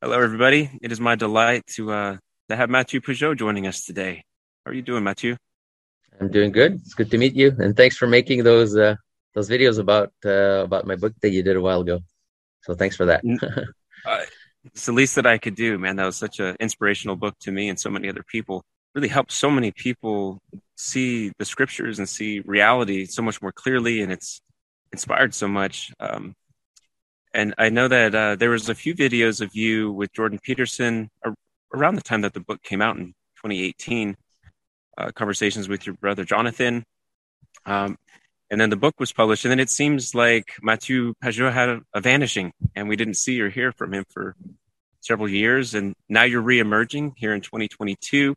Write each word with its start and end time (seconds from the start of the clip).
Hello, 0.00 0.16
everybody. 0.20 0.70
It 0.80 0.92
is 0.92 1.00
my 1.00 1.16
delight 1.16 1.66
to 1.74 1.90
uh, 1.90 2.16
to 2.48 2.54
have 2.54 2.70
Matthieu 2.70 3.00
Pageau 3.00 3.36
joining 3.36 3.66
us 3.66 3.82
today. 3.84 4.22
How 4.64 4.70
are 4.70 4.74
you 4.74 4.80
doing, 4.80 5.02
Matthieu? 5.02 5.34
I'm 6.20 6.30
doing 6.30 6.52
good. 6.52 6.74
It's 6.74 6.94
good 6.94 7.10
to 7.10 7.18
meet 7.18 7.34
you, 7.34 7.52
and 7.58 7.76
thanks 7.76 7.96
for 7.96 8.06
making 8.06 8.44
those 8.44 8.76
uh, 8.76 8.94
those 9.34 9.50
videos 9.50 9.80
about 9.80 10.12
uh, 10.24 10.62
about 10.62 10.86
my 10.86 10.94
book 10.94 11.14
that 11.20 11.30
you 11.30 11.42
did 11.42 11.56
a 11.56 11.60
while 11.60 11.80
ago. 11.80 11.98
So 12.62 12.76
thanks 12.76 12.94
for 12.94 13.06
that. 13.06 13.24
uh, 14.06 14.24
it's 14.66 14.86
the 14.86 14.92
least 14.92 15.16
that 15.16 15.26
I 15.26 15.36
could 15.36 15.56
do, 15.56 15.76
man. 15.78 15.96
That 15.96 16.06
was 16.06 16.16
such 16.16 16.38
an 16.38 16.54
inspirational 16.60 17.16
book 17.16 17.34
to 17.40 17.50
me 17.50 17.68
and 17.68 17.80
so 17.80 17.90
many 17.90 18.08
other 18.08 18.22
people. 18.22 18.62
Really 18.94 19.08
helped 19.08 19.32
so 19.32 19.50
many 19.50 19.72
people 19.72 20.38
see 20.76 21.32
the 21.40 21.44
scriptures 21.44 21.98
and 21.98 22.08
see 22.08 22.38
reality 22.38 23.04
so 23.04 23.20
much 23.20 23.42
more 23.42 23.50
clearly, 23.50 24.00
and 24.02 24.12
it's 24.12 24.42
inspired 24.92 25.34
so 25.34 25.48
much. 25.48 25.92
Um, 25.98 26.36
and 27.38 27.54
I 27.56 27.68
know 27.68 27.86
that 27.86 28.14
uh, 28.16 28.34
there 28.34 28.50
was 28.50 28.68
a 28.68 28.74
few 28.74 28.96
videos 28.96 29.40
of 29.40 29.54
you 29.54 29.92
with 29.92 30.12
Jordan 30.12 30.40
Peterson 30.42 31.08
around 31.72 31.94
the 31.94 32.02
time 32.02 32.22
that 32.22 32.34
the 32.34 32.40
book 32.40 32.64
came 32.64 32.82
out 32.82 32.96
in 32.96 33.14
2018. 33.36 34.16
Uh, 34.96 35.12
conversations 35.12 35.68
with 35.68 35.86
your 35.86 35.94
brother 35.94 36.24
Jonathan, 36.24 36.82
um, 37.64 37.96
and 38.50 38.60
then 38.60 38.70
the 38.70 38.76
book 38.76 38.98
was 38.98 39.12
published. 39.12 39.44
And 39.44 39.52
then 39.52 39.60
it 39.60 39.70
seems 39.70 40.12
like 40.12 40.54
Matthieu 40.60 41.14
Pageau 41.22 41.52
had 41.52 41.68
a, 41.68 41.80
a, 41.94 42.00
vanishing, 42.00 42.50
and 42.74 42.88
we 42.88 42.96
didn't 42.96 43.14
see 43.14 43.40
or 43.40 43.48
hear 43.48 43.70
from 43.70 43.94
him 43.94 44.04
for 44.10 44.34
several 45.00 45.28
years. 45.28 45.76
And 45.76 45.94
now 46.08 46.24
you're 46.24 46.42
reemerging 46.42 47.12
here 47.16 47.32
in 47.32 47.40
2022. 47.40 48.34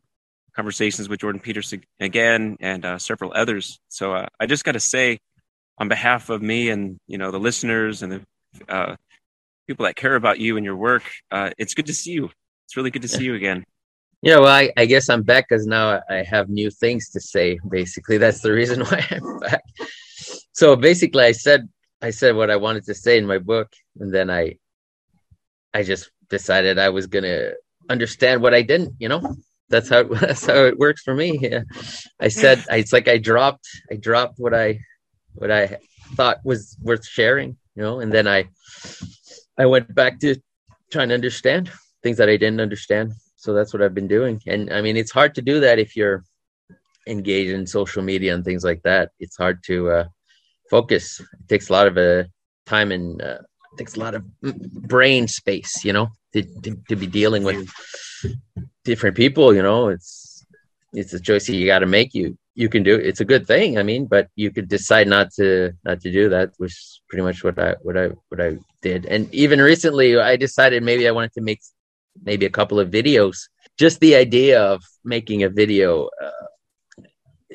Conversations 0.54 1.08
with 1.08 1.18
Jordan 1.18 1.40
Peterson 1.40 1.82
again, 1.98 2.56
and 2.60 2.84
uh, 2.84 2.98
several 2.98 3.32
others. 3.34 3.80
So 3.88 4.14
uh, 4.14 4.28
I 4.38 4.46
just 4.46 4.62
got 4.62 4.72
to 4.72 4.80
say, 4.80 5.18
on 5.78 5.88
behalf 5.88 6.30
of 6.30 6.40
me 6.40 6.68
and 6.68 7.00
you 7.08 7.18
know 7.18 7.32
the 7.32 7.40
listeners 7.40 8.02
and 8.02 8.12
the 8.12 8.22
uh, 8.68 8.96
people 9.66 9.84
that 9.84 9.96
care 9.96 10.14
about 10.14 10.38
you 10.38 10.56
and 10.56 10.64
your 10.64 10.76
work. 10.76 11.04
Uh, 11.30 11.50
it's 11.58 11.74
good 11.74 11.86
to 11.86 11.94
see 11.94 12.12
you. 12.12 12.30
It's 12.66 12.76
really 12.76 12.90
good 12.90 13.02
to 13.02 13.08
see 13.08 13.24
you 13.24 13.34
again. 13.34 13.64
Yeah, 14.22 14.38
well, 14.38 14.54
I, 14.54 14.72
I 14.76 14.86
guess 14.86 15.08
I'm 15.08 15.22
back 15.22 15.48
because 15.48 15.66
now 15.66 16.00
I 16.08 16.22
have 16.22 16.48
new 16.48 16.70
things 16.70 17.10
to 17.10 17.20
say. 17.20 17.58
Basically, 17.68 18.18
that's 18.18 18.40
the 18.40 18.52
reason 18.52 18.80
why 18.84 19.04
I'm 19.10 19.38
back. 19.40 19.62
So 20.52 20.76
basically, 20.76 21.24
I 21.24 21.32
said 21.32 21.68
I 22.00 22.10
said 22.10 22.36
what 22.36 22.50
I 22.50 22.56
wanted 22.56 22.84
to 22.84 22.94
say 22.94 23.18
in 23.18 23.26
my 23.26 23.38
book, 23.38 23.72
and 23.98 24.14
then 24.14 24.30
I 24.30 24.58
I 25.74 25.82
just 25.82 26.10
decided 26.28 26.78
I 26.78 26.90
was 26.90 27.06
gonna 27.08 27.52
understand 27.88 28.42
what 28.42 28.54
I 28.54 28.62
didn't. 28.62 28.94
You 28.98 29.08
know, 29.08 29.36
that's 29.68 29.88
how 29.88 30.02
that's 30.24 30.46
how 30.46 30.64
it 30.66 30.78
works 30.78 31.02
for 31.02 31.14
me. 31.14 31.38
Yeah. 31.40 31.62
I 32.20 32.28
said 32.28 32.64
it's 32.70 32.92
like 32.92 33.08
I 33.08 33.18
dropped 33.18 33.66
I 33.90 33.96
dropped 33.96 34.38
what 34.38 34.54
I 34.54 34.80
what 35.34 35.50
I 35.50 35.78
thought 36.14 36.38
was 36.44 36.76
worth 36.80 37.06
sharing, 37.06 37.56
you 37.74 37.82
know 37.82 38.00
and 38.00 38.12
then 38.12 38.26
i 38.26 38.44
i 39.58 39.66
went 39.66 39.94
back 39.94 40.18
to 40.20 40.36
trying 40.90 41.08
to 41.08 41.14
understand 41.14 41.70
things 42.02 42.16
that 42.18 42.28
i 42.28 42.36
didn't 42.36 42.60
understand. 42.60 43.12
So 43.36 43.54
that's 43.54 43.72
what 43.72 43.82
i've 43.82 43.94
been 43.94 44.08
doing. 44.08 44.40
And 44.46 44.72
i 44.72 44.80
mean 44.82 44.96
it's 44.96 45.10
hard 45.10 45.34
to 45.36 45.42
do 45.42 45.60
that 45.60 45.78
if 45.78 45.96
you're 45.96 46.24
engaged 47.06 47.50
in 47.50 47.66
social 47.66 48.02
media 48.02 48.34
and 48.34 48.44
things 48.44 48.64
like 48.64 48.82
that. 48.82 49.10
It's 49.18 49.36
hard 49.36 49.62
to 49.64 49.90
uh, 49.90 50.04
focus. 50.70 51.20
It 51.20 51.48
takes 51.48 51.68
a 51.68 51.72
lot 51.72 51.86
of 51.86 51.98
uh, 51.98 52.24
time 52.66 52.92
and 52.92 53.20
uh, 53.20 53.38
takes 53.76 53.96
a 53.96 54.00
lot 54.00 54.14
of 54.14 54.24
brain 54.42 55.26
space 55.26 55.84
you 55.84 55.92
know 55.92 56.08
to, 56.32 56.42
to, 56.62 56.76
to 56.88 56.96
be 56.96 57.06
dealing 57.06 57.42
with 57.42 57.68
different 58.84 59.16
people 59.16 59.54
you 59.54 59.62
know. 59.62 59.88
It's 59.88 60.44
it's 60.92 61.14
a 61.14 61.20
choice 61.20 61.46
that 61.46 61.56
you 61.56 61.66
got 61.66 61.80
to 61.80 61.86
make. 61.86 62.14
You 62.14 62.36
you 62.54 62.68
can 62.68 62.82
do 62.82 62.94
it's 62.96 63.20
a 63.20 63.24
good 63.24 63.46
thing 63.46 63.78
i 63.78 63.82
mean 63.82 64.04
but 64.06 64.28
you 64.36 64.50
could 64.50 64.68
decide 64.68 65.08
not 65.08 65.32
to 65.32 65.72
not 65.84 66.00
to 66.00 66.12
do 66.12 66.28
that 66.28 66.50
which 66.58 66.72
is 66.72 67.00
pretty 67.08 67.22
much 67.22 67.42
what 67.42 67.58
i 67.58 67.74
what 67.82 67.96
i 67.96 68.08
what 68.28 68.40
i 68.40 68.56
did. 68.82 69.06
And 69.06 69.32
even 69.32 69.60
recently 69.60 70.18
i 70.18 70.36
decided 70.36 70.82
maybe 70.82 71.08
i 71.08 71.12
wanted 71.12 71.32
to 71.34 71.40
make 71.40 71.60
maybe 72.22 72.44
a 72.44 72.50
couple 72.50 72.78
of 72.78 72.90
videos. 72.90 73.48
Just 73.78 74.00
the 74.00 74.14
idea 74.16 74.62
of 74.62 74.82
making 75.04 75.44
a 75.44 75.48
video 75.48 76.10
uh, 76.22 77.52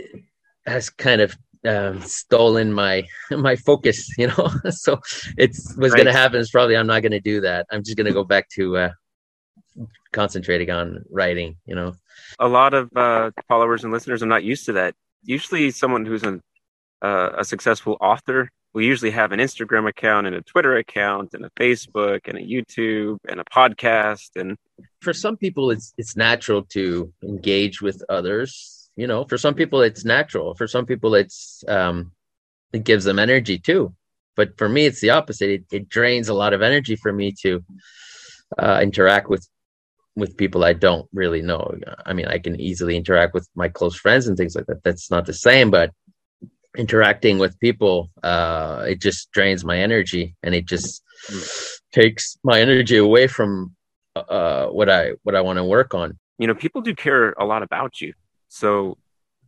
has 0.65 0.89
kind 0.89 1.21
of 1.21 1.37
um, 1.67 2.01
stolen 2.01 2.73
my 2.73 3.05
my 3.31 3.55
focus 3.55 4.09
you 4.17 4.27
know? 4.27 4.49
So 4.71 4.99
it's 5.37 5.75
what's 5.77 5.93
right. 5.93 5.97
going 5.97 6.13
to 6.13 6.19
happen 6.21 6.39
is 6.39 6.49
probably 6.49 6.77
i'm 6.77 6.87
not 6.87 7.01
going 7.01 7.11
to 7.11 7.19
do 7.19 7.41
that. 7.41 7.67
I'm 7.71 7.83
just 7.83 7.97
going 7.97 8.07
to 8.07 8.13
go 8.13 8.23
back 8.23 8.49
to 8.57 8.77
uh, 8.77 8.91
concentrating 10.19 10.69
on 10.79 11.03
writing 11.11 11.49
you 11.69 11.75
know 11.75 11.93
a 12.39 12.47
lot 12.47 12.73
of 12.73 12.95
uh, 12.95 13.31
followers 13.47 13.83
and 13.83 13.93
listeners 13.93 14.21
are 14.23 14.27
not 14.27 14.43
used 14.43 14.65
to 14.65 14.73
that. 14.73 14.95
Usually, 15.23 15.71
someone 15.71 16.05
who's 16.05 16.23
an, 16.23 16.41
uh, 17.01 17.29
a 17.37 17.45
successful 17.45 17.97
author 17.99 18.49
will 18.73 18.83
usually 18.83 19.11
have 19.11 19.31
an 19.31 19.39
Instagram 19.39 19.87
account 19.87 20.27
and 20.27 20.35
a 20.35 20.41
Twitter 20.41 20.75
account 20.77 21.33
and 21.33 21.45
a 21.45 21.49
Facebook 21.51 22.27
and 22.27 22.37
a 22.37 22.41
YouTube 22.41 23.17
and 23.27 23.39
a 23.39 23.43
podcast. 23.45 24.29
And 24.35 24.57
for 25.01 25.13
some 25.13 25.37
people, 25.37 25.71
it's 25.71 25.93
it's 25.97 26.15
natural 26.15 26.63
to 26.73 27.11
engage 27.23 27.81
with 27.81 28.03
others. 28.09 28.89
You 28.95 29.07
know, 29.07 29.25
for 29.25 29.37
some 29.37 29.53
people, 29.53 29.81
it's 29.81 30.05
natural. 30.05 30.55
For 30.55 30.67
some 30.67 30.85
people, 30.85 31.15
it's 31.15 31.63
um, 31.67 32.11
it 32.73 32.83
gives 32.83 33.05
them 33.05 33.19
energy 33.19 33.59
too. 33.59 33.93
But 34.35 34.57
for 34.57 34.69
me, 34.69 34.85
it's 34.85 35.01
the 35.01 35.09
opposite. 35.09 35.49
It, 35.49 35.65
it 35.71 35.89
drains 35.89 36.29
a 36.29 36.33
lot 36.35 36.53
of 36.53 36.61
energy 36.61 36.95
for 36.95 37.11
me 37.11 37.33
to 37.41 37.63
uh, 38.57 38.79
interact 38.83 39.29
with 39.29 39.47
with 40.17 40.35
people 40.35 40.65
I 40.65 40.73
don't 40.73 41.07
really 41.13 41.43
know. 41.43 41.77
I 42.05 42.13
mean, 42.13 42.25
I 42.25 42.39
can 42.39 42.59
easily 42.59 42.97
interact 42.97 43.35
with 43.35 43.47
my 43.55 43.69
close 43.69 43.95
friends 43.95 44.27
and 44.27 44.35
things 44.35 44.55
like 44.55 44.65
that. 44.65 44.83
That's 44.83 45.11
not 45.11 45.27
the 45.27 45.33
same, 45.33 45.69
but 45.69 45.91
interacting 46.75 47.37
with 47.37 47.59
people, 47.59 48.09
uh, 48.23 48.85
it 48.89 48.99
just 48.99 49.31
drains 49.31 49.63
my 49.63 49.77
energy 49.77 50.35
and 50.41 50.55
it 50.55 50.65
just 50.65 51.03
takes 51.93 52.37
my 52.43 52.59
energy 52.59 52.97
away 52.97 53.27
from 53.27 53.75
uh, 54.15 54.65
what 54.67 54.89
I 54.89 55.11
what 55.21 55.35
I 55.35 55.41
want 55.41 55.57
to 55.57 55.63
work 55.63 55.93
on. 55.93 56.17
You 56.39 56.47
know, 56.47 56.55
people 56.55 56.81
do 56.81 56.95
care 56.95 57.33
a 57.33 57.45
lot 57.45 57.61
about 57.61 58.01
you. 58.01 58.13
So, 58.47 58.97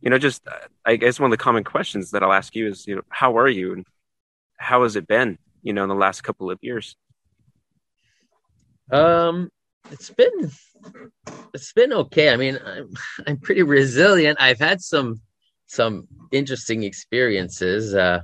you 0.00 0.08
know, 0.08 0.18
just 0.18 0.46
I 0.84 0.94
guess 0.96 1.18
one 1.18 1.32
of 1.32 1.36
the 1.36 1.42
common 1.42 1.64
questions 1.64 2.12
that 2.12 2.22
I'll 2.22 2.32
ask 2.32 2.54
you 2.54 2.68
is, 2.68 2.86
you 2.86 2.94
know, 2.94 3.02
how 3.08 3.36
are 3.38 3.48
you 3.48 3.72
and 3.72 3.86
how 4.56 4.84
has 4.84 4.94
it 4.94 5.08
been, 5.08 5.36
you 5.62 5.72
know, 5.72 5.82
in 5.82 5.88
the 5.88 5.94
last 5.96 6.22
couple 6.22 6.48
of 6.48 6.60
years? 6.62 6.94
Um, 8.92 9.50
it's 9.90 10.10
been 10.10 10.50
it's 11.54 11.72
been 11.72 11.92
okay. 11.92 12.30
I 12.30 12.36
mean, 12.36 12.58
I'm 12.64 12.90
I'm 13.26 13.36
pretty 13.38 13.62
resilient. 13.62 14.38
I've 14.40 14.58
had 14.58 14.80
some 14.80 15.20
some 15.66 16.08
interesting 16.32 16.82
experiences 16.82 17.94
uh, 17.94 18.20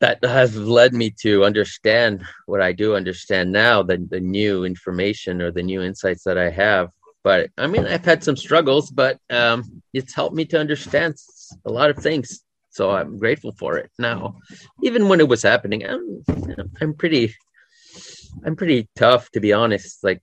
that 0.00 0.22
have 0.24 0.54
led 0.54 0.94
me 0.94 1.10
to 1.22 1.44
understand 1.44 2.24
what 2.46 2.62
I 2.62 2.72
do 2.72 2.94
understand 2.94 3.52
now, 3.52 3.82
the 3.82 3.98
the 4.10 4.20
new 4.20 4.64
information 4.64 5.42
or 5.42 5.50
the 5.50 5.62
new 5.62 5.82
insights 5.82 6.24
that 6.24 6.38
I 6.38 6.50
have. 6.50 6.90
But 7.24 7.50
I 7.58 7.66
mean, 7.66 7.86
I've 7.86 8.04
had 8.04 8.24
some 8.24 8.36
struggles, 8.36 8.90
but 8.90 9.18
um, 9.30 9.82
it's 9.92 10.14
helped 10.14 10.36
me 10.36 10.44
to 10.46 10.60
understand 10.60 11.16
a 11.64 11.70
lot 11.70 11.90
of 11.90 11.96
things. 11.96 12.42
So 12.70 12.90
I'm 12.90 13.18
grateful 13.18 13.52
for 13.58 13.76
it 13.76 13.90
now. 13.98 14.36
Even 14.84 15.08
when 15.08 15.20
it 15.20 15.28
was 15.28 15.42
happening, 15.42 15.84
I'm 15.84 16.22
I'm 16.80 16.94
pretty 16.94 17.34
I'm 18.44 18.56
pretty 18.56 18.88
tough 18.96 19.30
to 19.30 19.40
be 19.40 19.52
honest. 19.52 20.02
Like 20.02 20.22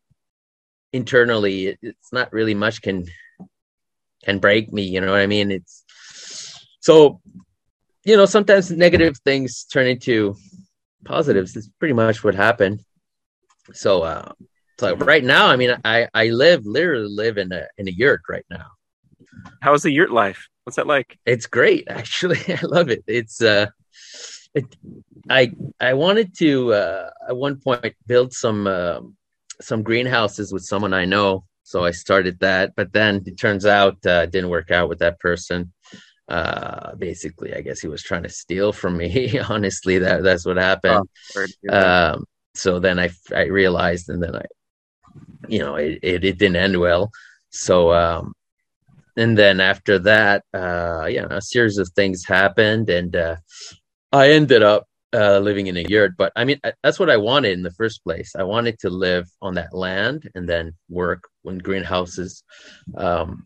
internally, 0.94 1.68
it, 1.68 1.80
it's 1.82 2.14
not 2.14 2.32
really 2.34 2.54
much 2.54 2.82
can 2.82 3.06
can 4.24 4.40
break 4.40 4.72
me. 4.72 4.84
You 4.84 5.02
know 5.02 5.12
what 5.12 5.22
I 5.22 5.28
mean? 5.28 5.52
It's 5.52 5.84
so 6.80 7.22
you 8.04 8.18
know 8.18 8.26
sometimes 8.26 8.72
negative 8.72 9.18
things 9.26 9.66
turn 9.66 9.88
into 9.88 10.36
positives. 11.04 11.56
It's 11.56 11.70
pretty 11.80 11.94
much 11.94 12.24
what 12.24 12.36
happened. 12.36 12.82
So 13.74 14.04
uh, 14.04 14.32
so 14.80 14.96
right 14.96 15.24
now, 15.24 15.48
I 15.48 15.56
mean, 15.56 15.76
I 15.86 16.08
I 16.14 16.28
live 16.28 16.66
literally 16.66 17.10
live 17.10 17.38
in 17.38 17.52
a 17.52 17.68
in 17.78 17.88
a 17.88 17.92
yurt 17.92 18.22
right 18.30 18.46
now. 18.50 18.66
How's 19.62 19.84
the 19.84 19.92
yurt 19.92 20.12
life? 20.12 20.48
What's 20.64 20.76
that 20.78 20.88
like? 20.88 21.18
It's 21.26 21.46
great, 21.46 21.88
actually. 21.90 22.40
I 22.50 22.60
love 22.64 22.90
it. 22.90 23.04
It's 23.08 23.42
uh 23.42 23.68
I 25.30 25.52
I 25.80 25.94
wanted 25.94 26.36
to 26.38 26.74
uh, 26.74 27.10
at 27.30 27.36
one 27.36 27.60
point 27.60 27.96
build 28.06 28.34
some 28.34 28.68
uh, 28.68 29.00
some 29.62 29.84
greenhouses 29.84 30.54
with 30.54 30.64
someone 30.64 30.94
I 30.94 31.06
know, 31.06 31.46
so 31.64 31.84
I 31.84 31.92
started 31.92 32.40
that. 32.40 32.74
But 32.76 32.94
then 32.94 33.24
it 33.26 33.38
turns 33.38 33.66
out 33.66 34.06
uh, 34.06 34.26
didn't 34.28 34.50
work 34.50 34.72
out 34.72 34.90
with 34.90 35.00
that 35.00 35.20
person. 35.20 35.74
Uh, 36.28 36.96
basically, 36.96 37.54
I 37.54 37.62
guess 37.62 37.80
he 37.80 37.88
was 37.88 38.02
trying 38.02 38.24
to 38.24 38.30
steal 38.30 38.72
from 38.72 38.98
me. 38.98 39.40
Honestly, 39.50 40.00
that 40.00 40.24
that's 40.24 40.46
what 40.46 40.58
happened. 40.58 41.08
Oh, 41.36 41.48
um, 41.70 42.26
so 42.54 42.80
then 42.80 43.00
I 43.00 43.10
I 43.36 43.44
realized, 43.44 44.10
and 44.10 44.22
then 44.22 44.36
I, 44.36 44.46
you 45.48 45.60
know, 45.60 45.76
it 45.76 46.00
it, 46.02 46.24
it 46.24 46.38
didn't 46.38 46.56
end 46.56 46.80
well. 46.80 47.12
So 47.50 47.94
um, 47.94 48.34
and 49.18 49.38
then 49.38 49.60
after 49.60 49.98
that, 50.00 50.44
uh, 50.54 51.08
yeah, 51.10 51.28
a 51.30 51.42
series 51.42 51.78
of 51.78 51.90
things 51.90 52.26
happened, 52.26 52.90
and 52.90 53.16
uh, 53.16 53.36
I 54.16 54.30
ended 54.30 54.64
up 54.64 54.88
uh, 55.14 55.40
living 55.40 55.68
in 55.68 55.78
a 55.78 55.82
yurt, 55.82 56.14
but 56.18 56.32
I 56.36 56.46
mean, 56.46 56.60
that's 56.84 57.00
what 57.00 57.10
I 57.10 57.18
wanted 57.18 57.52
in 57.54 57.64
the 57.64 57.72
first 57.72 58.04
place. 58.04 58.34
I 58.36 58.44
wanted 58.44 58.80
to 58.80 58.90
live 58.90 59.28
on 59.42 59.56
that 59.56 59.74
land 59.74 60.30
and 60.36 60.48
then 60.48 60.74
work 60.90 61.24
in 61.44 61.58
greenhouses. 61.58 62.44
Um, 62.96 63.46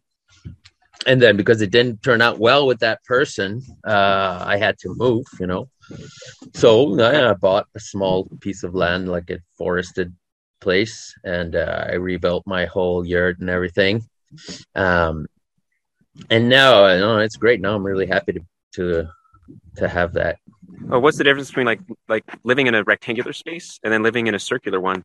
and 1.08 1.22
then 1.22 1.38
because 1.38 1.62
it 1.62 1.72
didn't 1.72 2.04
turn 2.04 2.22
out 2.22 2.40
well 2.40 2.68
with 2.68 2.80
that 2.80 3.04
person, 3.04 3.64
uh, 3.88 4.44
I 4.46 4.58
had 4.58 4.78
to 4.80 4.94
move, 4.96 5.26
you 5.40 5.48
know. 5.48 5.70
So 6.54 7.00
I, 7.00 7.32
I 7.32 7.34
bought 7.34 7.68
a 7.76 7.80
small 7.80 8.26
piece 8.42 8.64
of 8.64 8.76
land, 8.76 9.10
like 9.10 9.30
a 9.32 9.40
forested 9.58 10.14
place, 10.60 11.16
and 11.24 11.56
uh, 11.56 11.86
I 11.90 11.94
rebuilt 11.94 12.44
my 12.46 12.66
whole 12.66 13.06
yurt 13.06 13.40
and 13.40 13.50
everything. 13.50 14.04
Um, 14.76 15.26
and 16.30 16.50
now, 16.50 16.88
you 16.94 17.00
know, 17.00 17.18
it's 17.20 17.38
great. 17.38 17.60
Now 17.60 17.76
I'm 17.76 17.86
really 17.86 18.08
happy 18.08 18.34
to 18.34 18.42
to 18.74 19.10
to 19.78 19.88
have 19.88 20.14
that. 20.14 20.38
Oh, 20.92 21.00
what's 21.00 21.18
the 21.18 21.24
difference 21.24 21.50
between 21.50 21.66
like 21.66 21.82
like 22.08 22.24
living 22.44 22.68
in 22.68 22.76
a 22.76 22.84
rectangular 22.84 23.34
space 23.34 23.80
and 23.84 23.94
then 23.94 24.04
living 24.04 24.28
in 24.28 24.36
a 24.36 24.40
circular 24.40 24.80
one? 24.80 25.04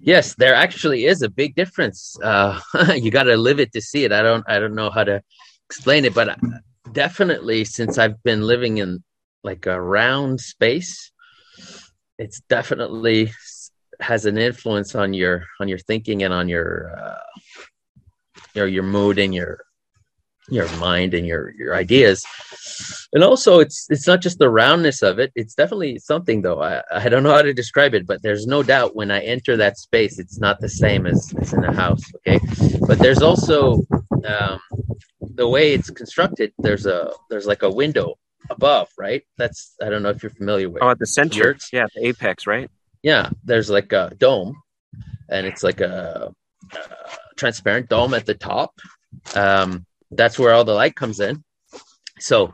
Yes, 0.00 0.34
there 0.34 0.54
actually 0.54 1.06
is 1.06 1.22
a 1.22 1.28
big 1.28 1.54
difference. 1.54 2.16
Uh, 2.22 2.60
you 2.94 3.10
got 3.10 3.24
to 3.24 3.36
live 3.36 3.60
it 3.60 3.72
to 3.72 3.80
see 3.80 4.04
it. 4.04 4.12
I 4.12 4.22
don't 4.22 4.44
I 4.48 4.58
don't 4.58 4.74
know 4.74 4.90
how 4.90 5.04
to 5.04 5.22
explain 5.68 6.04
it, 6.04 6.14
but 6.14 6.38
definitely 6.92 7.64
since 7.64 7.98
I've 7.98 8.22
been 8.22 8.42
living 8.42 8.78
in 8.78 9.02
like 9.42 9.66
a 9.66 9.80
round 9.80 10.40
space, 10.40 11.10
it's 12.18 12.40
definitely 12.48 13.32
has 14.00 14.26
an 14.26 14.38
influence 14.38 14.94
on 14.94 15.14
your 15.14 15.44
on 15.60 15.68
your 15.68 15.78
thinking 15.78 16.22
and 16.22 16.32
on 16.32 16.48
your 16.48 16.94
uh, 16.96 17.40
your 18.54 18.66
your 18.66 18.82
mood 18.82 19.18
and 19.18 19.34
your 19.34 19.64
your 20.48 20.68
mind 20.76 21.14
and 21.14 21.26
your 21.26 21.54
your 21.56 21.74
ideas. 21.74 22.24
And 23.12 23.22
also 23.22 23.60
it's 23.60 23.86
it's 23.90 24.06
not 24.06 24.20
just 24.20 24.38
the 24.38 24.50
roundness 24.50 25.02
of 25.02 25.18
it. 25.18 25.32
It's 25.34 25.54
definitely 25.54 25.98
something 25.98 26.42
though. 26.42 26.62
I 26.62 26.82
i 26.90 27.08
don't 27.08 27.22
know 27.22 27.32
how 27.32 27.42
to 27.42 27.52
describe 27.54 27.94
it 27.94 28.06
but 28.06 28.22
there's 28.22 28.46
no 28.46 28.62
doubt 28.62 28.96
when 28.96 29.10
i 29.10 29.20
enter 29.20 29.56
that 29.56 29.78
space 29.78 30.18
it's 30.18 30.38
not 30.38 30.60
the 30.60 30.68
same 30.68 31.06
as, 31.06 31.32
as 31.40 31.52
in 31.52 31.64
a 31.64 31.72
house 31.72 32.02
okay? 32.16 32.38
But 32.86 32.98
there's 32.98 33.22
also 33.22 33.82
um, 34.24 34.60
the 35.34 35.48
way 35.48 35.72
it's 35.74 35.90
constructed 35.90 36.52
there's 36.58 36.86
a 36.86 37.12
there's 37.30 37.46
like 37.46 37.62
a 37.62 37.70
window 37.70 38.14
above 38.50 38.88
right? 38.98 39.22
That's 39.38 39.74
i 39.82 39.88
don't 39.88 40.02
know 40.02 40.10
if 40.10 40.22
you're 40.22 40.30
familiar 40.30 40.68
with 40.68 40.82
oh 40.82 40.90
at 40.90 40.98
the 40.98 41.06
center. 41.06 41.56
Yeah 41.72 41.86
the 41.94 42.08
apex 42.08 42.46
right? 42.46 42.70
Yeah 43.02 43.30
there's 43.44 43.70
like 43.70 43.92
a 43.92 44.12
dome 44.18 44.56
and 45.28 45.46
it's 45.46 45.62
like 45.62 45.80
a, 45.80 46.32
a 46.74 46.78
transparent 47.36 47.88
dome 47.88 48.14
at 48.14 48.26
the 48.26 48.34
top. 48.34 48.72
Um 49.34 49.86
that's 50.14 50.38
where 50.38 50.52
all 50.52 50.64
the 50.64 50.74
light 50.74 50.94
comes 50.94 51.20
in. 51.20 51.44
So 52.18 52.52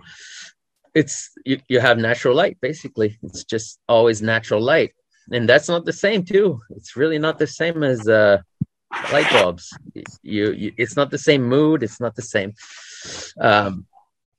it's 0.95 1.31
you, 1.45 1.61
you 1.69 1.81
have 1.81 1.99
natural 1.99 2.35
light 2.35 2.59
basically. 2.61 3.19
It's 3.23 3.45
just 3.45 3.79
always 3.89 4.23
natural 4.23 4.61
light. 4.61 4.93
And 5.31 5.49
that's 5.49 5.69
not 5.69 5.85
the 5.85 5.93
same 5.93 6.25
too. 6.25 6.61
It's 6.71 6.97
really 6.97 7.19
not 7.19 7.39
the 7.39 7.47
same 7.47 7.83
as 7.83 8.09
uh 8.09 8.39
light 9.13 9.31
bulbs. 9.31 9.77
You, 10.23 10.53
you 10.53 10.73
it's 10.77 10.97
not 10.97 11.11
the 11.11 11.19
same 11.19 11.43
mood, 11.43 11.83
it's 11.83 12.01
not 12.01 12.15
the 12.17 12.23
same 12.23 12.55
um 13.41 13.87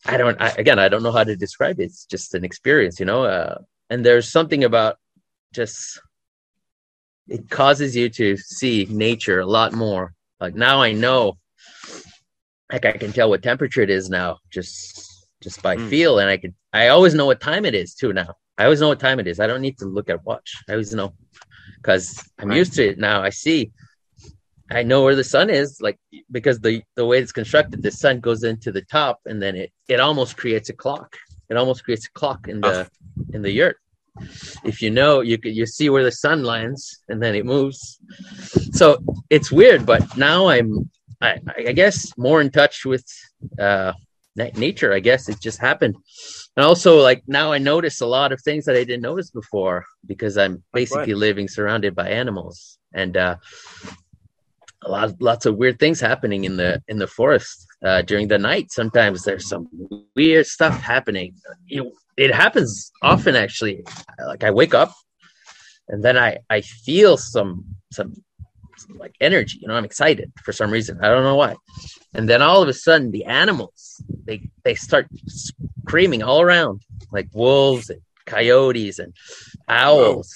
I 0.06 0.18
don't 0.18 0.42
I, 0.42 0.50
again, 0.57 0.80
I 0.80 0.89
don't 0.89 1.04
know 1.04 1.12
how 1.12 1.24
to 1.24 1.36
describe 1.36 1.80
it. 1.80 1.83
It's 1.83 2.06
just 2.06 2.33
an 2.33 2.44
experience, 2.44 3.00
you 3.00 3.06
know. 3.06 3.24
Uh 3.25 3.60
and 3.89 4.06
there's 4.06 4.31
something 4.31 4.63
about 4.63 4.98
just 5.54 6.00
it 7.27 7.50
causes 7.50 7.95
you 7.95 8.10
to 8.10 8.38
see 8.38 8.88
nature 8.89 9.39
a 9.39 9.45
lot 9.45 9.74
more. 9.74 10.13
Like 10.39 10.56
now 10.56 10.81
I 10.81 10.94
know 10.94 11.38
like 12.71 12.86
I 12.86 12.94
can 12.94 13.12
tell 13.12 13.30
what 13.30 13.44
temperature 13.44 13.81
it 13.81 13.89
is 13.89 14.10
now 14.10 14.39
just 14.50 15.27
just 15.42 15.62
by 15.62 15.75
mm. 15.75 15.89
feel 15.89 16.19
and 16.19 16.30
I 16.30 16.38
can 16.38 16.54
I 16.74 16.89
always 16.89 17.13
know 17.13 17.25
what 17.25 17.42
time 17.42 17.66
it 17.66 17.75
is 17.75 17.94
too 17.94 18.13
now. 18.13 18.36
I 18.57 18.66
always 18.66 18.81
know 18.81 18.89
what 18.89 19.00
time 19.00 19.19
it 19.19 19.27
is. 19.27 19.39
I 19.39 19.48
don't 19.48 19.62
need 19.62 19.77
to 19.80 19.86
look 19.86 20.10
at 20.10 20.24
watch. 20.25 20.54
I 20.68 20.74
always 20.74 20.94
know 20.94 21.13
because 21.77 22.21
I'm 22.38 22.50
right. 22.50 22.57
used 22.57 22.74
to 22.74 22.89
it 22.89 23.00
now. 23.00 23.21
I 23.21 23.30
see 23.30 23.71
I 24.71 24.83
know 24.83 25.04
where 25.04 25.16
the 25.16 25.24
sun 25.24 25.50
is 25.50 25.81
like 25.81 25.98
because 26.31 26.60
the 26.60 26.83
the 26.95 27.06
way 27.06 27.19
it's 27.19 27.31
constructed 27.31 27.81
the 27.81 27.92
sun 27.92 28.19
goes 28.19 28.44
into 28.44 28.71
the 28.71 28.83
top 28.83 29.19
and 29.25 29.42
then 29.42 29.56
it 29.56 29.71
it 29.88 30.00
almost 30.00 30.38
creates 30.38 30.69
a 30.69 30.74
clock. 30.74 31.16
It 31.50 31.57
almost 31.57 31.83
creates 31.83 32.06
a 32.06 32.12
clock 32.12 32.48
in 32.48 32.62
the 32.62 32.86
oh. 32.86 33.24
in 33.33 33.42
the 33.42 33.51
yurt. 33.51 33.77
If 34.63 34.81
you 34.81 34.92
know, 34.92 35.21
you 35.21 35.38
could 35.38 35.56
you 35.56 35.66
see 35.66 35.89
where 35.89 36.04
the 36.04 36.12
sun 36.12 36.44
lands 36.44 37.04
and 37.07 37.21
then 37.24 37.36
it 37.36 37.45
moves. 37.45 38.00
So 38.74 39.01
it's 39.30 39.51
weird, 39.51 39.86
but 39.86 40.18
now 40.18 40.48
I'm 40.48 40.89
I, 41.21 41.39
I 41.57 41.71
guess 41.74 42.18
more 42.18 42.42
in 42.42 42.50
touch 42.50 42.86
with 42.86 43.06
uh, 43.60 43.94
nature. 44.36 44.94
I 44.94 45.00
guess 45.00 45.27
it 45.30 45.39
just 45.42 45.60
happened, 45.60 45.95
and 46.56 46.66
also 46.66 47.01
like 47.01 47.24
now 47.27 47.51
I 47.51 47.57
notice 47.57 48.01
a 48.01 48.06
lot 48.06 48.31
of 48.31 48.42
things 48.42 48.66
that 48.66 48.75
I 48.75 48.83
didn't 48.83 49.01
notice 49.01 49.30
before 49.30 49.86
because 50.06 50.38
I'm 50.38 50.63
basically 50.74 51.13
living 51.13 51.48
surrounded 51.48 51.95
by 51.95 52.10
animals, 52.10 52.77
and 52.94 53.18
uh, 53.18 53.36
a 54.83 54.89
lot 54.89 55.21
lots 55.21 55.45
of 55.45 55.57
weird 55.57 55.80
things 55.80 56.00
happening 56.00 56.45
in 56.45 56.57
the 56.57 56.81
in 56.88 57.00
the 57.00 57.07
forest 57.07 57.68
uh, 57.83 58.01
during 58.04 58.27
the 58.27 58.38
night. 58.39 58.71
Sometimes 58.71 59.24
there's 59.24 59.48
some 59.48 59.68
weird 60.16 60.45
stuff 60.45 60.80
happening. 60.80 61.36
You 61.66 61.92
it 62.18 62.33
happens 62.33 62.92
often 63.01 63.36
actually. 63.36 63.83
Like 64.25 64.44
I 64.44 64.51
wake 64.51 64.74
up 64.74 64.94
and 65.89 66.04
then 66.04 66.18
I 66.18 66.38
I 66.50 66.62
feel 66.62 67.18
some 67.18 67.66
some 67.92 68.13
like 68.90 69.16
energy. 69.20 69.60
You 69.62 69.68
know, 69.68 69.76
I'm 69.76 69.86
excited 69.86 70.31
for 70.44 70.54
some 70.54 70.72
reason. 70.72 71.00
I 71.02 71.10
don't 71.10 71.24
know 71.24 71.36
why. 71.36 71.56
And 72.14 72.28
then 72.30 72.42
all 72.42 72.62
of 72.62 72.70
a 72.70 72.74
sudden, 72.74 73.12
the 73.12 73.26
animals 73.26 74.02
they 74.26 74.50
they 74.64 74.76
start 74.76 75.08
screaming 75.28 76.24
all 76.24 76.42
around, 76.42 76.81
like 77.12 77.30
wolves 77.34 77.90
and 77.90 78.02
coyotes 78.26 79.00
and 79.00 79.14
owls. 79.68 80.34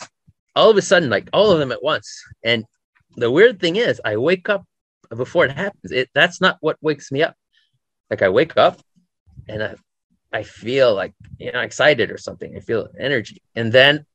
All 0.55 0.69
of 0.69 0.77
a 0.77 0.81
sudden, 0.81 1.09
like 1.09 1.29
all 1.33 1.51
of 1.51 1.59
them 1.59 1.71
at 1.71 1.83
once. 1.83 2.23
And 2.43 2.65
the 3.15 3.31
weird 3.31 3.59
thing 3.59 3.75
is, 3.75 4.01
I 4.03 4.17
wake 4.17 4.49
up 4.49 4.65
before 5.15 5.45
it 5.45 5.51
happens. 5.51 5.91
It 5.91 6.09
that's 6.13 6.41
not 6.41 6.57
what 6.61 6.77
wakes 6.81 7.11
me 7.11 7.23
up. 7.23 7.35
Like 8.09 8.21
I 8.21 8.29
wake 8.29 8.57
up 8.57 8.79
and 9.47 9.63
I 9.63 9.75
I 10.31 10.43
feel 10.43 10.93
like 10.93 11.13
you 11.37 11.51
know 11.51 11.61
excited 11.61 12.11
or 12.11 12.17
something. 12.17 12.55
I 12.55 12.59
feel 12.59 12.87
energy, 12.99 13.41
and 13.55 13.71
then 13.71 14.05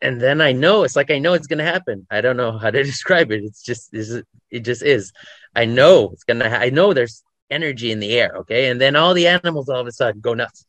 and 0.00 0.20
then 0.20 0.40
I 0.40 0.52
know 0.52 0.84
it's 0.84 0.96
like 0.96 1.10
I 1.10 1.18
know 1.18 1.34
it's 1.34 1.46
gonna 1.46 1.64
happen. 1.64 2.06
I 2.10 2.20
don't 2.20 2.36
know 2.36 2.56
how 2.56 2.70
to 2.70 2.82
describe 2.92 3.32
it. 3.32 3.42
It's 3.44 3.62
just 3.62 3.92
is 3.92 4.22
it 4.50 4.60
just 4.60 4.82
is. 4.82 5.12
I 5.54 5.64
know 5.64 6.10
it's 6.12 6.24
gonna. 6.24 6.48
Ha- 6.48 6.56
I 6.56 6.70
know 6.70 6.92
there's 6.92 7.22
energy 7.50 7.90
in 7.90 8.00
the 8.00 8.12
air. 8.12 8.32
Okay, 8.38 8.70
and 8.70 8.80
then 8.80 8.96
all 8.96 9.14
the 9.14 9.26
animals 9.26 9.68
all 9.68 9.80
of 9.80 9.86
a 9.86 9.92
sudden 9.92 10.20
go 10.20 10.34
nuts. 10.34 10.64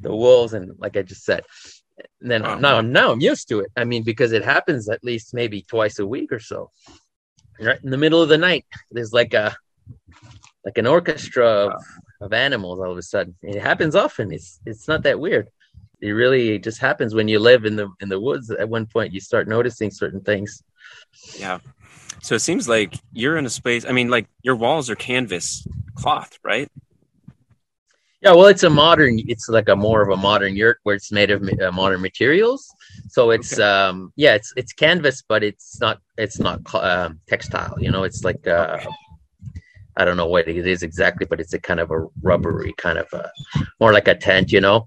The 0.00 0.14
wolves 0.14 0.54
and 0.54 0.72
like 0.78 0.96
I 0.96 1.02
just 1.02 1.24
said. 1.24 1.44
And 2.22 2.30
then 2.30 2.46
oh, 2.46 2.58
now 2.58 2.76
I'm 2.76 2.92
now 2.92 3.12
I'm 3.12 3.20
used 3.20 3.48
to 3.48 3.60
it. 3.60 3.72
I 3.76 3.84
mean, 3.84 4.02
because 4.02 4.32
it 4.32 4.44
happens 4.44 4.88
at 4.88 5.04
least 5.04 5.34
maybe 5.34 5.62
twice 5.62 5.98
a 5.98 6.06
week 6.06 6.32
or 6.32 6.40
so. 6.40 6.70
Right 7.60 7.82
in 7.82 7.90
the 7.90 7.98
middle 7.98 8.22
of 8.22 8.30
the 8.30 8.38
night, 8.38 8.64
there's 8.90 9.12
like 9.12 9.34
a 9.34 9.54
like 10.64 10.78
an 10.78 10.86
orchestra 10.86 11.46
of, 11.46 11.82
of 12.20 12.32
animals 12.32 12.78
all 12.78 12.92
of 12.92 12.96
a 12.96 13.02
sudden. 13.02 13.34
It 13.42 13.60
happens 13.60 13.94
often. 13.94 14.32
It's 14.32 14.60
it's 14.64 14.88
not 14.88 15.02
that 15.02 15.20
weird 15.20 15.50
it 16.00 16.10
really 16.10 16.58
just 16.58 16.78
happens 16.78 17.14
when 17.14 17.28
you 17.28 17.38
live 17.38 17.64
in 17.64 17.76
the 17.76 17.88
in 18.00 18.08
the 18.08 18.18
woods 18.18 18.50
at 18.50 18.68
one 18.68 18.86
point 18.86 19.12
you 19.12 19.20
start 19.20 19.48
noticing 19.48 19.90
certain 19.90 20.20
things 20.20 20.62
yeah 21.36 21.58
so 22.22 22.34
it 22.34 22.40
seems 22.40 22.68
like 22.68 22.94
you're 23.12 23.36
in 23.36 23.46
a 23.46 23.50
space 23.50 23.84
i 23.86 23.92
mean 23.92 24.08
like 24.08 24.26
your 24.42 24.56
walls 24.56 24.90
are 24.90 24.96
canvas 24.96 25.66
cloth 25.94 26.38
right 26.44 26.70
yeah 28.22 28.32
well 28.32 28.46
it's 28.46 28.62
a 28.62 28.70
modern 28.70 29.20
it's 29.26 29.48
like 29.48 29.68
a 29.68 29.76
more 29.76 30.02
of 30.02 30.10
a 30.10 30.16
modern 30.16 30.54
yurt 30.54 30.78
where 30.82 30.94
it's 30.94 31.12
made 31.12 31.30
of 31.30 31.42
uh, 31.60 31.70
modern 31.72 32.00
materials 32.00 32.68
so 33.08 33.30
it's 33.30 33.54
okay. 33.54 33.62
um 33.62 34.12
yeah 34.16 34.34
it's 34.34 34.52
it's 34.56 34.72
canvas 34.72 35.22
but 35.26 35.42
it's 35.42 35.80
not 35.80 36.00
it's 36.18 36.38
not 36.38 36.60
uh, 36.74 37.10
textile 37.28 37.76
you 37.78 37.90
know 37.90 38.04
it's 38.04 38.24
like 38.24 38.46
uh 38.46 38.78
okay. 38.78 38.88
I 39.96 40.04
don't 40.04 40.16
know 40.16 40.26
what 40.26 40.48
it 40.48 40.66
is 40.66 40.82
exactly, 40.82 41.26
but 41.26 41.40
it's 41.40 41.52
a 41.52 41.58
kind 41.58 41.78
of 41.78 41.90
a 41.90 42.06
rubbery 42.22 42.72
kind 42.78 42.98
of 42.98 43.12
a, 43.12 43.30
more 43.80 43.92
like 43.92 44.08
a 44.08 44.14
tent, 44.14 44.50
you 44.50 44.60
know. 44.60 44.86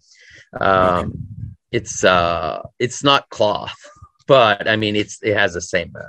Um, 0.60 1.56
it's 1.72 2.04
uh, 2.04 2.62
it's 2.80 3.04
not 3.04 3.30
cloth, 3.30 3.76
but 4.28 4.68
I 4.68 4.76
mean, 4.76 4.96
it's 4.96 5.20
it 5.22 5.36
has 5.36 5.54
the 5.54 5.62
same. 5.62 5.94
Uh, 5.96 6.04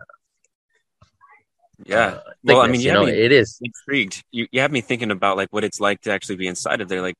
yeah. 1.84 1.98
Uh, 1.98 2.20
well, 2.44 2.60
I 2.60 2.68
mean, 2.68 2.80
you, 2.80 2.88
you 2.88 2.92
know, 2.92 3.06
it 3.06 3.32
is 3.32 3.58
intrigued. 3.62 4.22
You 4.30 4.46
you 4.52 4.60
have 4.60 4.72
me 4.72 4.80
thinking 4.80 5.10
about 5.10 5.36
like 5.36 5.48
what 5.50 5.64
it's 5.64 5.80
like 5.80 6.00
to 6.02 6.12
actually 6.12 6.36
be 6.36 6.46
inside 6.46 6.80
of 6.80 6.88
there. 6.88 7.02
Like, 7.02 7.16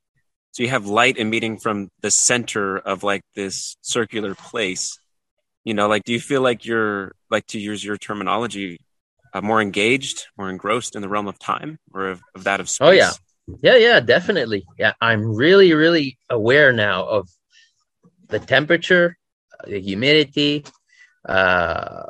so 0.53 0.63
you 0.63 0.69
have 0.69 0.87
light 0.87 1.19
emitting 1.19 1.59
from 1.59 1.89
the 2.01 2.11
center 2.11 2.79
of 2.79 3.03
like 3.03 3.23
this 3.35 3.77
circular 3.83 4.35
place. 4.35 4.99
You 5.65 5.75
know, 5.75 5.89
like, 5.89 6.05
do 6.05 6.13
you 6.13 6.21
feel 6.21 6.43
like 6.43 6.67
you're 6.67 7.13
like 7.31 7.47
to 7.49 7.59
use 7.59 7.83
your 7.83 7.97
terminology, 7.97 8.81
uh, 9.33 9.41
more 9.41 9.63
engaged, 9.63 10.27
more 10.37 10.51
engrossed 10.51 10.95
in 10.95 11.01
the 11.01 11.09
realm 11.09 11.27
of 11.27 11.39
time 11.39 11.79
or 11.93 12.09
of, 12.09 12.21
of 12.35 12.45
that 12.45 12.61
of 12.61 12.69
space? 12.69 12.87
Oh 12.87 12.91
yeah, 12.91 13.13
yeah, 13.63 13.77
yeah, 13.77 14.01
definitely. 14.01 14.65
Yeah, 14.79 14.93
I'm 15.01 15.35
really, 15.35 15.75
really 15.75 16.19
aware 16.31 16.73
now 16.73 17.05
of 17.05 17.29
the 18.29 18.39
temperature, 18.39 19.17
the 19.67 19.81
humidity. 19.81 20.65
Uh, 21.27 22.07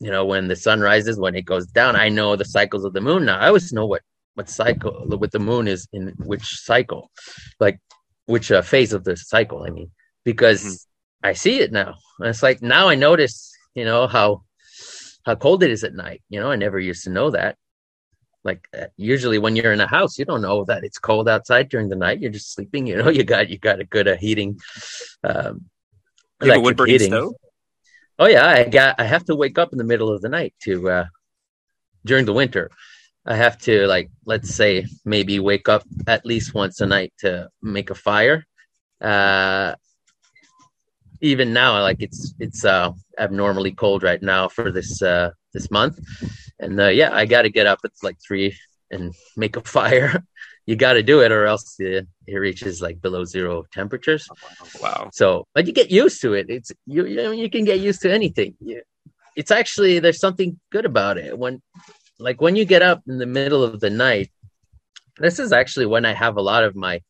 you 0.00 0.10
know, 0.10 0.24
when 0.24 0.48
the 0.48 0.56
sun 0.56 0.80
rises, 0.80 1.18
when 1.18 1.36
it 1.36 1.42
goes 1.42 1.66
down. 1.66 1.94
I 1.94 2.08
know 2.08 2.34
the 2.34 2.44
cycles 2.44 2.84
of 2.84 2.92
the 2.92 3.00
moon 3.00 3.24
now. 3.24 3.38
I 3.38 3.46
always 3.46 3.72
know 3.72 3.86
what 3.86 4.02
what 4.34 4.48
cycle 4.48 5.04
what 5.06 5.30
the 5.30 5.38
moon 5.38 5.68
is 5.68 5.86
in 5.92 6.12
which 6.18 6.44
cycle, 6.44 7.10
like 7.60 7.78
which 8.26 8.50
uh, 8.50 8.62
phase 8.62 8.92
of 8.92 9.04
the 9.04 9.16
cycle. 9.16 9.62
I 9.62 9.70
mean, 9.70 9.90
because 10.24 10.64
mm-hmm. 10.64 11.28
I 11.28 11.32
see 11.34 11.60
it 11.60 11.70
now. 11.70 11.94
And 12.18 12.28
it's 12.28 12.42
like 12.42 12.62
now 12.62 12.88
I 12.88 12.96
notice, 12.96 13.52
you 13.74 13.84
know, 13.84 14.08
how 14.08 14.42
how 15.24 15.36
cold 15.36 15.62
it 15.62 15.70
is 15.70 15.84
at 15.84 15.94
night. 15.94 16.22
You 16.28 16.40
know, 16.40 16.50
I 16.50 16.56
never 16.56 16.80
used 16.80 17.04
to 17.04 17.10
know 17.10 17.30
that 17.30 17.56
like 18.44 18.68
uh, 18.78 18.86
usually 18.96 19.38
when 19.38 19.54
you're 19.54 19.72
in 19.72 19.80
a 19.80 19.86
house 19.86 20.18
you 20.18 20.24
don't 20.24 20.42
know 20.42 20.64
that 20.64 20.84
it's 20.84 20.98
cold 20.98 21.28
outside 21.28 21.68
during 21.68 21.88
the 21.88 21.96
night 21.96 22.20
you're 22.20 22.30
just 22.30 22.52
sleeping 22.52 22.86
you 22.86 22.96
know 22.96 23.08
you 23.18 23.24
got 23.24 23.48
you 23.48 23.58
got 23.58 23.80
a 23.80 23.84
good 23.84 24.08
uh, 24.08 24.16
heating 24.16 24.58
um 25.24 25.64
you 26.42 26.50
have 26.50 26.58
a 26.58 26.60
wood 26.60 26.76
burning 26.76 26.98
stove 26.98 27.34
Oh 28.18 28.26
yeah, 28.26 28.46
I 28.46 28.64
got. 28.64 29.00
I 29.00 29.04
have 29.04 29.24
to 29.26 29.34
wake 29.34 29.58
up 29.58 29.72
in 29.72 29.78
the 29.78 29.84
middle 29.84 30.12
of 30.12 30.20
the 30.20 30.28
night 30.28 30.54
to 30.62 30.88
uh, 30.88 31.04
during 32.04 32.24
the 32.24 32.32
winter. 32.32 32.70
I 33.24 33.36
have 33.36 33.58
to 33.62 33.86
like 33.86 34.10
let's 34.26 34.54
say 34.54 34.86
maybe 35.04 35.38
wake 35.40 35.68
up 35.68 35.82
at 36.06 36.26
least 36.26 36.54
once 36.54 36.80
a 36.80 36.86
night 36.86 37.12
to 37.18 37.48
make 37.62 37.90
a 37.90 37.94
fire. 37.94 38.44
Uh, 39.00 39.74
even 41.20 41.52
now, 41.52 41.80
like 41.80 42.00
it's 42.00 42.34
it's 42.38 42.64
uh, 42.64 42.92
abnormally 43.18 43.72
cold 43.72 44.02
right 44.02 44.22
now 44.22 44.48
for 44.48 44.70
this 44.70 45.00
uh, 45.02 45.30
this 45.54 45.70
month, 45.70 45.98
and 46.62 46.80
uh, 46.80 46.88
yeah, 46.88 47.10
I 47.12 47.26
got 47.26 47.42
to 47.42 47.50
get 47.50 47.66
up 47.66 47.80
at 47.84 47.92
like 48.02 48.18
three 48.26 48.56
and 48.90 49.14
make 49.36 49.56
a 49.56 49.60
fire. 49.78 50.24
you 50.64 50.76
got 50.76 50.94
to 50.94 51.02
do 51.02 51.20
it, 51.20 51.32
or 51.32 51.44
else 51.44 51.76
it, 51.78 52.06
it 52.26 52.36
reaches 52.36 52.80
like 52.80 53.02
below 53.02 53.24
zero 53.24 53.64
temperatures. 53.72 54.26
Wow! 54.80 55.10
So, 55.12 55.46
but 55.54 55.66
you 55.66 55.74
get 55.74 55.90
used 55.90 56.22
to 56.22 56.32
it. 56.32 56.46
It's 56.48 56.72
you. 56.86 57.04
You, 57.06 57.32
you 57.32 57.50
can 57.50 57.64
get 57.64 57.80
used 57.80 58.00
to 58.02 58.12
anything. 58.12 58.54
It's 59.36 59.50
actually 59.50 59.98
there's 59.98 60.20
something 60.20 60.58
good 60.70 60.86
about 60.86 61.18
it 61.18 61.38
when 61.38 61.60
like 62.22 62.40
when 62.40 62.56
you 62.56 62.64
get 62.64 62.82
up 62.82 63.02
in 63.08 63.18
the 63.18 63.26
middle 63.26 63.64
of 63.64 63.80
the 63.80 63.90
night 63.90 64.30
this 65.18 65.38
is 65.38 65.52
actually 65.52 65.86
when 65.86 66.04
i 66.04 66.12
have 66.12 66.36
a 66.36 66.42
lot 66.42 66.64
of 66.64 66.74
my 66.76 67.00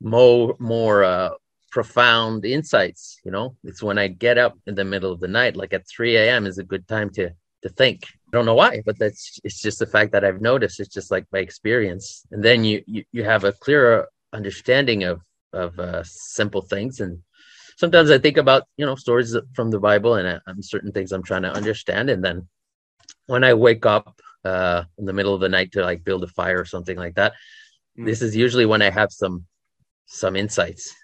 more 0.00 0.54
more 0.58 1.04
uh, 1.04 1.30
profound 1.70 2.44
insights 2.44 3.18
you 3.24 3.30
know 3.30 3.56
it's 3.64 3.82
when 3.82 3.98
i 3.98 4.06
get 4.06 4.38
up 4.38 4.54
in 4.66 4.74
the 4.74 4.84
middle 4.84 5.10
of 5.10 5.20
the 5.20 5.28
night 5.28 5.56
like 5.56 5.72
at 5.72 5.88
3 5.88 6.16
a.m 6.16 6.46
is 6.46 6.58
a 6.58 6.64
good 6.64 6.86
time 6.86 7.10
to 7.10 7.30
to 7.62 7.68
think 7.68 8.02
i 8.32 8.36
don't 8.36 8.46
know 8.46 8.54
why 8.54 8.82
but 8.84 8.98
that's 8.98 9.38
it's 9.44 9.60
just 9.60 9.78
the 9.78 9.86
fact 9.86 10.12
that 10.12 10.24
i've 10.24 10.40
noticed 10.40 10.80
it's 10.80 10.94
just 10.94 11.10
like 11.10 11.26
my 11.32 11.38
experience 11.38 12.24
and 12.30 12.42
then 12.42 12.64
you 12.64 12.82
you, 12.86 13.04
you 13.12 13.24
have 13.24 13.44
a 13.44 13.52
clearer 13.52 14.08
understanding 14.32 15.04
of 15.04 15.20
of 15.52 15.78
uh, 15.78 16.02
simple 16.04 16.62
things 16.62 17.00
and 17.00 17.18
sometimes 17.76 18.10
i 18.10 18.18
think 18.18 18.38
about 18.38 18.64
you 18.76 18.86
know 18.86 18.94
stories 18.94 19.36
from 19.54 19.70
the 19.70 19.78
bible 19.78 20.14
and 20.14 20.26
uh, 20.28 20.54
certain 20.60 20.92
things 20.92 21.12
i'm 21.12 21.22
trying 21.22 21.42
to 21.42 21.52
understand 21.52 22.08
and 22.08 22.24
then 22.24 22.48
when 23.26 23.44
I 23.44 23.54
wake 23.54 23.86
up 23.86 24.20
uh, 24.44 24.84
in 24.98 25.04
the 25.04 25.12
middle 25.12 25.34
of 25.34 25.40
the 25.40 25.48
night 25.48 25.72
to 25.72 25.82
like 25.82 26.04
build 26.04 26.24
a 26.24 26.28
fire 26.28 26.60
or 26.60 26.64
something 26.64 26.96
like 26.96 27.14
that, 27.14 27.34
mm. 27.98 28.06
this 28.06 28.22
is 28.22 28.36
usually 28.36 28.66
when 28.66 28.82
I 28.82 28.90
have 28.90 29.12
some 29.12 29.46
some 30.06 30.36
insights. 30.36 30.94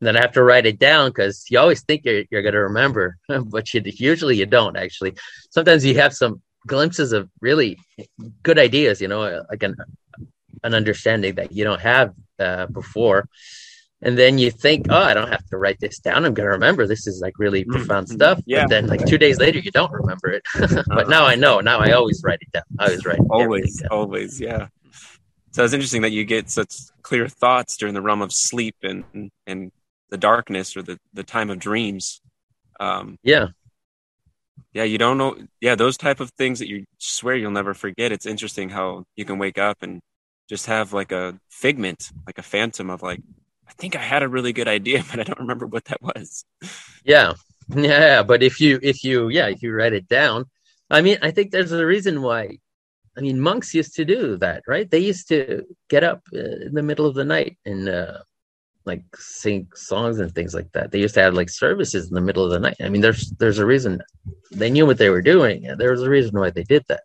And 0.00 0.06
then 0.06 0.16
I 0.16 0.20
have 0.20 0.32
to 0.32 0.42
write 0.42 0.66
it 0.66 0.78
down 0.78 1.10
because 1.10 1.44
you 1.48 1.58
always 1.58 1.82
think 1.82 2.04
you're 2.04 2.24
you're 2.30 2.42
gonna 2.42 2.62
remember, 2.62 3.16
but 3.28 3.72
you 3.72 3.82
usually 3.84 4.36
you 4.36 4.46
don't 4.46 4.76
actually. 4.76 5.14
Sometimes 5.50 5.84
you 5.84 5.96
have 5.96 6.14
some 6.14 6.42
glimpses 6.66 7.12
of 7.12 7.28
really 7.40 7.78
good 8.42 8.58
ideas, 8.58 9.00
you 9.00 9.08
know, 9.08 9.44
like 9.50 9.62
an 9.62 9.76
an 10.62 10.74
understanding 10.74 11.36
that 11.36 11.52
you 11.52 11.64
don't 11.64 11.80
have 11.80 12.12
uh, 12.38 12.66
before 12.66 13.26
and 14.02 14.16
then 14.16 14.38
you 14.38 14.50
think, 14.50 14.86
oh, 14.88 14.96
I 14.96 15.12
don't 15.12 15.28
have 15.28 15.44
to 15.46 15.58
write 15.58 15.78
this 15.78 15.98
down. 15.98 16.24
I'm 16.24 16.32
going 16.32 16.46
to 16.46 16.52
remember 16.52 16.86
this 16.86 17.06
is 17.06 17.20
like 17.20 17.38
really 17.38 17.62
mm-hmm. 17.62 17.72
profound 17.72 18.06
mm-hmm. 18.06 18.16
stuff. 18.16 18.40
Yeah. 18.46 18.62
But 18.62 18.70
then, 18.70 18.86
like 18.86 19.04
two 19.04 19.18
days 19.18 19.38
later, 19.38 19.58
you 19.58 19.70
don't 19.70 19.92
remember 19.92 20.30
it. 20.30 20.42
but 20.86 21.08
now 21.08 21.26
I 21.26 21.34
know. 21.34 21.60
Now 21.60 21.80
I 21.80 21.92
always 21.92 22.22
write 22.24 22.38
it 22.40 22.50
down. 22.52 22.62
I 22.78 22.86
always 22.86 23.04
write. 23.04 23.20
Always, 23.30 23.82
always, 23.90 24.40
yeah. 24.40 24.68
So 25.52 25.64
it's 25.64 25.74
interesting 25.74 26.02
that 26.02 26.12
you 26.12 26.24
get 26.24 26.48
such 26.48 26.74
clear 27.02 27.28
thoughts 27.28 27.76
during 27.76 27.94
the 27.94 28.00
realm 28.00 28.22
of 28.22 28.32
sleep 28.32 28.76
and 28.82 29.04
and 29.46 29.72
the 30.08 30.16
darkness 30.16 30.76
or 30.76 30.82
the 30.82 30.98
the 31.12 31.24
time 31.24 31.50
of 31.50 31.58
dreams. 31.58 32.22
Um, 32.78 33.18
yeah, 33.22 33.48
yeah. 34.72 34.84
You 34.84 34.98
don't 34.98 35.18
know. 35.18 35.36
Yeah, 35.60 35.74
those 35.74 35.96
type 35.96 36.20
of 36.20 36.30
things 36.32 36.58
that 36.58 36.68
you 36.68 36.84
swear 36.98 37.36
you'll 37.36 37.50
never 37.50 37.74
forget. 37.74 38.12
It's 38.12 38.26
interesting 38.26 38.70
how 38.70 39.04
you 39.16 39.24
can 39.24 39.38
wake 39.38 39.58
up 39.58 39.78
and 39.82 40.00
just 40.48 40.66
have 40.66 40.92
like 40.92 41.12
a 41.12 41.38
figment, 41.48 42.10
like 42.26 42.38
a 42.38 42.42
phantom 42.42 42.90
of 42.90 43.02
like 43.02 43.20
I 43.70 43.72
think 43.74 43.94
I 43.94 44.00
had 44.00 44.22
a 44.24 44.28
really 44.28 44.52
good 44.52 44.68
idea, 44.68 45.04
but 45.10 45.20
I 45.20 45.22
don't 45.22 45.38
remember 45.38 45.66
what 45.66 45.86
that 45.86 46.02
was. 46.02 46.44
Yeah. 47.04 47.34
Yeah. 47.72 48.24
But 48.24 48.42
if 48.42 48.60
you, 48.60 48.80
if 48.82 49.04
you, 49.04 49.28
yeah, 49.28 49.46
if 49.46 49.62
you 49.62 49.72
write 49.72 49.92
it 49.92 50.08
down, 50.08 50.46
I 50.90 51.02
mean, 51.02 51.18
I 51.22 51.30
think 51.30 51.52
there's 51.52 51.70
a 51.70 51.86
reason 51.86 52.20
why. 52.20 52.58
I 53.16 53.20
mean, 53.20 53.40
monks 53.40 53.74
used 53.74 53.94
to 53.94 54.04
do 54.04 54.36
that, 54.38 54.64
right? 54.66 54.90
They 54.90 54.98
used 54.98 55.28
to 55.28 55.64
get 55.88 56.02
up 56.02 56.20
uh, 56.34 56.66
in 56.66 56.74
the 56.74 56.82
middle 56.82 57.06
of 57.06 57.14
the 57.14 57.24
night 57.24 57.58
and 57.64 57.88
uh, 57.88 58.18
like 58.84 59.04
sing 59.16 59.68
songs 59.74 60.18
and 60.18 60.34
things 60.34 60.54
like 60.54 60.72
that. 60.72 60.90
They 60.90 61.00
used 61.00 61.14
to 61.14 61.22
have 61.22 61.34
like 61.34 61.50
services 61.50 62.08
in 62.08 62.14
the 62.14 62.20
middle 62.20 62.44
of 62.44 62.50
the 62.50 62.58
night. 62.58 62.76
I 62.80 62.88
mean, 62.88 63.02
there's 63.02 63.30
there's 63.38 63.58
a 63.58 63.66
reason 63.66 64.02
they 64.52 64.70
knew 64.70 64.86
what 64.86 64.98
they 64.98 65.10
were 65.10 65.22
doing. 65.22 65.62
There 65.76 65.90
was 65.90 66.02
a 66.02 66.10
reason 66.10 66.38
why 66.38 66.50
they 66.50 66.64
did 66.64 66.84
that. 66.88 67.02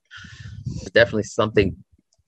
It's 0.65 0.91
definitely 0.91 1.24
something 1.24 1.75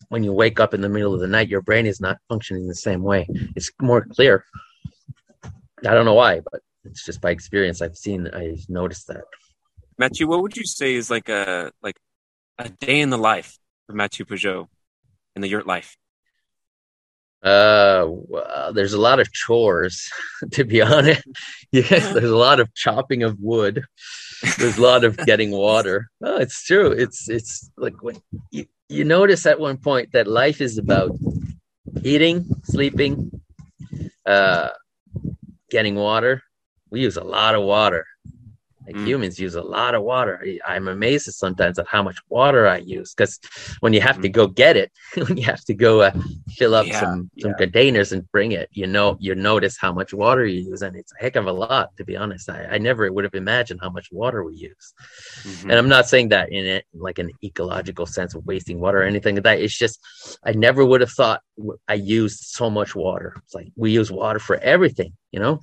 when 0.09 0.23
you 0.23 0.31
wake 0.31 0.59
up 0.59 0.73
in 0.73 0.81
the 0.81 0.89
middle 0.89 1.13
of 1.13 1.19
the 1.19 1.27
night, 1.27 1.49
your 1.49 1.61
brain 1.61 1.85
is 1.85 1.99
not 1.99 2.17
functioning 2.29 2.67
the 2.67 2.75
same 2.75 3.03
way. 3.03 3.27
It's 3.55 3.71
more 3.81 4.05
clear. 4.05 4.45
I 5.43 5.93
don't 5.93 6.05
know 6.05 6.13
why, 6.13 6.39
but 6.39 6.61
it's 6.85 7.05
just 7.05 7.21
by 7.21 7.31
experience. 7.31 7.81
I've 7.81 7.97
seen, 7.97 8.27
I've 8.27 8.65
noticed 8.69 9.07
that. 9.07 9.25
Matthieu, 9.97 10.27
what 10.27 10.41
would 10.41 10.55
you 10.55 10.65
say 10.65 10.93
is 10.93 11.09
like 11.09 11.27
a 11.29 11.71
like 11.81 11.97
a 12.59 12.69
day 12.69 13.01
in 13.01 13.09
the 13.09 13.17
life 13.17 13.57
of 13.89 13.95
Matthieu 13.95 14.25
Pageau 14.25 14.67
in 15.35 15.41
the 15.41 15.47
yurt 15.47 15.67
life? 15.67 15.97
Uh, 17.43 18.05
well, 18.07 18.73
there's 18.73 18.93
a 18.93 18.99
lot 18.99 19.19
of 19.19 19.31
chores, 19.31 20.09
to 20.51 20.63
be 20.63 20.81
honest. 20.81 21.23
yes, 21.71 21.89
there's 22.13 22.29
a 22.29 22.35
lot 22.35 22.59
of 22.59 22.73
chopping 22.73 23.23
of 23.23 23.39
wood. 23.39 23.83
There's 24.57 24.77
a 24.77 24.81
lot 24.81 25.03
of 25.03 25.17
getting 25.17 25.51
water. 25.51 26.09
Oh, 26.23 26.37
it's 26.37 26.63
true. 26.63 26.91
It's 26.91 27.29
it's 27.29 27.69
like 27.77 28.01
when 28.03 28.17
you, 28.51 28.65
you 28.89 29.03
notice 29.03 29.45
at 29.45 29.59
one 29.59 29.77
point 29.77 30.11
that 30.13 30.27
life 30.27 30.61
is 30.61 30.77
about 30.77 31.11
eating, 32.03 32.45
sleeping, 32.63 33.31
uh, 34.25 34.69
getting 35.69 35.95
water. 35.95 36.43
We 36.89 37.01
use 37.01 37.17
a 37.17 37.23
lot 37.23 37.55
of 37.55 37.63
water. 37.63 38.05
Like 38.87 38.95
mm. 38.95 39.05
humans 39.05 39.37
use 39.37 39.55
a 39.55 39.61
lot 39.61 39.95
of 39.95 40.03
water. 40.03 40.43
I'm 40.65 40.87
amazed 40.87 41.25
sometimes 41.33 41.77
at 41.77 41.87
how 41.87 42.01
much 42.01 42.17
water 42.29 42.67
I 42.67 42.77
use 42.77 43.13
because 43.13 43.37
when 43.81 43.91
you 43.91 43.99
have 43.99 44.21
to 44.21 44.29
mm. 44.29 44.31
go 44.31 44.47
get 44.47 44.77
it, 44.77 44.93
when 45.27 45.35
you 45.35 45.43
have 45.43 45.63
to 45.65 45.73
go 45.73 46.01
uh, 46.01 46.11
fill 46.55 46.73
up 46.73 46.87
yeah, 46.87 47.01
some 47.01 47.29
some 47.37 47.51
yeah. 47.51 47.57
containers 47.57 48.13
and 48.13 48.31
bring 48.31 48.53
it, 48.53 48.69
you 48.71 48.87
know, 48.87 49.17
you 49.19 49.35
notice 49.35 49.77
how 49.77 49.91
much 49.91 50.13
water 50.13 50.45
you 50.45 50.61
use, 50.61 50.81
and 50.83 50.95
it's 50.95 51.11
a 51.19 51.21
heck 51.21 51.35
of 51.35 51.47
a 51.47 51.51
lot. 51.51 51.95
To 51.97 52.05
be 52.05 52.15
honest, 52.15 52.49
I, 52.49 52.65
I 52.71 52.77
never 52.77 53.11
would 53.11 53.25
have 53.25 53.35
imagined 53.35 53.81
how 53.83 53.89
much 53.89 54.07
water 54.09 54.41
we 54.45 54.55
use. 54.55 54.93
Mm-hmm. 55.41 55.69
And 55.69 55.77
I'm 55.79 55.89
not 55.89 56.07
saying 56.07 56.29
that 56.29 56.53
in 56.53 56.65
it 56.65 56.85
like 56.93 57.19
an 57.19 57.31
ecological 57.43 58.05
sense 58.05 58.35
of 58.35 58.45
wasting 58.45 58.79
water 58.79 58.99
or 58.99 59.03
anything 59.03 59.35
like 59.35 59.43
that. 59.43 59.59
It's 59.59 59.77
just 59.77 59.99
I 60.45 60.53
never 60.53 60.85
would 60.85 61.01
have 61.01 61.11
thought 61.11 61.41
I 61.89 61.95
used 61.95 62.39
so 62.39 62.69
much 62.69 62.95
water. 62.95 63.35
It's 63.43 63.53
like 63.53 63.67
we 63.75 63.91
use 63.91 64.09
water 64.09 64.39
for 64.39 64.55
everything, 64.55 65.11
you 65.31 65.41
know 65.41 65.59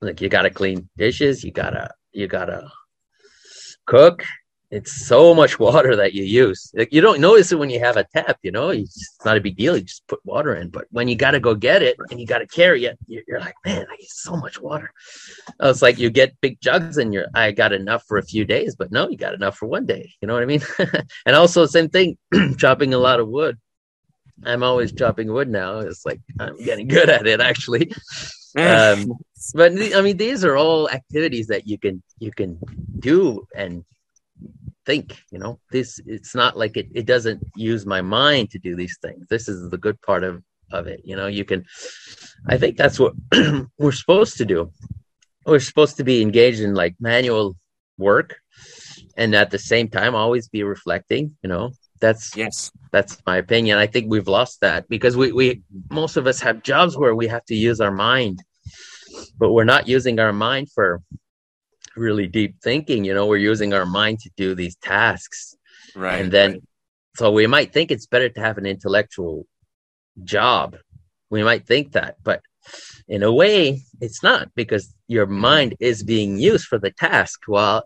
like 0.00 0.20
you 0.20 0.28
gotta 0.28 0.50
clean 0.50 0.88
dishes 0.96 1.44
you 1.44 1.52
gotta 1.52 1.90
you 2.12 2.26
gotta 2.26 2.70
cook. 3.86 4.24
It's 4.68 5.06
so 5.06 5.32
much 5.32 5.60
water 5.60 5.94
that 5.94 6.12
you 6.12 6.24
use. 6.24 6.72
Like 6.74 6.92
you 6.92 7.00
don't 7.00 7.20
notice 7.20 7.52
it 7.52 7.58
when 7.58 7.70
you 7.70 7.78
have 7.78 7.96
a 7.96 8.04
tap 8.04 8.38
you 8.42 8.50
know? 8.50 8.70
It's 8.70 9.18
not 9.24 9.36
a 9.36 9.40
big 9.40 9.56
deal 9.56 9.76
you 9.76 9.84
just 9.84 10.06
put 10.08 10.18
water 10.24 10.56
in. 10.56 10.70
But 10.70 10.86
when 10.90 11.08
you 11.08 11.14
gotta 11.14 11.38
go 11.38 11.54
get 11.54 11.82
it 11.82 11.96
and 12.10 12.18
you 12.20 12.26
gotta 12.26 12.46
carry 12.46 12.84
it 12.86 12.98
you're 13.06 13.40
like 13.40 13.54
man 13.64 13.86
i 13.88 13.94
use 13.98 14.20
so 14.20 14.36
much 14.36 14.60
water. 14.60 14.90
It's 15.60 15.82
like 15.82 15.98
you 15.98 16.10
get 16.10 16.40
big 16.40 16.60
jugs 16.60 16.98
and 16.98 17.14
you're 17.14 17.26
i 17.34 17.52
got 17.52 17.72
enough 17.72 18.04
for 18.08 18.18
a 18.18 18.24
few 18.24 18.44
days 18.44 18.74
but 18.74 18.90
no 18.90 19.08
you 19.08 19.16
got 19.16 19.34
enough 19.34 19.56
for 19.56 19.66
one 19.66 19.86
day. 19.86 20.12
You 20.20 20.28
know 20.28 20.34
what 20.34 20.42
i 20.42 20.46
mean? 20.46 20.62
And 21.26 21.36
also 21.36 21.66
same 21.66 21.88
thing 21.88 22.18
chopping 22.58 22.92
a 22.92 22.98
lot 22.98 23.20
of 23.20 23.28
wood. 23.28 23.58
I'm 24.44 24.62
always 24.62 24.92
chopping 24.92 25.32
wood 25.32 25.48
now. 25.48 25.78
It's 25.78 26.04
like 26.04 26.20
i'm 26.40 26.56
getting 26.56 26.88
good 26.88 27.08
at 27.08 27.26
it 27.26 27.40
actually. 27.40 27.92
Um, 28.58 29.12
but 29.52 29.72
I 29.72 30.00
mean, 30.00 30.16
these 30.16 30.44
are 30.44 30.56
all 30.56 30.88
activities 30.90 31.48
that 31.48 31.66
you 31.66 31.78
can 31.78 32.02
you 32.18 32.30
can 32.30 32.58
do 32.98 33.46
and 33.54 33.84
think. 34.84 35.22
You 35.30 35.38
know, 35.38 35.60
this 35.70 36.00
it's 36.06 36.34
not 36.34 36.56
like 36.56 36.76
it. 36.76 36.88
It 36.94 37.06
doesn't 37.06 37.42
use 37.54 37.86
my 37.86 38.00
mind 38.00 38.50
to 38.50 38.58
do 38.58 38.76
these 38.76 38.98
things. 39.02 39.26
This 39.28 39.48
is 39.48 39.70
the 39.70 39.78
good 39.78 40.00
part 40.02 40.24
of 40.24 40.42
of 40.72 40.86
it. 40.86 41.00
You 41.04 41.16
know, 41.16 41.26
you 41.26 41.44
can. 41.44 41.64
I 42.48 42.58
think 42.58 42.76
that's 42.76 42.98
what 42.98 43.14
we're 43.78 43.92
supposed 43.92 44.36
to 44.38 44.44
do. 44.44 44.70
We're 45.44 45.60
supposed 45.60 45.96
to 45.98 46.04
be 46.04 46.22
engaged 46.22 46.60
in 46.60 46.74
like 46.74 46.96
manual 46.98 47.56
work, 47.98 48.36
and 49.16 49.34
at 49.34 49.50
the 49.50 49.58
same 49.58 49.88
time, 49.88 50.14
always 50.14 50.48
be 50.48 50.64
reflecting. 50.64 51.36
You 51.42 51.48
know, 51.48 51.70
that's 52.00 52.36
yes 52.36 52.70
that's 52.92 53.22
my 53.26 53.36
opinion 53.36 53.78
i 53.78 53.86
think 53.86 54.10
we've 54.10 54.28
lost 54.28 54.60
that 54.60 54.88
because 54.88 55.16
we 55.16 55.32
we 55.32 55.62
most 55.90 56.16
of 56.16 56.26
us 56.26 56.40
have 56.40 56.62
jobs 56.62 56.96
where 56.96 57.14
we 57.14 57.26
have 57.26 57.44
to 57.44 57.54
use 57.54 57.80
our 57.80 57.90
mind 57.90 58.42
but 59.38 59.52
we're 59.52 59.64
not 59.64 59.88
using 59.88 60.18
our 60.18 60.32
mind 60.32 60.70
for 60.70 61.02
really 61.96 62.26
deep 62.26 62.56
thinking 62.62 63.04
you 63.04 63.14
know 63.14 63.26
we're 63.26 63.36
using 63.36 63.72
our 63.72 63.86
mind 63.86 64.18
to 64.20 64.30
do 64.36 64.54
these 64.54 64.76
tasks. 64.76 65.56
Right 65.94 66.20
and 66.20 66.30
then 66.30 66.52
right. 66.52 66.62
so 67.16 67.30
we 67.32 67.46
might 67.46 67.72
think 67.72 67.90
it's 67.90 68.06
better 68.06 68.28
to 68.28 68.40
have 68.40 68.58
an 68.58 68.66
intellectual 68.66 69.46
job. 70.24 70.76
We 71.30 71.42
might 71.42 71.66
think 71.66 71.92
that 71.92 72.16
but 72.22 72.42
in 73.08 73.22
a 73.22 73.32
way 73.32 73.82
it's 74.00 74.22
not 74.22 74.50
because 74.54 74.92
your 75.08 75.26
mind 75.26 75.76
is 75.80 76.02
being 76.02 76.38
used 76.38 76.66
for 76.66 76.78
the 76.78 76.90
task. 76.90 77.42
While 77.46 77.84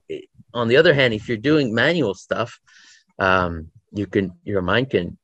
on 0.55 0.69
the 0.69 0.77
other 0.77 0.95
hand 0.95 1.15
if 1.15 1.29
you're 1.29 1.37
doing 1.37 1.75
manual 1.75 2.15
stuff 2.15 2.59
um, 3.19 3.69
you 3.93 4.07
can 4.07 4.33
your 4.45 4.63
mind 4.63 4.91
can 4.91 5.19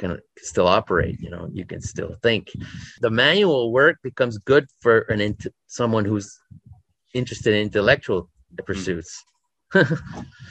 can 0.00 0.18
still 0.50 0.68
operate 0.78 1.16
you 1.24 1.30
know 1.34 1.44
you 1.58 1.64
can 1.70 1.80
still 1.92 2.12
think 2.26 2.42
the 3.04 3.12
manual 3.24 3.62
work 3.78 3.96
becomes 4.02 4.34
good 4.52 4.64
for 4.82 4.94
an 5.12 5.20
int- 5.20 5.54
someone 5.66 6.04
who's 6.10 6.28
interested 7.14 7.54
in 7.54 7.62
intellectual 7.62 8.30
mm. 8.54 8.66
pursuits. 8.66 9.24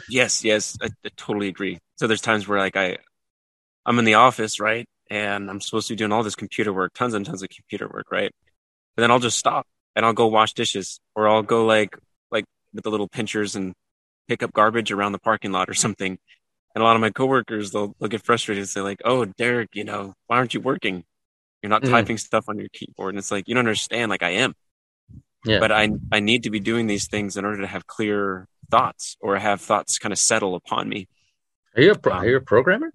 yes, 0.10 0.44
yes, 0.44 0.78
I, 0.82 0.88
I, 1.06 1.10
totally 1.18 1.50
agree. 1.50 1.78
So 1.98 2.08
there's 2.08 2.22
times 2.22 2.48
where 2.48 2.60
like 2.60 2.78
I, 2.78 2.98
I'm 3.86 4.00
in 4.00 4.06
the 4.06 4.14
office, 4.14 4.60
right, 4.60 4.88
and 5.10 5.50
I'm 5.50 5.60
supposed 5.60 5.88
to 5.88 5.94
be 5.94 5.98
doing 5.98 6.14
all 6.14 6.24
this 6.24 6.36
computer 6.36 6.72
work, 6.72 6.94
tons 6.94 7.14
and 7.14 7.26
tons 7.26 7.44
of 7.44 7.50
computer 7.50 7.90
work, 7.92 8.12
right, 8.12 8.32
but 8.96 9.02
then 9.02 9.12
I'll 9.12 9.20
just 9.20 9.38
stop 9.38 9.68
and 9.96 10.06
I'll 10.06 10.14
go 10.14 10.28
wash 10.28 10.54
dishes, 10.54 11.00
or 11.16 11.28
I'll 11.28 11.44
go 11.44 11.66
like 11.66 11.98
like 12.32 12.46
with 12.74 12.84
the 12.84 12.92
little 12.92 13.10
pinchers 13.10 13.56
and 13.56 13.74
pick 14.30 14.42
up 14.42 14.54
garbage 14.54 14.92
around 14.92 15.12
the 15.12 15.20
parking 15.20 15.52
lot 15.52 15.70
or 15.70 15.74
something. 15.74 16.18
And 16.80 16.86
a 16.86 16.86
lot 16.86 16.96
of 16.96 17.02
my 17.02 17.10
coworkers, 17.10 17.72
they'll, 17.72 17.94
they'll 18.00 18.08
get 18.08 18.22
frustrated 18.22 18.62
and 18.62 18.70
say 18.70 18.80
like, 18.80 19.02
"Oh, 19.04 19.26
Derek, 19.26 19.72
you 19.74 19.84
know, 19.84 20.14
why 20.28 20.38
aren't 20.38 20.54
you 20.54 20.62
working? 20.62 21.04
You're 21.62 21.70
not 21.70 21.82
mm. 21.82 21.90
typing 21.90 22.18
stuff 22.18 22.46
on 22.48 22.58
your 22.58 22.70
keyboard." 22.72 23.10
And 23.10 23.20
it's 23.20 23.32
like, 23.32 23.50
you 23.50 23.54
don't 23.54 23.66
understand. 23.66 24.10
Like 24.10 24.24
I 24.24 24.30
am, 24.30 24.54
yeah. 25.44 25.60
but 25.60 25.74
I 25.74 25.90
I 26.10 26.22
need 26.22 26.44
to 26.44 26.50
be 26.50 26.62
doing 26.62 26.88
these 26.88 27.10
things 27.10 27.36
in 27.36 27.44
order 27.44 27.60
to 27.60 27.68
have 27.68 27.86
clear 27.86 28.48
thoughts 28.72 29.18
or 29.20 29.36
have 29.36 29.60
thoughts 29.60 30.00
kind 30.00 30.14
of 30.14 30.20
settle 30.20 30.56
upon 30.56 30.88
me. 30.88 31.10
Are 31.76 31.82
you 31.82 31.92
a 31.92 31.98
pro- 31.98 32.14
um, 32.14 32.20
are 32.20 32.30
you 32.30 32.38
a 32.38 32.42
programmer? 32.42 32.94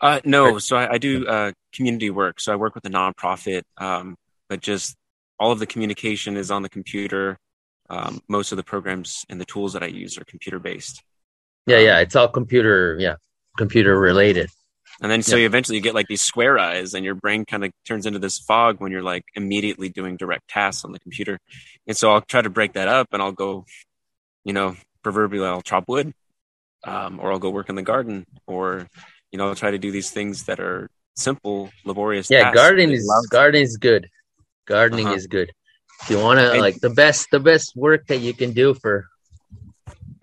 Uh, 0.00 0.18
no, 0.24 0.58
so 0.58 0.76
I, 0.76 0.94
I 0.94 0.98
do 0.98 1.24
uh, 1.24 1.52
community 1.72 2.10
work. 2.10 2.40
So 2.40 2.52
I 2.52 2.56
work 2.56 2.74
with 2.74 2.84
a 2.84 2.90
nonprofit, 2.90 3.62
um, 3.76 4.16
but 4.48 4.60
just 4.60 4.96
all 5.38 5.52
of 5.52 5.60
the 5.60 5.66
communication 5.68 6.36
is 6.36 6.50
on 6.50 6.62
the 6.62 6.68
computer. 6.68 7.38
Um, 7.88 8.22
most 8.28 8.50
of 8.50 8.56
the 8.56 8.64
programs 8.64 9.24
and 9.28 9.40
the 9.40 9.44
tools 9.44 9.74
that 9.74 9.84
I 9.84 9.86
use 9.86 10.18
are 10.18 10.24
computer 10.24 10.58
based. 10.58 11.00
Yeah, 11.66 11.78
yeah, 11.78 12.00
it's 12.00 12.16
all 12.16 12.28
computer, 12.28 12.96
yeah, 12.98 13.16
computer 13.56 13.98
related. 13.98 14.50
And 15.00 15.10
then 15.10 15.22
so 15.22 15.36
yeah. 15.36 15.40
you 15.40 15.46
eventually 15.46 15.76
you 15.76 15.82
get 15.82 15.94
like 15.94 16.06
these 16.08 16.22
square 16.22 16.58
eyes, 16.58 16.94
and 16.94 17.04
your 17.04 17.14
brain 17.14 17.44
kind 17.44 17.64
of 17.64 17.72
turns 17.86 18.06
into 18.06 18.18
this 18.18 18.38
fog 18.38 18.80
when 18.80 18.92
you're 18.92 19.02
like 19.02 19.24
immediately 19.34 19.88
doing 19.88 20.16
direct 20.16 20.48
tasks 20.48 20.84
on 20.84 20.92
the 20.92 21.00
computer. 21.00 21.38
And 21.86 21.96
so 21.96 22.12
I'll 22.12 22.20
try 22.20 22.42
to 22.42 22.50
break 22.50 22.74
that 22.74 22.88
up, 22.88 23.08
and 23.12 23.22
I'll 23.22 23.32
go, 23.32 23.64
you 24.44 24.52
know, 24.52 24.76
proverbially 25.02 25.46
I'll 25.46 25.62
chop 25.62 25.88
wood, 25.88 26.12
um, 26.84 27.20
or 27.20 27.32
I'll 27.32 27.38
go 27.38 27.50
work 27.50 27.68
in 27.68 27.74
the 27.74 27.82
garden, 27.82 28.26
or 28.46 28.88
you 29.30 29.38
know, 29.38 29.48
I'll 29.48 29.54
try 29.54 29.70
to 29.70 29.78
do 29.78 29.90
these 29.90 30.10
things 30.10 30.44
that 30.44 30.60
are 30.60 30.88
simple, 31.16 31.70
laborious. 31.84 32.30
Yeah, 32.30 32.52
gardening 32.52 32.90
is 32.90 33.10
gardening 33.30 33.62
is 33.62 33.76
good. 33.76 34.08
Gardening 34.66 35.06
uh-huh. 35.06 35.16
is 35.16 35.26
good. 35.26 35.50
If 36.02 36.10
you 36.10 36.18
want 36.18 36.40
to 36.40 36.60
like 36.60 36.80
the 36.80 36.90
best, 36.90 37.28
the 37.30 37.40
best 37.40 37.74
work 37.76 38.06
that 38.08 38.18
you 38.18 38.34
can 38.34 38.52
do 38.52 38.74
for 38.74 39.06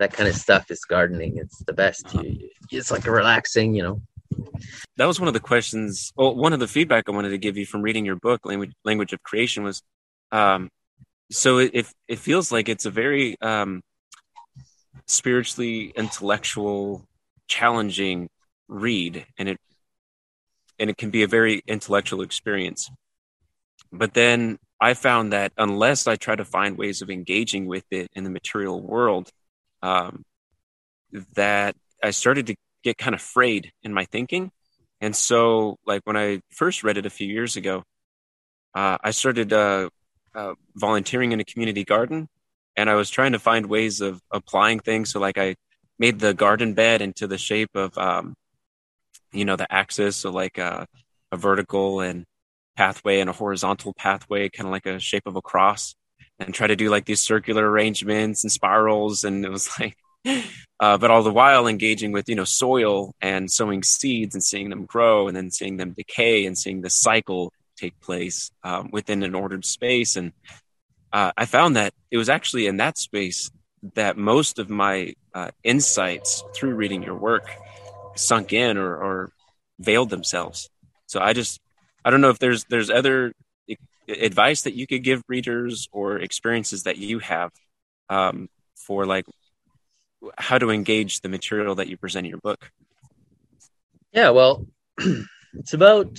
that 0.00 0.14
kind 0.14 0.28
of 0.28 0.34
stuff 0.34 0.70
is 0.70 0.80
gardening. 0.80 1.36
It's 1.36 1.58
the 1.58 1.74
best. 1.74 2.06
Uh-huh. 2.06 2.22
You, 2.22 2.48
it's 2.72 2.90
like 2.90 3.06
a 3.06 3.10
relaxing, 3.10 3.74
you 3.74 3.82
know. 3.82 4.02
That 4.96 5.04
was 5.04 5.20
one 5.20 5.28
of 5.28 5.34
the 5.34 5.40
questions. 5.40 6.10
Well, 6.16 6.34
one 6.34 6.54
of 6.54 6.58
the 6.58 6.66
feedback 6.66 7.04
I 7.06 7.12
wanted 7.12 7.30
to 7.30 7.38
give 7.38 7.58
you 7.58 7.66
from 7.66 7.82
reading 7.82 8.06
your 8.06 8.16
book, 8.16 8.46
language 8.46 8.72
language 8.84 9.12
of 9.12 9.22
creation, 9.22 9.62
was 9.62 9.82
um, 10.32 10.70
so 11.30 11.58
it, 11.58 11.70
it, 11.74 11.86
it 12.08 12.18
feels 12.18 12.50
like 12.50 12.68
it's 12.68 12.86
a 12.86 12.90
very 12.90 13.38
um, 13.42 13.82
spiritually 15.06 15.92
intellectual, 15.94 17.06
challenging 17.46 18.30
read, 18.68 19.26
and 19.38 19.50
it 19.50 19.58
and 20.78 20.88
it 20.88 20.96
can 20.96 21.10
be 21.10 21.24
a 21.24 21.28
very 21.28 21.62
intellectual 21.66 22.22
experience. 22.22 22.90
But 23.92 24.14
then 24.14 24.58
I 24.80 24.94
found 24.94 25.34
that 25.34 25.52
unless 25.58 26.06
I 26.06 26.16
try 26.16 26.36
to 26.36 26.44
find 26.44 26.78
ways 26.78 27.02
of 27.02 27.10
engaging 27.10 27.66
with 27.66 27.84
it 27.90 28.08
in 28.14 28.24
the 28.24 28.30
material 28.30 28.80
world, 28.80 29.30
um, 29.82 30.24
that 31.34 31.76
I 32.02 32.10
started 32.10 32.46
to 32.48 32.56
get 32.82 32.98
kind 32.98 33.14
of 33.14 33.20
frayed 33.20 33.72
in 33.82 33.92
my 33.92 34.04
thinking. 34.04 34.50
And 35.00 35.14
so, 35.16 35.78
like 35.86 36.02
when 36.04 36.16
I 36.16 36.40
first 36.50 36.84
read 36.84 36.98
it 36.98 37.06
a 37.06 37.10
few 37.10 37.26
years 37.26 37.56
ago, 37.56 37.84
uh, 38.74 38.98
I 39.02 39.10
started 39.12 39.52
uh, 39.52 39.88
uh, 40.34 40.54
volunteering 40.74 41.32
in 41.32 41.40
a 41.40 41.44
community 41.44 41.84
garden, 41.84 42.28
and 42.76 42.90
I 42.90 42.94
was 42.94 43.10
trying 43.10 43.32
to 43.32 43.38
find 43.38 43.66
ways 43.66 44.00
of 44.00 44.20
applying 44.30 44.80
things. 44.80 45.10
So, 45.10 45.20
like 45.20 45.38
I 45.38 45.56
made 45.98 46.18
the 46.18 46.34
garden 46.34 46.74
bed 46.74 47.02
into 47.02 47.26
the 47.26 47.38
shape 47.38 47.70
of, 47.74 47.96
um, 47.96 48.34
you 49.32 49.44
know, 49.44 49.56
the 49.56 49.72
axis, 49.72 50.16
so 50.16 50.30
like 50.30 50.58
uh, 50.58 50.84
a 51.32 51.36
vertical 51.36 52.00
and 52.00 52.24
pathway 52.76 53.20
and 53.20 53.30
a 53.30 53.34
horizontal 53.34 53.94
pathway, 53.94 54.48
kind 54.48 54.66
of 54.66 54.72
like 54.72 54.86
a 54.86 54.98
shape 54.98 55.26
of 55.26 55.36
a 55.36 55.42
cross, 55.42 55.94
and 56.40 56.54
try 56.54 56.66
to 56.66 56.76
do 56.76 56.90
like 56.90 57.04
these 57.04 57.20
circular 57.20 57.70
arrangements 57.70 58.42
and 58.42 58.50
spirals. 58.50 59.24
And 59.24 59.44
it 59.44 59.50
was 59.50 59.70
like, 59.80 59.96
uh, 60.80 60.98
but 60.98 61.10
all 61.10 61.22
the 61.22 61.32
while 61.32 61.66
engaging 61.66 62.12
with 62.12 62.28
you 62.28 62.34
know 62.34 62.44
soil 62.44 63.14
and 63.20 63.50
sowing 63.50 63.82
seeds 63.82 64.34
and 64.34 64.42
seeing 64.42 64.70
them 64.70 64.84
grow 64.86 65.28
and 65.28 65.36
then 65.36 65.50
seeing 65.50 65.76
them 65.76 65.92
decay 65.92 66.46
and 66.46 66.58
seeing 66.58 66.80
the 66.80 66.90
cycle 66.90 67.52
take 67.76 67.98
place 68.00 68.50
um, 68.64 68.90
within 68.92 69.22
an 69.22 69.34
ordered 69.34 69.64
space. 69.64 70.16
And 70.16 70.32
uh, 71.12 71.32
I 71.36 71.46
found 71.46 71.76
that 71.76 71.94
it 72.10 72.18
was 72.18 72.28
actually 72.28 72.66
in 72.66 72.78
that 72.78 72.98
space 72.98 73.50
that 73.94 74.18
most 74.18 74.58
of 74.58 74.68
my 74.68 75.14
uh, 75.34 75.50
insights 75.64 76.44
through 76.54 76.74
reading 76.74 77.02
your 77.02 77.16
work 77.16 77.48
sunk 78.14 78.52
in 78.52 78.76
or, 78.76 78.96
or 78.96 79.32
veiled 79.78 80.10
themselves. 80.10 80.68
So 81.06 81.20
I 81.20 81.32
just 81.32 81.60
I 82.04 82.10
don't 82.10 82.20
know 82.20 82.30
if 82.30 82.38
there's 82.38 82.64
there's 82.64 82.90
other 82.90 83.32
advice 84.10 84.62
that 84.62 84.74
you 84.74 84.86
could 84.86 85.02
give 85.02 85.22
readers 85.28 85.88
or 85.92 86.18
experiences 86.18 86.84
that 86.84 86.98
you 86.98 87.18
have 87.20 87.50
um, 88.08 88.48
for 88.74 89.06
like 89.06 89.24
how 90.36 90.58
to 90.58 90.70
engage 90.70 91.20
the 91.20 91.28
material 91.28 91.74
that 91.76 91.88
you 91.88 91.96
present 91.96 92.26
in 92.26 92.30
your 92.30 92.40
book. 92.40 92.70
Yeah, 94.12 94.30
well, 94.30 94.66
it's 95.54 95.72
about 95.72 96.18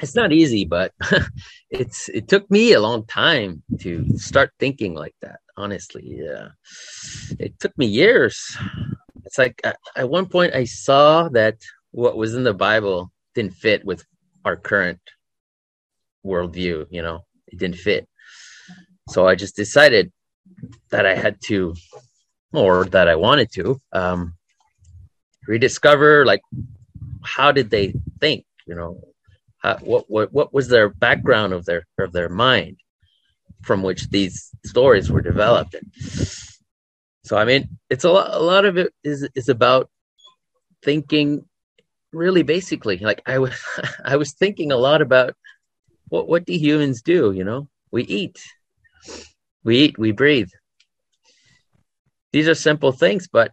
it's 0.00 0.14
not 0.14 0.32
easy, 0.32 0.64
but 0.64 0.92
it's 1.70 2.08
it 2.08 2.28
took 2.28 2.50
me 2.50 2.72
a 2.72 2.80
long 2.80 3.04
time 3.06 3.62
to 3.80 4.18
start 4.18 4.52
thinking 4.58 4.94
like 4.94 5.14
that. 5.22 5.40
Honestly, 5.56 6.04
yeah, 6.06 6.48
it 7.38 7.58
took 7.58 7.76
me 7.76 7.86
years. 7.86 8.56
It's 9.24 9.38
like 9.38 9.60
at, 9.64 9.76
at 9.96 10.08
one 10.08 10.26
point 10.26 10.54
I 10.54 10.64
saw 10.64 11.28
that 11.30 11.56
what 11.90 12.16
was 12.16 12.34
in 12.34 12.44
the 12.44 12.54
Bible 12.54 13.10
didn't 13.34 13.54
fit 13.54 13.84
with 13.84 14.04
our 14.44 14.56
current 14.56 15.00
worldview. 16.28 16.86
You 16.90 17.02
know, 17.02 17.24
it 17.46 17.58
didn't 17.58 17.76
fit. 17.76 18.08
So 19.08 19.26
I 19.26 19.34
just 19.34 19.56
decided 19.56 20.12
that 20.90 21.06
I 21.06 21.14
had 21.14 21.36
to, 21.46 21.74
or 22.52 22.84
that 22.86 23.08
I 23.08 23.16
wanted 23.16 23.50
to, 23.54 23.80
um, 23.92 24.34
rediscover 25.46 26.26
like 26.26 26.42
how 27.22 27.52
did 27.52 27.70
they 27.70 27.94
think? 28.20 28.44
You 28.66 28.74
know, 28.74 29.00
how, 29.58 29.76
what 29.78 30.04
what 30.08 30.32
what 30.32 30.52
was 30.52 30.68
their 30.68 30.88
background 30.88 31.52
of 31.52 31.64
their 31.64 31.86
of 31.98 32.12
their 32.12 32.28
mind 32.28 32.76
from 33.62 33.82
which 33.82 34.08
these 34.10 34.50
stories 34.64 35.10
were 35.10 35.22
developed. 35.22 35.74
And 35.74 35.90
so 37.24 37.36
I 37.36 37.44
mean, 37.44 37.78
it's 37.90 38.04
a 38.04 38.10
lot. 38.10 38.30
A 38.32 38.42
lot 38.42 38.64
of 38.64 38.76
it 38.76 38.92
is 39.02 39.28
is 39.34 39.48
about 39.48 39.90
thinking 40.82 41.44
really 42.12 42.42
basically 42.42 42.98
like 42.98 43.20
i 43.26 43.38
was 43.38 43.52
i 44.04 44.16
was 44.16 44.32
thinking 44.32 44.72
a 44.72 44.76
lot 44.76 45.02
about 45.02 45.34
what 46.08 46.28
what 46.28 46.44
do 46.44 46.52
humans 46.52 47.02
do 47.02 47.32
you 47.32 47.44
know? 47.44 47.68
We 47.90 48.04
eat. 48.04 48.38
We 49.64 49.78
eat 49.78 49.98
we 49.98 50.12
breathe. 50.12 50.50
These 52.32 52.48
are 52.48 52.54
simple 52.54 52.92
things 52.92 53.28
but 53.28 53.52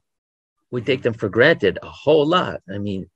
we 0.71 0.81
take 0.81 1.03
them 1.03 1.13
for 1.13 1.29
granted 1.29 1.79
a 1.81 1.89
whole 1.89 2.25
lot. 2.25 2.61
I 2.73 2.77
mean 2.77 3.09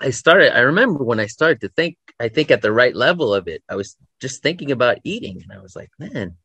i 0.00 0.10
started 0.10 0.56
i 0.56 0.60
remember 0.60 1.02
when 1.02 1.18
i 1.18 1.26
started 1.26 1.60
to 1.60 1.68
think 1.70 1.96
i 2.20 2.28
think 2.28 2.52
at 2.52 2.62
the 2.62 2.70
right 2.70 2.94
level 2.94 3.34
of 3.34 3.48
it 3.48 3.64
i 3.68 3.74
was 3.74 3.96
just 4.20 4.40
thinking 4.44 4.70
about 4.70 4.96
eating 5.02 5.42
and 5.42 5.50
i 5.52 5.60
was 5.60 5.74
like 5.74 5.90
man 5.98 6.36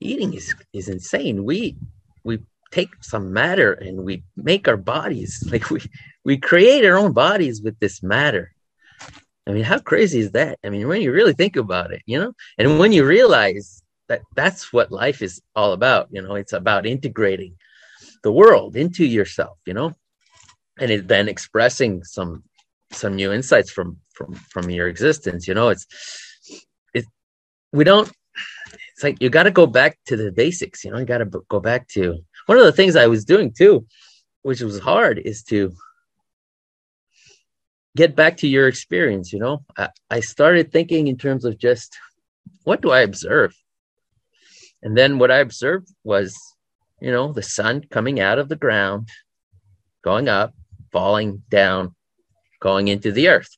eating 0.00 0.34
is 0.34 0.54
is 0.72 0.88
insane. 0.88 1.44
We 1.44 1.76
we 2.24 2.40
take 2.70 2.90
some 3.02 3.32
matter 3.32 3.72
and 3.72 4.04
we 4.04 4.24
make 4.36 4.66
our 4.68 4.76
bodies 4.76 5.46
like 5.52 5.70
we 5.70 5.82
we 6.24 6.38
create 6.38 6.84
our 6.84 6.98
own 6.98 7.12
bodies 7.12 7.62
with 7.62 7.78
this 7.78 8.02
matter 8.02 8.52
i 9.50 9.54
mean 9.54 9.64
how 9.64 9.78
crazy 9.78 10.20
is 10.20 10.30
that? 10.32 10.58
I 10.64 10.70
mean 10.70 10.86
when 10.88 11.02
you 11.02 11.12
really 11.12 11.34
think 11.34 11.56
about 11.56 11.92
it 11.92 12.02
you 12.06 12.18
know? 12.20 12.32
And 12.58 12.78
when 12.78 12.92
you 12.92 13.04
realize 13.04 13.82
that 14.08 14.22
that's 14.34 14.72
what 14.72 14.90
life 14.90 15.20
is 15.22 15.42
all 15.54 15.72
about 15.72 16.08
you 16.10 16.22
know 16.22 16.34
it's 16.34 16.52
about 16.52 16.86
integrating 16.86 17.52
the 18.22 18.32
world 18.32 18.76
into 18.76 19.04
yourself 19.04 19.56
you 19.66 19.74
know? 19.74 19.94
And 20.78 20.90
it, 20.90 21.08
then 21.08 21.28
expressing 21.28 22.04
some 22.04 22.44
some 22.92 23.14
new 23.16 23.32
insights 23.32 23.70
from 23.70 23.98
from 24.16 24.34
from 24.52 24.70
your 24.70 24.88
existence 24.88 25.48
you 25.48 25.54
know? 25.54 25.68
It's 25.74 25.86
it 26.94 27.04
we 27.72 27.84
don't 27.84 28.10
it's 28.92 29.04
like 29.04 29.20
you 29.22 29.30
got 29.30 29.44
to 29.44 29.50
go 29.50 29.66
back 29.66 29.98
to 30.06 30.16
the 30.16 30.32
basics 30.32 30.84
you 30.84 30.90
know? 30.90 30.98
You 30.98 31.06
got 31.14 31.18
to 31.18 31.30
go 31.54 31.60
back 31.60 31.88
to 31.96 32.02
one 32.46 32.58
of 32.58 32.64
the 32.64 32.72
things 32.72 32.96
I 32.96 33.06
was 33.06 33.24
doing 33.24 33.52
too, 33.52 33.86
which 34.42 34.60
was 34.60 34.78
hard, 34.80 35.18
is 35.18 35.44
to 35.44 35.72
get 37.96 38.14
back 38.16 38.38
to 38.38 38.48
your 38.48 38.68
experience. 38.68 39.32
You 39.32 39.40
know, 39.40 39.64
I, 39.76 39.88
I 40.10 40.20
started 40.20 40.72
thinking 40.72 41.08
in 41.08 41.16
terms 41.16 41.44
of 41.44 41.58
just 41.58 41.96
what 42.64 42.82
do 42.82 42.90
I 42.90 43.00
observe? 43.00 43.54
And 44.82 44.96
then 44.96 45.18
what 45.18 45.30
I 45.30 45.38
observed 45.38 45.88
was, 46.04 46.36
you 47.00 47.10
know, 47.10 47.32
the 47.32 47.42
sun 47.42 47.84
coming 47.90 48.20
out 48.20 48.38
of 48.38 48.48
the 48.48 48.56
ground, 48.56 49.08
going 50.02 50.28
up, 50.28 50.54
falling 50.92 51.42
down, 51.50 51.94
going 52.60 52.88
into 52.88 53.12
the 53.12 53.28
earth. 53.28 53.56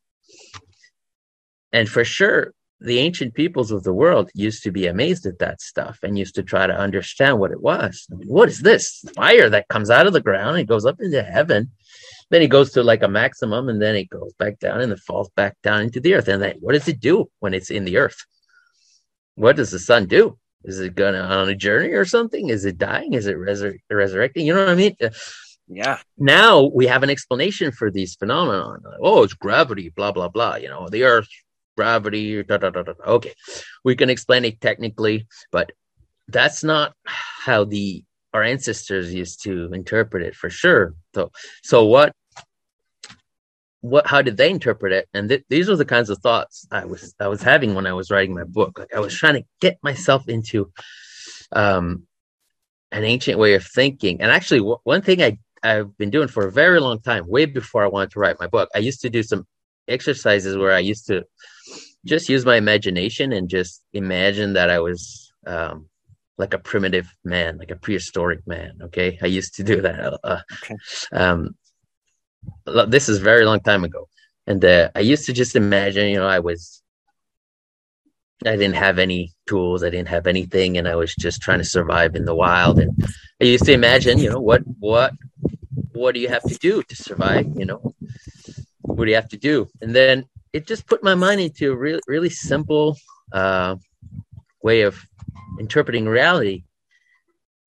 And 1.73 1.89
for 1.89 2.05
sure, 2.05 2.53
the 2.81 2.99
ancient 2.99 3.35
peoples 3.35 3.71
of 3.71 3.85
the 3.85 3.95
world 3.95 4.31
used 4.35 4.65
to 4.65 4.73
be 4.73 4.87
amazed 4.87 5.25
at 5.27 5.39
that 5.39 5.61
stuff 5.61 6.01
and 6.03 6.19
used 6.19 6.35
to 6.35 6.43
try 6.43 6.67
to 6.67 6.77
understand 6.77 7.39
what 7.39 7.53
it 7.53 7.63
was. 7.63 8.07
I 8.11 8.17
mean, 8.17 8.29
what 8.29 8.49
is 8.49 8.61
this 8.61 9.05
fire 9.15 9.49
that 9.49 9.69
comes 9.69 9.89
out 9.89 10.07
of 10.07 10.13
the 10.13 10.21
ground 10.21 10.59
and 10.59 10.69
goes 10.69 10.85
up 10.85 11.01
into 11.01 11.23
heaven? 11.23 11.71
Then 12.33 12.41
it 12.41 12.49
goes 12.49 12.73
to 12.73 12.83
like 12.83 13.03
a 13.03 13.09
maximum 13.09 13.69
and 13.69 13.81
then 13.81 13.95
it 13.95 14.09
goes 14.09 14.33
back 14.39 14.59
down 14.59 14.81
and 14.81 14.91
it 14.91 15.01
falls 15.01 15.29
back 15.37 15.55
down 15.63 15.83
into 15.83 16.01
the 16.01 16.15
earth. 16.15 16.29
And 16.29 16.43
then 16.43 16.57
what 16.61 16.73
does 16.73 16.89
it 16.89 16.99
do 16.99 17.31
when 17.41 17.53
it's 17.53 17.71
in 17.71 17.85
the 17.85 17.99
earth? 17.99 18.17
What 19.35 19.57
does 19.57 19.71
the 19.71 19.79
sun 19.79 20.07
do? 20.07 20.39
Is 20.65 20.81
it 20.81 20.95
going 20.95 21.15
on 21.15 21.51
a 21.51 21.55
journey 21.55 21.91
or 21.91 22.07
something? 22.07 22.49
Is 22.49 22.65
it 22.65 22.79
dying? 22.79 23.13
Is 23.13 23.27
it 23.27 23.37
resur- 23.37 23.77
resurrecting? 23.91 24.47
You 24.47 24.55
know 24.55 24.61
what 24.61 24.71
I 24.71 24.75
mean? 24.75 24.97
Yeah. 25.69 25.99
Now 26.17 26.71
we 26.73 26.87
have 26.87 27.03
an 27.03 27.11
explanation 27.11 27.71
for 27.71 27.91
these 27.91 28.15
phenomena. 28.15 28.79
Oh, 29.03 29.25
it's 29.25 29.35
gravity, 29.35 29.91
blah, 29.91 30.13
blah, 30.13 30.29
blah. 30.29 30.55
You 30.57 30.69
know, 30.69 30.89
the 30.89 31.05
earth 31.05 31.29
gravity. 31.77 32.43
Da, 32.45 32.57
da, 32.57 32.71
da, 32.71 32.83
da. 32.83 32.93
Okay, 33.07 33.35
we 33.85 33.95
can 33.95 34.09
explain 34.09 34.47
it 34.47 34.59
technically, 34.59 35.27
but 35.51 35.73
that's 36.29 36.65
not 36.65 36.95
how 37.05 37.65
the 37.65 38.05
our 38.33 38.43
ancestors 38.43 39.13
used 39.13 39.43
to 39.45 39.71
interpret 39.75 40.23
it 40.23 40.35
for 40.35 40.49
sure. 40.49 40.95
So, 41.15 41.33
so 41.63 41.85
what? 41.85 42.15
What? 43.83 44.07
How 44.07 44.23
did 44.23 44.37
they 44.37 44.51
interpret 44.51 44.93
it? 44.93 45.09
And 45.13 45.29
th- 45.29 45.45
these 45.49 45.69
were 45.69 45.77
the 45.77 45.85
kinds 45.85 46.09
of 46.09 46.19
thoughts 46.19 46.67
I 46.71 46.87
was 46.87 47.15
I 47.21 47.29
was 47.29 47.43
having 47.43 47.75
when 47.75 47.87
I 47.87 47.93
was 47.93 48.11
writing 48.11 48.35
my 48.35 48.45
book. 48.45 48.79
Like 48.79 48.95
I 48.95 49.01
was 49.01 49.15
trying 49.15 49.35
to 49.35 49.45
get 49.61 49.79
myself 49.83 50.29
into 50.29 50.73
um, 51.53 52.07
an 52.91 53.05
ancient 53.05 53.39
way 53.39 53.55
of 53.55 53.67
thinking. 53.67 54.21
And 54.21 54.31
actually, 54.31 54.61
w- 54.61 54.79
one 54.85 55.03
thing 55.03 55.23
I 55.23 55.39
I've 55.63 55.97
been 55.99 56.11
doing 56.11 56.29
for 56.29 56.47
a 56.47 56.53
very 56.53 56.81
long 56.81 57.01
time, 57.01 57.29
way 57.29 57.45
before 57.45 57.85
I 57.85 57.89
wanted 57.89 58.13
to 58.13 58.21
write 58.21 58.41
my 58.41 58.47
book, 58.47 58.69
I 58.75 58.79
used 58.79 59.01
to 59.03 59.11
do 59.11 59.23
some 59.23 59.47
exercises 59.89 60.57
where 60.57 60.73
I 60.73 60.81
used 60.81 61.07
to 61.09 61.25
just 62.05 62.29
use 62.29 62.45
my 62.45 62.57
imagination 62.57 63.33
and 63.33 63.49
just 63.49 63.83
imagine 63.93 64.55
that 64.55 64.71
I 64.71 64.81
was 64.81 65.33
um, 65.47 65.89
like 66.39 66.55
a 66.55 66.59
primitive 66.59 67.09
man, 67.25 67.59
like 67.59 67.71
a 67.71 67.77
prehistoric 67.77 68.47
man. 68.47 68.79
Okay, 68.83 69.19
I 69.23 69.27
used 69.27 69.55
to 69.57 69.63
do 69.65 69.81
that. 69.83 70.19
Uh, 70.25 70.41
okay. 70.63 70.77
um, 71.13 71.55
this 72.89 73.09
is 73.09 73.19
very 73.19 73.45
long 73.45 73.61
time 73.61 73.85
ago, 73.85 74.09
and 74.47 74.65
uh, 74.65 74.91
I 74.95 75.01
used 75.01 75.27
to 75.27 75.33
just 75.33 75.57
imagine, 75.57 76.09
you 76.09 76.19
know, 76.19 76.27
I 76.27 76.41
was, 76.41 76.83
I 78.45 78.57
didn't 78.57 78.75
have 78.75 78.99
any 78.99 79.33
tools, 79.49 79.85
I 79.85 79.91
didn't 79.91 80.09
have 80.09 80.27
anything, 80.27 80.79
and 80.79 80.89
I 80.89 80.97
was 80.97 81.15
just 81.15 81.41
trying 81.43 81.59
to 81.59 81.65
survive 81.65 82.17
in 82.17 82.25
the 82.25 82.35
wild. 82.35 82.79
And 82.79 82.93
I 83.41 83.45
used 83.45 83.65
to 83.67 83.73
imagine, 83.73 84.19
you 84.19 84.31
know, 84.31 84.41
what, 84.41 84.63
what, 84.81 85.13
what 85.93 86.15
do 86.15 86.21
you 86.21 86.29
have 86.29 86.43
to 86.43 86.55
do 86.57 86.83
to 86.83 86.97
survive? 86.97 87.47
You 87.55 87.67
know, 87.67 87.95
what 88.83 89.05
do 89.05 89.11
you 89.11 89.17
have 89.17 89.29
to 89.29 89.37
do? 89.37 89.69
And 89.81 89.95
then 89.95 90.25
it 90.53 90.67
just 90.67 90.87
put 90.87 91.05
my 91.05 91.15
mind 91.15 91.41
into 91.41 91.73
a 91.73 91.77
really, 91.77 92.01
really 92.09 92.31
simple 92.31 92.97
uh, 93.33 93.77
way 94.63 94.83
of 94.83 95.01
interpreting 95.61 96.07
reality 96.07 96.65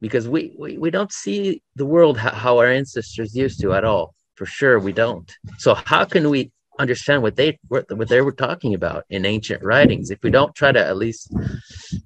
because 0.00 0.28
we, 0.28 0.54
we, 0.58 0.76
we 0.76 0.90
don't 0.90 1.12
see 1.12 1.62
the 1.76 1.86
world 1.86 2.18
how, 2.18 2.30
how 2.30 2.58
our 2.58 2.66
ancestors 2.66 3.34
used 3.34 3.60
to 3.60 3.72
at 3.74 3.84
all. 3.84 4.14
For 4.34 4.46
sure, 4.46 4.78
we 4.78 4.92
don't. 4.92 5.32
So 5.58 5.74
how 5.74 6.04
can 6.04 6.28
we 6.28 6.50
understand 6.78 7.22
what 7.22 7.36
they 7.36 7.58
what, 7.68 7.90
what 7.96 8.08
they 8.08 8.20
were 8.20 8.32
talking 8.32 8.74
about 8.74 9.04
in 9.10 9.24
ancient 9.24 9.62
writings 9.62 10.10
if 10.10 10.18
we 10.22 10.30
don't 10.30 10.54
try 10.54 10.72
to 10.72 10.84
at 10.84 10.96
least 10.96 11.32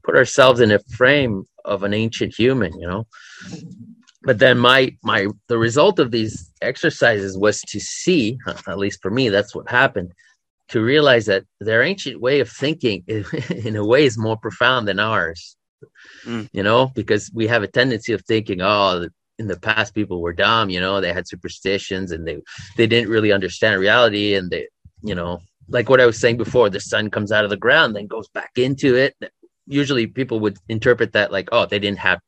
put 0.04 0.16
ourselves 0.16 0.60
in 0.60 0.70
a 0.70 0.78
frame 0.78 1.44
of 1.64 1.82
an 1.82 1.94
ancient 1.94 2.34
human 2.34 2.78
you 2.78 2.86
know 2.86 3.06
but 4.22 4.38
then 4.38 4.58
my 4.58 4.94
my 5.02 5.26
the 5.48 5.58
result 5.58 5.98
of 5.98 6.10
these 6.10 6.52
exercises 6.60 7.36
was 7.38 7.60
to 7.62 7.80
see 7.80 8.38
at 8.66 8.78
least 8.78 9.00
for 9.00 9.10
me 9.10 9.28
that's 9.28 9.54
what 9.54 9.68
happened 9.70 10.12
to 10.68 10.82
realize 10.82 11.24
that 11.26 11.44
their 11.60 11.82
ancient 11.82 12.20
way 12.20 12.40
of 12.40 12.50
thinking 12.50 13.02
in 13.08 13.76
a 13.76 13.84
way 13.84 14.04
is 14.04 14.18
more 14.18 14.36
profound 14.36 14.86
than 14.86 15.00
ours 15.00 15.56
mm. 16.26 16.48
you 16.52 16.62
know 16.62 16.90
because 16.94 17.30
we 17.32 17.46
have 17.46 17.62
a 17.62 17.68
tendency 17.68 18.12
of 18.12 18.22
thinking 18.24 18.60
oh 18.60 19.08
in 19.38 19.46
the 19.46 19.58
past 19.58 19.94
people 19.94 20.20
were 20.20 20.32
dumb 20.32 20.70
you 20.70 20.80
know 20.80 21.00
they 21.00 21.12
had 21.12 21.28
superstitions 21.28 22.12
and 22.12 22.26
they 22.26 22.40
they 22.76 22.86
didn't 22.86 23.10
really 23.10 23.32
understand 23.32 23.80
reality 23.80 24.34
and 24.34 24.50
they 24.50 24.68
you 25.02 25.14
know 25.14 25.40
like 25.68 25.88
what 25.88 26.00
i 26.00 26.06
was 26.06 26.18
saying 26.18 26.36
before 26.36 26.68
the 26.68 26.80
sun 26.80 27.10
comes 27.10 27.32
out 27.32 27.44
of 27.44 27.50
the 27.50 27.56
ground 27.56 27.94
then 27.94 28.06
goes 28.06 28.28
back 28.28 28.52
into 28.56 28.94
it 28.96 29.16
usually 29.66 30.06
people 30.06 30.40
would 30.40 30.58
interpret 30.68 31.12
that 31.12 31.30
like 31.30 31.48
oh 31.52 31.66
they 31.66 31.78
didn't 31.78 31.98
have 31.98 32.20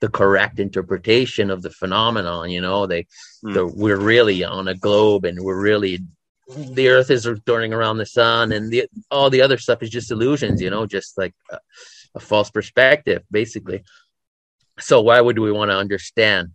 the 0.00 0.08
correct 0.08 0.58
interpretation 0.58 1.50
of 1.50 1.62
the 1.62 1.70
phenomenon 1.70 2.50
you 2.50 2.60
know 2.60 2.86
they 2.86 3.06
mm. 3.44 3.54
the, 3.54 3.66
we're 3.66 3.96
really 3.96 4.42
on 4.44 4.68
a 4.68 4.74
globe 4.74 5.24
and 5.24 5.40
we're 5.40 5.60
really 5.60 6.00
the 6.48 6.88
earth 6.88 7.10
is 7.10 7.28
turning 7.46 7.72
around 7.72 7.98
the 7.98 8.06
sun 8.06 8.52
and 8.52 8.70
the 8.70 8.84
all 9.10 9.30
the 9.30 9.40
other 9.40 9.56
stuff 9.56 9.82
is 9.82 9.90
just 9.90 10.10
illusions 10.10 10.60
you 10.60 10.68
know 10.68 10.86
just 10.86 11.16
like 11.16 11.34
a, 11.50 11.58
a 12.16 12.20
false 12.20 12.50
perspective 12.50 13.22
basically 13.30 13.82
so 14.82 15.00
why 15.00 15.20
would 15.20 15.38
we 15.38 15.52
want 15.52 15.70
to 15.70 15.76
understand 15.76 16.48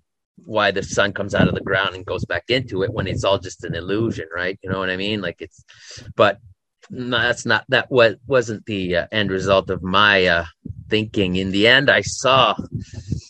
why 0.46 0.72
the 0.72 0.84
sun 0.84 1.14
comes 1.14 1.34
out 1.34 1.48
of 1.48 1.56
the 1.56 1.62
ground 1.62 1.96
and 1.96 2.06
goes 2.06 2.24
back 2.26 2.44
into 2.50 2.84
it 2.84 2.94
when 2.94 3.08
it's 3.08 3.24
all 3.24 3.40
just 3.40 3.64
an 3.64 3.76
illusion 3.76 4.28
right? 4.34 4.60
You 4.62 4.70
know 4.70 4.80
what 4.80 4.90
i 4.90 4.98
mean? 4.98 5.22
Like 5.22 5.38
it's 5.40 5.64
but 6.16 6.40
no, 6.90 7.20
that's 7.20 7.46
not 7.46 7.66
that 7.70 7.92
what 7.92 8.18
wasn't 8.28 8.66
the 8.66 8.96
uh, 8.98 9.08
end 9.12 9.30
result 9.30 9.70
of 9.70 9.84
my 9.84 10.26
uh, 10.26 10.46
thinking. 10.90 11.36
In 11.36 11.52
the 11.52 11.68
end 11.68 11.90
i 11.90 12.02
saw 12.02 12.56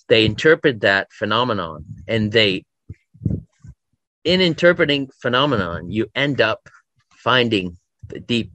they 0.10 0.25
interpret 0.25 0.81
that 0.81 1.12
phenomenon 1.12 1.86
and 2.07 2.31
they 2.31 2.65
in 4.27 4.41
interpreting 4.41 5.10
phenomenon, 5.21 5.89
you 5.89 6.07
end 6.13 6.41
up 6.41 6.67
finding 7.12 7.77
the 8.10 8.19
deep 8.19 8.51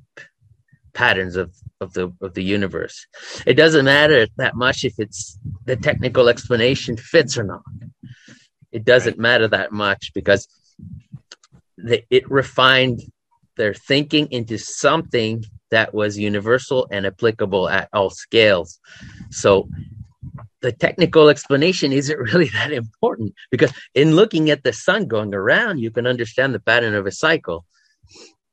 patterns 0.93 1.35
of, 1.35 1.51
of 1.83 1.93
the 1.93 2.13
of 2.21 2.35
the 2.35 2.45
universe. 2.45 3.07
It 3.47 3.55
doesn't 3.55 3.85
matter 3.85 4.27
that 4.37 4.55
much 4.55 4.85
if 4.85 4.95
it's 4.99 5.39
the 5.67 5.77
technical 5.77 6.29
explanation 6.29 6.97
fits 6.97 7.37
or 7.37 7.45
not. 7.45 7.63
It 8.71 8.85
doesn't 8.85 9.19
matter 9.19 9.49
that 9.49 9.73
much 9.73 10.13
because 10.15 10.49
the, 11.77 12.03
it 12.09 12.31
refined 12.31 13.01
their 13.57 13.75
thinking 13.75 14.29
into 14.31 14.59
something 14.59 15.45
that 15.71 15.93
was 15.93 16.19
universal 16.19 16.87
and 16.91 17.07
applicable 17.07 17.69
at 17.69 17.89
all 17.93 18.11
scales. 18.11 18.81
So 19.31 19.69
the 20.61 20.73
technical 20.73 21.29
explanation 21.29 21.93
isn't 21.93 22.19
really 22.33 22.49
that 22.49 22.73
important 22.73 23.35
because 23.51 23.73
in 23.95 24.17
looking 24.17 24.51
at 24.51 24.63
the 24.63 24.73
sun 24.73 25.07
going 25.07 25.35
around, 25.35 25.79
you 25.79 25.91
can 25.91 26.07
understand 26.07 26.55
the 26.55 26.61
pattern 26.61 26.95
of 26.95 27.07
a 27.07 27.13
cycle. 27.13 27.67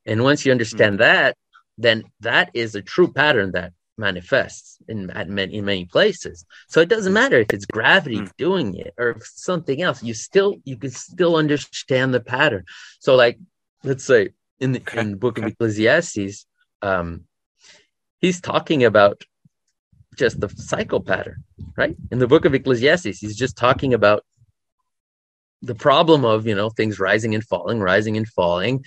And 0.06 0.24
once 0.24 0.46
you 0.46 0.52
understand 0.52 1.00
mm-hmm. 1.00 1.04
that, 1.04 1.38
then 1.80 2.04
that 2.20 2.52
is 2.54 2.76
a 2.76 2.82
true 2.82 3.12
pattern 3.12 3.52
that 3.54 3.72
manifests 3.98 4.78
in 4.88 5.12
many, 5.28 5.56
in 5.56 5.65
many 5.65 5.86
places. 5.86 6.46
So 6.68 6.82
it 6.82 6.89
doesn't 6.89 7.13
matter 7.13 7.39
if 7.39 7.54
it's 7.54 7.65
gravity 7.65 8.18
mm-hmm. 8.18 8.38
doing 8.38 8.76
it 8.76 8.94
or 8.98 9.18
something 9.24 9.82
else. 9.82 10.04
You 10.04 10.13
still 10.13 10.58
you 10.65 10.78
can 10.78 10.92
still 10.92 11.36
understand 11.36 12.13
the 12.13 12.20
pattern. 12.20 12.65
So 13.00 13.15
like 13.15 13.38
let's 13.84 14.06
say 14.06 14.30
in 14.60 14.74
the, 14.74 14.82
in 15.00 15.12
the 15.12 15.18
book 15.18 15.38
of 15.38 15.46
Ecclesiastes, 15.46 16.46
um, 16.82 17.26
he's 18.20 18.42
talking 18.42 18.84
about 18.84 19.24
just 20.15 20.39
the 20.42 20.50
cycle 20.50 21.00
pattern, 21.00 21.44
right? 21.78 21.96
In 22.12 22.20
the 22.20 22.28
book 22.28 22.44
of 22.46 22.54
Ecclesiastes, 22.54 23.20
he's 23.20 23.38
just 23.38 23.58
talking 23.58 23.94
about 23.94 24.26
the 25.62 25.76
problem 25.76 26.26
of, 26.26 26.48
you 26.48 26.56
know, 26.56 26.69
things 26.69 27.00
rising 27.00 27.36
and 27.36 27.43
falling, 27.43 27.80
rising 27.80 28.17
and 28.17 28.28
falling, 28.28 28.86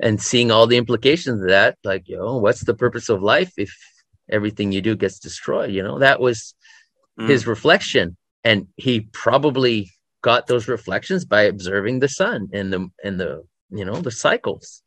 and 0.00 0.20
seeing 0.20 0.50
all 0.50 0.66
the 0.66 0.76
implications 0.76 1.42
of 1.42 1.48
that. 1.48 1.76
Like, 1.84 2.08
you 2.08 2.16
know, 2.16 2.38
what's 2.38 2.64
the 2.64 2.74
purpose 2.74 3.08
of 3.08 3.22
life 3.22 3.52
if 3.56 3.74
everything 4.30 4.72
you 4.72 4.80
do 4.80 4.96
gets 4.96 5.18
destroyed? 5.18 5.70
You 5.70 5.82
know, 5.82 5.98
that 5.98 6.20
was 6.20 6.54
mm. 7.18 7.28
his 7.28 7.46
reflection. 7.46 8.16
And 8.44 8.68
he 8.76 9.00
probably 9.00 9.90
got 10.22 10.46
those 10.46 10.68
reflections 10.68 11.24
by 11.24 11.42
observing 11.42 12.00
the 12.00 12.08
sun 12.08 12.48
and 12.52 12.72
the 12.72 12.88
and 13.04 13.20
the 13.20 13.44
you 13.70 13.84
know 13.84 14.00
the 14.00 14.10
cycles. 14.10 14.82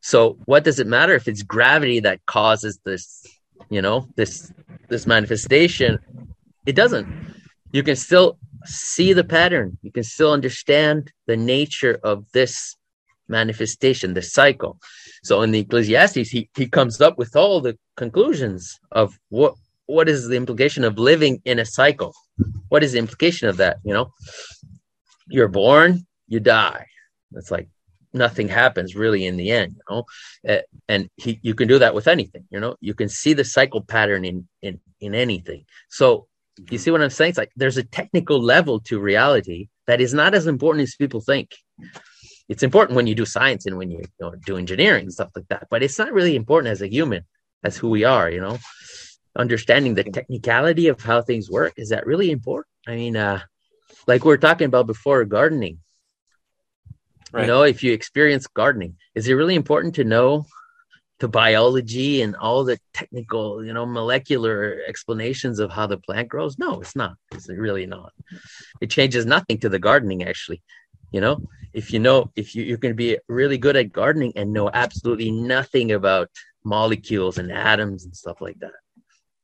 So 0.00 0.38
what 0.46 0.64
does 0.64 0.78
it 0.78 0.86
matter 0.86 1.14
if 1.14 1.28
it's 1.28 1.42
gravity 1.42 2.00
that 2.00 2.24
causes 2.26 2.80
this 2.84 3.24
you 3.70 3.82
know 3.82 4.08
this 4.16 4.52
this 4.88 5.06
manifestation 5.06 5.98
it 6.66 6.74
doesn't 6.74 7.06
you 7.72 7.82
can 7.82 7.96
still 7.96 8.38
see 8.66 9.12
the 9.12 9.24
pattern. 9.24 9.78
You 9.82 9.92
can 9.92 10.04
still 10.04 10.32
understand 10.32 11.12
the 11.26 11.36
nature 11.36 11.98
of 12.02 12.30
this 12.32 12.76
manifestation 13.28 14.14
the 14.14 14.22
cycle. 14.22 14.78
So 15.24 15.42
in 15.42 15.50
the 15.50 15.60
ecclesiastes 15.60 16.30
he, 16.30 16.48
he 16.56 16.68
comes 16.68 17.00
up 17.00 17.18
with 17.18 17.34
all 17.36 17.60
the 17.60 17.78
conclusions 17.96 18.78
of 18.90 19.18
what 19.30 19.54
what 19.86 20.08
is 20.08 20.28
the 20.28 20.36
implication 20.36 20.84
of 20.84 20.98
living 20.98 21.42
in 21.44 21.58
a 21.58 21.66
cycle? 21.66 22.14
What 22.68 22.84
is 22.84 22.92
the 22.92 22.98
implication 22.98 23.48
of 23.48 23.56
that? 23.58 23.78
You 23.84 23.94
know 23.94 24.12
you're 25.28 25.48
born 25.48 26.06
you 26.28 26.40
die. 26.40 26.86
It's 27.34 27.50
like 27.50 27.68
nothing 28.12 28.48
happens 28.48 28.94
really 28.94 29.24
in 29.24 29.36
the 29.36 29.50
end 29.50 29.76
you 29.76 29.82
know? 29.88 30.04
And 30.88 31.08
he, 31.16 31.40
you 31.42 31.54
can 31.54 31.68
do 31.68 31.78
that 31.78 31.94
with 31.94 32.08
anything 32.08 32.44
you 32.50 32.60
know? 32.60 32.76
You 32.80 32.94
can 32.94 33.08
see 33.08 33.32
the 33.32 33.44
cycle 33.44 33.82
pattern 33.82 34.24
in 34.24 34.48
in 34.60 34.80
in 35.00 35.14
anything. 35.14 35.64
So 35.88 36.26
you 36.70 36.78
see 36.78 36.90
what 36.90 37.02
i'm 37.02 37.10
saying 37.10 37.30
it's 37.30 37.38
like 37.38 37.52
there's 37.56 37.78
a 37.78 37.82
technical 37.84 38.40
level 38.40 38.80
to 38.80 39.00
reality 39.00 39.68
that 39.86 40.00
is 40.00 40.14
not 40.14 40.34
as 40.34 40.46
important 40.46 40.82
as 40.82 40.94
people 40.96 41.20
think 41.20 41.50
it's 42.48 42.62
important 42.62 42.96
when 42.96 43.06
you 43.06 43.14
do 43.14 43.24
science 43.24 43.66
and 43.66 43.78
when 43.78 43.90
you, 43.90 43.98
you 43.98 44.04
know, 44.20 44.34
do 44.44 44.56
engineering 44.58 45.04
and 45.04 45.12
stuff 45.12 45.30
like 45.34 45.48
that 45.48 45.66
but 45.70 45.82
it's 45.82 45.98
not 45.98 46.12
really 46.12 46.36
important 46.36 46.70
as 46.70 46.82
a 46.82 46.90
human 46.90 47.24
That's 47.62 47.76
who 47.76 47.88
we 47.88 48.04
are, 48.04 48.30
you 48.30 48.40
know. 48.40 48.58
Understanding 49.36 49.94
the 49.94 50.04
technicality 50.04 50.88
of 50.88 51.00
how 51.00 51.22
things 51.22 51.50
work 51.50 51.72
is 51.76 51.88
that 51.88 52.06
really 52.06 52.30
important? 52.30 52.66
I 52.86 52.96
mean, 52.96 53.16
uh, 53.16 53.40
like 54.06 54.24
we 54.24 54.32
are 54.34 54.38
talking 54.38 54.66
about 54.66 54.86
before, 54.86 55.24
gardening. 55.24 55.78
Right. 57.32 57.42
You 57.42 57.46
know, 57.46 57.62
if 57.62 57.82
you 57.82 57.92
experience 57.92 58.46
gardening, 58.46 58.96
is 59.14 59.28
it 59.28 59.34
really 59.34 59.54
important 59.54 59.94
to 59.94 60.04
know 60.04 60.46
the 61.22 61.28
biology 61.28 62.20
and 62.20 62.34
all 62.34 62.64
the 62.64 62.78
technical, 62.92 63.64
you 63.64 63.72
know, 63.72 63.86
molecular 63.86 64.80
explanations 64.88 65.60
of 65.60 65.70
how 65.70 65.86
the 65.86 65.96
plant 65.96 66.28
grows? 66.28 66.58
No, 66.58 66.80
it's 66.80 66.96
not. 66.96 67.14
It's 67.30 67.48
really 67.48 67.86
not. 67.86 68.12
It 68.80 68.90
changes 68.90 69.24
nothing 69.24 69.60
to 69.60 69.68
the 69.68 69.78
gardening, 69.78 70.24
actually. 70.24 70.62
You 71.12 71.20
know, 71.20 71.44
if 71.72 71.92
you 71.92 72.00
know, 72.00 72.32
if 72.34 72.56
you, 72.56 72.64
you 72.64 72.76
can 72.76 72.96
be 72.96 73.18
really 73.28 73.56
good 73.56 73.76
at 73.76 73.92
gardening 73.92 74.32
and 74.34 74.52
know 74.52 74.68
absolutely 74.68 75.30
nothing 75.30 75.92
about 75.92 76.28
molecules 76.64 77.38
and 77.38 77.52
atoms 77.52 78.04
and 78.04 78.16
stuff 78.16 78.40
like 78.40 78.58
that. 78.58 78.72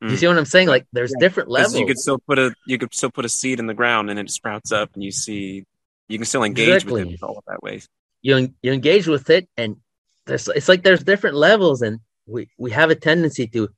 Mm. 0.03 0.11
You 0.11 0.17
see 0.17 0.27
what 0.27 0.37
I'm 0.37 0.45
saying? 0.47 0.67
Like 0.67 0.87
there's 0.93 1.13
yeah. 1.13 1.27
different 1.29 1.49
levels. 1.49 1.79
You 1.79 1.87
could 1.87 1.99
still 1.99 2.19
put 2.19 2.41
a 2.41 2.55
you 2.67 2.77
could 2.79 2.93
still 2.93 3.11
put 3.11 3.25
a 3.25 3.29
seed 3.29 3.61
in 3.61 3.69
the 3.69 3.75
ground 3.75 4.11
and 4.11 4.19
it 4.19 4.31
sprouts 4.31 4.73
up 4.73 4.91
and 4.95 5.05
you 5.05 5.13
see 5.13 5.65
you 6.09 6.19
can 6.19 6.25
still 6.25 6.43
engage 6.43 6.69
exactly. 6.83 7.05
with 7.05 7.15
it 7.15 7.23
all 7.23 7.41
that 7.47 7.63
way. 7.63 7.83
You 8.21 8.53
you 8.63 8.73
engage 8.73 9.07
with 9.07 9.31
it 9.31 9.49
and 9.57 9.77
there's 10.29 10.47
it's 10.49 10.69
like 10.69 10.85
there's 10.85 11.03
different 11.03 11.37
levels 11.37 11.83
and 11.83 12.01
we 12.27 12.49
we 12.59 12.71
have 12.71 12.91
a 12.91 12.95
tendency 12.95 13.47
to 13.49 13.69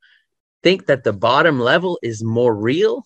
think 0.63 0.87
that 0.87 1.05
the 1.05 1.13
bottom 1.13 1.59
level 1.59 1.99
is 2.03 2.23
more 2.23 2.55
real 2.55 3.05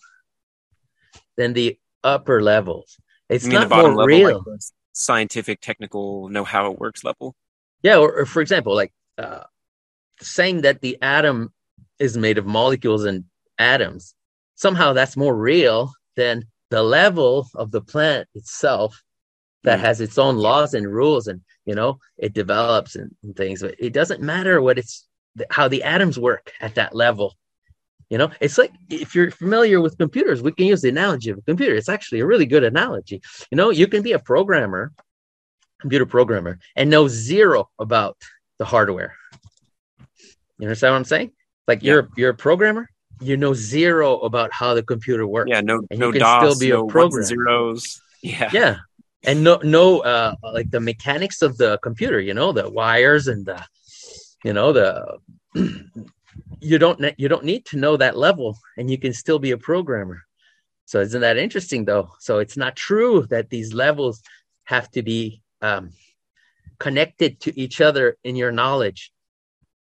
than 1.37 1.53
the 1.53 1.79
upper 2.03 2.43
levels. 2.43 2.99
It's 3.29 3.47
not 3.47 3.71
more 3.71 4.07
real. 4.07 4.43
Like 4.47 4.61
scientific, 4.93 5.61
technical, 5.61 6.29
know 6.29 6.45
how 6.45 6.71
it 6.71 6.79
works 6.79 7.05
level. 7.05 7.35
Yeah, 7.83 7.99
or, 7.99 8.21
or 8.21 8.27
for 8.27 8.41
example, 8.41 8.75
like 8.75 8.93
uh, 9.19 9.45
saying 10.21 10.63
that 10.63 10.81
the 10.81 10.99
atom 11.03 11.53
is 11.99 12.17
made 12.17 12.39
of 12.39 12.47
molecules 12.47 13.05
and 13.05 13.25
atoms. 13.59 14.15
Somehow 14.57 14.93
that's 14.93 15.17
more 15.17 15.37
real 15.37 15.93
than 16.17 16.45
the 16.71 16.83
level 16.83 17.49
of 17.55 17.71
the 17.71 17.81
plant 17.81 18.29
itself 18.35 19.03
that 19.65 19.79
mm. 19.79 19.83
has 19.83 20.01
its 20.01 20.19
own 20.19 20.37
laws 20.37 20.75
and 20.75 20.87
rules 20.87 21.27
and 21.27 21.41
you 21.65 21.75
know 21.75 21.99
it 22.19 22.33
develops 22.33 22.97
and, 22.97 23.15
and 23.23 23.37
things 23.37 23.63
but 23.63 23.75
it 23.79 23.93
doesn't 23.93 24.21
matter 24.21 24.61
what 24.61 24.79
it's 24.79 25.07
how 25.51 25.69
the 25.69 25.83
atoms 25.83 26.19
work 26.19 26.53
at 26.61 26.77
that 26.77 26.95
level. 26.95 27.35
You 28.11 28.19
know 28.19 28.31
it's 28.41 28.59
like 28.59 28.73
if 28.91 29.15
you're 29.15 29.31
familiar 29.31 29.81
with 29.81 29.99
computers 29.99 30.43
we 30.43 30.53
can 30.53 30.67
use 30.67 30.83
the 30.83 30.91
analogy 30.91 31.31
of 31.31 31.39
a 31.39 31.43
computer. 31.43 31.75
It's 31.75 31.89
actually 31.89 32.21
a 32.21 32.27
really 32.27 32.47
good 32.47 32.63
analogy. 32.63 33.23
You 33.51 33.57
know 33.57 33.71
you 33.71 33.87
can 33.87 34.03
be 34.03 34.13
a 34.13 34.19
programmer 34.19 34.93
computer 35.81 36.07
programmer 36.07 36.59
and 36.77 36.91
know 36.91 37.09
zero 37.09 37.69
about 37.79 38.17
the 38.59 38.65
hardware. 38.65 39.17
You 40.59 40.67
understand 40.67 40.93
what 40.93 40.99
i'm 40.99 41.05
saying? 41.05 41.33
Like 41.67 41.83
yeah. 41.83 41.93
you're 41.93 42.09
you're 42.17 42.31
a 42.31 42.35
programmer 42.35 42.89
you 43.21 43.37
know 43.37 43.55
zero 43.55 44.19
about 44.21 44.53
how 44.53 44.75
the 44.75 44.83
computer 44.83 45.27
works. 45.27 45.49
Yeah 45.51 45.63
no 45.63 45.81
and 45.91 45.99
no 45.99 46.09
you 46.09 46.13
can 46.13 46.21
DOS, 46.21 46.57
still 46.57 46.61
be 46.61 46.73
no 46.73 46.85
a 46.85 46.89
programmer. 46.89 47.25
zeros. 47.25 48.01
Yeah. 48.23 48.51
Yeah 48.53 48.77
and 49.27 49.43
no 49.43 49.59
no 49.63 50.01
uh 50.01 50.35
like 50.43 50.71
the 50.71 50.81
mechanics 50.81 51.43
of 51.43 51.57
the 51.57 51.79
computer 51.79 52.21
you 52.21 52.35
know 52.35 52.53
the 52.53 52.69
wires 52.69 53.29
and 53.29 53.47
the 53.47 53.65
you 54.45 54.53
know 54.53 54.73
the 54.73 55.19
you 56.61 56.79
don't 56.79 57.01
you 57.19 57.29
don't 57.29 57.45
need 57.45 57.65
to 57.67 57.77
know 57.77 57.97
that 57.97 58.17
level 58.17 58.59
and 58.77 58.91
you 58.91 58.99
can 58.99 59.13
still 59.13 59.39
be 59.39 59.51
a 59.53 59.59
programmer. 59.59 60.23
So 60.87 61.01
isn't 61.01 61.21
that 61.21 61.39
interesting 61.39 61.85
though? 61.85 62.11
So 62.21 62.39
it's 62.39 62.57
not 62.57 62.77
true 62.77 63.27
that 63.31 63.51
these 63.51 63.73
levels 63.73 64.23
have 64.65 64.91
to 64.93 65.03
be 65.03 65.43
um, 65.63 65.93
connected 66.79 67.41
to 67.41 67.59
each 67.59 67.81
other 67.81 68.17
in 68.25 68.37
your 68.37 68.53
knowledge. 68.53 69.13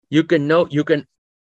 You 0.09 0.23
can 0.23 0.47
know 0.47 0.67
you 0.69 0.83
can 0.83 1.07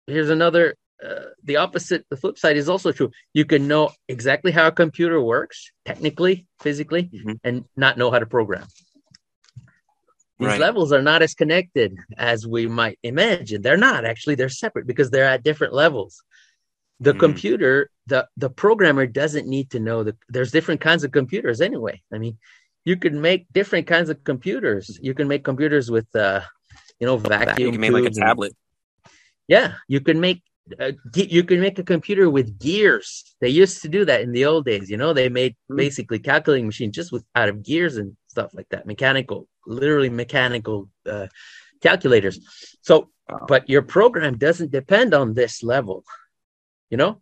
here's 0.07 0.29
another 0.29 0.75
uh, 1.05 1.31
the 1.43 1.57
opposite 1.57 2.05
the 2.09 2.17
flip 2.17 2.37
side 2.37 2.57
is 2.57 2.69
also 2.69 2.91
true. 2.91 3.11
You 3.33 3.45
can 3.45 3.67
know 3.67 3.91
exactly 4.07 4.51
how 4.51 4.67
a 4.67 4.71
computer 4.71 5.21
works 5.21 5.71
technically 5.85 6.47
physically 6.61 7.03
mm-hmm. 7.03 7.33
and 7.43 7.65
not 7.75 7.97
know 7.97 8.11
how 8.11 8.19
to 8.19 8.25
program. 8.25 8.67
These 10.39 10.47
right. 10.47 10.59
levels 10.59 10.93
are 10.93 11.01
not 11.01 11.21
as 11.21 11.33
connected 11.33 11.97
as 12.17 12.47
we 12.47 12.65
might 12.65 12.97
imagine. 13.03 13.61
They're 13.61 13.75
not 13.75 14.05
actually. 14.05 14.35
They're 14.35 14.47
separate 14.47 14.87
because 14.87 15.09
they're 15.11 15.25
at 15.25 15.43
different 15.43 15.73
levels. 15.73 16.23
The 17.01 17.13
mm. 17.13 17.19
computer 17.19 17.89
the 18.07 18.27
the 18.37 18.49
programmer 18.49 19.05
doesn't 19.05 19.47
need 19.47 19.71
to 19.71 19.79
know 19.79 20.03
that 20.03 20.17
there's 20.29 20.51
different 20.51 20.81
kinds 20.81 21.03
of 21.03 21.11
computers 21.11 21.61
anyway. 21.61 22.01
I 22.13 22.17
mean 22.17 22.37
you 22.85 22.95
can 22.95 23.21
make 23.21 23.47
different 23.53 23.87
kinds 23.87 24.09
of 24.09 24.23
computers. 24.23 24.99
You 25.01 25.13
can 25.13 25.27
make 25.27 25.43
computers 25.43 25.91
with 25.91 26.13
uh 26.15 26.41
you 26.99 27.07
know 27.07 27.17
vacuum 27.17 27.67
you 27.67 27.71
can 27.71 27.81
make 27.81 27.91
like 27.91 28.05
a 28.05 28.09
tablet. 28.09 28.53
Yeah 29.47 29.73
you 29.87 29.99
can 29.99 30.19
make 30.19 30.41
uh, 30.79 30.91
you 31.15 31.43
can 31.43 31.59
make 31.59 31.79
a 31.79 31.83
computer 31.83 32.29
with 32.29 32.59
gears. 32.59 33.23
They 33.41 33.49
used 33.49 33.81
to 33.81 33.89
do 33.89 34.05
that 34.05 34.21
in 34.21 34.31
the 34.31 34.45
old 34.45 34.65
days. 34.65 34.89
You 34.89 34.97
know, 34.97 35.13
they 35.13 35.29
made 35.29 35.53
mm-hmm. 35.53 35.77
basically 35.77 36.19
calculating 36.19 36.65
machines 36.65 36.95
just 36.95 37.11
with 37.11 37.23
out 37.35 37.49
of 37.49 37.63
gears 37.63 37.97
and 37.97 38.15
stuff 38.27 38.53
like 38.53 38.67
that, 38.69 38.85
mechanical, 38.85 39.47
literally 39.65 40.09
mechanical 40.09 40.89
uh, 41.05 41.27
calculators. 41.81 42.39
So, 42.81 43.09
wow. 43.29 43.45
but 43.47 43.69
your 43.69 43.81
program 43.81 44.37
doesn't 44.37 44.71
depend 44.71 45.13
on 45.13 45.33
this 45.33 45.63
level. 45.63 46.03
You 46.89 46.97
know, 46.97 47.21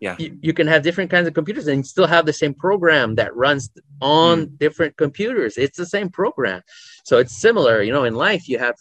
yeah, 0.00 0.16
you, 0.18 0.38
you, 0.40 0.52
can 0.54 0.66
have 0.66 0.82
different 0.82 1.10
kinds 1.10 1.28
of 1.28 1.34
computers 1.34 1.68
and 1.68 1.86
still 1.86 2.06
have 2.06 2.24
the 2.24 2.32
same 2.32 2.54
program 2.54 3.16
that 3.16 3.36
runs 3.36 3.70
on 4.00 4.46
mm. 4.46 4.58
different 4.58 4.96
computers. 4.96 5.58
It's 5.58 5.76
the 5.76 5.84
same 5.84 6.08
program, 6.08 6.62
so 7.04 7.18
it's 7.18 7.38
similar. 7.38 7.82
You 7.82 7.92
know, 7.92 8.04
in 8.04 8.14
life 8.14 8.48
you 8.48 8.58
have 8.58 8.76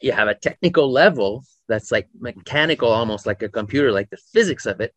you 0.00 0.12
have 0.12 0.28
a 0.28 0.34
technical 0.34 0.90
level 0.90 1.44
that's 1.68 1.90
like 1.90 2.08
mechanical 2.18 2.88
almost 2.88 3.26
like 3.26 3.42
a 3.42 3.48
computer 3.48 3.92
like 3.92 4.10
the 4.10 4.18
physics 4.32 4.66
of 4.66 4.80
it 4.80 4.94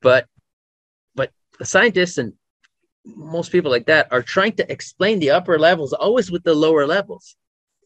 but 0.00 0.26
but 1.14 1.30
the 1.58 1.64
scientists 1.64 2.18
and 2.18 2.32
most 3.04 3.50
people 3.50 3.70
like 3.70 3.86
that 3.86 4.08
are 4.12 4.22
trying 4.22 4.52
to 4.52 4.70
explain 4.70 5.18
the 5.18 5.30
upper 5.30 5.58
levels 5.58 5.92
always 5.92 6.30
with 6.30 6.42
the 6.44 6.54
lower 6.54 6.86
levels 6.86 7.36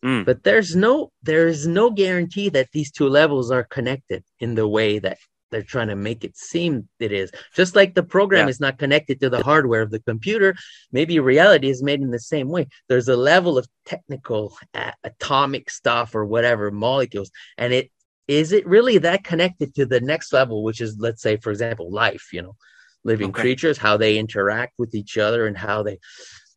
mm. 0.05 0.25
but 0.25 0.43
there's 0.45 0.75
no 0.75 1.11
there's 1.23 1.67
no 1.67 1.91
guarantee 1.91 2.49
that 2.49 2.69
these 2.73 2.91
two 2.91 3.09
levels 3.09 3.51
are 3.51 3.65
connected 3.65 4.25
in 4.41 4.55
the 4.55 4.67
way 4.69 4.99
that 4.99 5.19
they're 5.57 5.65
trying 5.65 5.89
to 5.89 5.97
make 5.97 6.23
it 6.23 6.37
seem 6.37 6.87
it 7.01 7.13
is. 7.13 7.31
Just 7.55 7.75
like 7.75 7.95
the 7.95 8.03
program 8.03 8.47
yeah. 8.47 8.51
is 8.51 8.61
not 8.61 8.79
connected 8.79 9.21
to 9.21 9.31
the 9.31 9.43
hardware 9.43 9.81
of 9.81 9.91
the 9.91 10.01
computer 10.01 10.55
maybe 10.93 11.19
reality 11.19 11.71
is 11.71 11.83
made 11.83 12.03
in 12.03 12.11
the 12.11 12.21
same 12.21 12.51
way. 12.51 12.69
There's 12.91 13.09
a 13.09 13.17
level 13.17 13.57
of 13.57 13.67
technical 13.87 14.55
uh, 14.75 14.93
atomic 15.03 15.71
stuff 15.71 16.15
or 16.15 16.27
whatever 16.27 16.71
molecules 16.71 17.31
and 17.57 17.73
it 17.73 17.91
is 18.29 18.53
it 18.53 18.67
really 18.67 18.99
that 18.99 19.25
connected 19.25 19.75
to 19.77 19.87
the 19.87 20.01
next 20.01 20.31
level 20.31 20.63
which 20.63 20.83
is 20.83 20.99
let's 20.99 21.23
say 21.23 21.39
for 21.39 21.51
example 21.51 21.91
life 21.91 22.29
you 22.35 22.43
know? 22.43 22.55
Living 23.03 23.31
okay. 23.31 23.41
creatures 23.41 23.79
how 23.79 23.97
they 23.97 24.19
interact 24.19 24.75
with 24.79 24.95
each 24.95 25.17
other 25.17 25.47
and 25.47 25.57
how 25.57 25.83
they 25.85 25.99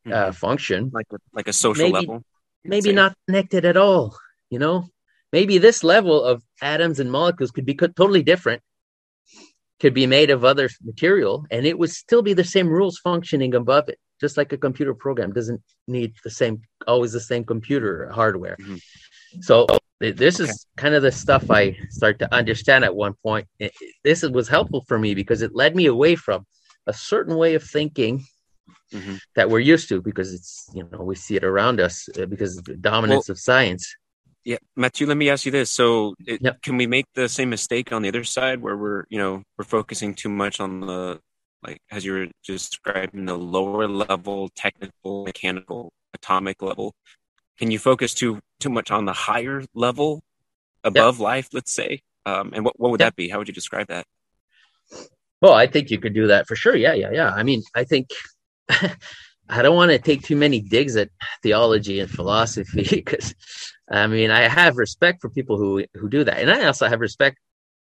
uh, 0.07 0.09
mm-hmm. 0.09 0.31
function. 0.31 0.91
Like 0.93 1.07
a, 1.13 1.17
like 1.31 1.47
a 1.47 1.53
social 1.53 1.83
maybe, 1.85 1.93
level 1.93 2.23
maybe 2.65 2.91
not 2.91 3.15
connected 3.27 3.63
at 3.63 3.77
all 3.77 4.17
you 4.49 4.59
know? 4.59 4.89
Maybe 5.31 5.59
this 5.59 5.83
level 5.83 6.23
of 6.23 6.43
atoms 6.59 6.99
and 6.99 7.11
molecules 7.11 7.51
could 7.51 7.65
be 7.65 7.75
totally 7.75 8.23
different 8.23 8.63
could 9.79 9.93
be 9.93 10.07
made 10.07 10.29
of 10.29 10.43
other 10.43 10.69
material 10.83 11.45
and 11.51 11.65
it 11.65 11.77
would 11.77 11.91
still 11.91 12.21
be 12.21 12.33
the 12.33 12.43
same 12.43 12.67
rules 12.67 12.97
functioning 12.99 13.55
above 13.55 13.89
it 13.89 13.99
just 14.19 14.37
like 14.37 14.51
a 14.51 14.57
computer 14.57 14.93
program 14.93 15.31
doesn't 15.31 15.61
need 15.87 16.13
the 16.23 16.29
same 16.29 16.61
always 16.87 17.13
the 17.13 17.19
same 17.19 17.43
computer 17.43 18.09
hardware 18.11 18.57
mm-hmm. 18.59 18.77
so 19.41 19.65
this 19.99 20.39
is 20.39 20.65
kind 20.77 20.95
of 20.95 21.01
the 21.01 21.11
stuff 21.11 21.51
I 21.51 21.77
start 21.89 22.19
to 22.19 22.33
understand 22.33 22.85
at 22.85 22.95
one 22.95 23.15
point. 23.21 23.47
It, 23.59 23.73
this 24.03 24.23
was 24.23 24.47
helpful 24.47 24.85
for 24.87 24.97
me 24.97 25.13
because 25.13 25.41
it 25.41 25.53
led 25.53 25.75
me 25.75 25.87
away 25.87 26.15
from 26.15 26.45
a 26.87 26.93
certain 26.93 27.35
way 27.35 27.55
of 27.55 27.63
thinking 27.63 28.25
mm-hmm. 28.93 29.15
that 29.35 29.49
we're 29.49 29.59
used 29.59 29.89
to 29.89 30.01
because 30.01 30.33
it's 30.33 30.69
you 30.73 30.87
know 30.91 31.03
we 31.03 31.15
see 31.15 31.35
it 31.35 31.43
around 31.43 31.81
us 31.81 32.07
uh, 32.17 32.25
because 32.25 32.57
of 32.57 32.63
the 32.65 32.77
dominance 32.77 33.27
well, 33.27 33.33
of 33.33 33.39
science. 33.39 33.93
Yeah, 34.45 34.57
Matthieu, 34.75 35.05
let 35.07 35.17
me 35.17 35.29
ask 35.29 35.45
you 35.45 35.51
this: 35.51 35.69
so, 35.69 36.15
it, 36.25 36.41
yep. 36.41 36.61
can 36.61 36.77
we 36.77 36.87
make 36.87 37.05
the 37.13 37.27
same 37.27 37.49
mistake 37.49 37.91
on 37.91 38.01
the 38.01 38.07
other 38.09 38.23
side, 38.23 38.61
where 38.61 38.77
we're 38.77 39.03
you 39.09 39.17
know 39.17 39.43
we're 39.57 39.65
focusing 39.65 40.13
too 40.13 40.29
much 40.29 40.59
on 40.59 40.79
the 40.81 41.19
like 41.63 41.81
as 41.91 42.05
you 42.05 42.13
were 42.13 42.27
describing 42.45 43.25
the 43.25 43.37
lower 43.37 43.87
level, 43.87 44.49
technical, 44.55 45.25
mechanical, 45.25 45.91
atomic 46.13 46.61
level, 46.61 46.93
can 47.57 47.71
you 47.71 47.79
focus 47.79 48.13
too 48.13 48.39
too 48.59 48.69
much 48.69 48.91
on 48.91 49.05
the 49.05 49.13
higher 49.13 49.63
level 49.73 50.21
above 50.83 51.19
life 51.19 51.49
let's 51.53 51.73
say? 51.73 52.01
Um, 52.25 52.51
and 52.53 52.63
what, 52.63 52.79
what 52.79 52.91
would 52.91 53.01
that 53.01 53.15
be? 53.15 53.29
How 53.29 53.37
would 53.37 53.47
you 53.47 53.53
describe 53.53 53.87
that? 53.87 54.05
Well 55.41 55.53
i 55.53 55.67
think 55.67 55.89
you 55.91 55.99
could 55.99 56.13
do 56.13 56.27
that 56.27 56.47
for 56.47 56.55
sure. 56.55 56.75
Yeah 56.75 56.93
yeah 56.93 57.11
yeah. 57.11 57.29
I 57.29 57.43
mean 57.43 57.63
i 57.75 57.83
think 57.83 58.09
i 58.69 59.61
don't 59.61 59.75
want 59.75 59.91
to 59.91 59.99
take 59.99 60.23
too 60.23 60.35
many 60.35 60.61
digs 60.61 60.95
at 60.95 61.09
theology 61.43 61.99
and 61.99 62.09
philosophy 62.09 62.83
because 62.89 63.35
i 63.89 64.07
mean 64.07 64.31
i 64.31 64.47
have 64.47 64.77
respect 64.77 65.21
for 65.21 65.29
people 65.29 65.57
who 65.57 65.83
who 65.95 66.09
do 66.09 66.23
that. 66.23 66.39
And 66.39 66.51
i 66.51 66.65
also 66.65 66.87
have 66.87 66.99
respect 66.99 67.37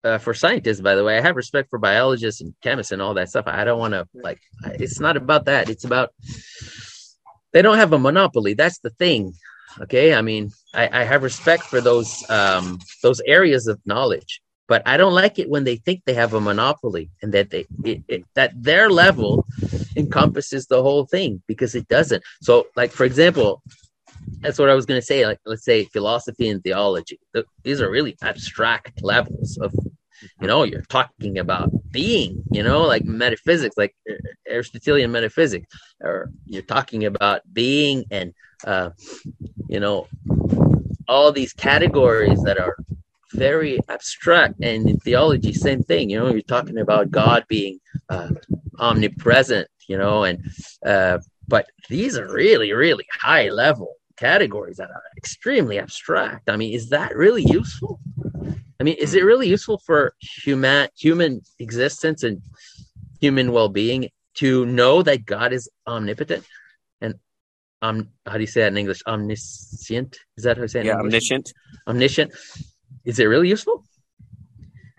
uh, 0.04 0.18
for 0.18 0.34
scientists 0.34 0.82
by 0.82 0.96
the 0.96 1.04
way. 1.04 1.18
I 1.18 1.22
have 1.22 1.38
respect 1.38 1.70
for 1.70 1.80
biologists 1.80 2.42
and 2.42 2.54
chemists 2.62 2.92
and 2.92 3.02
all 3.02 3.14
that 3.14 3.30
stuff. 3.30 3.46
I 3.48 3.64
don't 3.64 3.80
want 3.80 3.94
to 3.94 4.06
like 4.14 4.42
it's 4.66 5.00
not 5.00 5.16
about 5.16 5.46
that. 5.46 5.70
It's 5.70 5.86
about 5.86 6.14
they 7.54 7.62
don't 7.62 7.78
have 7.78 7.94
a 7.94 8.00
monopoly. 8.00 8.54
That's 8.54 8.80
the 8.80 8.90
thing 8.90 9.34
Okay. 9.82 10.14
I 10.14 10.22
mean, 10.22 10.52
I, 10.74 11.02
I 11.02 11.04
have 11.04 11.24
respect 11.24 11.64
for 11.64 11.82
those 11.82 12.28
um, 12.30 12.80
those 13.02 13.22
areas 13.22 13.68
of 13.68 13.80
knowledge, 13.86 14.42
but 14.68 14.84
I 14.86 14.98
don't 14.98 15.14
like 15.14 15.40
it 15.40 15.50
when 15.50 15.64
they 15.64 15.78
think 15.78 16.04
they 16.06 16.14
have 16.14 16.34
a 16.34 16.42
monopoly 16.42 17.10
and 17.22 17.34
that 17.34 17.50
they 17.50 17.66
it, 17.84 18.04
it, 18.08 18.26
that 18.36 18.52
their 18.56 18.90
level 18.90 19.46
encompasses 19.96 20.68
the 20.68 20.82
whole 20.82 21.06
thing 21.06 21.42
because 21.48 21.76
it 21.76 21.88
doesn't. 21.88 22.24
So, 22.42 22.68
like 22.76 22.92
for 22.92 23.04
example, 23.04 23.64
that's 24.40 24.60
what 24.60 24.70
I 24.70 24.76
was 24.76 24.86
going 24.86 25.00
to 25.00 25.06
say. 25.06 25.26
Like, 25.26 25.40
let's 25.46 25.64
say 25.64 25.86
philosophy 25.86 26.50
and 26.50 26.64
theology. 26.64 27.20
These 27.64 27.82
are 27.82 27.90
really 27.90 28.18
abstract 28.22 29.02
levels 29.04 29.58
of, 29.58 29.74
you 30.42 30.48
know, 30.48 30.64
you're 30.64 30.82
talking 30.84 31.40
about 31.40 31.70
being, 31.92 32.44
you 32.52 32.64
know, 32.64 32.82
like 32.82 33.06
metaphysics, 33.06 33.78
like 33.78 33.96
Aristotelian 34.48 35.12
metaphysics, 35.12 35.68
or 36.02 36.30
you're 36.46 36.62
talking 36.62 37.06
about 37.06 37.42
being 37.54 38.06
and, 38.12 38.34
uh, 38.66 38.90
you 39.68 39.80
know, 39.80 40.08
all 41.08 41.32
these 41.32 41.54
categories 41.54 42.42
that 42.44 42.58
are 42.58 42.78
very 43.34 43.80
abstract. 43.90 44.56
And 44.62 44.90
in 44.90 45.00
theology, 45.00 45.54
same 45.54 45.84
thing. 45.84 46.10
You 46.10 46.20
know, 46.20 46.30
you're 46.30 46.42
talking 46.42 46.78
about 46.80 47.12
God 47.12 47.46
being 47.48 47.80
uh, 48.10 48.30
omnipresent, 48.80 49.68
you 49.88 49.98
know, 49.98 50.24
and 50.24 50.46
uh, 50.86 51.20
but 51.48 51.68
these 51.90 52.18
are 52.18 52.32
really, 52.32 52.72
really 52.72 53.06
high 53.12 53.50
level 53.50 53.96
categories 54.28 54.78
that 54.78 54.92
are 54.98 55.04
extremely 55.22 55.78
abstract. 55.86 56.44
I 56.54 56.56
mean, 56.62 56.72
is 56.80 56.86
that 56.96 57.12
really 57.24 57.46
useful? 57.60 57.94
I 58.80 58.82
mean, 58.88 58.98
is 59.06 59.12
it 59.18 59.24
really 59.32 59.50
useful 59.56 59.78
for 59.88 60.00
human 60.44 60.88
human 61.06 61.32
existence 61.68 62.20
and 62.28 62.36
human 63.24 63.48
well-being 63.58 64.02
to 64.42 64.50
know 64.80 64.96
that 65.08 65.20
God 65.36 65.50
is 65.58 65.64
omnipotent 65.94 66.44
and 67.04 67.14
um 67.86 67.98
how 68.30 68.36
do 68.38 68.44
you 68.48 68.52
say 68.56 68.62
that 68.62 68.74
in 68.74 68.78
English? 68.84 69.02
Omniscient? 69.14 70.12
Is 70.38 70.44
that 70.46 70.56
how 70.58 70.64
you 70.68 70.72
say 70.74 70.80
it? 70.82 70.86
Yeah, 70.90 71.04
omniscient. 71.04 71.46
Omniscient. 71.92 72.30
Is 73.10 73.16
it 73.22 73.28
really 73.34 73.50
useful? 73.56 73.78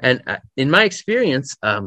And 0.09 0.17
uh, 0.33 0.41
in 0.63 0.69
my 0.77 0.85
experience, 0.91 1.49
um, 1.71 1.85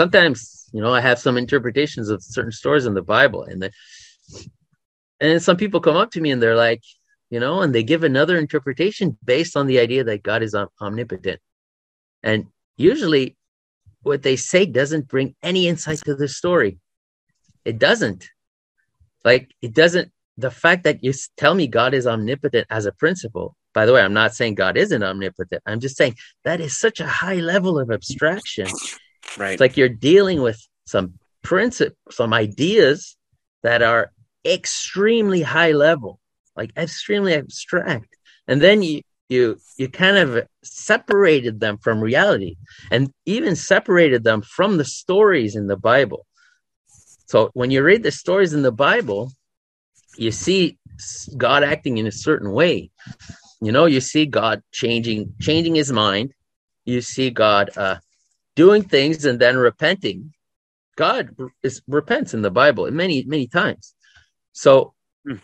sometimes 0.00 0.38
you 0.74 0.82
know 0.82 0.92
I 0.98 1.02
have 1.08 1.18
some 1.26 1.36
interpretations 1.44 2.06
of 2.14 2.18
certain 2.36 2.56
stories 2.62 2.86
in 2.88 2.94
the 3.00 3.06
Bible, 3.16 3.42
and 3.50 3.58
the 3.62 3.70
and 5.22 5.42
some 5.42 5.56
people 5.56 5.80
come 5.80 5.96
up 5.96 6.10
to 6.10 6.20
me 6.20 6.32
and 6.32 6.42
they're 6.42 6.56
like, 6.56 6.82
you 7.30 7.40
know, 7.40 7.62
and 7.62 7.74
they 7.74 7.82
give 7.82 8.02
another 8.02 8.36
interpretation 8.36 9.16
based 9.24 9.56
on 9.56 9.66
the 9.66 9.78
idea 9.78 10.04
that 10.04 10.22
God 10.22 10.42
is 10.42 10.54
omnipotent. 10.80 11.40
And 12.22 12.46
usually 12.76 13.36
what 14.02 14.22
they 14.22 14.36
say 14.36 14.66
doesn't 14.66 15.08
bring 15.08 15.34
any 15.42 15.68
insight 15.68 16.00
to 16.04 16.14
the 16.14 16.28
story. 16.28 16.78
It 17.64 17.78
doesn't. 17.78 18.28
Like, 19.24 19.54
it 19.62 19.72
doesn't. 19.72 20.10
The 20.36 20.50
fact 20.50 20.84
that 20.84 21.04
you 21.04 21.12
tell 21.36 21.54
me 21.54 21.68
God 21.68 21.94
is 21.94 22.06
omnipotent 22.06 22.66
as 22.68 22.86
a 22.86 22.92
principle, 22.92 23.56
by 23.72 23.86
the 23.86 23.92
way, 23.92 24.02
I'm 24.02 24.12
not 24.12 24.34
saying 24.34 24.56
God 24.56 24.76
isn't 24.76 25.02
omnipotent. 25.02 25.62
I'm 25.64 25.80
just 25.80 25.96
saying 25.96 26.16
that 26.44 26.60
is 26.60 26.78
such 26.78 27.00
a 27.00 27.06
high 27.06 27.36
level 27.36 27.78
of 27.78 27.90
abstraction. 27.90 28.66
Right. 29.38 29.52
It's 29.52 29.60
like 29.60 29.76
you're 29.76 29.88
dealing 29.88 30.42
with 30.42 30.60
some 30.84 31.14
principle, 31.42 31.96
some 32.10 32.34
ideas 32.34 33.16
that 33.62 33.82
are 33.82 34.10
extremely 34.44 35.42
high 35.42 35.72
level, 35.72 36.20
like 36.56 36.72
extremely 36.76 37.34
abstract. 37.34 38.16
And 38.48 38.60
then 38.60 38.82
you 38.82 39.02
you 39.28 39.58
you 39.78 39.88
kind 39.88 40.18
of 40.18 40.46
separated 40.62 41.60
them 41.60 41.78
from 41.78 42.00
reality 42.00 42.56
and 42.90 43.10
even 43.24 43.56
separated 43.56 44.24
them 44.24 44.42
from 44.42 44.76
the 44.76 44.84
stories 44.84 45.56
in 45.56 45.66
the 45.68 45.76
Bible. 45.76 46.26
So 47.26 47.50
when 47.54 47.70
you 47.70 47.82
read 47.82 48.02
the 48.02 48.10
stories 48.10 48.52
in 48.52 48.62
the 48.62 48.72
Bible, 48.72 49.32
you 50.18 50.32
see 50.32 50.76
God 51.36 51.62
acting 51.64 51.98
in 51.98 52.06
a 52.06 52.12
certain 52.12 52.52
way. 52.52 52.90
You 53.60 53.72
know, 53.72 53.86
you 53.86 54.00
see 54.00 54.26
God 54.26 54.62
changing 54.72 55.34
changing 55.40 55.74
his 55.76 55.92
mind. 55.92 56.34
You 56.84 57.00
see 57.00 57.30
God 57.30 57.70
uh, 57.76 57.96
doing 58.54 58.82
things 58.82 59.24
and 59.24 59.38
then 59.38 59.56
repenting. 59.56 60.32
God 60.96 61.34
is 61.62 61.80
repents 61.88 62.34
in 62.34 62.42
the 62.42 62.50
Bible 62.50 62.90
many 62.90 63.24
many 63.24 63.46
times. 63.46 63.94
So 64.52 64.94
hmm. 65.26 65.36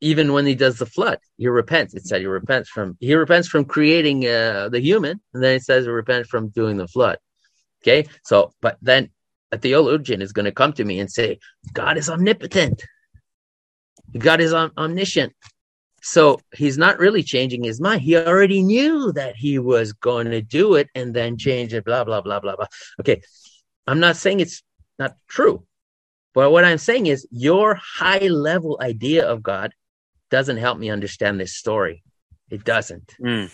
even 0.00 0.32
when 0.32 0.46
he 0.46 0.54
does 0.54 0.78
the 0.78 0.86
flood, 0.86 1.18
he 1.36 1.48
repents. 1.48 1.94
It 1.94 2.06
said 2.06 2.20
he 2.20 2.26
repents 2.26 2.68
from 2.68 2.96
he 3.00 3.14
repents 3.14 3.48
from 3.48 3.64
creating 3.64 4.26
uh, 4.26 4.68
the 4.70 4.80
human, 4.80 5.20
and 5.34 5.42
then 5.42 5.56
it 5.56 5.62
says 5.62 5.84
he 5.84 5.90
repents 5.90 6.28
from 6.28 6.48
doing 6.48 6.76
the 6.76 6.88
flood. 6.88 7.18
Okay, 7.82 8.06
so 8.24 8.52
but 8.60 8.76
then 8.82 9.10
a 9.52 9.58
theologian 9.58 10.22
is 10.22 10.32
going 10.32 10.44
to 10.44 10.52
come 10.52 10.72
to 10.74 10.84
me 10.84 11.00
and 11.00 11.10
say, 11.10 11.38
God 11.72 11.98
is 11.98 12.08
omnipotent. 12.08 12.84
God 14.16 14.40
is 14.40 14.52
om- 14.52 14.72
omniscient. 14.76 15.32
So 16.02 16.40
he's 16.54 16.78
not 16.78 16.98
really 16.98 17.22
changing 17.22 17.62
his 17.62 17.80
mind. 17.80 18.00
He 18.00 18.16
already 18.16 18.62
knew 18.62 19.12
that 19.12 19.36
he 19.36 19.58
was 19.58 19.92
going 19.92 20.30
to 20.30 20.40
do 20.40 20.74
it 20.74 20.88
and 20.94 21.12
then 21.12 21.36
change 21.36 21.74
it, 21.74 21.84
blah, 21.84 22.04
blah, 22.04 22.20
blah, 22.20 22.40
blah, 22.40 22.56
blah. 22.56 22.66
Okay. 23.00 23.20
I'm 23.86 24.00
not 24.00 24.16
saying 24.16 24.40
it's 24.40 24.62
not 24.98 25.16
true. 25.28 25.66
But 26.34 26.50
what 26.50 26.64
I'm 26.64 26.78
saying 26.78 27.06
is, 27.06 27.26
your 27.30 27.74
high 27.74 28.28
level 28.28 28.78
idea 28.80 29.26
of 29.26 29.42
God 29.42 29.72
doesn't 30.30 30.58
help 30.58 30.78
me 30.78 30.90
understand 30.90 31.40
this 31.40 31.56
story. 31.56 32.02
It 32.50 32.64
doesn't. 32.64 33.14
Mm. 33.20 33.50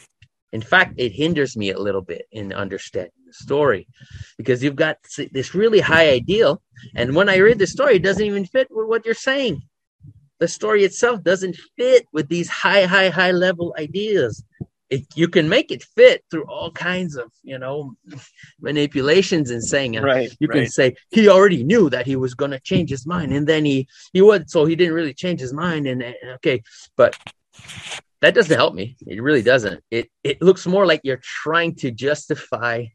In 0.52 0.62
fact, 0.62 0.94
it 0.96 1.12
hinders 1.12 1.56
me 1.56 1.70
a 1.70 1.78
little 1.78 2.02
bit 2.02 2.26
in 2.30 2.52
understanding 2.52 3.12
the 3.26 3.32
story 3.32 3.88
because 4.38 4.62
you've 4.62 4.76
got 4.76 4.98
this 5.32 5.54
really 5.54 5.80
high 5.80 6.10
ideal. 6.10 6.62
And 6.94 7.14
when 7.14 7.28
I 7.28 7.38
read 7.38 7.58
the 7.58 7.66
story, 7.66 7.96
it 7.96 8.02
doesn't 8.02 8.24
even 8.24 8.44
fit 8.44 8.68
with 8.70 8.88
what 8.88 9.04
you're 9.04 9.14
saying. 9.14 9.62
The 10.38 10.48
story 10.48 10.84
itself 10.84 11.22
doesn't 11.22 11.56
fit 11.76 12.06
with 12.12 12.28
these 12.28 12.48
high, 12.48 12.84
high, 12.84 13.08
high 13.08 13.32
level 13.32 13.74
ideas 13.78 14.44
it, 14.88 15.04
you 15.16 15.28
can 15.28 15.48
make 15.48 15.72
it 15.72 15.82
fit 15.82 16.24
through 16.30 16.44
all 16.44 16.70
kinds 16.70 17.16
of 17.16 17.30
you 17.42 17.58
know 17.58 17.94
manipulations 18.60 19.50
and 19.50 19.62
saying 19.62 19.98
uh, 19.98 20.02
right 20.02 20.36
you 20.38 20.46
right. 20.48 20.58
can 20.58 20.68
say 20.68 20.94
he 21.10 21.28
already 21.28 21.64
knew 21.64 21.90
that 21.90 22.06
he 22.06 22.14
was 22.14 22.34
going 22.34 22.52
to 22.52 22.60
change 22.60 22.88
his 22.88 23.04
mind 23.04 23.32
and 23.32 23.46
then 23.46 23.64
he 23.64 23.88
he 24.12 24.22
would 24.22 24.48
so 24.48 24.64
he 24.64 24.76
didn't 24.76 24.94
really 24.94 25.14
change 25.14 25.40
his 25.40 25.52
mind 25.52 25.86
and 25.86 26.04
okay 26.34 26.62
but 26.96 27.16
that 28.20 28.34
doesn't 28.34 28.56
help 28.56 28.74
me. 28.74 28.96
It 29.06 29.22
really 29.22 29.42
doesn't. 29.42 29.82
It 29.90 30.10
it 30.24 30.40
looks 30.40 30.66
more 30.66 30.86
like 30.86 31.00
you're 31.04 31.20
trying 31.22 31.74
to 31.76 31.90
justify 31.90 32.86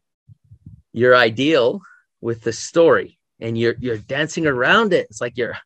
your 0.93 1.15
ideal 1.15 1.81
with 2.21 2.41
the 2.41 2.53
story 2.53 3.19
and 3.39 3.57
you're 3.57 3.75
you're 3.79 3.97
dancing 3.97 4.47
around 4.47 4.93
it. 4.93 5.07
It's 5.09 5.21
like 5.21 5.37
you're 5.37 5.57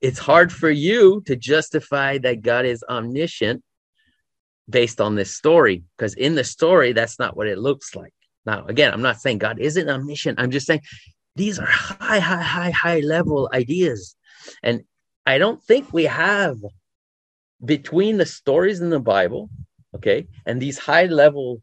it's 0.00 0.18
hard 0.18 0.52
for 0.52 0.70
you 0.70 1.22
to 1.26 1.36
justify 1.36 2.18
that 2.18 2.42
god 2.42 2.64
is 2.64 2.84
omniscient 2.88 3.62
based 4.68 5.00
on 5.00 5.14
this 5.14 5.34
story 5.34 5.82
because 5.96 6.14
in 6.14 6.34
the 6.34 6.44
story 6.44 6.92
that's 6.92 7.18
not 7.18 7.36
what 7.36 7.46
it 7.46 7.58
looks 7.58 7.94
like. 7.94 8.12
Now 8.46 8.64
again 8.66 8.92
i'm 8.92 9.02
not 9.02 9.20
saying 9.20 9.38
god 9.38 9.58
isn't 9.58 9.88
omniscient. 9.88 10.40
I'm 10.40 10.50
just 10.50 10.66
saying 10.66 10.82
these 11.36 11.58
are 11.58 11.66
high 11.66 12.18
high 12.18 12.42
high 12.42 12.70
high 12.70 13.00
level 13.00 13.48
ideas. 13.52 14.16
And 14.62 14.84
i 15.26 15.38
don't 15.38 15.62
think 15.62 15.92
we 15.92 16.04
have 16.04 16.56
between 17.64 18.16
the 18.18 18.26
stories 18.26 18.80
in 18.80 18.90
the 18.90 19.00
bible 19.00 19.50
okay 19.94 20.26
and 20.46 20.60
these 20.60 20.78
high 20.78 21.06
level 21.06 21.60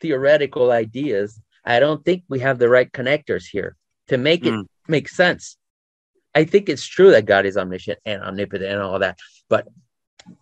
theoretical 0.00 0.70
ideas 0.70 1.40
i 1.64 1.80
don't 1.80 2.04
think 2.04 2.22
we 2.28 2.38
have 2.40 2.58
the 2.58 2.68
right 2.68 2.92
connectors 2.92 3.44
here 3.50 3.76
to 4.08 4.18
make 4.18 4.44
it 4.44 4.52
mm. 4.52 4.66
make 4.88 5.08
sense. 5.08 5.56
I 6.34 6.44
think 6.44 6.68
it's 6.68 6.86
true 6.86 7.10
that 7.12 7.26
god 7.26 7.46
is 7.46 7.56
omniscient 7.56 7.98
and 8.04 8.22
omnipotent 8.22 8.70
and 8.70 8.82
all 8.82 8.98
that 8.98 9.18
but 9.48 9.66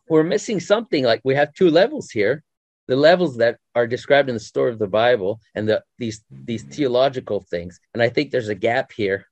we're 0.08 0.24
missing 0.24 0.60
something 0.60 1.04
like 1.04 1.20
we 1.24 1.34
have 1.34 1.54
two 1.54 1.70
levels 1.70 2.10
here. 2.10 2.42
The 2.86 2.96
levels 2.96 3.36
that 3.36 3.58
are 3.74 3.86
described 3.86 4.28
in 4.28 4.34
the 4.34 4.40
story 4.40 4.72
of 4.72 4.78
the 4.78 4.86
bible 4.86 5.40
and 5.54 5.68
the 5.68 5.82
these 5.98 6.22
these 6.30 6.62
theological 6.62 7.40
things. 7.40 7.80
And 7.92 8.02
i 8.02 8.08
think 8.08 8.30
there's 8.30 8.48
a 8.48 8.54
gap 8.54 8.92
here 8.92 9.26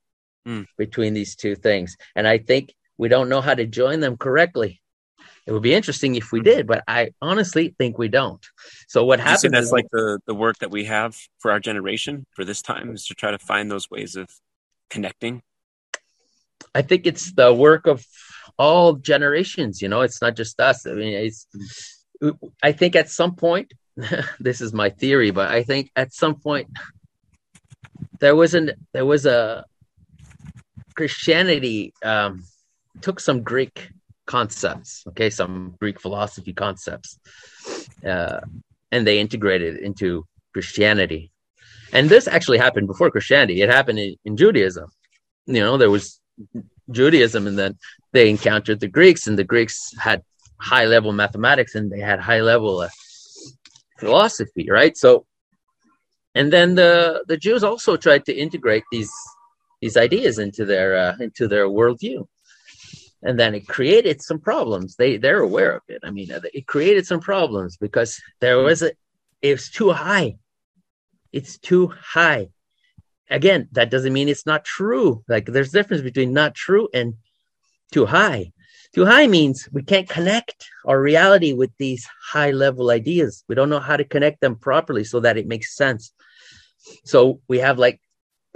mm. 0.46 0.66
between 0.76 1.14
these 1.14 1.36
two 1.36 1.54
things. 1.56 1.96
And 2.14 2.28
i 2.28 2.38
think 2.38 2.74
we 2.98 3.08
don't 3.08 3.28
know 3.28 3.40
how 3.40 3.54
to 3.54 3.66
join 3.66 4.00
them 4.00 4.16
correctly. 4.16 4.80
It 5.46 5.52
would 5.52 5.62
be 5.62 5.74
interesting 5.74 6.16
if 6.16 6.32
we 6.32 6.40
did 6.40 6.66
but 6.66 6.84
i 6.86 7.12
honestly 7.22 7.74
think 7.78 7.96
we 7.96 8.08
don't. 8.08 8.44
So 8.88 9.04
what 9.04 9.20
happens 9.20 9.52
that's 9.52 9.66
is, 9.66 9.72
like 9.72 9.88
the 9.90 10.20
the 10.26 10.34
work 10.34 10.58
that 10.58 10.70
we 10.70 10.84
have 10.84 11.16
for 11.38 11.50
our 11.50 11.60
generation 11.60 12.26
for 12.32 12.44
this 12.44 12.60
time 12.60 12.94
is 12.94 13.06
to 13.06 13.14
try 13.14 13.30
to 13.30 13.38
find 13.38 13.70
those 13.70 13.90
ways 13.90 14.16
of 14.16 14.28
connecting? 14.90 15.42
I 16.74 16.82
think 16.82 17.06
it's 17.06 17.32
the 17.32 17.54
work 17.54 17.86
of 17.86 18.04
all 18.58 18.94
generations 18.94 19.82
you 19.82 19.88
know 19.88 20.00
it's 20.00 20.20
not 20.22 20.36
just 20.36 20.60
us. 20.60 20.86
I 20.86 20.92
mean 20.92 21.14
it's 21.14 21.46
i 22.62 22.72
think 22.72 22.96
at 22.96 23.10
some 23.10 23.34
point 23.34 23.74
this 24.40 24.60
is 24.62 24.72
my 24.72 24.88
theory 24.88 25.30
but 25.30 25.50
i 25.50 25.62
think 25.62 25.90
at 25.96 26.14
some 26.14 26.36
point 26.36 26.68
there 28.20 28.34
wasn't 28.34 28.70
there 28.92 29.04
was 29.04 29.26
a 29.26 29.64
christianity 30.94 31.92
um 32.02 32.42
took 33.02 33.20
some 33.20 33.42
greek 33.42 33.90
concepts 34.26 35.04
okay 35.08 35.28
some 35.28 35.74
greek 35.78 36.00
philosophy 36.00 36.54
concepts 36.54 37.18
uh 38.06 38.40
and 38.92 39.06
they 39.06 39.18
integrated 39.18 39.76
into 39.78 40.24
christianity. 40.56 41.30
And 41.92 42.08
this 42.08 42.26
actually 42.26 42.56
happened 42.56 42.86
before 42.86 43.10
christianity. 43.10 43.60
It 43.60 43.68
happened 43.68 43.98
in, 43.98 44.16
in 44.24 44.36
judaism. 44.36 44.88
You 45.46 45.60
know 45.60 45.76
there 45.76 45.90
was 45.90 46.18
Judaism, 46.90 47.46
and 47.46 47.58
then 47.58 47.78
they 48.12 48.30
encountered 48.30 48.80
the 48.80 48.88
Greeks, 48.88 49.26
and 49.26 49.38
the 49.38 49.44
Greeks 49.44 49.92
had 49.98 50.22
high 50.58 50.86
level 50.86 51.12
mathematics 51.12 51.74
and 51.74 51.90
they 51.90 52.00
had 52.00 52.20
high 52.20 52.40
level 52.40 52.80
uh, 52.80 52.88
philosophy, 53.98 54.68
right? 54.70 54.96
So, 54.96 55.26
and 56.34 56.52
then 56.52 56.74
the 56.74 57.24
the 57.26 57.36
Jews 57.36 57.64
also 57.64 57.96
tried 57.96 58.24
to 58.26 58.34
integrate 58.34 58.84
these 58.92 59.12
these 59.80 59.96
ideas 59.96 60.38
into 60.38 60.64
their 60.64 60.96
uh, 60.96 61.16
into 61.20 61.48
their 61.48 61.66
worldview, 61.66 62.26
and 63.22 63.38
then 63.38 63.54
it 63.54 63.66
created 63.66 64.22
some 64.22 64.38
problems. 64.38 64.96
They 64.96 65.16
they're 65.16 65.40
aware 65.40 65.76
of 65.76 65.82
it. 65.88 66.00
I 66.04 66.10
mean, 66.10 66.28
it 66.30 66.66
created 66.66 67.06
some 67.06 67.20
problems 67.20 67.76
because 67.76 68.20
there 68.40 68.58
was 68.58 68.82
a 68.82 68.92
it 69.42 69.52
was 69.52 69.70
too 69.70 69.92
high. 69.92 70.36
It's 71.32 71.58
too 71.58 71.88
high. 71.88 72.48
Again, 73.30 73.68
that 73.72 73.90
doesn't 73.90 74.12
mean 74.12 74.28
it's 74.28 74.46
not 74.46 74.64
true. 74.64 75.24
Like 75.28 75.46
there's 75.46 75.70
difference 75.70 76.02
between 76.02 76.32
not 76.32 76.54
true 76.54 76.88
and 76.94 77.14
too 77.92 78.06
high. 78.06 78.52
Too 78.94 79.04
high 79.04 79.26
means 79.26 79.68
we 79.72 79.82
can't 79.82 80.08
connect 80.08 80.66
our 80.86 81.00
reality 81.00 81.52
with 81.52 81.70
these 81.76 82.08
high 82.30 82.52
level 82.52 82.90
ideas. 82.90 83.44
We 83.48 83.54
don't 83.54 83.68
know 83.68 83.80
how 83.80 83.96
to 83.96 84.04
connect 84.04 84.40
them 84.40 84.56
properly 84.56 85.04
so 85.04 85.20
that 85.20 85.36
it 85.36 85.46
makes 85.46 85.76
sense. 85.76 86.12
So 87.04 87.40
we 87.48 87.58
have 87.58 87.78
like 87.78 88.00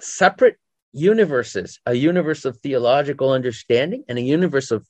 separate 0.01 0.57
universes 0.93 1.79
a 1.87 1.95
universe 1.95 2.45
of 2.45 2.57
theological 2.59 3.31
understanding 3.31 4.05
and 4.09 4.19
a 4.19 4.23
universe 4.23 4.71
of 4.71 4.87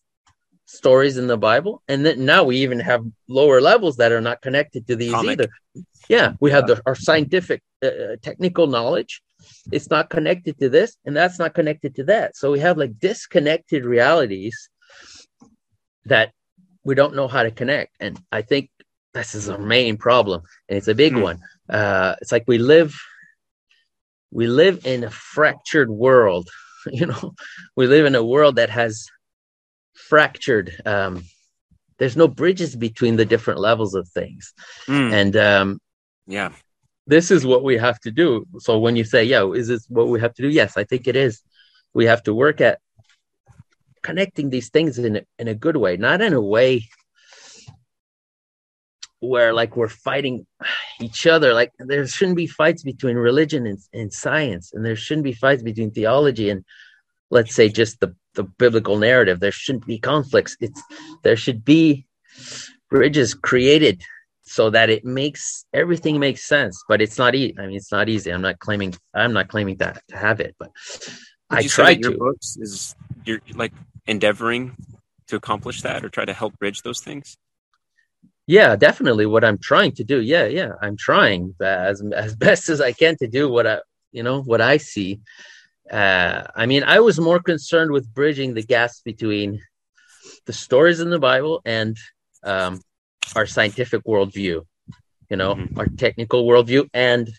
stories 0.66 1.16
in 1.18 1.26
the 1.26 1.36
Bible. 1.36 1.82
And 1.88 2.06
then 2.06 2.24
now 2.24 2.44
we 2.44 2.58
even 2.58 2.80
have 2.80 3.04
lower 3.28 3.60
levels 3.60 3.96
that 3.96 4.12
are 4.12 4.20
not 4.20 4.40
connected 4.40 4.86
to 4.86 4.96
these 4.96 5.12
Comic. 5.12 5.32
either. 5.32 5.48
Yeah, 6.08 6.34
we 6.40 6.50
have 6.52 6.66
the, 6.66 6.80
our 6.86 6.94
scientific, 6.94 7.62
uh, 7.82 7.86
uh, 7.86 8.16
technical 8.22 8.66
knowledge. 8.66 9.22
It's 9.72 9.90
not 9.90 10.10
connected 10.10 10.58
to 10.58 10.68
this, 10.68 10.96
and 11.04 11.16
that's 11.16 11.38
not 11.38 11.54
connected 11.54 11.94
to 11.96 12.04
that. 12.04 12.36
So 12.36 12.50
we 12.50 12.60
have 12.60 12.78
like 12.78 12.98
disconnected 12.98 13.84
realities 13.84 14.68
that 16.06 16.32
we 16.84 16.94
don't 16.94 17.14
know 17.14 17.28
how 17.28 17.42
to 17.42 17.50
connect. 17.50 17.94
And 18.00 18.18
I 18.32 18.42
think 18.42 18.70
this 19.12 19.34
is 19.34 19.48
our 19.48 19.58
main 19.58 19.96
problem, 19.96 20.42
and 20.68 20.78
it's 20.78 20.88
a 20.88 20.94
big 20.94 21.14
mm. 21.14 21.22
one. 21.22 21.40
Uh, 21.68 22.16
it's 22.20 22.32
like 22.32 22.44
we 22.46 22.58
live 22.58 22.98
we 24.30 24.46
live 24.46 24.86
in 24.86 25.04
a 25.04 25.10
fractured 25.10 25.90
world 25.90 26.48
you 26.86 27.06
know 27.06 27.34
we 27.76 27.86
live 27.86 28.06
in 28.06 28.14
a 28.14 28.24
world 28.24 28.56
that 28.56 28.70
has 28.70 29.06
fractured 29.94 30.74
um 30.86 31.22
there's 31.98 32.16
no 32.16 32.26
bridges 32.26 32.74
between 32.74 33.16
the 33.16 33.24
different 33.24 33.60
levels 33.60 33.94
of 33.94 34.08
things 34.08 34.54
mm. 34.86 35.12
and 35.12 35.36
um 35.36 35.78
yeah 36.26 36.50
this 37.10 37.30
is 37.32 37.44
what 37.44 37.64
we 37.64 37.76
have 37.76 37.98
to 38.00 38.10
do. 38.12 38.46
So 38.58 38.78
when 38.78 38.94
you 38.96 39.04
say 39.04 39.24
yeah 39.24 39.44
is 39.60 39.66
this 39.68 39.84
what 39.88 40.08
we 40.08 40.20
have 40.20 40.34
to 40.34 40.42
do? 40.42 40.48
Yes 40.48 40.76
i 40.76 40.84
think 40.84 41.02
it 41.06 41.16
is. 41.16 41.42
We 41.92 42.04
have 42.06 42.22
to 42.24 42.32
work 42.34 42.60
at 42.60 42.78
connecting 44.02 44.48
these 44.50 44.70
things 44.70 44.98
in 44.98 45.16
a, 45.16 45.22
in 45.38 45.48
a 45.48 45.54
good 45.54 45.76
way 45.76 45.96
not 45.96 46.22
in 46.22 46.32
a 46.32 46.40
way 46.56 46.88
where 49.32 49.52
like 49.52 49.76
we're 49.76 49.96
fighting 50.10 50.46
each 51.00 51.26
other. 51.26 51.52
Like 51.52 51.72
there 51.78 52.06
shouldn't 52.06 52.38
be 52.44 52.46
fights 52.46 52.82
between 52.82 53.16
religion 53.16 53.66
and, 53.66 53.78
and 53.92 54.12
science 54.12 54.72
and 54.72 54.84
there 54.84 54.96
shouldn't 54.96 55.28
be 55.30 55.34
fights 55.44 55.62
between 55.62 55.90
theology 55.90 56.48
and 56.48 56.64
let's 57.30 57.54
say 57.54 57.68
just 57.68 58.00
the, 58.00 58.14
the 58.34 58.44
biblical 58.44 58.96
narrative. 58.96 59.40
There 59.40 59.52
shouldn't 59.52 59.86
be 59.86 59.98
conflicts. 59.98 60.56
It's 60.60 60.82
there 61.24 61.36
should 61.36 61.64
be 61.64 62.06
bridges 62.88 63.34
created 63.34 64.02
so 64.50 64.68
that 64.68 64.90
it 64.90 65.04
makes 65.04 65.64
everything 65.72 66.18
makes 66.18 66.42
sense 66.42 66.82
but 66.88 67.00
it's 67.00 67.18
not 67.18 67.34
easy 67.36 67.54
i 67.58 67.66
mean 67.66 67.76
it's 67.76 67.92
not 67.92 68.08
easy. 68.08 68.32
I'm 68.32 68.42
not 68.42 68.58
claiming 68.58 68.92
i'm 69.14 69.32
not 69.32 69.48
claiming 69.48 69.76
that 69.76 70.02
to 70.08 70.16
have 70.16 70.40
it 70.40 70.56
but 70.58 70.70
Would 71.50 71.60
i 71.60 71.62
try 71.62 71.94
to 71.94 72.00
your 72.00 72.18
books 72.18 72.56
is 72.60 72.96
you're 73.24 73.40
like 73.54 73.72
endeavoring 74.06 74.76
to 75.28 75.36
accomplish 75.36 75.82
that 75.82 76.04
or 76.04 76.08
try 76.08 76.24
to 76.24 76.32
help 76.32 76.58
bridge 76.58 76.82
those 76.82 77.00
things? 77.00 77.36
Yeah 78.46 78.74
definitely 78.74 79.26
what 79.26 79.44
i'm 79.44 79.58
trying 79.58 79.92
to 79.92 80.04
do. 80.04 80.20
Yeah 80.20 80.46
yeah 80.46 80.72
i'm 80.82 80.96
trying 80.96 81.54
as 81.60 82.02
as 82.24 82.34
best 82.46 82.68
as 82.68 82.80
i 82.80 82.92
can 82.92 83.16
to 83.18 83.28
do 83.28 83.48
what 83.48 83.66
i 83.66 83.78
you 84.10 84.24
know 84.24 84.42
what 84.42 84.60
i 84.60 84.76
see. 84.78 85.20
Uh 85.90 86.42
i 86.56 86.66
mean 86.66 86.82
i 86.82 86.98
was 86.98 87.20
more 87.20 87.40
concerned 87.52 87.92
with 87.92 88.12
bridging 88.12 88.54
the 88.54 88.66
gaps 88.74 89.00
between 89.10 89.48
the 90.46 90.52
stories 90.52 90.98
in 91.04 91.10
the 91.10 91.18
bible 91.30 91.62
and 91.64 91.96
um 92.42 92.80
our 93.36 93.46
scientific 93.46 94.02
worldview 94.04 94.62
you 95.28 95.36
know 95.36 95.54
mm-hmm. 95.54 95.78
our 95.78 95.86
technical 95.86 96.44
worldview 96.44 96.88
and 96.94 97.30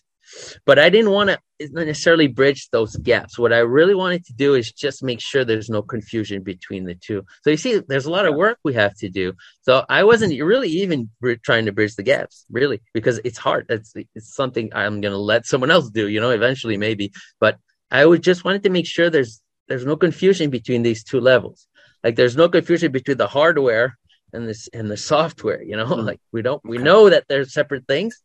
but 0.65 0.79
I 0.79 0.89
didn't 0.89 1.11
want 1.11 1.29
to 1.29 1.39
necessarily 1.71 2.27
bridge 2.27 2.69
those 2.71 2.95
gaps. 2.97 3.37
What 3.37 3.53
I 3.53 3.59
really 3.59 3.95
wanted 3.95 4.25
to 4.25 4.33
do 4.33 4.55
is 4.55 4.71
just 4.71 5.03
make 5.03 5.19
sure 5.19 5.43
there's 5.43 5.69
no 5.69 5.81
confusion 5.81 6.43
between 6.43 6.85
the 6.85 6.95
two. 6.95 7.25
So 7.43 7.49
you 7.49 7.57
see, 7.57 7.81
there's 7.87 8.05
a 8.05 8.11
lot 8.11 8.25
of 8.25 8.35
work 8.35 8.57
we 8.63 8.73
have 8.73 8.95
to 8.97 9.09
do. 9.09 9.33
So 9.61 9.85
I 9.89 10.03
wasn't 10.03 10.39
really 10.41 10.69
even 10.69 11.09
trying 11.43 11.65
to 11.65 11.71
bridge 11.71 11.95
the 11.95 12.03
gaps, 12.03 12.45
really, 12.49 12.81
because 12.93 13.19
it's 13.23 13.37
hard. 13.37 13.65
It's, 13.69 13.93
it's 14.15 14.33
something 14.33 14.71
I'm 14.73 15.01
going 15.01 15.11
to 15.11 15.17
let 15.17 15.45
someone 15.45 15.71
else 15.71 15.89
do, 15.89 16.07
you 16.07 16.19
know, 16.19 16.31
eventually 16.31 16.77
maybe. 16.77 17.11
But 17.39 17.57
I 17.89 18.05
would 18.05 18.23
just 18.23 18.45
wanted 18.45 18.63
to 18.63 18.69
make 18.69 18.87
sure 18.87 19.09
there's 19.09 19.41
there's 19.67 19.85
no 19.85 19.95
confusion 19.95 20.49
between 20.49 20.83
these 20.83 21.03
two 21.03 21.21
levels. 21.21 21.67
Like 22.03 22.15
there's 22.15 22.35
no 22.35 22.49
confusion 22.49 22.91
between 22.91 23.17
the 23.17 23.27
hardware 23.27 23.97
and 24.33 24.47
this 24.47 24.69
and 24.73 24.89
the 24.89 24.97
software. 24.97 25.61
You 25.61 25.77
know, 25.77 25.85
mm-hmm. 25.85 26.05
like 26.05 26.21
we 26.31 26.41
don't 26.41 26.63
we 26.63 26.77
know 26.77 27.09
that 27.09 27.25
they're 27.27 27.45
separate 27.45 27.87
things. 27.87 28.21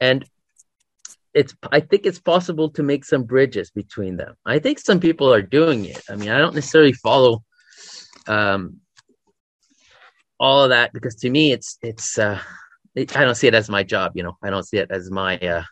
And 0.00 0.24
it's 1.34 1.54
I 1.70 1.80
think 1.80 2.06
it's 2.06 2.18
possible 2.18 2.70
to 2.70 2.82
make 2.82 3.04
some 3.04 3.24
bridges 3.24 3.70
between 3.70 4.16
them. 4.16 4.34
I 4.44 4.58
think 4.58 4.78
some 4.78 5.00
people 5.00 5.32
are 5.32 5.42
doing 5.42 5.84
it. 5.84 6.02
I 6.10 6.16
mean, 6.16 6.30
I 6.30 6.38
don't 6.38 6.54
necessarily 6.54 6.92
follow 6.92 7.44
um, 8.26 8.80
all 10.40 10.64
of 10.64 10.70
that 10.70 10.92
because 10.92 11.14
to 11.16 11.30
me, 11.30 11.52
it's 11.52 11.78
it's 11.82 12.18
uh, 12.18 12.40
it, 12.94 13.16
I 13.16 13.24
don't 13.24 13.34
see 13.34 13.48
it 13.48 13.54
as 13.54 13.68
my 13.68 13.82
job. 13.82 14.12
You 14.14 14.22
know, 14.22 14.36
I 14.42 14.50
don't 14.50 14.66
see 14.66 14.78
it 14.78 14.90
as 14.90 15.10
my. 15.10 15.38
Uh, 15.38 15.62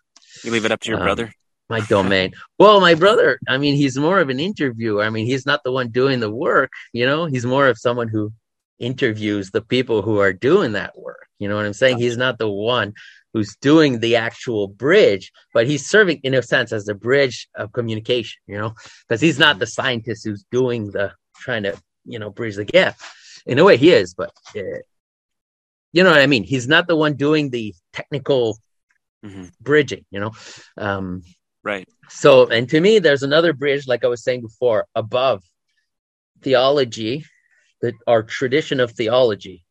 you 0.43 0.51
leave 0.51 0.65
it 0.65 0.73
up 0.73 0.81
to 0.81 0.91
your 0.91 0.99
um, 0.99 1.05
brother. 1.05 1.33
My 1.71 1.81
domain. 1.81 2.35
well, 2.59 2.79
my 2.81 2.95
brother. 2.95 3.41
I 3.49 3.57
mean, 3.57 3.75
he's 3.75 3.97
more 3.97 4.21
of 4.21 4.29
an 4.29 4.39
interviewer. 4.39 5.03
I 5.03 5.09
mean, 5.09 5.25
he's 5.25 5.47
not 5.47 5.65
the 5.65 5.73
one 5.73 5.89
doing 5.89 6.21
the 6.21 6.31
work. 6.31 6.71
You 6.93 7.07
know, 7.07 7.25
he's 7.25 7.47
more 7.47 7.69
of 7.69 7.79
someone 7.79 8.09
who 8.09 8.33
interviews 8.79 9.51
the 9.51 9.63
people 9.63 10.03
who 10.03 10.19
are 10.19 10.33
doing 10.33 10.73
that 10.73 10.99
work. 10.99 11.27
You 11.39 11.49
know 11.49 11.57
what 11.57 11.67
I'm 11.67 11.73
saying? 11.73 11.99
He's 11.99 12.17
not 12.17 12.39
the 12.39 12.51
one 12.51 12.95
who's 13.33 13.57
doing 13.57 13.99
the 13.99 14.17
actual 14.17 14.69
bridge, 14.69 15.33
but 15.53 15.67
he's 15.67 15.87
serving 15.87 16.21
in 16.23 16.35
a 16.35 16.43
sense 16.43 16.73
as 16.73 16.85
the 16.85 16.95
bridge 16.95 17.49
of 17.57 17.73
communication, 17.73 18.41
you 18.47 18.57
know, 18.57 18.75
because 19.07 19.21
he's 19.21 19.39
not 19.39 19.59
the 19.59 19.67
scientist 19.67 20.25
who's 20.25 20.45
doing 20.51 20.91
the 20.93 21.13
trying 21.37 21.65
to, 21.65 21.77
you 22.05 22.19
know, 22.19 22.31
bridge 22.31 22.57
the 22.57 22.65
gap. 22.65 22.97
In 23.47 23.59
a 23.59 23.65
way, 23.65 23.77
he 23.77 23.91
is, 23.91 24.15
but 24.15 24.33
uh, 24.57 24.79
you 25.93 26.03
know 26.03 26.11
what 26.11 26.21
I 26.21 26.27
mean. 26.27 26.45
He's 26.45 26.69
not 26.69 26.87
the 26.87 26.97
one 26.97 27.15
doing 27.15 27.51
the 27.51 27.75
technical 27.93 28.59
mm-hmm. 29.25 29.47
bridging, 29.61 30.05
you 30.11 30.21
know. 30.21 30.33
Um, 30.79 31.23
right. 31.63 31.87
So, 32.09 32.47
and 32.47 32.69
to 32.71 32.81
me, 32.81 33.01
there's 33.01 33.23
another 33.23 33.53
bridge, 33.53 33.87
like 33.87 34.05
I 34.05 34.09
was 34.09 34.23
saying 34.23 34.43
before, 34.43 34.87
above 34.95 35.43
theology, 36.43 37.25
that 37.83 37.95
our 38.07 38.23
tradition 38.23 38.81
of 38.81 38.93
theology 38.93 39.65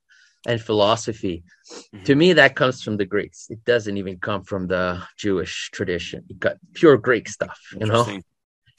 and 0.45 0.61
philosophy. 0.61 1.43
Mm-hmm. 1.71 2.03
To 2.03 2.15
me, 2.15 2.33
that 2.33 2.55
comes 2.55 2.83
from 2.83 2.97
the 2.97 3.05
Greeks. 3.05 3.47
It 3.49 3.63
doesn't 3.63 3.97
even 3.97 4.19
come 4.19 4.43
from 4.43 4.67
the 4.67 5.01
Jewish 5.17 5.69
tradition. 5.71 6.25
You 6.27 6.35
got 6.35 6.57
pure 6.73 6.97
Greek 6.97 7.29
stuff, 7.29 7.59
you 7.79 7.87
know. 7.87 8.19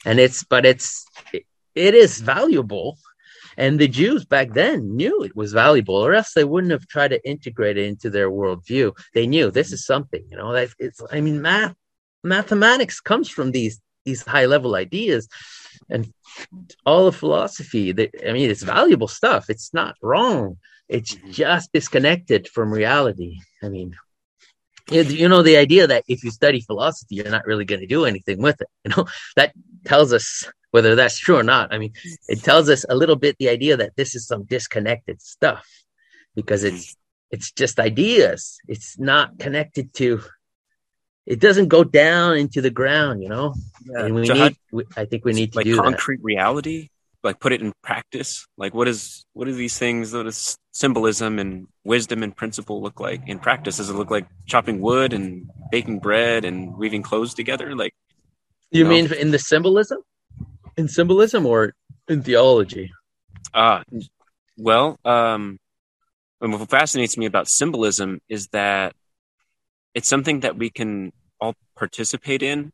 And 0.05 0.19
it's, 0.19 0.43
but 0.43 0.65
it's, 0.65 1.05
it, 1.33 1.43
it 1.73 1.95
is 1.95 2.21
valuable. 2.21 2.97
And 3.57 3.79
the 3.79 3.87
Jews 3.87 4.25
back 4.25 4.53
then 4.53 4.95
knew 4.95 5.23
it 5.23 5.35
was 5.35 5.53
valuable, 5.53 5.95
or 5.95 6.13
else 6.13 6.33
they 6.33 6.43
wouldn't 6.43 6.71
have 6.71 6.87
tried 6.87 7.09
to 7.09 7.27
integrate 7.27 7.77
it 7.77 7.85
into 7.85 8.09
their 8.09 8.29
worldview. 8.29 8.95
They 9.13 9.27
knew 9.27 9.49
this 9.49 9.71
is 9.71 9.85
something, 9.85 10.23
you 10.29 10.37
know. 10.37 10.53
That 10.53 10.69
it's, 10.77 11.01
I 11.11 11.21
mean, 11.21 11.41
math, 11.41 11.73
mathematics 12.23 12.99
comes 12.99 13.29
from 13.29 13.51
these 13.51 13.81
these 14.05 14.23
high 14.23 14.45
level 14.45 14.75
ideas, 14.75 15.27
and 15.89 16.11
all 16.85 17.07
of 17.07 17.15
philosophy. 17.15 17.91
That 17.91 18.11
I 18.27 18.33
mean, 18.33 18.49
it's 18.49 18.63
valuable 18.63 19.07
stuff. 19.07 19.49
It's 19.49 19.73
not 19.73 19.95
wrong 20.01 20.57
it's 20.87 21.15
mm-hmm. 21.15 21.31
just 21.31 21.71
disconnected 21.73 22.47
from 22.47 22.71
reality. 22.71 23.39
I 23.63 23.69
mean, 23.69 23.95
you 24.91 25.27
know, 25.27 25.41
the 25.41 25.57
idea 25.57 25.87
that 25.87 26.03
if 26.07 26.23
you 26.23 26.29
study 26.29 26.61
philosophy, 26.61 27.15
you're 27.15 27.29
not 27.29 27.45
really 27.45 27.65
going 27.65 27.81
to 27.81 27.87
do 27.87 28.05
anything 28.05 28.41
with 28.41 28.61
it. 28.61 28.67
You 28.85 28.91
know, 28.95 29.07
that 29.35 29.53
tells 29.83 30.13
us 30.13 30.45
whether 30.71 30.93
that's 30.95 31.17
true 31.17 31.37
or 31.37 31.43
not. 31.43 31.73
I 31.73 31.79
mean, 31.79 31.93
it 32.27 32.43
tells 32.43 32.69
us 32.69 32.85
a 32.87 32.95
little 32.95 33.15
bit 33.15 33.35
the 33.39 33.49
idea 33.49 33.77
that 33.77 33.95
this 33.95 34.13
is 34.13 34.27
some 34.27 34.43
disconnected 34.43 35.21
stuff 35.21 35.65
because 36.35 36.63
it's 36.63 36.91
mm-hmm. 36.91 37.35
it's 37.35 37.51
just 37.51 37.79
ideas. 37.79 38.57
It's 38.67 38.99
not 38.99 39.39
connected 39.39 39.93
to. 39.95 40.21
It 41.25 41.39
doesn't 41.39 41.69
go 41.69 41.83
down 41.83 42.37
into 42.37 42.61
the 42.61 42.69
ground, 42.69 43.23
you 43.23 43.29
know. 43.29 43.55
Yeah. 43.83 44.05
And 44.05 44.15
we 44.15 44.27
need. 44.27 44.57
We, 44.71 44.83
I 44.95 45.05
think 45.05 45.25
we 45.25 45.33
need 45.33 45.53
to 45.53 45.57
like 45.57 45.65
do 45.65 45.77
concrete 45.77 46.17
that. 46.17 46.23
reality 46.23 46.89
like 47.25 47.39
put 47.39 47.51
it 47.51 47.59
in 47.59 47.73
practice 47.81 48.47
like 48.55 48.73
what 48.73 48.87
is 48.87 49.25
what 49.33 49.45
do 49.45 49.53
these 49.53 49.77
things 49.77 50.13
what 50.13 50.23
does 50.23 50.57
symbolism 50.71 51.39
and 51.39 51.67
wisdom 51.83 52.23
and 52.23 52.37
principle 52.37 52.81
look 52.81 52.99
like 52.99 53.21
in 53.27 53.39
practice 53.39 53.77
does 53.77 53.89
it 53.89 53.93
look 53.93 54.11
like 54.11 54.27
chopping 54.45 54.79
wood 54.79 55.11
and 55.11 55.49
baking 55.71 55.99
bread 55.99 56.45
and 56.45 56.77
weaving 56.77 57.01
clothes 57.01 57.33
together 57.33 57.75
like 57.75 57.93
you, 58.71 58.79
you 58.79 58.83
know? 58.83 58.89
mean 58.91 59.11
in 59.13 59.31
the 59.31 59.39
symbolism 59.39 59.99
in 60.77 60.87
symbolism 60.87 61.45
or 61.45 61.73
in 62.07 62.21
theology 62.21 62.91
uh 63.53 63.83
well 64.57 64.97
um 65.03 65.57
what 66.39 66.69
fascinates 66.69 67.17
me 67.17 67.25
about 67.25 67.47
symbolism 67.47 68.21
is 68.29 68.47
that 68.49 68.93
it's 69.95 70.09
something 70.09 70.41
that 70.41 70.57
we 70.57 70.69
can 70.69 71.13
all 71.39 71.55
participate 71.75 72.43
in, 72.43 72.71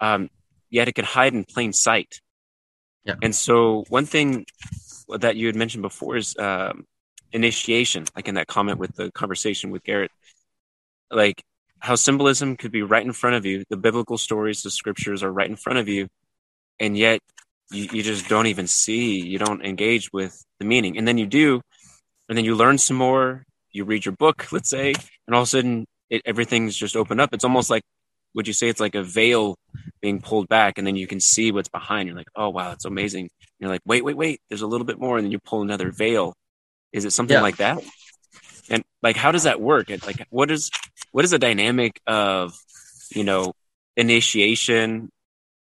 um, 0.00 0.30
yet 0.70 0.88
it 0.88 0.94
can 0.94 1.04
hide 1.04 1.34
in 1.34 1.44
plain 1.44 1.72
sight. 1.72 2.20
Yeah. 3.04 3.14
And 3.22 3.34
so, 3.34 3.84
one 3.88 4.06
thing 4.06 4.46
that 5.08 5.36
you 5.36 5.46
had 5.46 5.56
mentioned 5.56 5.82
before 5.82 6.16
is 6.16 6.36
um, 6.38 6.86
initiation, 7.32 8.06
like 8.16 8.26
in 8.26 8.36
that 8.36 8.46
comment 8.46 8.78
with 8.78 8.96
the 8.96 9.12
conversation 9.12 9.70
with 9.70 9.82
Garrett, 9.82 10.10
like 11.10 11.42
how 11.78 11.94
symbolism 11.94 12.56
could 12.56 12.72
be 12.72 12.82
right 12.82 13.04
in 13.04 13.12
front 13.12 13.36
of 13.36 13.44
you. 13.44 13.64
The 13.68 13.76
biblical 13.76 14.16
stories, 14.16 14.62
the 14.62 14.70
scriptures 14.70 15.22
are 15.22 15.32
right 15.32 15.48
in 15.48 15.56
front 15.56 15.78
of 15.78 15.88
you, 15.88 16.08
and 16.80 16.96
yet 16.96 17.20
you, 17.70 17.88
you 17.92 18.02
just 18.02 18.28
don't 18.28 18.46
even 18.46 18.66
see, 18.66 19.20
you 19.20 19.38
don't 19.38 19.64
engage 19.64 20.12
with 20.12 20.42
the 20.58 20.64
meaning. 20.64 20.96
And 20.96 21.06
then 21.06 21.18
you 21.18 21.26
do, 21.26 21.60
and 22.28 22.38
then 22.38 22.44
you 22.44 22.54
learn 22.54 22.78
some 22.78 22.96
more, 22.96 23.44
you 23.72 23.84
read 23.84 24.04
your 24.04 24.14
book, 24.14 24.52
let's 24.52 24.70
say, 24.70 24.94
and 25.26 25.34
all 25.34 25.42
of 25.42 25.46
a 25.46 25.50
sudden 25.50 25.86
it, 26.12 26.22
everything's 26.26 26.76
just 26.76 26.94
opened 26.94 27.20
up. 27.20 27.32
It's 27.32 27.42
almost 27.42 27.70
like, 27.70 27.82
would 28.34 28.46
you 28.46 28.52
say 28.52 28.68
it's 28.68 28.80
like 28.80 28.94
a 28.94 29.02
veil 29.02 29.56
being 30.00 30.20
pulled 30.20 30.48
back, 30.48 30.78
and 30.78 30.86
then 30.86 30.94
you 30.94 31.06
can 31.06 31.20
see 31.20 31.50
what's 31.50 31.70
behind? 31.70 32.06
You're 32.06 32.16
like, 32.16 32.28
oh 32.36 32.50
wow, 32.50 32.72
it's 32.72 32.84
amazing. 32.84 33.22
And 33.22 33.30
you're 33.58 33.70
like, 33.70 33.80
wait, 33.86 34.04
wait, 34.04 34.16
wait, 34.16 34.40
there's 34.48 34.62
a 34.62 34.66
little 34.66 34.86
bit 34.86 35.00
more, 35.00 35.16
and 35.16 35.24
then 35.24 35.32
you 35.32 35.38
pull 35.38 35.62
another 35.62 35.90
veil. 35.90 36.34
Is 36.92 37.06
it 37.06 37.12
something 37.12 37.34
yeah. 37.34 37.42
like 37.42 37.56
that? 37.56 37.82
And 38.68 38.84
like, 39.02 39.16
how 39.16 39.32
does 39.32 39.44
that 39.44 39.60
work? 39.60 39.90
And 39.90 40.04
like, 40.06 40.26
what 40.28 40.50
is 40.50 40.70
what 41.12 41.24
is 41.24 41.30
the 41.30 41.38
dynamic 41.38 41.98
of 42.06 42.54
you 43.10 43.24
know 43.24 43.54
initiation, 43.96 45.10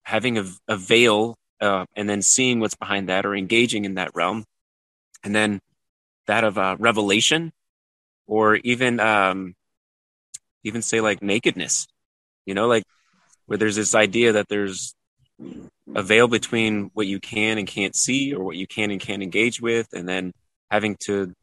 having 0.04 0.40
a, 0.40 0.46
a 0.68 0.78
veil, 0.78 1.38
uh, 1.62 1.86
and 1.96 2.10
then 2.10 2.24
seeing 2.24 2.60
what's 2.60 2.76
behind 2.76 3.10
that, 3.10 3.26
or 3.26 3.36
engaging 3.36 3.86
in 3.86 3.96
that 3.96 4.16
realm, 4.16 4.46
and 5.24 5.36
then 5.36 5.60
that 6.26 6.44
of 6.44 6.58
uh, 6.58 6.76
revelation, 6.80 7.52
or 8.28 8.56
even 8.58 9.00
um, 9.00 9.56
even 10.64 10.82
say 10.82 11.02
like 11.02 11.22
nakedness, 11.22 11.88
you 12.46 12.54
know, 12.54 12.68
like 12.68 12.84
where 13.46 13.58
there's 13.58 13.76
this 13.76 13.96
idea 13.96 14.34
that 14.34 14.48
there's 14.50 14.94
a 15.96 16.04
veil 16.04 16.28
between 16.28 16.92
what 16.94 17.08
you 17.08 17.20
can 17.20 17.58
and 17.58 17.68
can't 17.68 17.96
see 17.96 18.34
or 18.34 18.44
what 18.44 18.56
you 18.56 18.68
can 18.68 18.92
and 18.92 19.00
can't 19.00 19.24
engage 19.24 19.62
with, 19.62 19.88
and 19.94 20.08
then 20.08 20.34
having 20.70 20.96
to 21.02 21.34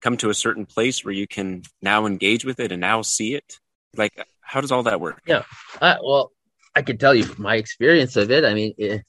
come 0.00 0.16
to 0.16 0.30
a 0.30 0.34
certain 0.34 0.66
place 0.66 1.04
where 1.04 1.14
you 1.14 1.26
can 1.26 1.62
now 1.80 2.06
engage 2.06 2.44
with 2.44 2.58
it 2.58 2.72
and 2.72 2.80
now 2.80 3.02
see 3.02 3.34
it. 3.34 3.58
Like, 3.96 4.12
how 4.40 4.60
does 4.60 4.72
all 4.72 4.82
that 4.84 5.00
work? 5.00 5.20
Yeah. 5.26 5.44
Uh, 5.80 5.96
well, 6.02 6.32
I 6.74 6.82
can 6.82 6.98
tell 6.98 7.14
you 7.14 7.26
my 7.38 7.56
experience 7.56 8.16
of 8.16 8.30
it. 8.30 8.44
I 8.44 8.54
mean, 8.54 8.74
it, 8.78 9.04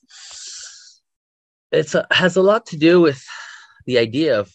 it's 1.71 1.95
a, 1.95 2.05
has 2.11 2.35
a 2.35 2.41
lot 2.41 2.67
to 2.67 2.77
do 2.77 3.01
with 3.01 3.25
the 3.85 3.97
idea 3.97 4.39
of 4.39 4.51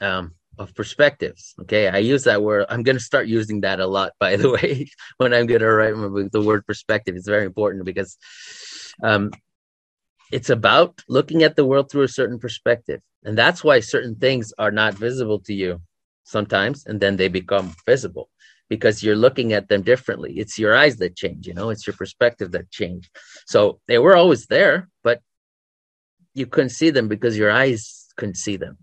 um, 0.00 0.34
of 0.58 0.74
perspectives. 0.74 1.54
Okay, 1.62 1.88
I 1.88 1.98
use 1.98 2.24
that 2.24 2.42
word. 2.42 2.66
I'm 2.68 2.82
going 2.82 2.96
to 2.96 3.02
start 3.02 3.26
using 3.26 3.60
that 3.62 3.80
a 3.80 3.86
lot, 3.86 4.12
by 4.20 4.36
the 4.36 4.50
way, 4.50 4.88
when 5.18 5.32
I'm 5.34 5.46
going 5.46 5.60
to 5.60 5.72
write 5.72 6.32
the 6.32 6.42
word 6.42 6.66
perspective. 6.66 7.16
It's 7.16 7.28
very 7.28 7.44
important 7.46 7.84
because 7.84 8.16
um, 9.02 9.30
it's 10.32 10.50
about 10.50 11.02
looking 11.08 11.42
at 11.42 11.56
the 11.56 11.64
world 11.64 11.90
through 11.90 12.02
a 12.02 12.08
certain 12.08 12.38
perspective, 12.38 13.00
and 13.24 13.36
that's 13.36 13.64
why 13.64 13.80
certain 13.80 14.16
things 14.16 14.52
are 14.58 14.70
not 14.70 14.94
visible 14.94 15.40
to 15.40 15.54
you 15.54 15.80
sometimes, 16.24 16.86
and 16.86 17.00
then 17.00 17.16
they 17.16 17.28
become 17.28 17.74
visible 17.86 18.30
because 18.68 19.02
you're 19.02 19.16
looking 19.16 19.52
at 19.52 19.68
them 19.68 19.82
differently. 19.82 20.34
It's 20.38 20.58
your 20.58 20.74
eyes 20.74 20.96
that 20.96 21.16
change. 21.16 21.46
You 21.46 21.54
know, 21.54 21.68
it's 21.70 21.86
your 21.86 21.94
perspective 21.94 22.52
that 22.52 22.70
change. 22.70 23.10
So 23.46 23.80
they 23.88 23.98
were 23.98 24.16
always 24.16 24.46
there, 24.46 24.88
but 25.02 25.20
you 26.32 26.46
couldn't 26.46 26.70
see 26.70 26.90
them 26.90 27.06
because 27.06 27.36
your 27.36 27.50
eyes 27.50 28.06
couldn't 28.16 28.36
see 28.36 28.56
them 28.56 28.78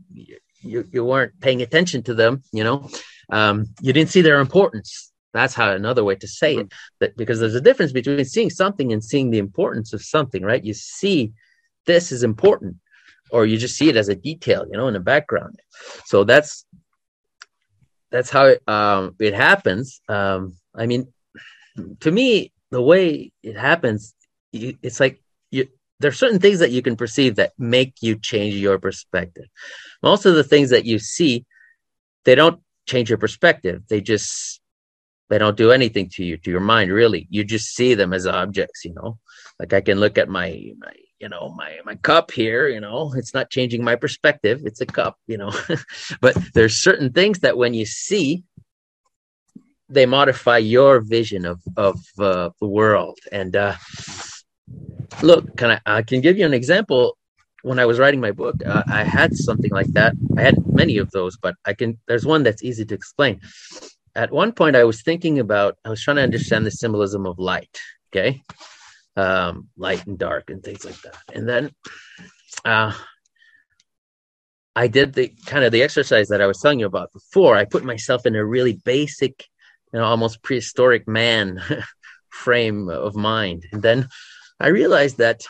you, 0.61 0.87
you 0.91 1.03
weren't 1.05 1.39
paying 1.39 1.61
attention 1.61 2.03
to 2.03 2.13
them 2.13 2.43
you 2.51 2.63
know? 2.63 2.89
Um, 3.31 3.67
you 3.81 3.93
didn't 3.93 4.09
see 4.09 4.21
their 4.21 4.39
importance. 4.39 5.11
That's 5.33 5.53
how 5.53 5.71
another 5.71 6.03
way 6.03 6.15
to 6.15 6.27
say 6.27 6.57
it. 6.57 6.73
That 6.99 7.15
because 7.15 7.39
there's 7.39 7.55
a 7.55 7.61
difference 7.61 7.93
between 7.93 8.25
seeing 8.25 8.49
something 8.49 8.91
and 8.91 9.01
seeing 9.01 9.29
the 9.29 9.37
importance 9.37 9.93
of 9.93 10.01
something 10.01 10.43
right? 10.43 10.63
You 10.63 10.73
see 10.73 11.31
this 11.85 12.11
is 12.11 12.23
important 12.23 12.77
or 13.31 13.45
you 13.45 13.57
just 13.57 13.77
see 13.77 13.87
it 13.87 13.95
as 13.95 14.09
a 14.09 14.15
detail 14.15 14.65
you 14.69 14.77
know 14.77 14.87
in 14.87 14.93
the 14.93 14.99
background. 14.99 15.59
So 16.05 16.23
that's 16.23 16.65
that's 18.11 18.29
how 18.29 18.45
it, 18.47 18.61
um, 18.67 19.15
it 19.19 19.33
happens. 19.33 20.01
Um, 20.09 20.57
i 20.75 20.85
mean 20.85 21.07
to 21.99 22.11
me 22.11 22.51
the 22.71 22.81
way 22.81 23.31
it 23.43 23.57
happens 23.57 24.13
it's 24.53 24.99
like 24.99 25.21
you 25.49 25.67
there's 26.01 26.19
certain 26.19 26.39
things 26.39 26.59
that 26.59 26.71
you 26.71 26.81
can 26.81 26.95
perceive 26.95 27.35
that 27.35 27.53
make 27.57 27.95
you 28.01 28.17
change 28.17 28.55
your 28.55 28.79
perspective. 28.79 29.45
Most 30.03 30.25
of 30.25 30.35
the 30.35 30.43
things 30.43 30.69
that 30.71 30.85
you 30.85 30.99
see, 30.99 31.45
they 32.25 32.35
don't 32.35 32.61
change 32.87 33.09
your 33.09 33.17
perspective. 33.17 33.83
They 33.87 34.01
just 34.01 34.59
they 35.29 35.37
don't 35.37 35.55
do 35.55 35.71
anything 35.71 36.09
to 36.15 36.25
you, 36.25 36.37
to 36.37 36.51
your 36.51 36.59
mind, 36.59 36.91
really. 36.91 37.27
You 37.29 37.45
just 37.45 37.73
see 37.73 37.93
them 37.93 38.11
as 38.13 38.27
objects, 38.27 38.83
you 38.83 38.93
know. 38.93 39.17
Like 39.59 39.71
I 39.73 39.81
can 39.81 39.99
look 39.99 40.17
at 40.17 40.27
my 40.27 40.71
my 40.77 40.93
you 41.19 41.29
know 41.29 41.53
my 41.55 41.77
my 41.85 41.95
cup 41.95 42.31
here 42.31 42.67
you 42.67 42.79
know 42.79 43.13
it's 43.15 43.33
not 43.33 43.51
changing 43.51 43.83
my 43.83 43.95
perspective 43.95 44.61
it's 44.65 44.81
a 44.81 44.87
cup 44.87 45.17
you 45.27 45.37
know 45.37 45.51
but 46.21 46.35
there's 46.55 46.81
certain 46.81 47.13
things 47.13 47.39
that 47.41 47.57
when 47.57 47.75
you 47.75 47.85
see 47.85 48.43
they 49.87 50.07
modify 50.07 50.57
your 50.57 50.99
vision 50.99 51.45
of 51.45 51.61
of 51.77 51.99
uh, 52.17 52.49
the 52.59 52.67
world 52.67 53.19
and 53.31 53.55
uh 53.55 53.75
look, 55.21 55.55
can 55.57 55.71
I, 55.71 55.79
I 55.85 56.01
can 56.01 56.21
give 56.21 56.37
you 56.37 56.45
an 56.45 56.53
example. 56.53 57.17
When 57.63 57.77
I 57.77 57.85
was 57.85 57.99
writing 57.99 58.19
my 58.19 58.31
book, 58.31 58.55
uh, 58.65 58.83
I 58.87 59.03
had 59.03 59.35
something 59.35 59.69
like 59.69 59.91
that. 59.93 60.13
I 60.35 60.41
had 60.41 60.55
many 60.65 60.97
of 60.97 61.11
those, 61.11 61.37
but 61.37 61.55
I 61.63 61.73
can. 61.73 61.99
There's 62.07 62.25
one 62.25 62.41
that's 62.41 62.63
easy 62.63 62.85
to 62.85 62.95
explain. 62.95 63.39
At 64.15 64.31
one 64.31 64.51
point, 64.51 64.75
I 64.75 64.83
was 64.83 65.03
thinking 65.03 65.37
about. 65.37 65.77
I 65.85 65.89
was 65.89 66.01
trying 66.01 66.17
to 66.17 66.23
understand 66.23 66.65
the 66.65 66.71
symbolism 66.71 67.27
of 67.27 67.37
light. 67.37 67.77
Okay, 68.09 68.41
um, 69.15 69.69
light 69.77 70.07
and 70.07 70.17
dark 70.17 70.49
and 70.49 70.63
things 70.63 70.83
like 70.83 70.99
that. 71.01 71.17
And 71.35 71.47
then, 71.47 71.71
uh, 72.65 72.93
I 74.75 74.87
did 74.87 75.13
the 75.13 75.31
kind 75.45 75.63
of 75.63 75.71
the 75.71 75.83
exercise 75.83 76.29
that 76.29 76.41
I 76.41 76.47
was 76.47 76.59
telling 76.59 76.79
you 76.79 76.87
about 76.87 77.13
before. 77.13 77.55
I 77.55 77.65
put 77.65 77.83
myself 77.83 78.25
in 78.25 78.35
a 78.35 78.43
really 78.43 78.73
basic, 78.73 79.45
you 79.93 79.99
know, 79.99 80.05
almost 80.05 80.41
prehistoric 80.41 81.07
man 81.07 81.61
frame 82.29 82.89
of 82.89 83.15
mind, 83.15 83.67
and 83.71 83.83
then 83.83 84.07
I 84.61 84.67
realized 84.67 85.17
that 85.17 85.41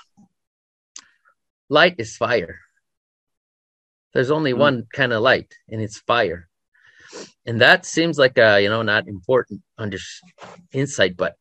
light 1.70 1.96
is 1.98 2.16
fire. 2.16 2.60
There's 4.14 4.32
only 4.32 4.54
mm. 4.54 4.58
one 4.58 4.88
kind 4.94 5.12
of 5.12 5.22
light, 5.22 5.54
and 5.70 5.82
it's 5.82 6.00
fire. 6.00 6.48
And 7.46 7.60
that 7.60 7.86
seems 7.86 8.18
like 8.18 8.38
a 8.38 8.62
you 8.62 8.70
know 8.70 8.84
not 8.84 9.10
important 9.10 9.62
under 9.78 9.98
insight, 10.72 11.18
but 11.18 11.36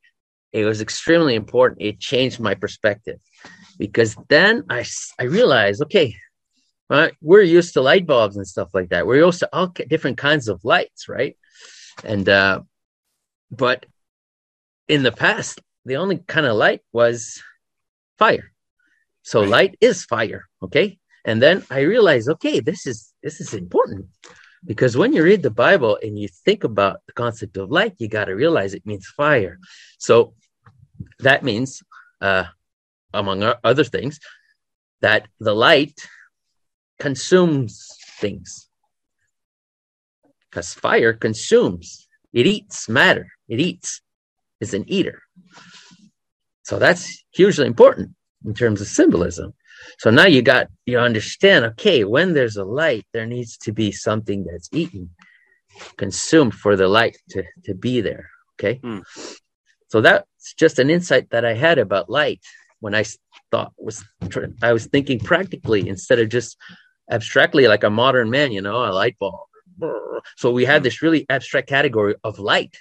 it 0.52 0.64
was 0.64 0.80
extremely 0.80 1.36
important. 1.36 1.80
It 1.80 2.00
changed 2.00 2.40
my 2.40 2.54
perspective 2.54 3.20
because 3.78 4.16
then 4.28 4.64
I 4.68 4.84
I 5.20 5.24
realized 5.24 5.80
okay, 5.82 6.16
right, 6.88 7.14
we're 7.20 7.42
used 7.42 7.74
to 7.74 7.82
light 7.82 8.04
bulbs 8.04 8.36
and 8.36 8.46
stuff 8.46 8.70
like 8.74 8.88
that. 8.88 9.06
We're 9.06 9.24
used 9.24 9.40
to 9.40 9.48
all 9.52 9.68
different 9.68 10.18
kinds 10.18 10.48
of 10.48 10.64
lights, 10.64 11.08
right? 11.08 11.36
And 12.02 12.28
uh, 12.28 12.62
but 13.52 13.86
in 14.88 15.04
the 15.04 15.12
past, 15.12 15.60
the 15.84 15.98
only 15.98 16.18
kind 16.18 16.46
of 16.46 16.56
light 16.56 16.80
was 16.92 17.40
fire. 18.22 18.48
So 19.22 19.40
right. 19.40 19.50
light 19.56 19.74
is 19.80 20.04
fire. 20.04 20.42
Okay. 20.62 20.98
And 21.28 21.38
then 21.44 21.56
I 21.70 21.80
realized, 21.94 22.28
okay, 22.34 22.56
this 22.60 22.80
is 22.86 22.98
this 23.24 23.36
is 23.44 23.50
important 23.64 24.06
because 24.70 24.92
when 25.00 25.12
you 25.14 25.22
read 25.30 25.42
the 25.42 25.56
Bible 25.66 25.94
and 26.04 26.12
you 26.20 26.28
think 26.46 26.60
about 26.64 26.96
the 27.06 27.14
concept 27.24 27.56
of 27.56 27.70
light, 27.78 27.94
you 27.98 28.08
got 28.08 28.26
to 28.26 28.34
realize 28.44 28.70
it 28.72 28.90
means 28.90 29.06
fire. 29.22 29.58
So 29.98 30.14
that 31.26 31.40
means, 31.42 31.82
uh, 32.28 32.44
among 33.12 33.38
other 33.70 33.86
things, 33.94 34.14
that 35.00 35.22
the 35.46 35.54
light 35.54 35.98
consumes 36.98 37.72
things 38.20 38.70
because 40.50 40.74
fire 40.74 41.12
consumes, 41.12 42.08
it 42.32 42.46
eats 42.46 42.88
matter, 42.88 43.28
it 43.48 43.60
eats, 43.60 44.02
is 44.60 44.74
an 44.74 44.84
eater. 44.88 45.22
So 46.70 46.78
that's 46.78 47.24
hugely 47.32 47.66
important 47.66 48.10
in 48.46 48.54
terms 48.54 48.80
of 48.80 48.86
symbolism. 48.86 49.54
So 49.98 50.08
now 50.10 50.26
you 50.26 50.40
got 50.40 50.68
you 50.86 51.00
understand, 51.00 51.64
okay, 51.64 52.04
when 52.04 52.32
there's 52.32 52.56
a 52.56 52.64
light, 52.64 53.04
there 53.12 53.26
needs 53.26 53.56
to 53.64 53.72
be 53.72 53.90
something 53.90 54.44
that's 54.44 54.68
eaten, 54.72 55.10
consumed 55.96 56.54
for 56.54 56.76
the 56.76 56.86
light 56.86 57.16
to, 57.30 57.42
to 57.64 57.74
be 57.74 58.00
there. 58.00 58.30
Okay. 58.54 58.78
Mm. 58.84 59.02
So 59.88 60.00
that's 60.00 60.54
just 60.56 60.78
an 60.78 60.90
insight 60.90 61.30
that 61.30 61.44
I 61.44 61.54
had 61.54 61.78
about 61.78 62.08
light 62.08 62.44
when 62.78 62.94
I 62.94 63.04
thought 63.50 63.72
was 63.76 64.04
I 64.62 64.72
was 64.72 64.86
thinking 64.86 65.18
practically 65.18 65.88
instead 65.88 66.20
of 66.20 66.28
just 66.28 66.56
abstractly 67.10 67.66
like 67.66 67.82
a 67.82 67.90
modern 67.90 68.30
man, 68.30 68.52
you 68.52 68.62
know, 68.62 68.76
a 68.76 68.92
light 68.92 69.16
bulb. 69.18 69.40
So 70.36 70.52
we 70.52 70.64
had 70.66 70.82
hmm. 70.82 70.84
this 70.84 71.02
really 71.02 71.26
abstract 71.28 71.68
category 71.68 72.14
of 72.22 72.38
light. 72.38 72.76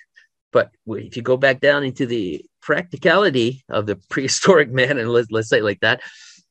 But 0.51 0.71
if 0.87 1.15
you 1.15 1.21
go 1.21 1.37
back 1.37 1.59
down 1.59 1.83
into 1.83 2.05
the 2.05 2.43
practicality 2.61 3.63
of 3.69 3.85
the 3.85 3.95
prehistoric 4.09 4.71
man, 4.71 4.97
and 4.97 5.09
let's, 5.09 5.31
let's 5.31 5.49
say 5.49 5.61
like 5.61 5.79
that, 5.81 6.01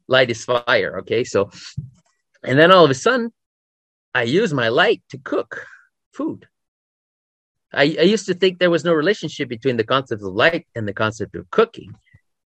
light 0.06 0.30
is 0.30 0.44
fire. 0.44 0.98
Okay. 1.00 1.24
So, 1.24 1.50
and 2.42 2.58
then 2.58 2.72
all 2.72 2.84
of 2.84 2.90
a 2.90 2.94
sudden, 2.94 3.32
I 4.14 4.22
use 4.22 4.54
my 4.54 4.68
light 4.68 5.02
to 5.10 5.18
cook 5.18 5.66
food. 6.12 6.46
I, 7.72 7.96
I 7.98 8.02
used 8.02 8.26
to 8.26 8.34
think 8.34 8.58
there 8.58 8.70
was 8.70 8.84
no 8.84 8.94
relationship 8.94 9.48
between 9.48 9.76
the 9.76 9.84
concept 9.84 10.22
of 10.22 10.32
light 10.32 10.66
and 10.74 10.88
the 10.88 10.94
concept 10.94 11.34
of 11.34 11.50
cooking, 11.50 11.94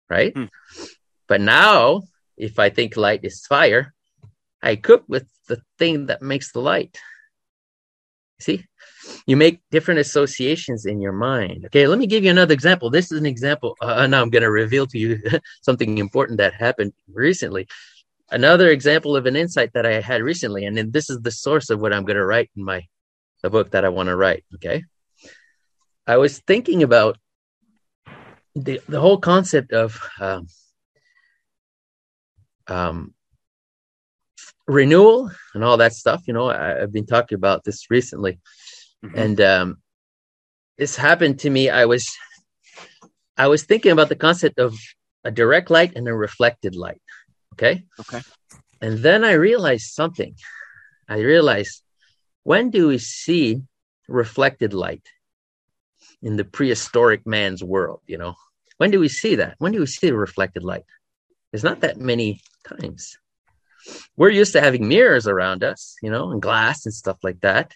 right? 0.09 0.33
Hmm. 0.33 0.45
But 1.27 1.41
now, 1.41 2.03
if 2.37 2.59
I 2.59 2.71
think 2.71 2.97
light 2.97 3.25
is 3.25 3.45
fire, 3.45 3.95
I 4.63 4.77
cook 4.77 5.05
with 5.09 5.27
the 5.49 5.61
thing 5.79 6.07
that 6.07 6.23
makes 6.23 6.53
the 6.53 6.61
light. 6.61 6.97
See, 8.41 8.65
you 9.27 9.37
make 9.37 9.61
different 9.71 10.01
associations 10.01 10.87
in 10.87 11.01
your 11.01 11.13
mind. 11.13 11.65
Okay, 11.67 11.87
let 11.87 11.99
me 11.99 12.07
give 12.07 12.23
you 12.23 12.31
another 12.31 12.55
example. 12.55 12.89
This 12.89 13.11
is 13.11 13.19
an 13.19 13.27
example. 13.27 13.77
Uh, 13.81 14.07
now 14.07 14.23
I'm 14.23 14.31
going 14.31 14.43
to 14.43 14.51
reveal 14.51 14.87
to 14.87 14.99
you 14.99 15.21
something 15.63 15.99
important 15.99 16.39
that 16.39 16.55
happened 16.55 16.93
recently. 17.13 17.67
Another 18.31 18.69
example 18.69 19.17
of 19.17 19.27
an 19.27 19.37
insight 19.37 19.73
that 19.73 19.87
I 19.87 20.01
had 20.01 20.23
recently, 20.23 20.67
and 20.67 20.77
then 20.77 20.91
this 20.91 21.11
is 21.11 21.21
the 21.21 21.31
source 21.31 21.71
of 21.71 21.81
what 21.81 21.93
I'm 21.93 22.05
going 22.05 22.17
to 22.17 22.27
write 22.27 22.51
in 22.57 22.65
my 22.65 22.87
the 23.43 23.51
book 23.51 23.71
that 23.71 23.85
I 23.85 23.89
want 23.89 24.09
to 24.09 24.17
write. 24.17 24.45
Okay, 24.57 24.85
I 26.07 26.19
was 26.19 26.39
thinking 26.41 26.83
about 26.83 27.19
the 28.55 28.81
the 28.89 29.01
whole 29.01 29.19
concept 29.19 29.73
of 29.73 30.01
um, 30.21 30.47
um, 32.67 33.15
renewal 34.69 35.31
and 35.55 35.65
all 35.65 35.79
that 35.79 35.95
stuff. 35.95 36.23
You 36.27 36.35
know, 36.35 36.51
I, 36.51 36.81
have 36.81 36.93
been 36.93 37.07
talking 37.07 37.37
about 37.37 37.65
this 37.65 37.91
recently, 37.91 38.39
mm-hmm. 39.05 39.19
and 39.19 39.41
um, 39.41 39.77
this 40.77 40.95
happened 40.95 41.41
to 41.41 41.51
me. 41.51 41.71
I 41.71 41.87
was 41.87 42.09
I 43.37 43.49
was 43.49 43.65
thinking 43.65 43.93
about 43.93 44.09
the 44.09 44.17
concept 44.17 44.59
of 44.59 44.79
a 45.25 45.31
direct 45.31 45.71
light 45.71 45.93
and 45.97 46.07
a 46.07 46.15
reflected 46.15 46.77
light. 46.77 47.03
Okay. 47.55 47.85
Okay. 47.99 48.21
And 48.81 48.99
then 48.99 49.25
I 49.25 49.33
realized 49.33 49.93
something. 49.93 50.35
I 51.09 51.19
realized 51.19 51.83
when 52.45 52.71
do 52.71 52.89
we 52.89 52.99
see 52.99 53.63
reflected 54.07 54.73
light 54.73 55.07
in 56.23 56.37
the 56.37 56.45
prehistoric 56.45 57.27
man's 57.27 57.65
world? 57.65 58.01
You 58.07 58.19
know, 58.19 58.35
when 58.77 58.91
do 58.91 59.01
we 59.01 59.09
see 59.09 59.37
that? 59.37 59.57
When 59.59 59.73
do 59.73 59.81
we 59.81 59.87
see 59.87 60.09
the 60.09 60.17
reflected 60.17 60.63
light? 60.63 60.85
There's 61.51 61.65
not 61.65 61.81
that 61.81 61.97
many 61.99 62.41
times. 62.67 63.17
We're 64.17 64.31
used 64.31 64.53
to 64.53 64.61
having 64.61 64.89
mirrors 64.89 65.27
around 65.27 65.63
us, 65.63 65.97
you 66.03 66.11
know, 66.11 66.31
and 66.31 66.43
glass 66.43 66.85
and 66.87 66.95
stuff 66.95 67.19
like 67.23 67.41
that. 67.41 67.75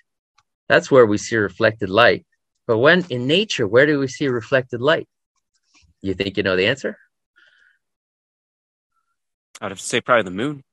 That's 0.69 0.91
where 0.91 1.07
we 1.07 1.19
see 1.19 1.37
reflected 1.37 1.91
light. 1.91 2.27
But 2.67 2.79
when 2.79 3.05
in 3.11 3.27
nature, 3.27 3.67
where 3.67 3.87
do 3.87 3.99
we 3.99 4.09
see 4.09 4.29
reflected 4.29 4.81
light? 4.81 5.09
You 6.01 6.15
think 6.15 6.37
you 6.37 6.43
know 6.43 6.57
the 6.57 6.67
answer? 6.67 6.99
I'd 9.61 9.71
have 9.71 9.79
to 9.79 9.85
say 9.85 10.01
probably 10.01 10.25
the 10.25 10.31
moon. 10.31 10.65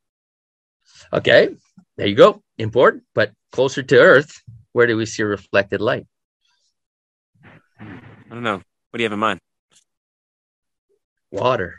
Okay, 1.13 1.49
there 1.97 2.07
you 2.07 2.15
go. 2.15 2.41
Important, 2.57 3.03
but 3.13 3.31
closer 3.51 3.83
to 3.83 3.99
Earth, 3.99 4.41
where 4.71 4.87
do 4.87 4.97
we 4.97 5.05
see 5.05 5.23
reflected 5.23 5.81
light? 5.81 6.07
Hmm, 7.77 7.97
I 8.31 8.33
don't 8.33 8.43
know. 8.43 8.55
What 8.55 8.97
do 8.97 8.99
you 8.99 9.05
have 9.05 9.13
in 9.13 9.19
mind? 9.19 9.39
Water. 11.31 11.75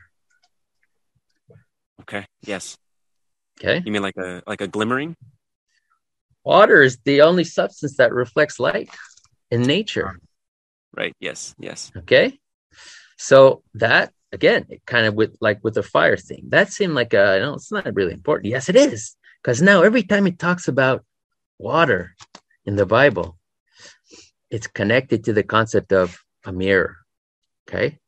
Okay. 2.03 2.27
Yes. 2.43 2.77
Okay. 3.63 3.83
You 3.85 3.93
mean 3.93 4.03
like 4.03 4.17
a 4.17 4.43
like 4.47 4.61
a 4.61 4.67
glimmering? 4.67 5.17
Water 6.45 6.83
is 6.83 6.99
the 7.05 7.23
only 7.23 7.45
substance 7.45 7.97
that 7.97 8.13
reflects 8.13 8.59
light 8.59 8.89
in 9.51 9.63
nature. 9.63 10.19
Right. 10.97 11.15
Yes. 11.21 11.55
Yes. 11.59 11.93
Okay. 11.97 12.39
So 13.19 13.63
that 13.75 14.13
again, 14.33 14.67
it 14.71 14.85
kind 14.87 15.07
of 15.07 15.15
with 15.15 15.37
like 15.41 15.63
with 15.63 15.75
the 15.75 15.83
fire 15.83 16.17
thing, 16.17 16.45
that 16.49 16.73
seemed 16.73 16.95
like 16.95 17.13
a 17.13 17.39
no, 17.41 17.55
it's 17.55 17.71
not 17.71 17.95
really 17.95 18.15
important. 18.15 18.51
Yes, 18.51 18.69
it 18.69 18.77
is. 18.77 19.17
Because 19.43 19.61
now 19.61 19.83
every 19.83 20.03
time 20.03 20.27
it 20.27 20.39
talks 20.39 20.69
about 20.69 21.05
water 21.59 22.15
in 22.65 22.77
the 22.77 22.87
Bible, 22.87 23.39
it's 24.51 24.67
connected 24.67 25.25
to 25.25 25.33
the 25.33 25.43
concept 25.43 25.93
of 25.93 26.19
a 26.45 26.53
mirror. 26.53 26.97
Okay. 27.69 27.99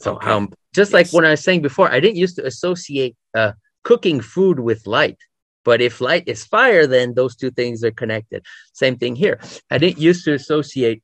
So 0.00 0.16
okay. 0.16 0.30
um 0.30 0.52
just 0.74 0.92
yes. 0.92 0.94
like 0.94 1.12
when 1.12 1.24
I 1.24 1.30
was 1.30 1.42
saying 1.42 1.62
before, 1.62 1.90
I 1.90 2.00
didn't 2.00 2.16
used 2.16 2.36
to 2.36 2.46
associate 2.46 3.16
uh 3.34 3.52
cooking 3.82 4.20
food 4.20 4.60
with 4.60 4.86
light. 4.86 5.18
But 5.64 5.80
if 5.80 6.00
light 6.00 6.24
is 6.26 6.44
fire, 6.44 6.86
then 6.86 7.14
those 7.14 7.36
two 7.36 7.50
things 7.50 7.84
are 7.84 7.90
connected. 7.90 8.44
Same 8.72 8.96
thing 8.96 9.14
here. 9.14 9.40
I 9.70 9.78
didn't 9.78 9.98
used 9.98 10.24
to 10.24 10.32
associate 10.32 11.02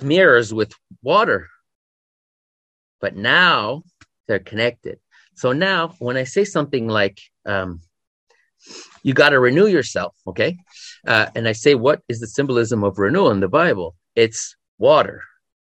mirrors 0.00 0.54
with 0.54 0.72
water, 1.02 1.48
but 3.00 3.16
now 3.16 3.82
they're 4.26 4.38
connected. 4.38 4.98
So 5.34 5.52
now 5.52 5.94
when 5.98 6.16
I 6.16 6.24
say 6.24 6.44
something 6.44 6.86
like, 6.86 7.20
um, 7.44 7.80
you 9.02 9.12
got 9.12 9.30
to 9.30 9.40
renew 9.40 9.66
yourself, 9.66 10.14
okay? 10.26 10.56
Uh, 11.06 11.26
and 11.34 11.46
I 11.46 11.52
say, 11.52 11.74
what 11.74 12.00
is 12.08 12.20
the 12.20 12.26
symbolism 12.26 12.84
of 12.84 12.98
renewal 12.98 13.30
in 13.30 13.40
the 13.40 13.48
Bible? 13.48 13.96
It's 14.14 14.56
water 14.78 15.22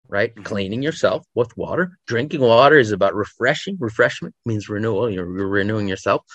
right? 0.10 0.34
Mm-hmm. 0.34 0.44
Cleaning 0.44 0.82
yourself 0.82 1.26
with 1.36 1.56
water. 1.56 1.98
Drinking 2.08 2.42
water 2.42 2.78
is 2.78 2.92
about 2.92 3.16
refreshing. 3.16 3.78
Refreshment 3.80 4.36
means 4.46 4.68
renewal. 4.68 5.10
You're, 5.10 5.38
you're 5.38 5.48
renewing 5.48 5.88
yourself. 5.88 6.26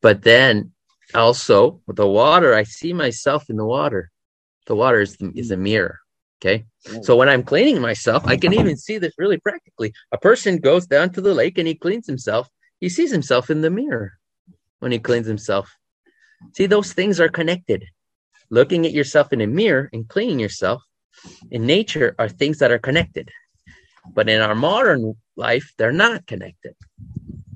But 0.00 0.22
then 0.22 0.72
also 1.14 1.80
with 1.86 1.96
the 1.96 2.06
water, 2.06 2.54
I 2.54 2.62
see 2.62 2.92
myself 2.92 3.50
in 3.50 3.56
the 3.56 3.66
water. 3.66 4.10
The 4.66 4.76
water 4.76 5.00
is, 5.00 5.16
the, 5.16 5.32
is 5.34 5.50
a 5.50 5.56
mirror. 5.56 5.98
Okay. 6.40 6.64
Mm. 6.88 7.04
So 7.04 7.16
when 7.16 7.28
I'm 7.28 7.42
cleaning 7.42 7.80
myself, 7.80 8.24
I 8.26 8.36
can 8.36 8.52
even 8.54 8.76
see 8.76 8.98
this 8.98 9.14
really 9.18 9.38
practically. 9.38 9.92
A 10.12 10.18
person 10.18 10.58
goes 10.58 10.86
down 10.86 11.10
to 11.10 11.20
the 11.20 11.34
lake 11.34 11.58
and 11.58 11.68
he 11.68 11.74
cleans 11.74 12.06
himself. 12.06 12.48
He 12.80 12.88
sees 12.88 13.12
himself 13.12 13.50
in 13.50 13.60
the 13.60 13.70
mirror 13.70 14.12
when 14.80 14.90
he 14.90 14.98
cleans 14.98 15.26
himself. 15.26 15.76
See, 16.56 16.66
those 16.66 16.92
things 16.92 17.20
are 17.20 17.28
connected. 17.28 17.84
Looking 18.50 18.84
at 18.84 18.92
yourself 18.92 19.32
in 19.32 19.40
a 19.40 19.46
mirror 19.46 19.88
and 19.92 20.08
cleaning 20.08 20.40
yourself 20.40 20.82
in 21.50 21.66
nature 21.66 22.14
are 22.18 22.28
things 22.28 22.58
that 22.58 22.70
are 22.70 22.78
connected. 22.78 23.30
But 24.14 24.28
in 24.28 24.40
our 24.40 24.54
modern 24.54 25.14
life, 25.36 25.72
they're 25.78 25.92
not 25.92 26.26
connected. 26.26 26.74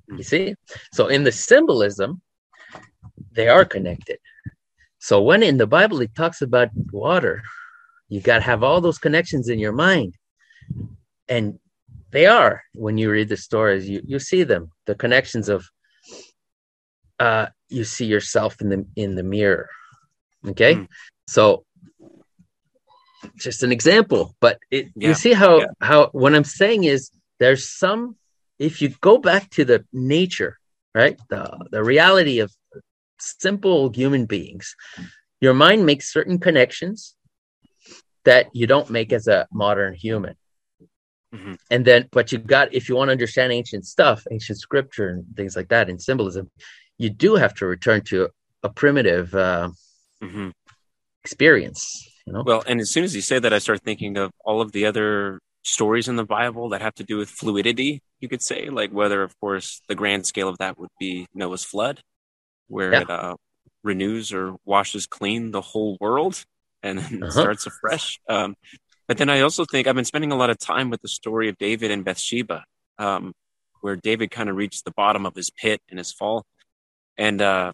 You 0.09 0.23
see? 0.23 0.55
So 0.93 1.09
in 1.09 1.25
the 1.25 1.33
symbolism, 1.33 2.23
they 3.33 3.49
are 3.49 3.65
connected. 3.65 4.19
So 4.99 5.23
when 5.23 5.43
in 5.43 5.59
the 5.59 5.67
Bible 5.67 6.01
it 6.01 6.15
talks 6.15 6.43
about 6.43 6.71
water, 6.93 7.43
you 8.09 8.21
got 8.21 8.37
to 8.37 8.43
have 8.43 8.63
all 8.63 8.81
those 8.81 8.99
connections 8.99 9.49
in 9.49 9.59
your 9.59 9.73
mind. 9.73 10.15
And 11.29 11.59
they 12.13 12.27
are 12.27 12.63
when 12.75 12.99
you 12.99 13.11
read 13.11 13.29
the 13.29 13.37
stories, 13.37 13.89
you, 13.89 14.01
you 14.07 14.19
see 14.19 14.43
them, 14.45 14.71
the 14.87 14.95
connections 14.95 15.49
of 15.49 15.67
uh 17.19 17.47
you 17.69 17.83
see 17.83 18.05
yourself 18.05 18.61
in 18.61 18.69
the 18.69 18.87
in 18.95 19.15
the 19.17 19.23
mirror. 19.23 19.69
Okay? 20.47 20.77
Mm. 20.77 20.89
So 21.27 21.66
just 23.37 23.63
an 23.63 23.73
example, 23.73 24.35
but 24.41 24.59
it, 24.71 24.89
yeah. 24.95 25.09
you 25.09 25.15
see 25.15 25.33
how 25.33 25.61
yeah. 25.61 25.67
how 25.81 26.09
what 26.13 26.35
I'm 26.35 26.45
saying 26.45 26.85
is 26.85 27.11
there's 27.39 27.69
some 27.69 28.17
if 28.59 28.81
you 28.81 28.89
go 29.01 29.19
back 29.19 29.51
to 29.51 29.65
the 29.65 29.85
nature, 29.93 30.59
right? 30.95 31.19
The 31.29 31.67
the 31.71 31.83
reality 31.83 32.41
of 32.41 32.53
simple 33.19 33.91
human 33.91 34.27
beings, 34.27 34.75
your 35.41 35.55
mind 35.55 35.87
makes 35.87 36.13
certain 36.13 36.39
connections 36.39 37.15
that 38.25 38.49
you 38.53 38.67
don't 38.67 38.91
make 38.91 39.13
as 39.13 39.29
a 39.29 39.47
modern 39.53 39.95
human. 39.95 40.35
Mm-hmm. 41.35 41.55
And 41.71 41.85
then, 41.85 42.09
but 42.11 42.33
you 42.33 42.39
got, 42.39 42.75
if 42.75 42.89
you 42.89 42.97
want 42.97 43.09
to 43.09 43.13
understand 43.13 43.53
ancient 43.53 43.85
stuff, 43.85 44.25
ancient 44.31 44.59
scripture 44.59 45.09
and 45.09 45.25
things 45.37 45.57
like 45.57 45.69
that, 45.69 45.89
and 45.89 46.01
symbolism, 46.01 46.51
you 46.99 47.11
do 47.11 47.37
have 47.37 47.55
to 47.55 47.67
return 47.67 48.03
to 48.03 48.29
a 48.63 48.69
primitive 48.69 49.35
uh, 49.35 49.71
mm-hmm. 50.23 50.51
experience 51.23 52.09
you 52.27 52.33
know? 52.33 52.43
Well, 52.45 52.63
and 52.67 52.81
as 52.81 52.91
soon 52.91 53.05
as 53.05 53.15
you 53.15 53.23
say 53.23 53.39
that, 53.39 53.53
I 53.53 53.59
start 53.59 53.83
thinking 53.83 54.17
of 54.17 54.33
all 54.45 54.61
of 54.61 54.73
the 54.73 54.87
other 54.87 55.41
stories 55.63 56.09
in 56.09 56.17
the 56.17 56.25
Bible 56.25 56.69
that 56.71 56.83
have 56.83 56.95
to 56.95 57.05
do 57.05 57.17
with 57.17 57.29
fluidity, 57.29 58.03
you 58.21 58.29
could 58.29 58.43
say, 58.43 58.69
like 58.69 58.91
whether, 58.91 59.23
of 59.23 59.39
course, 59.41 59.81
the 59.89 59.95
grand 59.95 60.27
scale 60.27 60.49
of 60.49 60.59
that 60.59 60.79
would 60.79 60.91
be 60.99 61.27
Noah's 61.35 61.65
flood, 61.65 62.03
where 62.69 62.93
yeah. 62.93 63.01
it 63.01 63.11
uh, 63.11 63.37
renews 63.83 64.33
or 64.33 64.57
washes 64.65 65.07
clean 65.07 65.51
the 65.51 65.61
whole 65.61 65.97
world 66.01 66.45
and 66.83 66.99
then 66.99 67.23
uh-huh. 67.23 67.33
starts 67.33 67.67
afresh. 67.67 68.21
Um, 68.29 68.57
but 69.09 69.19
then 69.19 69.31
I 69.31 69.41
also 69.41 69.65
think 69.65 69.87
I've 69.87 69.95
been 69.95 70.05
spending 70.05 70.33
a 70.33 70.37
lot 70.37 70.51
of 70.51 70.59
time 70.59 70.91
with 70.91 71.03
the 71.03 71.09
story 71.09 71.49
of 71.49 71.59
David 71.59 71.91
and 71.91 72.05
Bathsheba, 72.05 72.65
um, 72.99 73.33
where 73.81 73.97
David 73.97 74.31
kind 74.31 74.49
of 74.49 74.57
reached 74.57 74.85
the 74.85 74.93
bottom 74.93 75.27
of 75.27 75.35
his 75.35 75.51
pit 75.51 75.81
in 75.89 75.99
his 75.99 76.13
fall, 76.13 76.45
and 77.17 77.41
uh, 77.41 77.73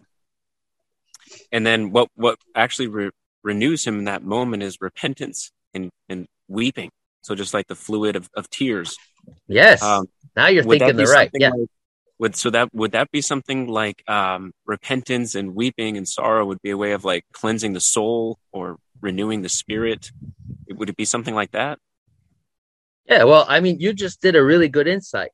and 1.51 1.65
then 1.65 1.91
what 1.91 2.09
what 2.15 2.37
actually 2.55 2.87
re- 2.87 3.09
renews 3.43 3.85
him 3.85 3.99
in 3.99 4.05
that 4.05 4.23
moment 4.23 4.63
is 4.63 4.77
repentance 4.81 5.51
and, 5.73 5.89
and 6.09 6.25
weeping. 6.47 6.89
So 7.21 7.35
just 7.35 7.53
like 7.53 7.67
the 7.67 7.75
fluid 7.75 8.15
of, 8.15 8.29
of 8.35 8.49
tears. 8.49 8.95
Yes. 9.47 9.81
Um, 9.81 10.05
now 10.35 10.47
you're 10.47 10.63
thinking 10.63 10.95
the 10.95 11.05
right. 11.05 11.29
Yeah. 11.33 11.49
Like, 11.49 11.69
would 12.19 12.35
so 12.35 12.49
that 12.51 12.73
would 12.73 12.91
that 12.91 13.11
be 13.11 13.21
something 13.21 13.67
like 13.67 14.03
um, 14.07 14.51
repentance 14.65 15.35
and 15.35 15.55
weeping 15.55 15.97
and 15.97 16.07
sorrow 16.07 16.45
would 16.45 16.61
be 16.61 16.69
a 16.69 16.77
way 16.77 16.91
of 16.91 17.03
like 17.03 17.25
cleansing 17.33 17.73
the 17.73 17.79
soul 17.79 18.37
or 18.51 18.77
renewing 19.01 19.41
the 19.41 19.49
spirit? 19.49 20.11
Would 20.69 20.89
it 20.89 20.97
be 20.97 21.05
something 21.05 21.33
like 21.33 21.51
that? 21.51 21.79
Yeah. 23.05 23.23
Well, 23.23 23.45
I 23.47 23.59
mean, 23.59 23.79
you 23.79 23.93
just 23.93 24.21
did 24.21 24.35
a 24.35 24.43
really 24.43 24.69
good 24.69 24.87
insight. 24.87 25.31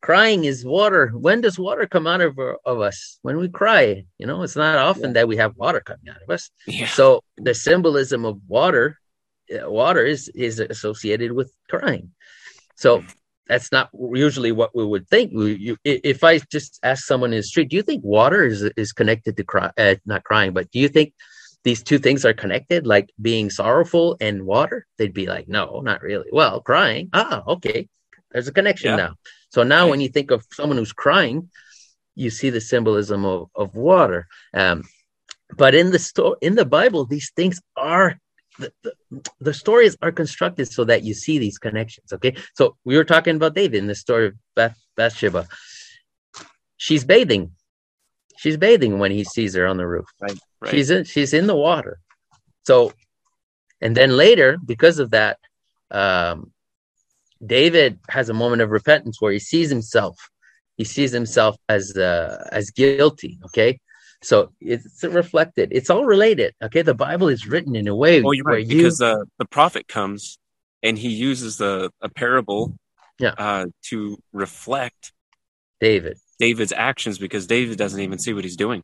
Crying 0.00 0.44
is 0.44 0.64
water. 0.64 1.08
When 1.14 1.40
does 1.40 1.58
water 1.58 1.86
come 1.86 2.06
out 2.06 2.20
of, 2.20 2.38
of 2.64 2.80
us? 2.80 3.18
When 3.22 3.36
we 3.38 3.48
cry. 3.48 4.04
You 4.18 4.26
know, 4.26 4.42
it's 4.42 4.56
not 4.56 4.78
often 4.78 5.10
yeah. 5.10 5.12
that 5.12 5.28
we 5.28 5.36
have 5.36 5.56
water 5.56 5.80
coming 5.80 6.08
out 6.08 6.22
of 6.22 6.30
us. 6.30 6.50
Yeah. 6.66 6.86
So 6.88 7.22
the 7.36 7.54
symbolism 7.54 8.24
of 8.24 8.40
water, 8.48 8.98
uh, 9.52 9.70
water 9.70 10.04
is 10.04 10.28
is 10.28 10.58
associated 10.60 11.32
with 11.32 11.52
crying. 11.68 12.12
So 12.76 13.04
that's 13.46 13.72
not 13.72 13.90
usually 14.14 14.52
what 14.52 14.74
we 14.74 14.84
would 14.84 15.08
think. 15.08 15.32
We, 15.34 15.54
you, 15.56 15.76
if 15.84 16.22
I 16.22 16.38
just 16.38 16.78
ask 16.82 17.04
someone 17.04 17.32
in 17.32 17.38
the 17.38 17.42
street, 17.42 17.68
do 17.68 17.76
you 17.76 17.82
think 17.82 18.04
water 18.04 18.44
is 18.44 18.62
is 18.76 18.92
connected 18.92 19.36
to 19.36 19.44
cry? 19.44 19.70
Uh, 19.76 19.96
not 20.06 20.24
crying, 20.24 20.52
but 20.52 20.70
do 20.70 20.78
you 20.78 20.88
think 20.88 21.12
these 21.62 21.82
two 21.82 21.98
things 21.98 22.24
are 22.24 22.32
connected, 22.32 22.86
like 22.86 23.10
being 23.20 23.50
sorrowful 23.50 24.16
and 24.20 24.46
water? 24.46 24.86
They'd 24.96 25.12
be 25.12 25.26
like, 25.26 25.48
no, 25.48 25.80
not 25.80 26.00
really. 26.00 26.28
Well, 26.32 26.60
crying. 26.60 27.10
Ah, 27.12 27.42
okay. 27.46 27.88
There's 28.30 28.48
a 28.48 28.52
connection 28.52 28.90
yeah. 28.90 28.96
now. 28.96 29.14
So 29.50 29.62
now 29.62 29.88
when 29.88 30.00
you 30.00 30.08
think 30.08 30.30
of 30.30 30.46
someone 30.52 30.78
who's 30.78 30.92
crying, 30.92 31.50
you 32.14 32.30
see 32.30 32.50
the 32.50 32.60
symbolism 32.60 33.24
of, 33.24 33.50
of 33.54 33.74
water. 33.74 34.26
Um, 34.54 34.84
but 35.56 35.74
in 35.74 35.90
the 35.90 35.98
story, 35.98 36.36
in 36.40 36.54
the 36.54 36.64
Bible, 36.64 37.04
these 37.04 37.32
things 37.34 37.60
are 37.76 38.18
the, 38.58 38.72
the, 38.82 38.92
the, 39.40 39.54
stories 39.54 39.96
are 40.02 40.12
constructed 40.12 40.70
so 40.70 40.84
that 40.84 41.02
you 41.02 41.14
see 41.14 41.38
these 41.38 41.58
connections. 41.58 42.12
Okay, 42.12 42.36
so 42.54 42.76
we 42.84 42.96
were 42.96 43.04
talking 43.04 43.36
about 43.36 43.54
David 43.54 43.78
in 43.78 43.86
the 43.86 43.94
story 43.94 44.28
of 44.28 44.34
Bath, 44.54 44.78
Bathsheba. 44.96 45.48
She's 46.76 47.04
bathing. 47.04 47.52
She's 48.38 48.56
bathing 48.56 48.98
when 48.98 49.10
he 49.10 49.24
sees 49.24 49.54
her 49.54 49.66
on 49.66 49.76
the 49.76 49.86
roof. 49.86 50.06
Right, 50.20 50.38
right. 50.60 50.70
She's 50.70 50.90
in. 50.90 51.04
She's 51.04 51.34
in 51.34 51.46
the 51.46 51.56
water. 51.56 52.00
So, 52.64 52.92
and 53.80 53.96
then 53.96 54.16
later, 54.16 54.58
because 54.64 54.98
of 54.98 55.10
that, 55.10 55.38
um, 55.90 56.52
David 57.44 57.98
has 58.08 58.28
a 58.28 58.34
moment 58.34 58.62
of 58.62 58.70
repentance 58.70 59.20
where 59.20 59.32
he 59.32 59.38
sees 59.38 59.70
himself. 59.70 60.16
He 60.76 60.84
sees 60.84 61.12
himself 61.12 61.56
as 61.68 61.96
uh, 61.96 62.48
as 62.52 62.70
guilty. 62.70 63.38
Okay, 63.46 63.80
so 64.22 64.52
it's 64.60 65.02
reflected. 65.04 65.70
It's 65.72 65.90
all 65.90 66.04
related. 66.04 66.54
Okay, 66.62 66.82
the 66.82 66.94
Bible 66.94 67.28
is 67.28 67.46
written 67.46 67.74
in 67.76 67.88
a 67.88 67.94
way. 67.94 68.22
Oh, 68.22 68.32
you're 68.32 68.44
right. 68.44 68.66
You... 68.66 68.76
Because 68.76 69.00
uh, 69.00 69.24
the 69.38 69.46
prophet 69.46 69.88
comes 69.88 70.38
and 70.82 70.98
he 70.98 71.08
uses 71.08 71.60
a, 71.60 71.90
a 72.00 72.08
parable 72.08 72.76
yeah. 73.18 73.34
uh, 73.36 73.66
to 73.84 74.18
reflect 74.32 75.12
David. 75.80 76.18
David's 76.38 76.72
actions 76.72 77.18
because 77.18 77.46
David 77.46 77.76
doesn't 77.78 78.00
even 78.00 78.18
see 78.18 78.32
what 78.32 78.44
he's 78.44 78.56
doing. 78.56 78.82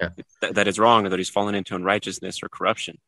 Yeah. 0.00 0.10
Th- 0.40 0.54
that 0.54 0.68
is 0.68 0.78
wrong 0.78 1.06
or 1.06 1.10
that 1.10 1.18
he's 1.18 1.30
fallen 1.30 1.54
into 1.54 1.74
unrighteousness 1.74 2.42
or 2.42 2.48
corruption. 2.48 2.98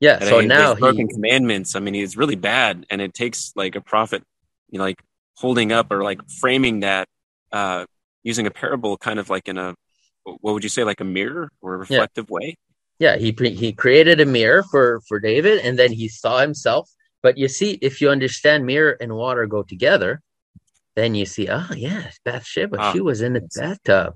Yeah. 0.00 0.16
And 0.20 0.28
so 0.28 0.40
I 0.40 0.46
now 0.46 0.74
he... 0.74 0.80
broken 0.80 1.08
commandments. 1.08 1.76
I 1.76 1.80
mean, 1.80 1.94
he's 1.94 2.16
really 2.16 2.36
bad, 2.36 2.86
and 2.90 3.00
it 3.00 3.14
takes 3.14 3.52
like 3.54 3.76
a 3.76 3.80
prophet, 3.80 4.24
you 4.70 4.78
know, 4.78 4.84
like 4.84 5.02
holding 5.36 5.72
up 5.72 5.92
or 5.92 6.02
like 6.02 6.20
framing 6.28 6.80
that 6.80 7.06
uh, 7.52 7.86
using 8.22 8.46
a 8.46 8.50
parable, 8.50 8.96
kind 8.96 9.18
of 9.18 9.30
like 9.30 9.48
in 9.48 9.58
a 9.58 9.74
what 10.24 10.54
would 10.54 10.62
you 10.62 10.68
say, 10.68 10.84
like 10.84 11.00
a 11.00 11.04
mirror 11.04 11.50
or 11.60 11.74
a 11.74 11.78
reflective 11.78 12.26
yeah. 12.28 12.34
way? 12.34 12.56
Yeah, 12.98 13.16
he 13.16 13.34
he 13.54 13.72
created 13.72 14.20
a 14.20 14.26
mirror 14.26 14.62
for 14.62 15.00
for 15.08 15.20
David, 15.20 15.60
and 15.60 15.78
then 15.78 15.92
he 15.92 16.08
saw 16.08 16.38
himself. 16.38 16.90
But 17.22 17.38
you 17.38 17.48
see, 17.48 17.72
if 17.82 18.00
you 18.00 18.10
understand 18.10 18.66
mirror 18.66 18.96
and 19.00 19.14
water 19.14 19.46
go 19.46 19.62
together, 19.62 20.20
then 20.96 21.14
you 21.14 21.26
see, 21.26 21.48
oh 21.48 21.68
yeah, 21.74 22.10
Bathsheba, 22.24 22.76
oh. 22.78 22.92
she 22.92 23.00
was 23.00 23.20
in 23.20 23.34
the 23.34 23.48
bathtub. 23.54 24.14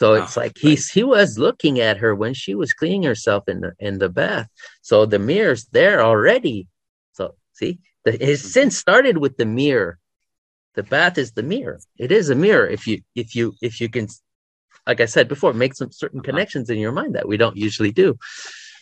So 0.00 0.14
it's 0.14 0.36
oh, 0.36 0.40
like 0.40 0.56
he's 0.56 0.90
he 0.90 1.02
was 1.02 1.38
looking 1.38 1.80
at 1.80 1.98
her 1.98 2.14
when 2.14 2.32
she 2.32 2.54
was 2.54 2.72
cleaning 2.72 3.02
herself 3.02 3.48
in 3.48 3.60
the 3.60 3.72
in 3.80 3.98
the 3.98 4.08
bath. 4.08 4.48
So 4.80 5.06
the 5.06 5.18
mirror's 5.18 5.66
there 5.66 6.00
already. 6.02 6.68
So 7.12 7.34
see, 7.52 7.80
the, 8.04 8.12
his 8.12 8.40
mm-hmm. 8.40 8.48
sin 8.48 8.70
started 8.70 9.18
with 9.18 9.36
the 9.36 9.46
mirror. 9.46 9.98
The 10.74 10.84
bath 10.84 11.18
is 11.18 11.32
the 11.32 11.42
mirror. 11.42 11.80
It 11.96 12.12
is 12.12 12.30
a 12.30 12.36
mirror. 12.36 12.66
If 12.66 12.86
you 12.86 13.00
if 13.16 13.34
you 13.34 13.54
if 13.60 13.80
you 13.80 13.88
can 13.88 14.08
like 14.86 15.00
I 15.00 15.06
said 15.06 15.28
before, 15.28 15.52
make 15.52 15.74
some 15.74 15.90
certain 15.90 16.20
uh-huh. 16.20 16.30
connections 16.30 16.70
in 16.70 16.78
your 16.78 16.92
mind 16.92 17.16
that 17.16 17.28
we 17.28 17.36
don't 17.36 17.56
usually 17.56 17.92
do. 17.92 18.18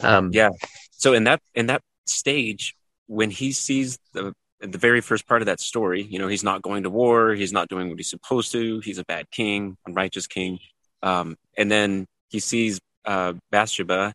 Um, 0.03 0.31
yeah. 0.33 0.51
So 0.93 1.15
in 1.15 1.25
that 1.25 1.41
in 1.55 1.67
that 1.67 1.83
stage, 2.05 2.77
when 3.07 3.31
he 3.31 3.53
sees 3.53 3.99
the 4.13 4.35
the 4.61 4.79
very 4.79 5.01
first 5.01 5.27
part 5.27 5.43
of 5.43 5.47
that 5.47 5.61
story, 5.61 6.03
you 6.03 6.19
know, 6.19 6.29
he's 6.29 6.45
not 6.45 6.63
going 6.63 6.83
to 6.83 6.91
war, 6.91 7.35
he's 7.35 7.53
not 7.53 7.69
doing 7.69 7.89
what 7.89 7.99
he's 7.99 8.11
supposed 8.11 8.53
to, 8.53 8.81
he's 8.81 8.99
a 8.99 9.05
bad 9.05 9.31
king, 9.31 9.77
unrighteous 9.87 10.27
king, 10.27 10.59
um, 11.07 11.37
and 11.57 11.71
then 11.71 12.07
he 12.29 12.41
sees 12.41 12.81
uh, 13.05 13.35
Bathsheba 13.53 14.13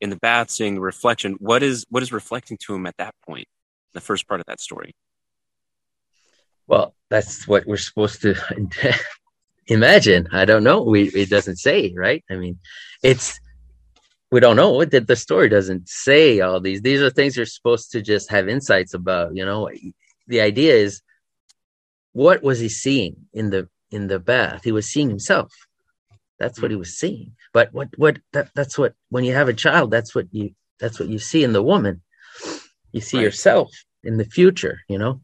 in 0.00 0.10
the 0.10 0.16
bath, 0.16 0.48
seeing 0.50 0.76
the 0.76 0.80
reflection. 0.80 1.36
What 1.40 1.62
is 1.64 1.84
what 1.90 2.04
is 2.04 2.12
reflecting 2.12 2.56
to 2.66 2.74
him 2.74 2.86
at 2.86 2.96
that 2.98 3.14
point? 3.26 3.48
The 3.94 4.00
first 4.00 4.28
part 4.28 4.38
of 4.38 4.46
that 4.46 4.60
story. 4.60 4.94
Well, 6.68 6.94
that's 7.08 7.48
what 7.48 7.66
we're 7.66 7.76
supposed 7.76 8.22
to 8.22 8.36
imagine. 9.66 10.28
I 10.30 10.44
don't 10.44 10.62
know. 10.62 10.82
We 10.82 11.08
it 11.08 11.30
doesn't 11.30 11.56
say 11.56 11.92
right? 11.96 12.24
I 12.30 12.36
mean 12.36 12.60
it's 13.02 13.40
we 14.30 14.38
don't 14.38 14.54
know 14.54 14.70
what 14.70 14.92
the 14.92 15.16
story 15.16 15.48
doesn't 15.48 15.88
say 15.88 16.38
all 16.38 16.60
these. 16.60 16.80
These 16.80 17.02
are 17.02 17.10
things 17.10 17.36
you're 17.36 17.46
supposed 17.46 17.90
to 17.90 18.02
just 18.02 18.30
have 18.30 18.48
insights 18.48 18.94
about 18.94 19.34
you 19.34 19.44
know? 19.44 19.68
The 20.28 20.40
idea 20.40 20.74
is 20.74 21.02
what 22.12 22.44
was 22.44 22.60
he 22.60 22.68
seeing 22.68 23.16
in 23.32 23.50
the 23.50 23.68
in 23.90 24.06
the 24.06 24.20
bath? 24.20 24.62
He 24.62 24.70
was 24.70 24.86
seeing 24.86 25.08
himself 25.08 25.52
that's 26.40 26.60
what 26.60 26.70
he 26.70 26.74
mm-hmm. 26.74 26.80
was 26.80 26.98
seeing 26.98 27.32
but 27.52 27.72
what 27.72 27.88
what 27.96 28.18
that, 28.32 28.50
that's 28.54 28.76
what 28.76 28.94
when 29.10 29.22
you 29.22 29.34
have 29.34 29.48
a 29.48 29.54
child 29.54 29.90
that's 29.90 30.14
what 30.14 30.26
you 30.32 30.50
that's 30.80 30.98
what 30.98 31.08
you 31.08 31.18
see 31.18 31.44
in 31.44 31.52
the 31.52 31.62
woman 31.62 32.02
you 32.90 33.00
see 33.00 33.18
right. 33.18 33.24
yourself 33.24 33.70
in 34.02 34.16
the 34.16 34.24
future 34.24 34.80
you 34.88 34.98
know 34.98 35.20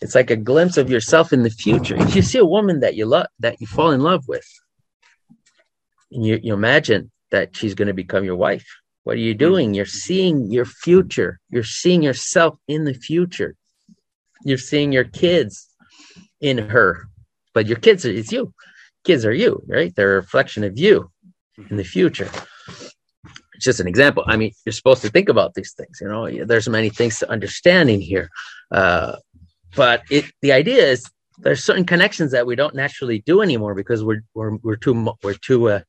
it's 0.00 0.14
like 0.14 0.30
a 0.30 0.36
glimpse 0.36 0.76
of 0.76 0.90
yourself 0.90 1.32
in 1.32 1.42
the 1.42 1.50
future. 1.50 1.96
If 1.96 2.16
you 2.16 2.22
see 2.22 2.38
a 2.38 2.44
woman 2.44 2.80
that 2.80 2.94
you 2.94 3.04
love, 3.04 3.26
that 3.40 3.60
you 3.60 3.66
fall 3.66 3.90
in 3.90 4.00
love 4.00 4.26
with, 4.26 4.46
and 6.10 6.24
you, 6.24 6.40
you 6.42 6.54
imagine 6.54 7.10
that 7.30 7.54
she's 7.54 7.74
going 7.74 7.88
to 7.88 7.94
become 7.94 8.24
your 8.24 8.36
wife, 8.36 8.66
what 9.04 9.16
are 9.16 9.20
you 9.20 9.34
mm-hmm. 9.34 9.38
doing? 9.38 9.74
You're 9.74 9.84
seeing 9.84 10.50
your 10.50 10.64
future. 10.64 11.38
You're 11.50 11.64
seeing 11.64 12.02
yourself 12.02 12.56
in 12.66 12.84
the 12.84 12.94
future. 12.94 13.54
You're 14.44 14.58
seeing 14.58 14.90
your 14.90 15.04
kids 15.04 15.68
in 16.40 16.56
her, 16.56 17.06
but 17.52 17.66
your 17.66 17.78
kids 17.78 18.04
it's 18.06 18.32
you. 18.32 18.54
Kids 19.10 19.26
are 19.26 19.34
you, 19.34 19.60
right? 19.66 19.92
They're 19.96 20.12
a 20.12 20.20
reflection 20.20 20.62
of 20.62 20.78
you 20.78 21.10
in 21.68 21.76
the 21.76 21.82
future. 21.82 22.30
It's 23.56 23.64
just 23.64 23.80
an 23.80 23.88
example. 23.88 24.22
I 24.24 24.36
mean, 24.36 24.52
you're 24.64 24.72
supposed 24.72 25.02
to 25.02 25.08
think 25.08 25.28
about 25.28 25.54
these 25.54 25.72
things. 25.72 25.98
You 26.00 26.06
know, 26.06 26.44
there's 26.44 26.68
many 26.68 26.90
things 26.90 27.18
to 27.18 27.28
understand 27.28 27.90
in 27.90 28.00
here. 28.00 28.30
Uh, 28.70 29.16
but 29.74 30.04
it 30.12 30.26
the 30.42 30.52
idea 30.52 30.86
is 30.86 31.10
there's 31.38 31.64
certain 31.64 31.86
connections 31.86 32.30
that 32.30 32.46
we 32.46 32.54
don't 32.54 32.76
naturally 32.76 33.18
do 33.26 33.42
anymore 33.42 33.74
because 33.74 34.04
we're 34.04 34.22
we're 34.32 34.54
we're 34.62 34.76
too 34.76 35.12
we're 35.24 35.34
too 35.34 35.70
uh, 35.70 35.80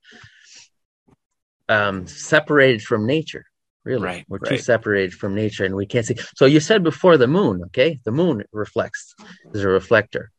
um, 1.70 2.08
separated 2.08 2.82
from 2.82 3.06
nature. 3.06 3.46
Really, 3.84 4.04
right, 4.04 4.26
we're 4.30 4.40
right. 4.40 4.50
too 4.50 4.58
separated 4.58 5.14
from 5.14 5.36
nature, 5.36 5.64
and 5.64 5.76
we 5.76 5.86
can't 5.86 6.08
see. 6.08 6.18
So 6.36 6.48
you 6.48 6.60
said 6.60 6.82
before 6.82 7.18
the 7.18 7.28
moon, 7.28 7.66
okay? 7.66 8.00
The 8.04 8.12
moon 8.12 8.44
reflects 8.52 9.14
is 9.54 9.64
a 9.64 9.68
reflector. 9.68 10.32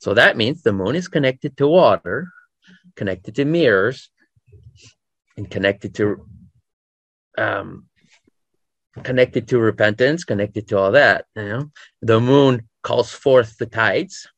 So 0.00 0.14
that 0.14 0.36
means 0.36 0.62
the 0.62 0.72
moon 0.72 0.94
is 0.96 1.08
connected 1.08 1.56
to 1.58 1.68
water, 1.68 2.28
connected 2.96 3.34
to 3.36 3.44
mirrors, 3.44 4.10
and 5.36 5.50
connected 5.50 5.94
to 5.96 6.26
um, 7.36 7.86
connected 9.02 9.48
to 9.48 9.58
repentance, 9.58 10.24
connected 10.24 10.68
to 10.68 10.78
all 10.78 10.92
that. 10.92 11.26
You 11.36 11.48
know, 11.48 11.70
the 12.02 12.20
moon 12.20 12.68
calls 12.82 13.12
forth 13.12 13.56
the 13.58 13.66
tides, 13.66 14.28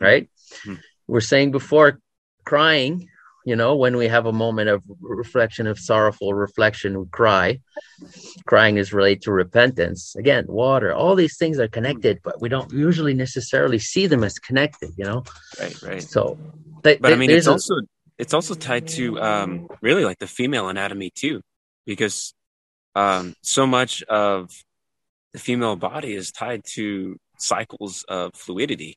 right? 0.00 0.30
Mm-hmm. 0.64 0.74
We're 1.06 1.20
saying 1.20 1.50
before 1.50 2.00
crying, 2.44 3.08
you 3.44 3.56
know, 3.56 3.76
when 3.76 3.96
we 3.96 4.08
have 4.08 4.26
a 4.26 4.32
moment 4.32 4.70
of 4.70 4.82
reflection, 5.00 5.66
of 5.66 5.78
sorrowful 5.78 6.32
reflection, 6.32 6.98
we 6.98 7.06
cry. 7.06 7.60
Crying 8.46 8.78
is 8.78 8.92
related 8.92 9.22
to 9.22 9.32
repentance. 9.32 10.16
Again, 10.16 10.46
water, 10.48 10.94
all 10.94 11.14
these 11.14 11.36
things 11.36 11.58
are 11.58 11.68
connected, 11.68 12.20
but 12.24 12.40
we 12.40 12.48
don't 12.48 12.72
usually 12.72 13.14
necessarily 13.14 13.78
see 13.78 14.06
them 14.06 14.24
as 14.24 14.38
connected, 14.38 14.92
you 14.96 15.04
know? 15.04 15.24
Right, 15.60 15.82
right. 15.82 16.02
So, 16.02 16.38
th- 16.82 17.00
but 17.00 17.12
I 17.12 17.16
mean, 17.16 17.30
it's 17.30 17.46
a- 17.46 17.52
also 17.52 17.74
it's 18.16 18.32
also 18.32 18.54
tied 18.54 18.88
to 18.88 19.20
um, 19.20 19.68
really 19.82 20.04
like 20.04 20.18
the 20.18 20.26
female 20.26 20.68
anatomy 20.68 21.10
too, 21.10 21.42
because 21.84 22.32
um, 22.94 23.34
so 23.42 23.66
much 23.66 24.02
of 24.04 24.50
the 25.32 25.38
female 25.38 25.76
body 25.76 26.14
is 26.14 26.30
tied 26.30 26.62
to 26.74 27.18
cycles 27.38 28.04
of 28.08 28.34
fluidity, 28.34 28.96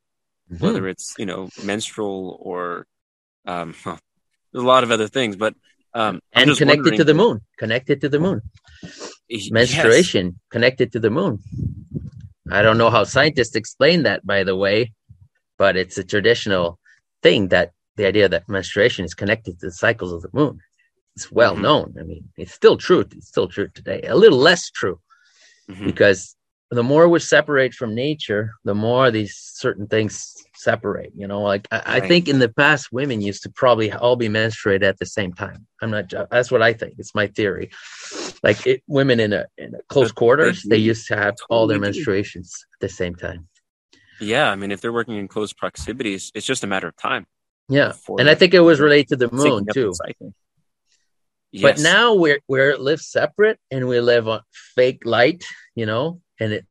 mm-hmm. 0.52 0.64
whether 0.64 0.88
it's 0.88 1.16
you 1.18 1.26
know 1.26 1.50
menstrual 1.64 2.38
or 2.40 2.86
um, 3.46 3.74
well, 3.86 4.00
there's 4.52 4.64
a 4.64 4.68
lot 4.68 4.84
of 4.84 4.92
other 4.92 5.08
things, 5.08 5.36
but 5.36 5.56
um, 5.94 6.22
and 6.34 6.56
connected 6.58 6.98
to 6.98 7.04
the 7.04 7.14
moon, 7.14 7.42
connected 7.58 8.02
to 8.02 8.10
the 8.10 8.20
moon, 8.20 8.42
menstruation 9.50 10.26
yes. 10.28 10.36
connected 10.52 10.92
to 10.92 11.00
the 11.00 11.10
moon. 11.10 11.40
I 12.52 12.62
don't 12.62 12.78
know 12.78 12.90
how 12.90 13.04
scientists 13.04 13.56
explain 13.56 14.04
that, 14.04 14.26
by 14.26 14.44
the 14.44 14.56
way, 14.56 14.94
but 15.58 15.76
it's 15.76 15.98
a 15.98 16.04
traditional 16.04 16.80
thing 17.24 17.50
that 17.50 17.72
the 17.96 18.06
idea 18.06 18.30
that 18.30 18.48
menstruation 18.48 19.06
is 19.06 19.14
connected 19.14 19.60
to 19.60 19.68
the 19.68 19.72
cycles 19.72 20.14
of 20.14 20.22
the 20.22 20.30
moon. 20.32 20.60
It's 21.16 21.32
well 21.32 21.54
mm-hmm. 21.54 21.64
known. 21.64 21.96
I 22.00 22.04
mean, 22.04 22.30
it's 22.38 22.54
still 22.54 22.78
true. 22.78 23.00
It's 23.00 23.28
still 23.28 23.48
true 23.48 23.70
today. 23.70 24.02
A 24.04 24.16
little 24.16 24.38
less 24.38 24.70
true 24.70 25.00
mm-hmm. 25.70 25.86
because 25.86 26.36
the 26.70 26.84
more 26.84 27.08
we 27.08 27.20
separate 27.20 27.74
from 27.74 27.96
nature, 27.96 28.52
the 28.64 28.76
more 28.76 29.10
these 29.10 29.36
certain 29.36 29.88
things 29.88 30.36
separate. 30.58 31.14
You 31.16 31.28
know, 31.28 31.42
like 31.42 31.68
I, 31.72 31.78
right. 31.78 31.88
I, 32.04 32.08
think 32.08 32.28
in 32.28 32.40
the 32.40 32.50
past, 32.50 32.92
women 32.92 33.22
used 33.22 33.44
to 33.44 33.50
probably 33.50 33.92
all 33.92 34.16
be 34.16 34.28
menstruated 34.28 34.84
at 34.84 35.00
the 35.00 35.06
same 35.06 35.34
time. 35.34 35.68
I'm 35.82 35.92
not. 35.92 36.14
That's 36.32 36.52
what 36.52 36.62
I 36.62 36.74
think. 36.74 36.96
It's 36.98 37.16
my 37.16 37.28
theory. 37.28 37.72
Like 38.44 38.66
it, 38.66 38.84
women 38.88 39.20
in 39.20 39.34
a 39.34 39.46
in 39.58 39.76
a 39.76 39.82
close 39.90 40.12
quarters, 40.12 40.64
they 40.64 40.78
used 40.78 41.08
to 41.08 41.16
have 41.16 41.36
all 41.50 41.68
their 41.68 41.80
menstruations 41.80 42.50
at 42.76 42.80
the 42.82 42.90
same 42.90 43.16
time. 43.16 43.48
Yeah, 44.20 44.50
I 44.50 44.56
mean, 44.56 44.72
if 44.72 44.82
they're 44.82 44.94
working 44.94 45.18
in 45.18 45.28
close 45.28 45.54
proximities, 45.54 46.32
it's 46.34 46.46
just 46.46 46.64
a 46.64 46.68
matter 46.68 46.88
of 46.88 46.96
time. 46.98 47.28
Yeah, 47.70 47.94
and 48.18 48.30
I 48.30 48.36
think 48.36 48.54
it 48.54 48.62
was 48.62 48.80
related 48.80 49.10
to 49.10 49.16
the 49.18 49.32
moon 49.32 49.66
too. 49.74 49.94
Yes. 51.52 51.62
But 51.62 51.80
now 51.82 52.14
we're 52.14 52.40
we're 52.48 52.78
live 52.78 53.02
separate 53.02 53.60
and 53.72 53.88
we 53.88 54.00
live 54.00 54.28
on 54.28 54.42
fake 54.76 55.04
light, 55.06 55.44
you 55.76 55.86
know, 55.86 56.22
and 56.40 56.52
it 56.52 56.66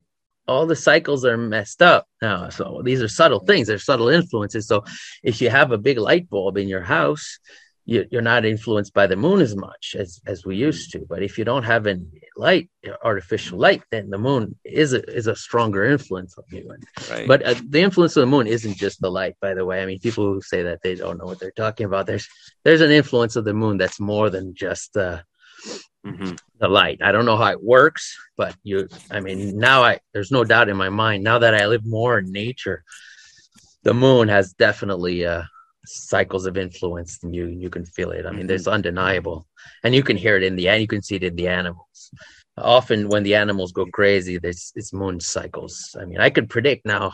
all 0.49 0.67
the 0.67 0.77
cycles 0.77 1.25
are 1.25 1.37
messed 1.37 1.83
up 1.83 2.07
now. 2.23 2.49
So 2.51 2.83
these 2.85 3.03
are 3.03 3.09
subtle 3.09 3.41
things, 3.41 3.69
they're 3.69 3.79
subtle 3.79 4.09
influences. 4.09 4.67
So 4.67 4.85
if 5.23 5.41
you 5.41 5.51
have 5.51 5.73
a 5.73 5.79
big 5.79 5.99
light 5.99 6.29
bulb 6.31 6.57
in 6.57 6.69
your 6.69 6.83
house, 6.83 7.39
you, 7.87 8.05
are 8.15 8.21
not 8.21 8.45
influenced 8.45 8.93
by 8.93 9.07
the 9.07 9.17
moon 9.17 9.41
as 9.41 9.55
much 9.55 9.95
as 9.97 10.21
as 10.27 10.45
we 10.45 10.57
used 10.57 10.91
to. 10.93 11.07
But 11.09 11.23
if 11.23 11.39
you 11.39 11.45
don't 11.45 11.63
have 11.63 11.87
any 11.87 12.05
light, 12.37 12.69
artificial 13.03 13.59
light, 13.59 13.83
then 13.93 14.11
the 14.11 14.19
moon 14.19 14.57
is 14.65 14.93
a 14.93 15.03
is 15.09 15.29
a 15.29 15.37
stronger 15.37 15.85
influence 15.85 16.37
on 16.37 16.45
you. 16.51 16.69
Right. 17.09 17.29
But 17.29 17.43
uh, 17.45 17.55
the 17.69 17.83
influence 17.83 18.17
of 18.17 18.23
the 18.23 18.27
moon 18.27 18.49
isn't 18.49 18.77
just 18.77 19.01
the 19.01 19.11
light, 19.11 19.37
by 19.41 19.55
the 19.55 19.65
way. 19.65 19.83
I 19.83 19.87
mean, 19.87 20.01
people 20.01 20.25
who 20.25 20.43
say 20.43 20.65
that 20.65 20.81
they 20.83 20.97
don't 20.97 21.19
know 21.19 21.27
what 21.27 21.39
they're 21.39 21.53
talking 21.53 21.87
about. 21.87 22.07
There's 22.07 22.29
there's 22.65 22.81
an 22.81 22.91
influence 22.91 23.37
of 23.37 23.45
the 23.45 23.55
moon 23.55 23.79
that's 23.79 24.01
more 24.01 24.31
than 24.31 24.55
just 24.55 24.97
uh, 24.97 25.23
mm-hmm. 26.07 26.35
the 26.59 26.69
light. 26.69 27.01
I 27.03 27.13
don't 27.13 27.27
know 27.27 27.37
how 27.37 27.51
it 27.51 27.63
works, 27.63 28.17
but 28.37 28.55
you. 28.63 28.89
I 29.11 29.21
mean, 29.21 29.59
now 29.59 29.83
I 29.83 30.01
there's 30.13 30.31
no 30.31 30.45
doubt 30.45 30.69
in 30.69 30.77
my 30.77 30.89
mind 30.89 31.25
now 31.25 31.39
that 31.39 31.55
I 31.55 31.67
live 31.67 31.85
more 31.85 32.19
in 32.19 32.33
nature. 32.33 32.85
The 33.83 33.95
moon 33.95 34.29
has 34.29 34.53
definitely 34.53 35.25
uh, 35.27 35.45
cycles 35.87 36.47
of 36.47 36.57
influence 36.57 37.23
and 37.23 37.35
you 37.35 37.47
you 37.47 37.71
can 37.71 37.85
feel 37.87 38.11
it 38.11 38.27
i 38.27 38.31
mean 38.31 38.47
there's 38.47 38.65
mm-hmm. 38.65 38.75
undeniable 38.75 39.47
and 39.85 39.95
you 39.95 40.03
can 40.03 40.17
hear 40.17 40.37
it 40.37 40.43
in 40.43 40.57
the 40.57 40.69
and 40.69 40.81
you 40.81 40.89
can 40.89 41.03
see 41.03 41.17
it 41.17 41.23
in 41.23 41.37
the 41.37 41.47
animals 41.47 42.11
often 42.59 43.09
when 43.09 43.23
the 43.23 43.35
animals 43.35 43.73
go 43.73 43.87
crazy 43.87 44.39
there's 44.39 44.73
it's 44.75 44.93
moon 44.93 45.21
cycles 45.21 45.97
i 46.01 46.05
mean 46.05 46.19
i 46.19 46.29
could 46.29 46.51
predict 46.51 46.85
now 46.85 47.13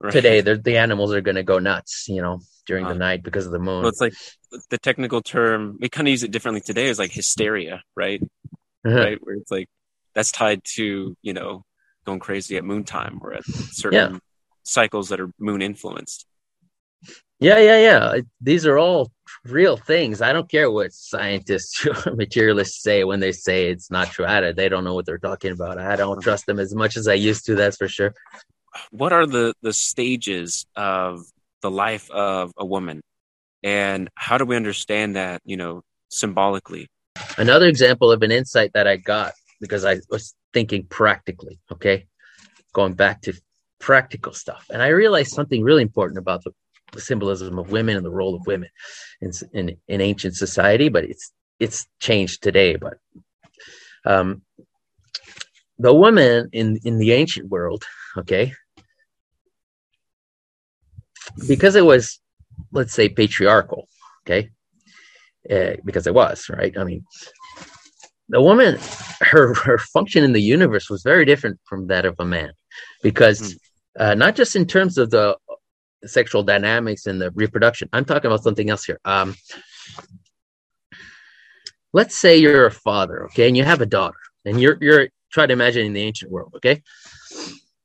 right. 0.00 0.12
today 0.12 0.40
the, 0.40 0.56
the 0.56 0.76
animals 0.76 1.12
are 1.12 1.20
going 1.20 1.36
to 1.36 1.42
go 1.42 1.58
nuts 1.58 2.06
you 2.08 2.20
know 2.20 2.40
during 2.68 2.86
the 2.86 2.94
night 2.94 3.24
because 3.24 3.46
of 3.46 3.52
the 3.52 3.58
moon 3.58 3.80
well, 3.80 3.88
it's 3.88 4.00
like 4.00 4.14
the 4.70 4.78
technical 4.78 5.20
term 5.20 5.76
we 5.80 5.88
kind 5.88 6.06
of 6.06 6.12
use 6.12 6.22
it 6.22 6.30
differently 6.30 6.60
today 6.60 6.86
is 6.86 6.98
like 6.98 7.10
hysteria 7.10 7.82
right 7.96 8.22
uh-huh. 8.86 8.94
right 8.94 9.18
where 9.22 9.34
it's 9.34 9.50
like 9.50 9.68
that's 10.14 10.30
tied 10.30 10.60
to 10.62 11.16
you 11.22 11.32
know 11.32 11.64
going 12.04 12.20
crazy 12.20 12.56
at 12.56 12.64
moon 12.64 12.84
time 12.84 13.18
or 13.22 13.32
at 13.32 13.44
certain 13.44 14.12
yeah. 14.12 14.18
cycles 14.62 15.08
that 15.08 15.20
are 15.20 15.32
moon 15.40 15.62
influenced 15.62 16.26
yeah, 17.40 17.58
yeah, 17.58 17.78
yeah. 17.78 18.20
These 18.40 18.66
are 18.66 18.78
all 18.78 19.12
real 19.44 19.76
things. 19.76 20.20
I 20.20 20.32
don't 20.32 20.50
care 20.50 20.70
what 20.70 20.92
scientists 20.92 21.86
or 22.06 22.14
materialists 22.14 22.82
say 22.82 23.04
when 23.04 23.20
they 23.20 23.32
say 23.32 23.70
it's 23.70 23.90
not 23.90 24.10
true. 24.10 24.26
I, 24.26 24.52
they 24.52 24.68
don't 24.68 24.84
know 24.84 24.94
what 24.94 25.06
they're 25.06 25.18
talking 25.18 25.52
about. 25.52 25.78
I 25.78 25.96
don't 25.96 26.20
trust 26.20 26.46
them 26.46 26.58
as 26.58 26.74
much 26.74 26.96
as 26.96 27.06
I 27.06 27.14
used 27.14 27.46
to. 27.46 27.54
That's 27.54 27.76
for 27.76 27.88
sure. 27.88 28.14
What 28.90 29.12
are 29.12 29.26
the 29.26 29.54
the 29.62 29.72
stages 29.72 30.66
of 30.76 31.20
the 31.62 31.70
life 31.70 32.10
of 32.10 32.52
a 32.56 32.64
woman, 32.64 33.02
and 33.62 34.08
how 34.14 34.38
do 34.38 34.44
we 34.44 34.56
understand 34.56 35.16
that? 35.16 35.42
You 35.44 35.56
know, 35.56 35.82
symbolically. 36.10 36.88
Another 37.36 37.66
example 37.66 38.12
of 38.12 38.22
an 38.22 38.30
insight 38.30 38.72
that 38.74 38.86
I 38.86 38.96
got 38.96 39.32
because 39.60 39.84
I 39.84 40.00
was 40.10 40.34
thinking 40.52 40.84
practically. 40.84 41.58
Okay, 41.72 42.06
going 42.72 42.94
back 42.94 43.22
to 43.22 43.34
practical 43.78 44.32
stuff, 44.32 44.66
and 44.70 44.82
I 44.82 44.88
realized 44.88 45.32
something 45.32 45.62
really 45.62 45.82
important 45.82 46.18
about 46.18 46.44
the 46.44 46.52
the 46.92 47.00
symbolism 47.00 47.58
of 47.58 47.70
women 47.70 47.96
and 47.96 48.04
the 48.04 48.10
role 48.10 48.34
of 48.34 48.46
women 48.46 48.68
in, 49.20 49.30
in, 49.52 49.76
in 49.88 50.00
ancient 50.00 50.36
society, 50.36 50.88
but 50.88 51.04
it's 51.04 51.32
it's 51.58 51.86
changed 52.00 52.42
today. 52.42 52.76
But 52.76 52.98
um, 54.04 54.42
the 55.78 55.94
woman 55.94 56.48
in 56.52 56.78
in 56.84 56.98
the 56.98 57.12
ancient 57.12 57.48
world, 57.48 57.84
okay, 58.16 58.52
because 61.46 61.76
it 61.76 61.84
was, 61.84 62.20
let's 62.72 62.92
say, 62.92 63.08
patriarchal, 63.08 63.88
okay, 64.24 64.50
uh, 65.50 65.76
because 65.84 66.06
it 66.06 66.14
was 66.14 66.48
right. 66.48 66.76
I 66.76 66.84
mean, 66.84 67.04
the 68.28 68.40
woman, 68.40 68.78
her 69.20 69.54
her 69.54 69.78
function 69.78 70.24
in 70.24 70.32
the 70.32 70.42
universe 70.42 70.90
was 70.90 71.02
very 71.02 71.24
different 71.24 71.60
from 71.64 71.86
that 71.88 72.04
of 72.04 72.16
a 72.18 72.24
man, 72.24 72.52
because. 73.02 73.40
Mm. 73.40 73.58
Uh, 73.98 74.14
not 74.14 74.36
just 74.36 74.54
in 74.54 74.64
terms 74.64 74.96
of 74.96 75.10
the 75.10 75.36
sexual 76.06 76.42
dynamics 76.42 77.06
and 77.06 77.20
the 77.20 77.30
reproduction. 77.32 77.88
I'm 77.92 78.04
talking 78.04 78.30
about 78.30 78.42
something 78.44 78.70
else 78.70 78.84
here. 78.84 79.00
Um, 79.04 79.34
let's 81.92 82.16
say 82.16 82.36
you're 82.36 82.66
a 82.66 82.70
father, 82.70 83.24
okay, 83.26 83.48
and 83.48 83.56
you 83.56 83.64
have 83.64 83.80
a 83.80 83.86
daughter, 83.86 84.18
and 84.44 84.60
you're 84.60 84.78
you're 84.80 85.08
trying 85.32 85.48
to 85.48 85.54
imagine 85.54 85.86
in 85.86 85.92
the 85.92 86.02
ancient 86.02 86.30
world, 86.30 86.52
okay. 86.56 86.82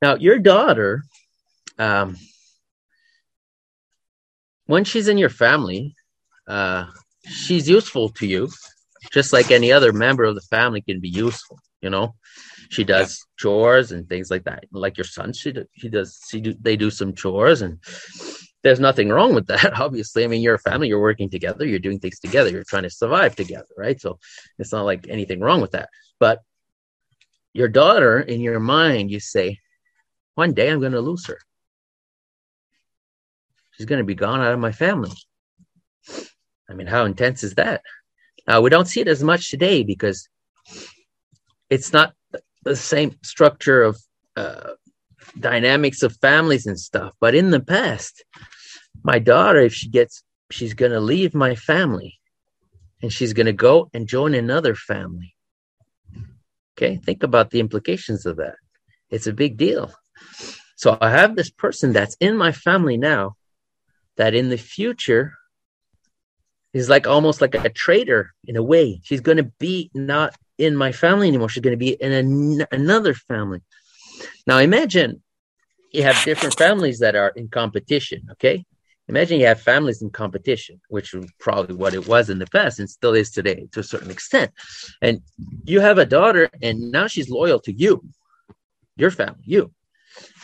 Now 0.01 0.16
your 0.16 0.39
daughter, 0.39 1.04
um, 1.80 2.18
when 4.66 4.84
she's 4.84 5.07
in 5.07 5.18
your 5.18 5.30
family, 5.30 5.95
uh, 6.47 6.86
she's 7.26 7.70
useful 7.70 8.09
to 8.09 8.28
you, 8.28 8.49
just 9.11 9.34
like 9.34 9.51
any 9.51 9.72
other 9.72 9.93
member 9.93 10.24
of 10.24 10.36
the 10.36 10.41
family 10.41 10.82
can 10.82 10.99
be 10.99 11.09
useful. 11.09 11.59
You 11.82 11.89
know, 11.89 12.16
she 12.70 12.84
does 12.84 13.20
yeah. 13.20 13.41
chores 13.41 13.91
and 13.91 14.07
things 14.07 14.32
like 14.32 14.45
that. 14.45 14.64
Like 14.72 14.97
your 14.97 15.05
son, 15.05 15.34
she 15.34 15.51
do, 15.51 15.66
she 15.78 15.89
does. 15.89 16.20
She 16.30 16.39
do, 16.39 16.55
they 16.59 16.78
do 16.78 16.89
some 16.89 17.14
chores, 17.14 17.61
and 17.61 17.80
there's 18.64 18.80
nothing 18.80 19.09
wrong 19.09 19.36
with 19.36 19.47
that. 19.47 19.74
Obviously, 19.80 20.24
I 20.24 20.28
mean, 20.28 20.41
you're 20.41 20.55
a 20.55 20.59
family. 20.59 20.88
You're 20.88 21.01
working 21.01 21.30
together. 21.30 21.66
You're 21.66 21.80
doing 21.80 21.99
things 21.99 22.20
together. 22.20 22.49
You're 22.49 22.64
trying 22.64 22.84
to 22.84 22.89
survive 22.89 23.36
together, 23.36 23.68
right? 23.78 23.99
So 23.99 24.20
it's 24.57 24.72
not 24.72 24.86
like 24.86 25.07
anything 25.09 25.41
wrong 25.41 25.61
with 25.61 25.72
that. 25.72 25.89
But 26.20 26.41
your 27.53 27.68
daughter, 27.68 28.20
in 28.20 28.39
your 28.39 28.59
mind, 28.59 29.11
you 29.11 29.20
say, 29.20 29.59
one 30.36 30.53
day 30.53 30.70
I'm 30.70 30.80
going 30.80 30.93
to 30.93 31.01
lose 31.01 31.28
her. 31.28 31.39
She's 33.74 33.86
going 33.86 34.00
to 34.00 34.06
be 34.06 34.16
gone 34.16 34.42
out 34.42 34.54
of 34.54 34.60
my 34.60 34.72
family. 34.72 35.12
I 36.70 36.74
mean, 36.74 36.88
how 36.88 37.06
intense 37.06 37.44
is 37.44 37.56
that? 37.56 37.82
Now, 38.48 38.62
we 38.62 38.70
don't 38.70 38.88
see 38.88 39.02
it 39.02 39.08
as 39.08 39.24
much 39.24 39.50
today 39.50 39.84
because 39.84 40.28
it's 41.70 41.94
not 41.94 42.14
the 42.64 42.76
same 42.76 43.18
structure 43.24 43.84
of 43.84 44.00
uh, 44.36 44.72
dynamics 45.40 46.04
of 46.04 46.18
families 46.18 46.66
and 46.66 46.80
stuff. 46.80 47.14
But 47.20 47.36
in 47.36 47.52
the 47.52 47.60
past, 47.60 48.24
my 49.04 49.20
daughter, 49.20 49.60
if 49.60 49.74
she 49.74 49.90
gets, 49.90 50.24
she's 50.52 50.74
going 50.74 50.92
to 50.92 51.00
leave 51.00 51.34
my 51.34 51.56
family 51.56 52.20
and 53.02 53.12
she's 53.12 53.34
going 53.34 53.48
to 53.48 53.54
go 53.54 53.90
and 53.94 54.08
join 54.08 54.34
another 54.34 54.76
family. 54.76 55.36
Okay, 56.78 56.98
think 56.98 57.24
about 57.24 57.52
the 57.52 57.60
implications 57.60 58.26
of 58.26 58.38
that. 58.38 58.56
It's 59.10 59.28
a 59.28 59.34
big 59.34 59.58
deal. 59.58 59.92
So 60.76 60.98
I 61.00 61.12
have 61.12 61.36
this 61.36 61.52
person 61.52 61.94
that's 61.94 62.18
in 62.20 62.36
my 62.36 62.52
family 62.52 62.98
now 62.98 63.36
that 64.18 64.34
in 64.34 64.49
the 64.49 64.57
future 64.57 65.34
is 66.74 66.89
like 66.89 67.07
almost 67.07 67.41
like 67.41 67.55
a 67.55 67.70
traitor 67.70 68.34
in 68.45 68.55
a 68.55 68.64
way. 68.64 68.99
She's 69.03 69.22
going 69.22 69.38
to 69.38 69.51
be 69.59 69.91
not 69.93 70.36
in 70.57 70.76
my 70.76 70.91
family 70.91 71.28
anymore. 71.28 71.49
She's 71.49 71.61
going 71.61 71.78
to 71.78 71.86
be 71.86 71.91
in 71.93 72.11
an, 72.11 72.66
another 72.72 73.14
family. 73.14 73.61
Now 74.47 74.57
imagine 74.57 75.22
you 75.91 76.03
have 76.03 76.24
different 76.26 76.57
families 76.57 76.99
that 76.99 77.16
are 77.16 77.32
in 77.36 77.49
competition. 77.49 78.28
Okay. 78.32 78.66
Imagine 79.09 79.39
you 79.39 79.45
have 79.45 79.61
families 79.61 80.01
in 80.01 80.09
competition, 80.09 80.80
which 80.88 81.14
is 81.14 81.26
probably 81.39 81.76
what 81.76 81.93
it 81.93 82.07
was 82.07 82.30
in 82.30 82.39
the 82.39 82.47
past 82.47 82.80
and 82.80 82.89
still 82.89 83.14
is 83.14 83.32
today 83.32 83.68
to 83.74 83.82
a 83.82 83.84
certain 83.84 84.09
extent. 84.09 84.51
And 85.01 85.22
you 85.66 85.82
have 85.82 85.97
a 85.97 86.05
daughter, 86.05 86.49
and 86.61 86.91
now 86.91 87.07
she's 87.07 87.30
loyal 87.30 87.59
to 87.61 87.74
you, 87.74 88.01
your 88.95 89.11
family, 89.11 89.41
you. 89.43 89.72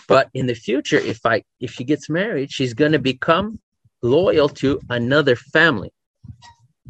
But 0.10 0.30
in 0.34 0.48
the 0.48 0.56
future, 0.56 0.98
if 0.98 1.26
I 1.26 1.44
if 1.62 1.74
she 1.76 1.86
gets 1.86 2.10
married, 2.10 2.52
she's 2.52 2.74
going 2.74 2.92
to 2.94 3.00
become 3.00 3.60
loyal 4.02 4.50
to 4.50 4.82
another 4.90 5.36
family. 5.36 5.94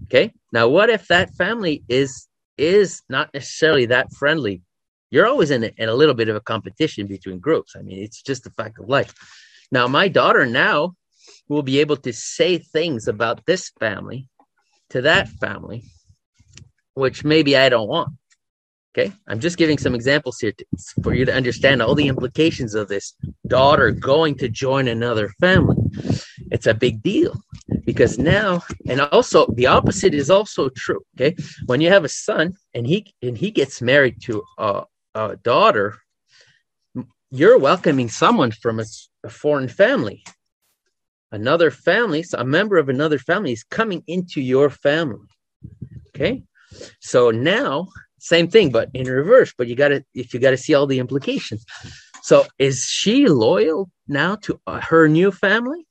Okay. 0.05 0.32
Now, 0.51 0.70
what 0.70 0.89
if 0.89 1.07
that 1.09 1.36
family 1.36 1.84
is 1.88 2.30
is 2.59 3.01
not 3.09 3.34
necessarily 3.34 3.88
that 3.88 4.11
friendly. 4.13 4.61
You're 5.11 5.28
always 5.28 5.49
in 5.49 5.63
a, 5.63 5.72
in 5.78 5.89
a 5.89 5.93
little 5.93 6.13
bit 6.13 6.30
of 6.30 6.36
a 6.36 6.41
competition 6.41 7.07
between 7.07 7.39
groups. 7.39 7.76
I 7.76 7.82
mean, 7.82 8.03
it's 8.03 8.22
just 8.22 8.45
a 8.45 8.51
fact 8.51 8.80
of 8.80 8.89
life. 8.89 9.13
Now, 9.72 9.88
my 9.88 10.07
daughter 10.07 10.45
now 10.45 10.95
will 11.47 11.63
be 11.63 11.80
able 11.80 11.97
to 11.97 12.13
say 12.13 12.57
things 12.57 13.07
about 13.07 13.45
this 13.45 13.72
family 13.80 14.28
to 14.89 15.01
that 15.03 15.30
family, 15.30 15.84
which 16.93 17.24
maybe 17.24 17.55
I 17.55 17.70
don't 17.70 17.88
want. 17.88 18.13
Okay. 19.00 19.14
I'm 19.28 19.39
just 19.39 19.58
giving 19.58 19.78
some 19.78 19.95
examples 19.95 20.39
here 20.39 20.52
to, 20.52 20.66
for 21.02 21.14
you 21.14 21.24
to 21.24 21.34
understand 21.34 21.82
all 21.82 21.95
the 21.95 22.10
implications 22.10 22.76
of 22.76 22.89
this 22.89 23.14
daughter 23.47 23.91
going 23.91 24.36
to 24.39 24.50
join 24.50 24.89
another 24.89 25.30
family. 25.39 25.78
It's 26.52 26.68
a 26.68 26.74
big 26.74 27.02
deal 27.02 27.39
because 27.86 28.18
now, 28.18 28.62
and 28.89 29.00
also 29.00 29.47
the 29.54 29.68
opposite 29.68 30.14
is 30.14 30.30
also 30.30 30.68
true. 30.70 31.02
Okay. 31.16 31.36
When 31.68 31.80
you 31.80 31.89
have 31.89 32.04
a 32.04 32.10
son 32.10 32.58
and 32.74 32.86
he, 32.86 33.14
and 33.22 33.38
he 33.38 33.52
gets 33.52 33.82
married 33.82 34.22
to 34.24 34.43
a, 34.58 34.84
a 35.16 35.38
daughter, 35.38 35.97
you're 37.32 37.58
welcoming 37.58 38.10
someone 38.10 38.52
from 38.52 38.82
a, 38.82 38.86
a 39.24 39.30
foreign 39.30 39.70
family. 39.70 40.24
Another 41.32 41.72
family, 41.72 42.24
so 42.24 42.38
a 42.38 42.43
member 42.43 42.78
of 42.78 42.89
another 42.89 43.20
family 43.20 43.54
is 43.54 43.64
coming 43.64 44.04
into 44.08 44.41
your 44.41 44.70
family. 44.70 45.28
Okay. 46.10 46.43
So 47.00 47.32
now, 47.32 47.88
same 48.20 48.47
thing, 48.47 48.72
but 48.72 48.89
in 48.93 49.07
reverse. 49.07 49.53
But 49.57 49.67
you 49.67 49.76
got 49.76 49.89
to, 49.89 50.03
if 50.13 50.34
you 50.34 50.39
got 50.39 50.51
to 50.51 50.57
see 50.57 50.74
all 50.74 50.88
the 50.88 50.99
implications. 50.99 51.65
So 52.22 52.45
is 52.57 52.86
she 52.86 53.28
loyal 53.28 53.89
now 54.07 54.36
to 54.43 54.59
uh, 54.67 54.82
her 54.82 55.07
new 55.07 55.32
family? 55.32 55.86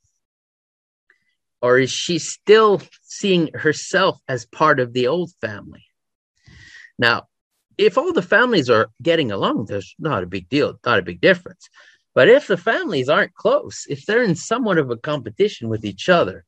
Or 1.60 1.78
is 1.78 1.90
she 1.90 2.18
still 2.18 2.80
seeing 3.02 3.50
herself 3.54 4.20
as 4.28 4.46
part 4.46 4.78
of 4.78 4.92
the 4.92 5.08
old 5.08 5.32
family? 5.40 5.84
Now, 6.98 7.26
if 7.76 7.96
all 7.96 8.12
the 8.12 8.22
families 8.22 8.70
are 8.70 8.90
getting 9.02 9.30
along, 9.32 9.66
there's 9.66 9.94
not 9.98 10.22
a 10.22 10.26
big 10.26 10.48
deal, 10.48 10.78
not 10.84 10.98
a 10.98 11.02
big 11.02 11.20
difference. 11.20 11.68
But 12.14 12.28
if 12.28 12.46
the 12.46 12.56
families 12.56 13.08
aren't 13.08 13.34
close, 13.34 13.86
if 13.88 14.04
they're 14.04 14.22
in 14.22 14.34
somewhat 14.34 14.78
of 14.78 14.90
a 14.90 14.96
competition 14.96 15.68
with 15.68 15.84
each 15.84 16.08
other, 16.08 16.44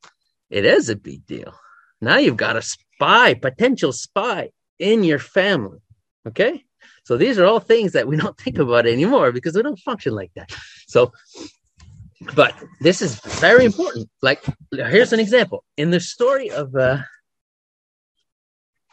it 0.49 0.65
is 0.65 0.89
a 0.89 0.97
big 0.97 1.27
deal. 1.27 1.55
Now 2.01 2.17
you've 2.17 2.37
got 2.37 2.57
a 2.57 2.63
spy, 2.63 3.35
potential 3.35 3.93
spy 3.93 4.51
in 4.81 5.05
your 5.05 5.21
family. 5.21 5.79
Okay. 6.27 6.65
So 7.05 7.17
these 7.17 7.39
are 7.39 7.45
all 7.45 7.61
things 7.61 7.93
that 7.93 8.09
we 8.09 8.17
don't 8.17 8.37
think 8.37 8.59
about 8.59 8.87
anymore 8.87 9.31
because 9.31 9.55
we 9.55 9.63
don't 9.63 9.79
function 9.79 10.15
like 10.15 10.33
that. 10.35 10.51
So, 10.87 11.13
but 12.35 12.55
this 12.81 13.01
is 13.03 13.21
very 13.41 13.65
important. 13.65 14.09
Like, 14.23 14.43
here's 14.73 15.13
an 15.13 15.21
example 15.21 15.65
in 15.77 15.91
the 15.91 16.01
story 16.01 16.51
of, 16.51 16.75
uh, 16.75 16.99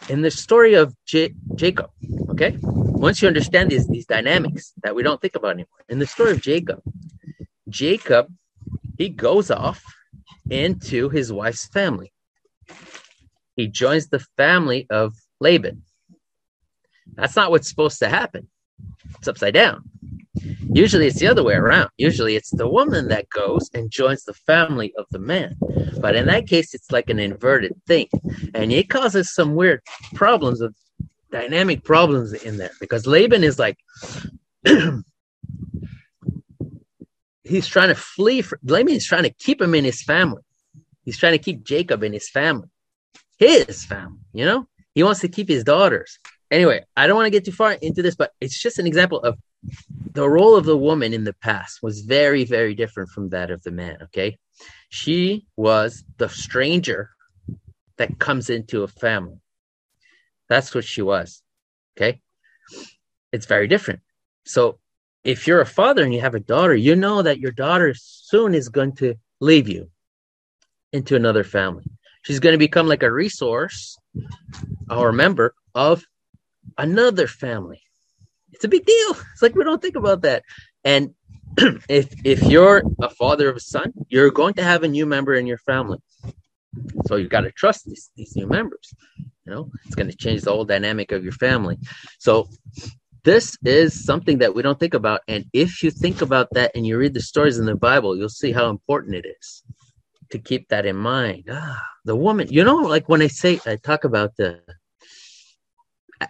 in 0.09 0.21
the 0.21 0.31
story 0.31 0.75
of 0.75 0.95
J- 1.05 1.33
Jacob, 1.55 1.89
okay? 2.29 2.57
Once 2.61 3.21
you 3.21 3.27
understand 3.27 3.69
these, 3.71 3.87
these 3.87 4.05
dynamics 4.05 4.73
that 4.83 4.95
we 4.95 5.03
don't 5.03 5.21
think 5.21 5.35
about 5.35 5.51
anymore, 5.51 5.83
in 5.89 5.99
the 5.99 6.07
story 6.07 6.31
of 6.31 6.41
Jacob, 6.41 6.81
Jacob, 7.67 8.27
he 8.97 9.09
goes 9.09 9.51
off 9.51 9.83
into 10.49 11.09
his 11.09 11.31
wife's 11.31 11.67
family. 11.67 12.13
He 13.55 13.67
joins 13.67 14.07
the 14.07 14.19
family 14.37 14.87
of 14.89 15.13
Laban. 15.39 15.83
That's 17.13 17.35
not 17.35 17.51
what's 17.51 17.69
supposed 17.69 17.99
to 17.99 18.09
happen. 18.09 18.47
It's 19.17 19.27
upside 19.27 19.53
down. 19.53 19.83
Usually 20.71 21.07
it's 21.07 21.19
the 21.19 21.27
other 21.27 21.43
way 21.43 21.55
around. 21.55 21.89
Usually 21.97 22.35
it's 22.35 22.51
the 22.51 22.67
woman 22.67 23.07
that 23.07 23.29
goes 23.29 23.69
and 23.73 23.89
joins 23.89 24.23
the 24.23 24.33
family 24.33 24.93
of 24.97 25.05
the 25.09 25.19
man. 25.19 25.55
But 25.99 26.15
in 26.15 26.27
that 26.27 26.47
case, 26.47 26.73
it's 26.73 26.91
like 26.91 27.09
an 27.09 27.19
inverted 27.19 27.73
thing. 27.87 28.07
And 28.53 28.71
it 28.71 28.89
causes 28.89 29.33
some 29.33 29.55
weird 29.55 29.81
problems 30.13 30.61
of 30.61 30.75
dynamic 31.31 31.83
problems 31.83 32.33
in 32.33 32.57
there 32.57 32.71
because 32.79 33.07
Laban 33.07 33.43
is 33.43 33.57
like, 33.57 33.77
he's 37.43 37.67
trying 37.67 37.89
to 37.89 37.95
flee. 37.95 38.41
For, 38.41 38.59
Laban 38.63 38.93
is 38.93 39.05
trying 39.05 39.23
to 39.23 39.31
keep 39.31 39.61
him 39.61 39.73
in 39.73 39.85
his 39.85 40.03
family. 40.03 40.43
He's 41.03 41.17
trying 41.17 41.33
to 41.33 41.39
keep 41.39 41.63
Jacob 41.63 42.03
in 42.03 42.13
his 42.13 42.29
family, 42.29 42.67
his 43.39 43.85
family, 43.85 44.19
you 44.33 44.45
know? 44.45 44.67
He 44.97 45.03
wants 45.03 45.19
to 45.19 45.27
keep 45.27 45.47
his 45.47 45.63
daughters. 45.63 46.17
Anyway, 46.49 46.83
I 46.95 47.05
don't 47.05 47.15
want 47.15 47.27
to 47.27 47.29
get 47.29 47.45
too 47.45 47.51
far 47.51 47.73
into 47.73 48.01
this, 48.01 48.15
but 48.15 48.31
it's 48.41 48.59
just 48.59 48.79
an 48.79 48.87
example 48.87 49.19
of 49.19 49.37
the 50.13 50.27
role 50.27 50.55
of 50.55 50.65
the 50.65 50.75
woman 50.75 51.13
in 51.13 51.23
the 51.23 51.33
past 51.33 51.83
was 51.83 52.01
very, 52.01 52.45
very 52.45 52.73
different 52.73 53.11
from 53.11 53.29
that 53.29 53.51
of 53.51 53.61
the 53.61 53.69
man. 53.69 53.99
Okay. 54.05 54.39
She 54.89 55.45
was 55.55 56.03
the 56.17 56.29
stranger 56.29 57.11
that 57.97 58.17
comes 58.17 58.49
into 58.49 58.81
a 58.81 58.87
family. 58.87 59.39
That's 60.49 60.73
what 60.73 60.83
she 60.83 61.03
was. 61.03 61.43
Okay. 61.95 62.19
It's 63.31 63.45
very 63.45 63.67
different. 63.67 63.99
So 64.47 64.79
if 65.23 65.45
you're 65.45 65.61
a 65.61 65.65
father 65.67 66.03
and 66.03 66.11
you 66.11 66.21
have 66.21 66.33
a 66.33 66.39
daughter, 66.39 66.73
you 66.73 66.95
know 66.95 67.21
that 67.21 67.39
your 67.39 67.51
daughter 67.51 67.93
soon 67.95 68.55
is 68.55 68.69
going 68.69 68.93
to 68.93 69.13
leave 69.41 69.69
you 69.69 69.91
into 70.91 71.15
another 71.15 71.43
family. 71.43 71.85
She's 72.27 72.39
going 72.39 72.53
to 72.53 72.59
become 72.59 72.87
like 72.87 73.03
a 73.03 73.11
resource 73.11 73.97
or 74.89 75.09
a 75.09 75.13
member 75.13 75.55
of 75.73 76.03
another 76.77 77.27
family 77.27 77.81
it's 78.57 78.65
a 78.65 78.69
big 78.69 78.85
deal. 78.85 79.11
It's 79.33 79.41
like 79.41 79.55
we 79.55 79.63
don't 79.63 79.81
think 79.81 79.95
about 79.95 80.21
that. 80.21 80.43
And 80.83 81.13
if 81.89 82.13
if 82.25 82.43
you're 82.43 82.81
a 83.01 83.09
father 83.09 83.49
of 83.49 83.55
a 83.55 83.59
son, 83.59 83.93
you're 84.09 84.31
going 84.31 84.55
to 84.55 84.63
have 84.63 84.83
a 84.83 84.87
new 84.87 85.05
member 85.05 85.35
in 85.35 85.45
your 85.45 85.59
family. 85.59 85.99
So 87.05 87.15
you've 87.15 87.29
got 87.29 87.41
to 87.41 87.51
trust 87.51 87.85
these 87.85 88.09
these 88.15 88.35
new 88.35 88.47
members. 88.47 88.93
You 89.45 89.53
know, 89.53 89.71
it's 89.85 89.95
going 89.95 90.09
to 90.09 90.17
change 90.17 90.41
the 90.41 90.51
whole 90.51 90.65
dynamic 90.65 91.11
of 91.11 91.23
your 91.23 91.33
family. 91.33 91.77
So 92.19 92.49
this 93.23 93.57
is 93.63 94.03
something 94.03 94.39
that 94.39 94.55
we 94.55 94.61
don't 94.61 94.79
think 94.79 94.93
about. 94.93 95.21
And 95.27 95.45
if 95.53 95.83
you 95.83 95.91
think 95.91 96.21
about 96.21 96.47
that 96.53 96.71
and 96.75 96.85
you 96.85 96.97
read 96.97 97.13
the 97.13 97.21
stories 97.21 97.59
in 97.59 97.65
the 97.65 97.75
Bible, 97.75 98.17
you'll 98.17 98.29
see 98.29 98.51
how 98.51 98.69
important 98.69 99.15
it 99.15 99.25
is 99.39 99.63
to 100.31 100.39
keep 100.39 100.69
that 100.69 100.85
in 100.85 100.95
mind. 100.95 101.45
Ah, 101.51 101.81
the 102.05 102.15
woman, 102.15 102.47
you 102.49 102.63
know, 102.63 102.77
like 102.77 103.07
when 103.09 103.21
I 103.21 103.27
say 103.27 103.59
I 103.65 103.75
talk 103.75 104.03
about 104.03 104.35
the 104.37 104.61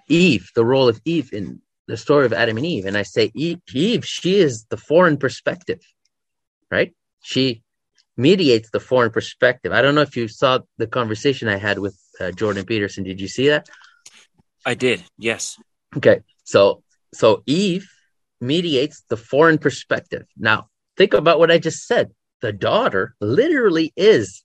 Eve, 0.07 0.49
the 0.55 0.65
role 0.65 0.89
of 0.89 0.99
Eve 1.05 1.33
in 1.33 1.61
the 1.87 1.97
story 1.97 2.25
of 2.25 2.33
Adam 2.33 2.57
and 2.57 2.65
Eve, 2.65 2.85
and 2.85 2.97
I 2.97 3.03
say 3.03 3.31
Eve, 3.33 4.05
she 4.05 4.35
is 4.39 4.65
the 4.65 4.77
foreign 4.77 5.17
perspective, 5.17 5.79
right? 6.69 6.93
She 7.23 7.63
mediates 8.17 8.69
the 8.71 8.79
foreign 8.79 9.11
perspective. 9.11 9.71
I 9.71 9.81
don't 9.81 9.95
know 9.95 10.01
if 10.01 10.17
you 10.17 10.27
saw 10.27 10.59
the 10.77 10.87
conversation 10.87 11.47
I 11.47 11.57
had 11.57 11.79
with 11.79 11.97
uh, 12.19 12.31
Jordan 12.31 12.65
Peterson. 12.65 13.03
Did 13.03 13.21
you 13.21 13.27
see 13.27 13.47
that? 13.49 13.69
I 14.65 14.73
did. 14.73 15.03
Yes. 15.17 15.57
Okay. 15.95 16.21
So 16.43 16.83
so 17.13 17.43
Eve 17.45 17.89
mediates 18.41 19.03
the 19.09 19.17
foreign 19.17 19.57
perspective. 19.57 20.25
Now, 20.37 20.69
think 20.97 21.13
about 21.13 21.39
what 21.39 21.51
I 21.51 21.57
just 21.57 21.87
said. 21.87 22.11
The 22.41 22.53
daughter 22.53 23.15
literally 23.19 23.93
is 23.95 24.43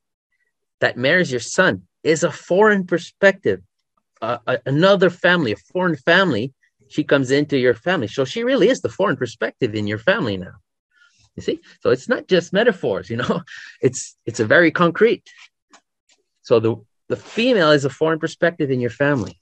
that 0.81 0.97
marries 0.97 1.31
your 1.31 1.41
son 1.41 1.83
is 2.03 2.25
a 2.25 2.33
foreign 2.33 2.87
perspective. 2.87 3.61
Uh, 4.21 4.39
another 4.67 5.11
family, 5.11 5.53
a 5.53 5.57
foreign 5.57 5.97
family 5.97 6.53
she 6.93 7.05
comes 7.05 7.31
into 7.31 7.57
your 7.57 7.75
family. 7.75 8.07
So 8.07 8.25
she 8.25 8.45
really 8.45 8.69
is 8.69 8.83
the 8.83 8.91
foreign 8.91 9.17
perspective 9.17 9.75
in 9.75 9.87
your 9.87 9.99
family 9.99 10.37
now. 10.37 10.53
You 11.37 11.43
see? 11.43 11.61
So 11.81 11.91
it's 11.91 12.09
not 12.09 12.29
just 12.29 12.53
metaphors, 12.53 13.09
you 13.09 13.17
know, 13.17 13.43
it's 13.81 14.17
it's 14.27 14.41
a 14.41 14.47
very 14.47 14.71
concrete. 14.71 15.25
So 16.43 16.61
the 16.61 16.77
the 17.09 17.17
female 17.17 17.71
is 17.71 17.85
a 17.85 17.91
foreign 17.91 18.19
perspective 18.19 18.71
in 18.71 18.81
your 18.81 18.91
family. 18.91 19.39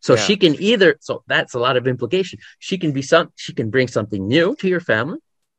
So 0.00 0.14
yeah. 0.14 0.22
she 0.22 0.36
can 0.36 0.54
either 0.62 0.96
so 1.00 1.22
that's 1.26 1.54
a 1.54 1.58
lot 1.58 1.76
of 1.76 1.86
implication. 1.86 2.38
She 2.58 2.78
can 2.78 2.92
be 2.92 3.02
some 3.02 3.32
she 3.36 3.52
can 3.52 3.68
bring 3.70 3.88
something 3.88 4.26
new 4.26 4.56
to 4.56 4.68
your 4.68 4.80
family 4.80 5.18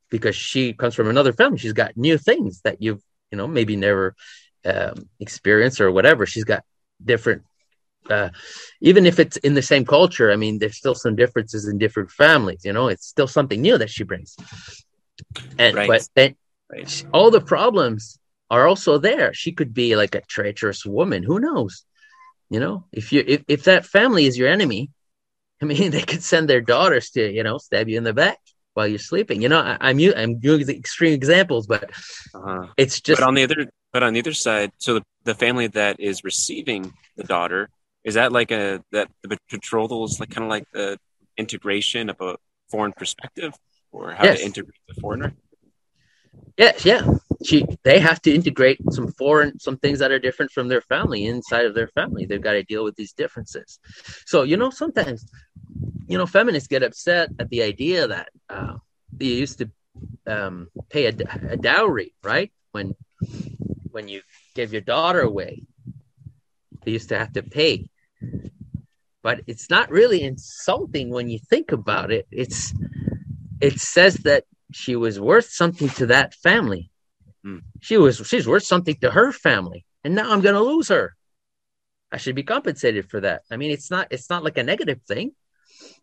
because 0.10 0.36
she 0.36 0.74
comes 0.74 0.96
from 0.96 1.10
another 1.10 1.34
family. 1.34 1.58
She's 1.58 1.74
got 1.74 1.98
new 1.98 2.18
things 2.18 2.62
that 2.62 2.82
you've, 2.82 3.02
you 3.32 3.38
know, 3.38 3.48
maybe 3.48 3.76
never 3.76 4.16
um, 4.66 5.10
experienced 5.20 5.82
or 5.82 5.92
whatever. 5.92 6.26
She's 6.26 6.46
got 6.46 6.64
different 7.04 7.44
uh, 8.10 8.30
even 8.82 9.06
if 9.06 9.20
it's 9.20 9.38
in 9.38 9.54
the 9.54 9.62
same 9.62 9.86
culture, 9.86 10.32
I 10.32 10.36
mean, 10.36 10.60
there's 10.60 10.78
still 10.78 10.96
some 10.96 11.16
differences 11.16 11.68
in 11.68 11.78
different 11.78 12.12
families. 12.12 12.66
You 12.66 12.74
know, 12.74 12.88
it's 12.88 13.08
still 13.08 13.28
something 13.28 13.62
new 13.62 13.78
that 13.78 13.90
she 13.90 14.04
brings. 14.04 14.36
And 15.58 15.76
right. 15.76 15.88
but 15.88 16.08
then 16.16 16.36
right. 16.72 17.06
all 17.14 17.30
the 17.30 17.42
problems 17.42 18.20
are 18.50 18.68
also 18.68 18.98
there. 18.98 19.34
She 19.34 19.52
could 19.52 19.74
be 19.74 19.96
like 19.96 20.16
a 20.16 20.22
treacherous 20.22 20.86
woman. 20.86 21.24
Who 21.24 21.40
knows? 21.40 21.84
You 22.50 22.60
know, 22.60 22.86
if 22.92 23.12
you 23.14 23.24
if, 23.28 23.44
if 23.48 23.64
that 23.66 23.86
family 23.86 24.26
is 24.26 24.38
your 24.38 24.50
enemy, 24.50 24.90
I 25.62 25.66
mean, 25.66 25.92
they 25.92 26.02
could 26.02 26.24
send 26.24 26.50
their 26.50 26.62
daughters 26.62 27.12
to 27.12 27.32
you 27.32 27.44
know 27.44 27.58
stab 27.58 27.90
you 27.90 27.98
in 27.98 28.04
the 28.04 28.14
back 28.14 28.40
while 28.80 28.88
you're 28.88 28.98
sleeping. 28.98 29.42
You 29.42 29.50
know, 29.50 29.60
I, 29.60 29.90
am 29.90 30.00
I'm 30.16 30.40
doing 30.40 30.68
extreme 30.70 31.14
examples, 31.14 31.68
but 31.68 31.92
uh-huh. 32.34 32.68
it's 32.78 33.02
just. 33.02 33.20
But 33.20 33.28
on 33.28 33.34
the 33.36 33.44
other, 33.44 33.70
but 33.92 34.04
on 34.04 34.14
the 34.14 34.22
other 34.22 34.34
side, 34.34 34.72
so 34.78 34.94
the, 34.96 35.04
the 35.26 35.36
family 35.36 35.68
that 35.68 36.00
is 36.00 36.24
receiving 36.24 36.94
the 37.18 37.26
daughter 37.26 37.70
is 38.06 38.14
that 38.14 38.32
like 38.32 38.52
a 38.52 38.82
that 38.94 39.10
the 39.22 39.38
betrothal 39.50 40.06
is 40.06 40.18
like 40.22 40.30
kind 40.30 40.46
of 40.46 40.50
like 40.50 40.66
the 40.72 40.98
integration 41.38 42.10
of 42.10 42.22
a 42.22 42.38
foreign 42.72 42.94
perspective, 42.94 43.54
or 43.92 44.12
how 44.12 44.24
yes. 44.24 44.40
to 44.40 44.46
integrate 44.46 44.82
the 44.88 45.02
foreigner? 45.02 45.34
Yes, 46.58 46.86
yeah. 46.86 47.02
She 47.44 47.66
they 47.84 48.00
have 48.00 48.22
to 48.24 48.34
integrate 48.34 48.80
some 48.92 49.12
foreign 49.12 49.60
some 49.60 49.78
things 49.78 50.00
that 50.00 50.12
are 50.12 50.20
different 50.20 50.52
from 50.52 50.70
their 50.70 50.82
family 50.82 51.26
inside 51.26 51.66
of 51.66 51.74
their 51.74 51.90
family. 51.90 52.26
They've 52.26 52.48
got 52.50 52.54
to 52.54 52.64
deal 52.64 52.86
with 52.86 52.96
these 52.96 53.14
differences. 53.14 53.80
So 54.26 54.44
you 54.44 54.56
know, 54.56 54.70
sometimes 54.70 55.30
you 56.08 56.18
know, 56.18 56.26
feminists 56.26 56.68
get 56.68 56.84
upset 56.84 57.30
at 57.40 57.50
the 57.50 57.64
idea 57.64 58.08
that 58.08 58.30
uh, 58.50 58.78
you 59.20 59.32
used 59.32 59.60
to 59.60 59.70
um, 60.26 60.70
pay 60.90 61.06
a, 61.06 61.14
a 61.50 61.58
dowry, 61.58 62.14
right? 62.24 62.52
When 62.72 62.96
when 63.92 64.08
you 64.08 64.22
give 64.56 64.72
your 64.72 64.82
daughter 64.82 65.22
away, 65.22 65.64
they 66.84 66.92
used 66.92 67.10
to 67.10 67.18
have 67.18 67.34
to 67.34 67.44
pay. 67.44 67.90
But 69.22 69.42
it's 69.48 69.70
not 69.70 69.92
really 69.92 70.22
insulting 70.24 71.10
when 71.10 71.30
you 71.30 71.40
think 71.40 71.72
about 71.72 72.12
it. 72.12 72.28
It's 72.32 72.74
it 73.62 73.80
says 73.80 74.16
that 74.24 74.46
she 74.72 74.96
was 74.96 75.20
worth 75.20 75.50
something 75.50 75.90
to 75.90 76.08
that 76.08 76.34
family. 76.34 76.90
Hmm. 77.44 77.60
She 77.82 77.98
was 77.98 78.18
she's 78.26 78.48
worth 78.48 78.64
something 78.64 78.96
to 79.02 79.12
her 79.12 79.32
family. 79.32 79.86
And 80.04 80.16
now 80.16 80.32
I'm 80.32 80.42
gonna 80.42 80.62
lose 80.62 80.88
her. 80.90 81.16
I 82.12 82.18
should 82.18 82.36
be 82.36 82.44
compensated 82.44 83.10
for 83.10 83.20
that. 83.22 83.44
I 83.52 83.58
mean, 83.58 83.72
it's 83.72 83.92
not 83.92 84.08
it's 84.12 84.30
not 84.30 84.44
like 84.44 84.58
a 84.58 84.64
negative 84.64 85.02
thing. 85.08 85.34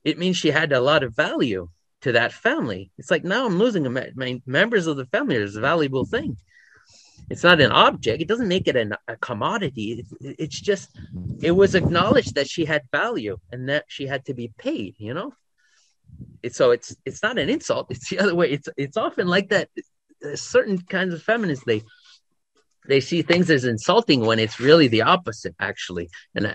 It 0.04 0.18
means 0.18 0.36
she 0.36 0.50
had 0.50 0.72
a 0.72 0.80
lot 0.80 1.02
of 1.02 1.14
value 1.14 1.68
to 2.02 2.12
that 2.12 2.32
family. 2.32 2.90
It's 2.98 3.10
like 3.10 3.24
now 3.24 3.46
I'm 3.46 3.58
losing 3.58 3.86
a 3.86 3.90
my 3.90 4.40
members 4.46 4.86
of 4.86 4.96
the 4.96 5.06
family 5.06 5.36
is 5.36 5.56
a 5.56 5.60
valuable 5.60 6.04
thing. 6.04 6.36
It's 7.28 7.42
not 7.42 7.60
an 7.60 7.72
object. 7.72 8.22
It 8.22 8.28
doesn't 8.28 8.46
make 8.46 8.68
it 8.68 8.76
an, 8.76 8.94
a 9.08 9.16
commodity. 9.16 10.04
It, 10.20 10.36
it's 10.38 10.60
just 10.60 10.88
it 11.42 11.50
was 11.50 11.74
acknowledged 11.74 12.36
that 12.36 12.48
she 12.48 12.64
had 12.64 12.82
value 12.92 13.38
and 13.50 13.68
that 13.68 13.84
she 13.88 14.06
had 14.06 14.24
to 14.26 14.34
be 14.34 14.52
paid. 14.58 14.94
You 14.98 15.14
know, 15.14 15.34
so 16.50 16.70
it's 16.70 16.94
it's 17.04 17.22
not 17.22 17.38
an 17.38 17.48
insult. 17.48 17.88
It's 17.90 18.08
the 18.08 18.20
other 18.20 18.34
way. 18.34 18.50
It's 18.50 18.68
it's 18.76 18.96
often 18.96 19.26
like 19.26 19.48
that. 19.48 19.68
Certain 20.34 20.78
kinds 20.78 21.12
of 21.12 21.22
feminists 21.22 21.64
they 21.64 21.82
they 22.88 23.00
see 23.00 23.22
things 23.22 23.50
as 23.50 23.64
insulting 23.64 24.20
when 24.20 24.38
it's 24.38 24.60
really 24.60 24.88
the 24.88 25.02
opposite 25.02 25.54
actually 25.60 26.08
and 26.34 26.46
uh, 26.46 26.54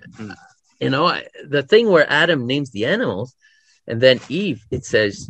you 0.82 0.90
know 0.90 1.18
the 1.48 1.64
thing 1.64 1.90
where 1.90 2.12
adam 2.12 2.46
names 2.46 2.72
the 2.72 2.86
animals 2.86 3.36
and 3.88 4.02
then 4.02 4.20
eve 4.30 4.66
it 4.72 4.84
says 4.86 5.30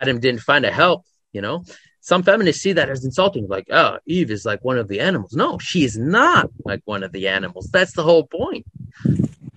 adam 0.00 0.20
didn't 0.20 0.40
find 0.40 0.64
a 0.64 0.70
help 0.70 1.04
you 1.34 1.42
know? 1.42 1.64
Some 2.00 2.22
feminists 2.22 2.62
see 2.62 2.72
that 2.74 2.90
as 2.90 3.04
insulting 3.04 3.48
like 3.48 3.66
oh 3.70 3.98
eve 4.06 4.30
is 4.30 4.44
like 4.44 4.62
one 4.62 4.78
of 4.78 4.88
the 4.88 5.00
animals. 5.00 5.32
No 5.32 5.58
she 5.58 5.84
is 5.84 5.96
not 5.98 6.50
like 6.64 6.82
one 6.84 7.02
of 7.02 7.12
the 7.12 7.28
animals. 7.28 7.68
That's 7.72 7.94
the 7.94 8.02
whole 8.02 8.26
point. 8.26 8.66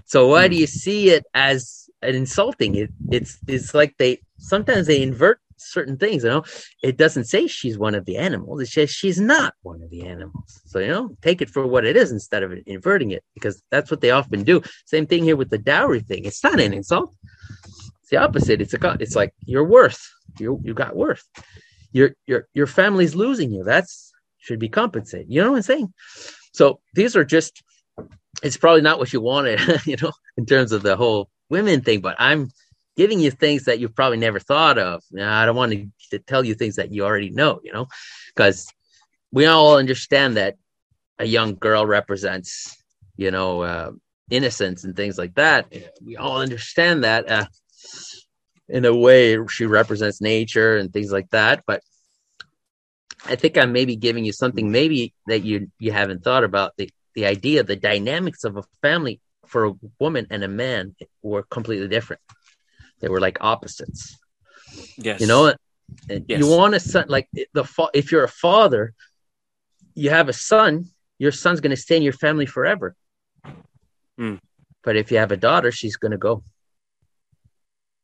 So 0.05 0.27
why 0.27 0.47
do 0.47 0.55
you 0.55 0.65
see 0.65 1.09
it 1.09 1.25
as 1.33 1.89
an 2.01 2.15
insulting? 2.15 2.75
It, 2.75 2.89
it's 3.11 3.37
it's 3.47 3.73
like 3.73 3.95
they 3.97 4.21
sometimes 4.37 4.87
they 4.87 5.01
invert 5.01 5.41
certain 5.57 5.97
things, 5.97 6.23
you 6.23 6.29
know. 6.29 6.43
It 6.81 6.97
doesn't 6.97 7.25
say 7.25 7.47
she's 7.47 7.77
one 7.77 7.95
of 7.95 8.05
the 8.05 8.17
animals. 8.17 8.61
It 8.61 8.67
says 8.67 8.89
she's 8.89 9.19
not 9.19 9.53
one 9.61 9.81
of 9.81 9.89
the 9.89 10.05
animals. 10.05 10.61
So, 10.65 10.79
you 10.79 10.87
know, 10.87 11.17
take 11.21 11.41
it 11.41 11.49
for 11.49 11.65
what 11.67 11.85
it 11.85 11.97
is 11.97 12.11
instead 12.11 12.43
of 12.43 12.53
inverting 12.65 13.11
it, 13.11 13.23
because 13.33 13.61
that's 13.71 13.91
what 13.91 14.01
they 14.01 14.11
often 14.11 14.43
do. 14.43 14.61
Same 14.85 15.05
thing 15.05 15.23
here 15.23 15.35
with 15.35 15.49
the 15.49 15.57
dowry 15.57 16.01
thing. 16.01 16.25
It's 16.25 16.43
not 16.43 16.59
an 16.59 16.73
insult. 16.73 17.13
It's 18.01 18.09
the 18.09 18.17
opposite. 18.17 18.61
It's 18.61 18.73
a 18.73 18.97
it's 18.99 19.15
like 19.15 19.33
your 19.45 19.63
worth. 19.63 20.01
You 20.39 20.59
you 20.63 20.73
got 20.73 20.95
worth. 20.95 21.23
Your 21.91 22.11
your 22.25 22.47
your 22.53 22.67
family's 22.67 23.15
losing 23.15 23.51
you. 23.51 23.63
That's 23.63 24.11
should 24.37 24.59
be 24.59 24.69
compensated. 24.69 25.27
You 25.29 25.43
know 25.43 25.51
what 25.51 25.57
I'm 25.57 25.63
saying? 25.63 25.93
So 26.53 26.79
these 26.93 27.15
are 27.15 27.25
just 27.25 27.61
it's 28.43 28.57
probably 28.57 28.81
not 28.81 28.99
what 28.99 29.11
you 29.11 29.21
wanted, 29.21 29.59
you 29.85 29.97
know, 30.01 30.11
in 30.37 30.45
terms 30.45 30.71
of 30.71 30.83
the 30.83 30.95
whole 30.95 31.29
women 31.49 31.81
thing, 31.81 32.01
but 32.01 32.15
I'm 32.19 32.49
giving 32.97 33.19
you 33.19 33.31
things 33.31 33.65
that 33.65 33.79
you've 33.79 33.95
probably 33.95 34.17
never 34.17 34.39
thought 34.39 34.77
of. 34.77 35.03
I 35.17 35.45
don't 35.45 35.55
want 35.55 35.71
to, 35.71 35.87
to 36.11 36.19
tell 36.19 36.43
you 36.43 36.55
things 36.55 36.75
that 36.75 36.91
you 36.91 37.05
already 37.05 37.29
know, 37.29 37.61
you 37.63 37.71
know, 37.71 37.87
because 38.35 38.67
we 39.31 39.45
all 39.45 39.77
understand 39.77 40.37
that 40.37 40.55
a 41.19 41.25
young 41.25 41.55
girl 41.55 41.85
represents, 41.85 42.75
you 43.15 43.31
know, 43.31 43.61
uh, 43.61 43.91
innocence 44.29 44.83
and 44.83 44.95
things 44.95 45.17
like 45.17 45.35
that. 45.35 45.71
We 46.03 46.17
all 46.17 46.41
understand 46.41 47.03
that. 47.03 47.29
Uh, 47.29 47.45
in 48.69 48.83
a 48.83 48.93
way, 48.93 49.37
she 49.47 49.65
represents 49.65 50.19
nature 50.19 50.77
and 50.77 50.91
things 50.91 51.11
like 51.11 51.29
that. 51.29 51.63
But 51.65 51.81
I 53.25 53.35
think 53.35 53.57
I'm 53.57 53.71
maybe 53.71 53.95
giving 53.95 54.25
you 54.25 54.33
something 54.33 54.71
maybe 54.71 55.13
that 55.27 55.43
you 55.43 55.71
you 55.79 55.91
haven't 55.91 56.23
thought 56.23 56.43
about 56.43 56.73
the 56.77 56.89
the 57.15 57.25
idea, 57.25 57.63
the 57.63 57.75
dynamics 57.75 58.43
of 58.43 58.57
a 58.57 58.63
family 58.81 59.21
for 59.45 59.65
a 59.65 59.73
woman 59.99 60.27
and 60.29 60.43
a 60.43 60.47
man 60.47 60.95
were 61.21 61.43
completely 61.43 61.87
different. 61.87 62.21
They 62.99 63.09
were 63.09 63.19
like 63.19 63.37
opposites. 63.41 64.17
Yes. 64.97 65.21
You 65.21 65.27
know, 65.27 65.53
yes. 66.09 66.39
you 66.39 66.47
want 66.47 66.75
a 66.75 66.79
son 66.79 67.05
like 67.07 67.29
the 67.53 67.63
fa- 67.63 67.89
if 67.93 68.11
you're 68.11 68.23
a 68.23 68.29
father, 68.29 68.93
you 69.93 70.09
have 70.09 70.29
a 70.29 70.33
son, 70.33 70.85
your 71.17 71.31
son's 71.31 71.61
going 71.61 71.75
to 71.75 71.81
stay 71.81 71.97
in 71.97 72.03
your 72.03 72.13
family 72.13 72.45
forever. 72.45 72.95
Mm. 74.19 74.39
But 74.83 74.95
if 74.95 75.11
you 75.11 75.17
have 75.17 75.31
a 75.31 75.37
daughter, 75.37 75.71
she's 75.71 75.95
going 75.95 76.11
to 76.11 76.17
go. 76.17 76.43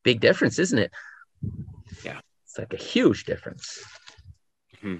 Big 0.04 0.20
difference, 0.20 0.60
isn't 0.60 0.80
it? 0.80 0.91
Yeah. 2.04 2.20
It's 2.46 2.58
like 2.58 2.74
a 2.74 2.78
huge 2.78 3.26
difference. 3.26 3.84
Mm-hmm. 4.78 4.98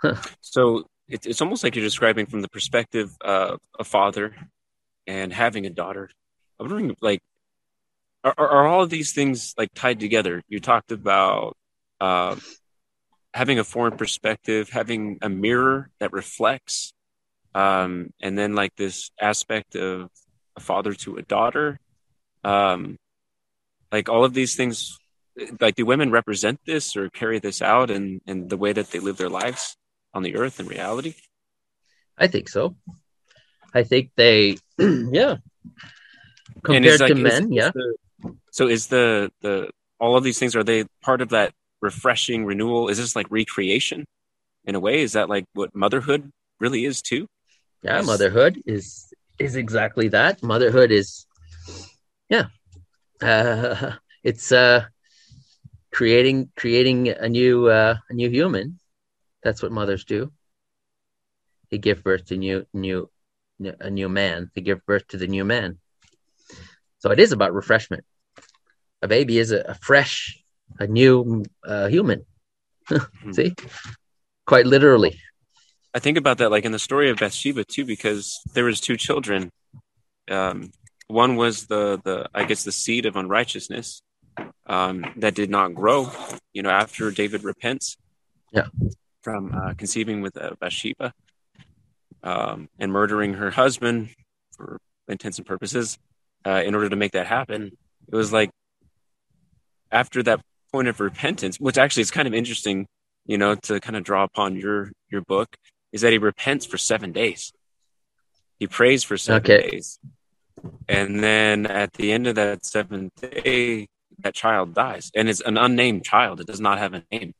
Huh. 0.00 0.16
So 0.40 0.86
it, 1.08 1.26
it's 1.26 1.40
almost 1.40 1.62
like 1.62 1.76
you're 1.76 1.84
describing 1.84 2.26
from 2.26 2.40
the 2.40 2.48
perspective 2.48 3.16
of 3.20 3.58
a 3.78 3.84
father 3.84 4.34
and 5.06 5.32
having 5.32 5.66
a 5.66 5.70
daughter. 5.70 6.10
I'm 6.58 6.68
wondering, 6.68 6.96
like, 7.00 7.20
are, 8.24 8.34
are 8.36 8.66
all 8.66 8.82
of 8.82 8.90
these 8.90 9.12
things 9.12 9.54
like 9.56 9.70
tied 9.74 10.00
together? 10.00 10.42
You 10.48 10.60
talked 10.60 10.92
about 10.92 11.56
uh, 12.00 12.36
having 13.32 13.58
a 13.58 13.64
foreign 13.64 13.96
perspective, 13.96 14.70
having 14.70 15.18
a 15.22 15.28
mirror 15.28 15.90
that 16.00 16.12
reflects, 16.12 16.92
um, 17.54 18.12
and 18.20 18.36
then 18.36 18.54
like 18.54 18.76
this 18.76 19.10
aspect 19.20 19.76
of 19.76 20.10
a 20.56 20.60
father 20.60 20.94
to 20.94 21.16
a 21.16 21.22
daughter. 21.22 21.80
Um, 22.44 22.98
like 23.92 24.08
all 24.08 24.24
of 24.24 24.34
these 24.34 24.56
things, 24.56 24.98
like 25.60 25.74
do 25.74 25.86
women 25.86 26.10
represent 26.10 26.60
this 26.66 26.96
or 26.96 27.08
carry 27.10 27.38
this 27.38 27.62
out 27.62 27.90
in, 27.90 28.20
in 28.26 28.48
the 28.48 28.56
way 28.56 28.72
that 28.72 28.90
they 28.90 28.98
live 28.98 29.16
their 29.16 29.28
lives 29.28 29.76
on 30.14 30.22
the 30.22 30.36
earth 30.36 30.60
in 30.60 30.66
reality? 30.66 31.14
I 32.18 32.26
think 32.26 32.48
so. 32.48 32.76
I 33.74 33.82
think 33.84 34.10
they, 34.16 34.58
yeah. 34.78 35.36
Compared 36.62 37.00
like, 37.00 37.08
to 37.08 37.14
men, 37.14 37.44
is, 37.44 37.50
yeah. 37.50 37.68
Is 37.68 37.72
the, 37.74 37.96
so 38.50 38.68
is 38.68 38.88
the 38.88 39.30
the 39.40 39.70
all 39.98 40.16
of 40.16 40.24
these 40.24 40.38
things 40.38 40.56
are 40.56 40.64
they 40.64 40.84
part 41.02 41.20
of 41.20 41.30
that 41.30 41.52
refreshing 41.80 42.44
renewal? 42.44 42.88
Is 42.88 42.98
this 42.98 43.16
like 43.16 43.26
recreation 43.30 44.06
in 44.64 44.74
a 44.74 44.80
way? 44.80 45.02
Is 45.02 45.12
that 45.12 45.28
like 45.28 45.44
what 45.54 45.74
motherhood 45.74 46.30
really 46.58 46.84
is 46.84 47.02
too? 47.02 47.26
Yeah, 47.82 47.96
yes. 47.96 48.06
motherhood 48.06 48.62
is 48.66 49.12
is 49.38 49.56
exactly 49.56 50.08
that. 50.08 50.42
Motherhood 50.42 50.90
is 50.90 51.26
yeah. 52.28 52.46
Uh, 53.22 53.92
it's 54.22 54.52
uh 54.52 54.84
creating 55.92 56.50
creating 56.56 57.08
a 57.08 57.28
new 57.28 57.68
uh, 57.68 57.96
a 58.08 58.14
new 58.14 58.28
human. 58.28 58.78
That's 59.42 59.62
what 59.62 59.72
mothers 59.72 60.04
do. 60.04 60.32
They 61.70 61.78
give 61.78 62.02
birth 62.02 62.26
to 62.26 62.36
new 62.36 62.66
new 62.74 63.10
a 63.80 63.90
new 63.90 64.08
man. 64.08 64.50
They 64.54 64.60
give 64.60 64.84
birth 64.86 65.08
to 65.08 65.16
the 65.16 65.26
new 65.26 65.44
man. 65.44 65.78
So 66.98 67.10
it 67.10 67.18
is 67.18 67.32
about 67.32 67.54
refreshment. 67.54 68.04
A 69.02 69.08
baby 69.08 69.38
is 69.38 69.50
a, 69.52 69.60
a 69.60 69.74
fresh, 69.74 70.42
a 70.78 70.86
new 70.86 71.44
uh, 71.64 71.88
human. 71.88 72.24
Hmm. 72.86 73.32
See, 73.32 73.54
quite 74.46 74.66
literally. 74.66 75.18
I 75.94 75.98
think 75.98 76.16
about 76.16 76.38
that 76.38 76.50
like 76.50 76.64
in 76.64 76.72
the 76.72 76.78
story 76.78 77.10
of 77.10 77.18
Bathsheba 77.18 77.64
too, 77.64 77.84
because 77.84 78.38
there 78.54 78.64
was 78.64 78.80
two 78.80 78.96
children. 78.96 79.50
Um, 80.30 80.72
one 81.08 81.36
was 81.36 81.66
the 81.66 82.00
the 82.04 82.28
I 82.32 82.44
guess 82.44 82.62
the 82.62 82.72
seed 82.72 83.06
of 83.06 83.16
unrighteousness 83.16 84.02
um, 84.66 85.04
that 85.16 85.34
did 85.34 85.50
not 85.50 85.74
grow. 85.74 86.10
You 86.52 86.62
know, 86.62 86.70
after 86.70 87.10
David 87.10 87.42
repents, 87.42 87.96
yeah, 88.52 88.66
from 89.22 89.52
uh, 89.52 89.74
conceiving 89.74 90.22
with 90.22 90.36
uh, 90.36 90.52
Bathsheba 90.60 91.12
um, 92.22 92.68
and 92.78 92.92
murdering 92.92 93.34
her 93.34 93.50
husband 93.50 94.10
for 94.56 94.80
intents 95.08 95.38
and 95.38 95.46
purposes 95.46 95.98
uh, 96.46 96.62
in 96.64 96.74
order 96.74 96.88
to 96.88 96.96
make 96.96 97.12
that 97.12 97.26
happen. 97.26 97.72
It 98.10 98.14
was 98.14 98.32
like 98.32 98.50
after 99.92 100.22
that 100.22 100.40
point 100.72 100.88
of 100.88 101.00
repentance, 101.00 101.58
which 101.58 101.78
actually 101.78 102.02
is 102.02 102.10
kind 102.10 102.28
of 102.28 102.34
interesting, 102.34 102.86
you 103.26 103.38
know, 103.38 103.54
to 103.54 103.80
kind 103.80 103.96
of 103.96 104.04
draw 104.04 104.24
upon 104.24 104.56
your 104.56 104.92
your 105.10 105.22
book, 105.22 105.56
is 105.92 106.00
that 106.02 106.12
he 106.12 106.18
repents 106.18 106.66
for 106.66 106.78
seven 106.78 107.12
days. 107.12 107.52
He 108.58 108.66
prays 108.66 109.02
for 109.02 109.16
seven 109.16 109.42
okay. 109.42 109.70
days, 109.70 109.98
and 110.88 111.22
then 111.22 111.66
at 111.66 111.94
the 111.94 112.12
end 112.12 112.26
of 112.26 112.34
that 112.36 112.64
seventh 112.64 113.12
day, 113.20 113.88
that 114.18 114.34
child 114.34 114.74
dies, 114.74 115.10
and 115.14 115.28
it's 115.28 115.40
an 115.40 115.56
unnamed 115.56 116.04
child. 116.04 116.40
It 116.40 116.46
does 116.46 116.60
not 116.60 116.78
have 116.78 116.94
a 116.94 117.02
name. 117.10 117.34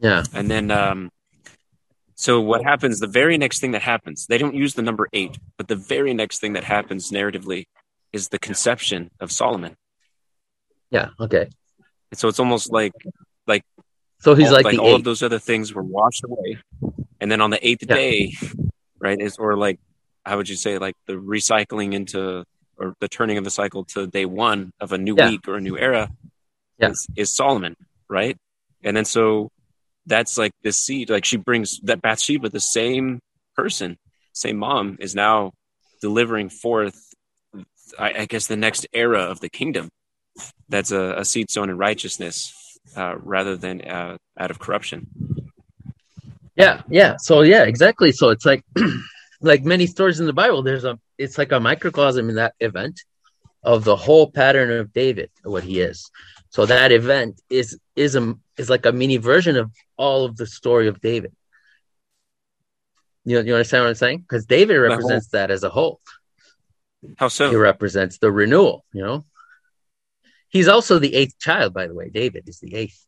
Yeah, 0.00 0.24
and 0.34 0.50
then 0.50 0.70
um, 0.70 1.10
so 2.16 2.40
what 2.40 2.64
happens? 2.64 2.98
The 2.98 3.06
very 3.06 3.36
next 3.36 3.60
thing 3.60 3.72
that 3.72 3.82
happens, 3.82 4.26
they 4.26 4.38
don't 4.38 4.54
use 4.54 4.74
the 4.74 4.82
number 4.82 5.06
eight, 5.12 5.38
but 5.58 5.68
the 5.68 5.76
very 5.76 6.14
next 6.14 6.40
thing 6.40 6.54
that 6.54 6.64
happens 6.64 7.10
narratively 7.10 7.66
is 8.12 8.28
the 8.28 8.38
conception 8.38 9.10
of 9.20 9.30
Solomon. 9.30 9.76
Yeah. 10.90 11.10
Okay. 11.20 11.50
And 12.10 12.18
so 12.18 12.28
it's 12.28 12.38
almost 12.38 12.72
like 12.72 12.92
like 13.46 13.62
so 14.20 14.34
he's 14.34 14.48
all, 14.48 14.54
like, 14.54 14.64
like 14.64 14.78
all 14.78 14.88
eight. 14.88 14.94
of 14.94 15.04
those 15.04 15.22
other 15.22 15.38
things 15.38 15.74
were 15.74 15.82
washed 15.82 16.24
away, 16.24 16.58
and 17.20 17.30
then 17.30 17.40
on 17.40 17.50
the 17.50 17.66
eighth 17.66 17.84
yeah. 17.88 17.94
day, 17.94 18.36
right? 18.98 19.20
Is 19.20 19.36
or 19.36 19.56
like 19.56 19.78
how 20.24 20.36
would 20.36 20.48
you 20.48 20.56
say 20.56 20.78
like 20.78 20.94
the 21.06 21.14
recycling 21.14 21.94
into 21.94 22.44
or 22.78 22.94
the 23.00 23.08
turning 23.08 23.38
of 23.38 23.44
the 23.44 23.50
cycle 23.50 23.84
to 23.84 24.06
day 24.06 24.26
one 24.26 24.70
of 24.80 24.92
a 24.92 24.98
new 24.98 25.16
yeah. 25.16 25.30
week 25.30 25.48
or 25.48 25.56
a 25.56 25.60
new 25.60 25.78
era 25.78 26.10
yeah. 26.78 26.90
is, 26.90 27.06
is 27.16 27.34
Solomon, 27.34 27.74
right? 28.08 28.36
And 28.82 28.96
then 28.96 29.04
so 29.04 29.50
that's 30.04 30.36
like 30.36 30.52
this 30.62 30.76
seed, 30.76 31.10
like 31.10 31.24
she 31.24 31.36
brings 31.36 31.80
that 31.80 32.02
Bathsheba, 32.02 32.50
the 32.50 32.60
same 32.60 33.20
person, 33.56 33.96
same 34.32 34.58
mom, 34.58 34.98
is 35.00 35.14
now 35.14 35.52
delivering 36.00 36.50
forth 36.50 37.06
I, 37.98 38.12
I 38.20 38.24
guess 38.26 38.46
the 38.46 38.56
next 38.56 38.86
era 38.92 39.20
of 39.20 39.40
the 39.40 39.48
kingdom 39.48 39.88
that's 40.68 40.90
a, 40.90 41.14
a 41.18 41.24
seed 41.24 41.50
sown 41.50 41.70
in 41.70 41.78
righteousness 41.78 42.78
uh, 42.96 43.16
rather 43.18 43.56
than 43.56 43.80
uh, 43.82 44.16
out 44.38 44.50
of 44.50 44.58
corruption. 44.58 45.06
Yeah, 46.56 46.82
yeah. 46.88 47.16
So 47.18 47.42
yeah, 47.42 47.64
exactly. 47.64 48.12
So 48.12 48.30
it's 48.30 48.46
like 48.46 48.64
like 49.40 49.64
many 49.64 49.86
stories 49.86 50.20
in 50.20 50.26
the 50.26 50.32
Bible. 50.32 50.62
There's 50.62 50.84
a 50.84 50.98
it's 51.18 51.38
like 51.38 51.52
a 51.52 51.60
microcosm 51.60 52.28
in 52.28 52.36
that 52.36 52.54
event 52.60 53.00
of 53.62 53.84
the 53.84 53.96
whole 53.96 54.30
pattern 54.30 54.70
of 54.70 54.92
David, 54.92 55.30
what 55.42 55.64
he 55.64 55.80
is. 55.80 56.10
So 56.50 56.66
that 56.66 56.92
event 56.92 57.40
is 57.50 57.78
is 57.94 58.16
a 58.16 58.34
is 58.56 58.70
like 58.70 58.86
a 58.86 58.92
mini 58.92 59.18
version 59.18 59.56
of 59.56 59.70
all 59.96 60.24
of 60.24 60.36
the 60.36 60.46
story 60.46 60.88
of 60.88 61.00
David. 61.00 61.32
You 63.24 63.40
you 63.42 63.54
understand 63.54 63.84
what 63.84 63.90
I'm 63.90 63.94
saying? 63.96 64.18
Because 64.20 64.46
David 64.46 64.76
represents 64.76 65.28
that 65.28 65.50
as 65.50 65.64
a 65.64 65.68
whole. 65.68 66.00
How 67.18 67.28
so? 67.28 67.50
He 67.50 67.56
represents 67.56 68.18
the 68.18 68.32
renewal. 68.32 68.84
You 68.92 69.02
know, 69.02 69.24
he's 70.56 70.68
also 70.68 70.98
the 70.98 71.14
eighth 71.20 71.36
child, 71.38 71.70
by 71.78 71.86
the 71.86 71.94
way. 71.94 72.08
David 72.22 72.48
is 72.48 72.58
the 72.60 72.72
eighth. 72.74 73.00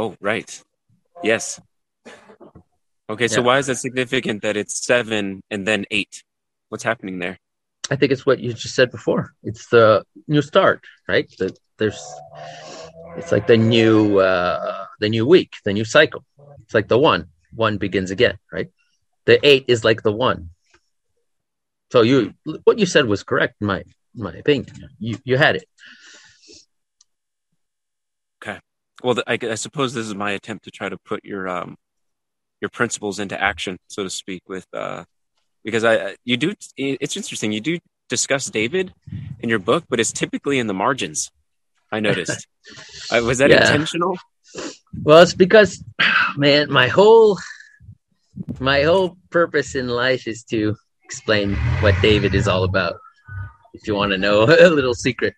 Oh, 0.00 0.10
right. 0.20 0.50
Yes. 1.22 1.60
Okay, 3.12 3.28
so 3.28 3.40
Yeah. 3.40 3.46
why 3.48 3.56
is 3.58 3.66
that 3.68 3.76
significant 3.76 4.42
that 4.42 4.56
it's 4.56 4.76
seven 4.92 5.42
and 5.52 5.66
then 5.68 5.80
eight? 5.98 6.14
What's 6.70 6.84
happening 6.84 7.18
there? 7.24 7.36
I 7.90 7.96
think 7.96 8.12
it's 8.12 8.26
what 8.26 8.38
you 8.38 8.52
just 8.52 8.74
said 8.74 8.90
before. 8.90 9.22
It's 9.42 9.64
the 9.68 10.04
new 10.34 10.42
start, 10.42 10.80
right? 11.12 11.26
The, 11.38 11.56
there's, 11.78 12.02
it's 13.16 13.32
like 13.32 13.46
the 13.46 13.56
new, 13.56 14.18
uh, 14.18 14.84
the 15.00 15.08
new 15.08 15.26
week, 15.26 15.50
the 15.64 15.72
new 15.72 15.86
cycle. 15.96 16.22
It's 16.64 16.74
like 16.74 16.88
the 16.88 16.98
one. 16.98 17.22
One 17.54 17.78
begins 17.78 18.10
again, 18.10 18.36
right? 18.52 18.68
The 19.24 19.36
eight 19.50 19.64
is 19.68 19.84
like 19.88 20.02
the 20.02 20.12
one. 20.12 20.50
So 21.92 22.02
you, 22.02 22.34
what 22.64 22.78
you 22.78 22.84
said 22.94 23.06
was 23.06 23.22
correct, 23.22 23.54
in 23.62 23.66
my 23.66 23.80
in 24.16 24.22
my 24.28 24.34
opinion. 24.42 24.68
You 24.98 25.14
you 25.24 25.36
had 25.38 25.54
it. 25.56 25.66
Well, 29.02 29.16
I, 29.26 29.38
I 29.40 29.54
suppose 29.54 29.94
this 29.94 30.06
is 30.06 30.14
my 30.14 30.32
attempt 30.32 30.64
to 30.64 30.70
try 30.70 30.88
to 30.88 30.96
put 30.98 31.24
your 31.24 31.48
um 31.48 31.76
your 32.60 32.68
principles 32.70 33.18
into 33.18 33.40
action, 33.40 33.78
so 33.88 34.02
to 34.02 34.10
speak, 34.10 34.42
with 34.48 34.66
uh 34.74 35.04
because 35.64 35.84
I 35.84 36.16
you 36.24 36.36
do 36.36 36.54
it's 36.76 37.16
interesting 37.16 37.52
you 37.52 37.60
do 37.60 37.78
discuss 38.08 38.46
David 38.46 38.92
in 39.40 39.48
your 39.48 39.58
book, 39.58 39.84
but 39.88 40.00
it's 40.00 40.12
typically 40.12 40.58
in 40.58 40.66
the 40.66 40.74
margins. 40.74 41.30
I 41.92 42.00
noticed. 42.00 42.46
uh, 43.10 43.22
was 43.24 43.38
that 43.38 43.50
Yeah. 43.50 43.60
intentional? 43.60 44.16
Well, 45.02 45.22
it's 45.22 45.34
because, 45.34 45.82
man, 46.36 46.70
my 46.70 46.88
whole 46.88 47.38
my 48.60 48.82
whole 48.82 49.16
purpose 49.30 49.74
in 49.74 49.88
life 49.88 50.26
is 50.26 50.42
to 50.44 50.76
explain 51.04 51.54
what 51.80 51.94
David 52.02 52.34
is 52.34 52.48
all 52.48 52.64
about. 52.64 52.96
If 53.74 53.86
you 53.86 53.94
want 53.94 54.12
to 54.12 54.18
know 54.18 54.42
a 54.48 54.68
little 54.68 54.94
secret, 54.94 55.34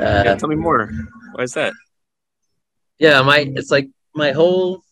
uh, 0.00 0.22
yeah, 0.24 0.36
tell 0.36 0.48
me 0.48 0.56
more. 0.56 0.90
Why 1.32 1.44
is 1.44 1.54
that? 1.54 1.72
Yeah 2.98 3.22
my 3.22 3.50
it's 3.56 3.70
like 3.70 3.88
my 4.14 4.32
whole 4.32 4.82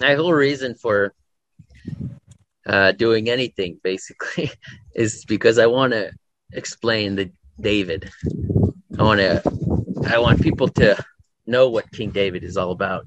my 0.00 0.14
whole 0.14 0.32
reason 0.32 0.74
for 0.74 1.14
uh 2.66 2.92
doing 2.92 3.28
anything 3.28 3.78
basically 3.82 4.50
is 4.94 5.24
because 5.24 5.58
i 5.58 5.66
want 5.66 5.92
to 5.92 6.10
explain 6.52 7.16
the 7.16 7.30
david. 7.60 8.10
I 8.98 9.02
want 9.02 9.20
to 9.20 9.42
i 10.08 10.18
want 10.18 10.42
people 10.42 10.68
to 10.68 11.02
know 11.46 11.68
what 11.68 11.90
king 11.92 12.10
david 12.10 12.44
is 12.44 12.56
all 12.56 12.72
about. 12.72 13.06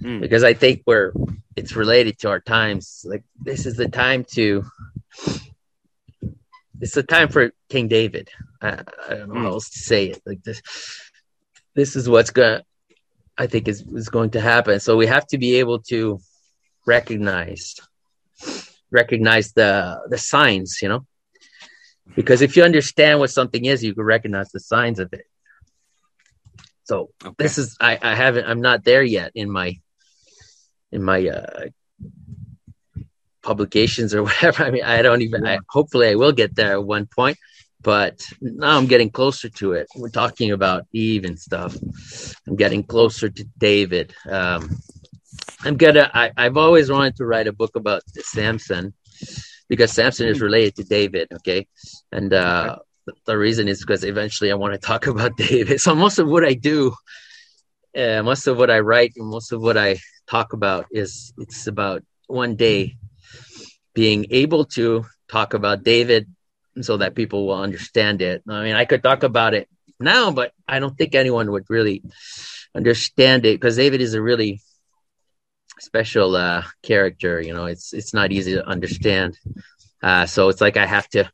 Hmm. 0.00 0.20
because 0.20 0.42
i 0.44 0.52
think 0.52 0.82
we're 0.86 1.12
it's 1.56 1.76
related 1.76 2.18
to 2.20 2.28
our 2.28 2.40
times. 2.40 3.04
Like 3.08 3.24
this 3.40 3.66
is 3.66 3.76
the 3.76 3.88
time 3.88 4.24
to 4.32 4.64
it's 6.80 6.94
the 6.94 7.02
time 7.02 7.28
for 7.28 7.52
king 7.68 7.88
david. 7.88 8.28
I, 8.60 8.80
I 9.08 9.14
don't 9.14 9.28
know 9.28 9.40
how 9.40 9.46
else 9.48 9.70
to 9.70 9.78
say 9.78 10.06
it. 10.06 10.22
Like 10.26 10.42
this 10.42 10.62
this 11.74 11.96
is 11.96 12.08
what's 12.08 12.30
gonna 12.30 12.62
i 13.38 13.46
think 13.46 13.68
is, 13.68 13.82
is 13.82 14.08
going 14.08 14.30
to 14.30 14.40
happen. 14.40 14.80
So 14.80 14.96
we 14.96 15.06
have 15.06 15.26
to 15.28 15.38
be 15.38 15.56
able 15.56 15.80
to 15.92 16.20
recognize 16.86 17.76
recognize 18.90 19.52
the 19.52 20.00
the 20.08 20.18
signs 20.18 20.80
you 20.82 20.88
know? 20.88 21.06
Because 22.14 22.42
if 22.42 22.56
you 22.56 22.62
understand 22.62 23.20
what 23.20 23.30
something 23.30 23.64
is 23.64 23.82
you 23.82 23.94
can 23.94 24.04
recognize 24.04 24.50
the 24.50 24.60
signs 24.60 24.98
of 24.98 25.12
it. 25.12 25.26
So 26.84 27.10
Okay. 27.24 27.34
this 27.38 27.58
is 27.58 27.76
i 27.80 27.98
i 28.02 28.14
haven't 28.14 28.46
i'm 28.48 28.60
not 28.60 28.84
there 28.84 29.02
yet 29.02 29.32
in 29.34 29.50
my 29.50 29.78
in 30.90 31.02
my 31.02 31.26
uh 31.26 31.68
publications 33.42 34.14
or 34.14 34.22
whatever. 34.28 34.62
I 34.64 34.70
mean 34.70 34.84
i 34.84 35.02
don't 35.02 35.22
even 35.22 35.46
I, 35.46 35.58
hopefully 35.68 36.08
i 36.08 36.14
will 36.14 36.32
get 36.32 36.54
there 36.54 36.72
at 36.72 36.84
one 36.84 37.06
point 37.06 37.38
but 37.82 38.22
now 38.40 38.76
i'm 38.76 38.86
getting 38.86 39.10
closer 39.10 39.48
to 39.48 39.72
it. 39.72 39.86
We're 39.96 40.10
talking 40.10 40.50
about 40.52 40.86
eve 40.92 41.24
and 41.24 41.38
stuff. 41.38 41.76
I'm 42.46 42.56
getting 42.56 42.82
closer 42.84 43.28
to 43.28 43.44
david. 43.58 44.14
Um 44.30 44.70
i'm 45.64 45.76
gonna 45.76 46.10
I, 46.12 46.30
i've 46.36 46.56
always 46.56 46.90
wanted 46.90 47.16
to 47.16 47.24
write 47.24 47.46
a 47.46 47.52
book 47.52 47.76
about 47.76 48.02
samson 48.34 48.94
because 49.68 49.92
samson 49.92 50.28
is 50.28 50.40
related 50.40 50.76
to 50.76 50.84
david 50.84 51.28
okay? 51.32 51.66
And 52.12 52.32
uh 52.32 52.76
the- 53.26 53.38
reason 53.38 53.68
is 53.68 53.80
because 53.80 54.04
eventually 54.04 54.50
i 54.52 54.54
want 54.54 54.74
to 54.74 54.78
talk 54.78 55.06
about 55.14 55.36
david. 55.36 55.80
So 55.80 55.94
most 55.94 56.18
of 56.18 56.28
what 56.28 56.44
i 56.44 56.54
do 56.54 56.92
uh, 57.96 58.22
most 58.22 58.46
of 58.46 58.56
what 58.56 58.70
i 58.70 58.80
write 58.80 59.12
and 59.16 59.28
most 59.28 59.52
of 59.52 59.60
what 59.60 59.76
i 59.76 59.98
talk 60.28 60.52
about 60.52 60.86
is 60.90 61.32
it's 61.38 61.66
about 61.66 62.02
one 62.26 62.54
day 62.56 62.96
being 63.94 64.26
able 64.30 64.64
to 64.64 65.04
talk 65.28 65.54
about 65.54 65.82
david 65.82 66.26
so 66.80 66.96
that 66.96 67.14
people 67.14 67.46
will 67.46 67.60
understand 67.60 68.22
it 68.22 68.42
i 68.48 68.62
mean 68.62 68.74
i 68.74 68.84
could 68.84 69.02
talk 69.02 69.22
about 69.22 69.54
it 69.54 69.68
now 70.00 70.30
but 70.30 70.52
i 70.66 70.78
don't 70.78 70.96
think 70.96 71.14
anyone 71.14 71.50
would 71.50 71.68
really 71.68 72.02
understand 72.74 73.44
it 73.44 73.60
because 73.60 73.76
david 73.76 74.00
is 74.00 74.14
a 74.14 74.22
really 74.22 74.60
special 75.78 76.36
uh 76.36 76.62
character 76.82 77.40
you 77.40 77.52
know 77.52 77.66
it's 77.66 77.92
it's 77.92 78.14
not 78.14 78.32
easy 78.32 78.52
to 78.52 78.66
understand 78.66 79.36
uh 80.02 80.24
so 80.26 80.48
it's 80.48 80.60
like 80.60 80.76
i 80.76 80.86
have 80.86 81.08
to 81.08 81.30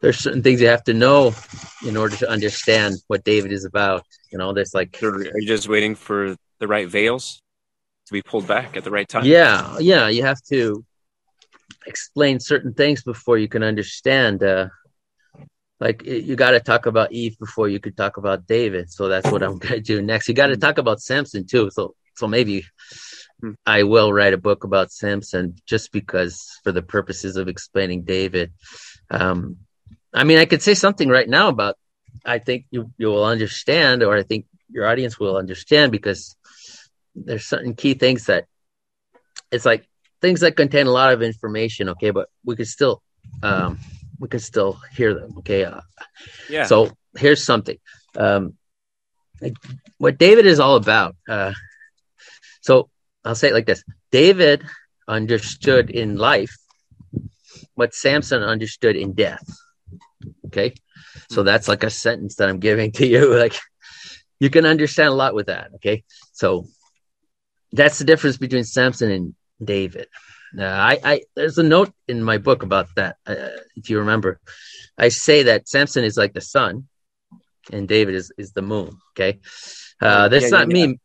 there's 0.00 0.18
certain 0.18 0.42
things 0.42 0.60
you 0.60 0.66
have 0.68 0.84
to 0.84 0.94
know 0.94 1.34
in 1.86 1.96
order 1.96 2.16
to 2.16 2.28
understand 2.28 2.94
what 3.08 3.24
david 3.24 3.52
is 3.52 3.64
about 3.64 4.04
you 4.30 4.38
know 4.38 4.52
there's 4.52 4.74
like 4.74 4.96
are 5.02 5.38
you 5.38 5.46
just 5.46 5.68
waiting 5.68 5.94
for 5.94 6.36
the 6.58 6.68
right 6.68 6.88
veils 6.88 7.42
to 8.06 8.12
be 8.12 8.22
pulled 8.22 8.46
back 8.46 8.76
at 8.76 8.84
the 8.84 8.90
right 8.90 9.08
time? 9.08 9.24
yeah 9.24 9.76
yeah 9.78 10.08
you 10.08 10.22
have 10.22 10.40
to 10.42 10.84
explain 11.86 12.40
certain 12.40 12.74
things 12.74 13.02
before 13.02 13.38
you 13.38 13.48
can 13.48 13.62
understand 13.62 14.42
uh 14.42 14.68
like 15.80 16.04
you 16.04 16.36
got 16.36 16.52
to 16.52 16.60
talk 16.60 16.86
about 16.86 17.12
eve 17.12 17.36
before 17.38 17.68
you 17.68 17.80
could 17.80 17.96
talk 17.96 18.16
about 18.16 18.46
david. 18.46 18.90
So 18.90 19.08
that's 19.08 19.30
what 19.30 19.42
i'm 19.42 19.58
gonna 19.64 19.80
do 19.80 20.00
next. 20.00 20.28
You 20.28 20.34
got 20.34 20.48
to 20.48 20.56
talk 20.56 20.78
about 20.78 21.00
samson 21.00 21.46
too. 21.46 21.70
So 21.70 21.94
so 22.14 22.28
maybe 22.28 22.64
i 23.66 23.82
will 23.82 24.12
write 24.12 24.34
a 24.34 24.38
book 24.38 24.62
about 24.64 24.92
samson 24.92 25.56
just 25.66 25.90
because 25.90 26.60
for 26.62 26.70
the 26.72 26.82
purposes 26.82 27.36
of 27.36 27.48
explaining 27.48 28.02
david. 28.02 28.52
Um 29.10 29.56
i 30.14 30.24
mean 30.24 30.38
i 30.38 30.44
could 30.44 30.62
say 30.62 30.74
something 30.74 31.08
right 31.08 31.28
now 31.28 31.48
about 31.48 31.76
i 32.24 32.38
think 32.38 32.66
you 32.70 32.92
you 32.98 33.08
will 33.08 33.24
understand 33.24 34.02
or 34.02 34.16
i 34.16 34.22
think 34.22 34.46
your 34.70 34.86
audience 34.86 35.18
will 35.18 35.36
understand 35.36 35.90
because 35.90 36.36
there's 37.14 37.44
certain 37.44 37.74
key 37.74 37.94
things 37.94 38.26
that 38.26 38.46
it's 39.50 39.66
like 39.66 39.86
things 40.22 40.40
that 40.40 40.56
contain 40.56 40.86
a 40.86 40.90
lot 40.90 41.12
of 41.12 41.22
information 41.22 41.90
okay 41.90 42.10
but 42.10 42.28
we 42.44 42.56
could 42.56 42.68
still 42.68 43.02
um 43.42 43.78
we 44.20 44.28
could 44.28 44.42
still 44.42 44.78
hear 44.96 45.14
them 45.14 45.34
okay 45.38 45.64
uh, 45.64 45.80
Yeah. 46.48 46.64
so 46.64 46.90
here's 47.16 47.44
something 47.44 47.78
um 48.16 48.54
what 49.98 50.18
david 50.18 50.46
is 50.46 50.60
all 50.60 50.76
about 50.76 51.16
uh 51.28 51.52
so 52.60 52.88
i'll 53.24 53.34
say 53.34 53.48
it 53.48 53.54
like 53.54 53.66
this. 53.66 53.84
David 54.10 54.64
understood 55.08 55.90
in 55.90 56.16
life 56.16 56.54
what 57.74 57.94
samson 57.94 58.42
understood 58.42 58.96
in 58.96 59.12
death 59.14 59.44
okay? 60.46 60.74
So 61.28 61.42
that's 61.42 61.68
like 61.68 61.82
a 61.84 61.90
sentence 61.90 62.36
that 62.36 62.48
i'm 62.48 62.60
giving 62.60 62.92
to 62.92 63.06
you 63.06 63.34
like 63.44 63.58
you 64.40 64.50
can 64.50 64.66
understand 64.66 65.08
a 65.10 65.14
lot 65.14 65.34
with 65.34 65.46
that 65.46 65.70
okay? 65.76 66.04
So 66.32 66.66
that's 67.72 67.98
the 67.98 68.04
difference 68.04 68.36
between 68.36 68.64
samson 68.64 69.10
and 69.10 69.34
david. 69.62 70.08
Uh, 70.58 70.64
I, 70.64 70.98
I 71.04 71.22
there's 71.34 71.58
a 71.58 71.62
note 71.62 71.92
in 72.08 72.22
my 72.22 72.38
book 72.38 72.62
about 72.62 72.88
that 72.96 73.16
uh, 73.26 73.48
if 73.76 73.88
you 73.90 73.98
remember. 74.00 74.40
I 74.98 75.08
say 75.08 75.44
that 75.44 75.68
samson 75.68 76.04
is 76.04 76.16
like 76.16 76.34
the 76.34 76.40
sun 76.40 76.88
and 77.72 77.88
david 77.88 78.14
is, 78.14 78.32
is 78.38 78.52
the 78.52 78.62
moon 78.62 78.98
okay? 79.12 79.40
Uh, 80.00 80.28
that's 80.28 80.44
Yeah, 80.44 80.50
not 80.50 80.68
yeah, 80.68 80.72
me 80.72 80.98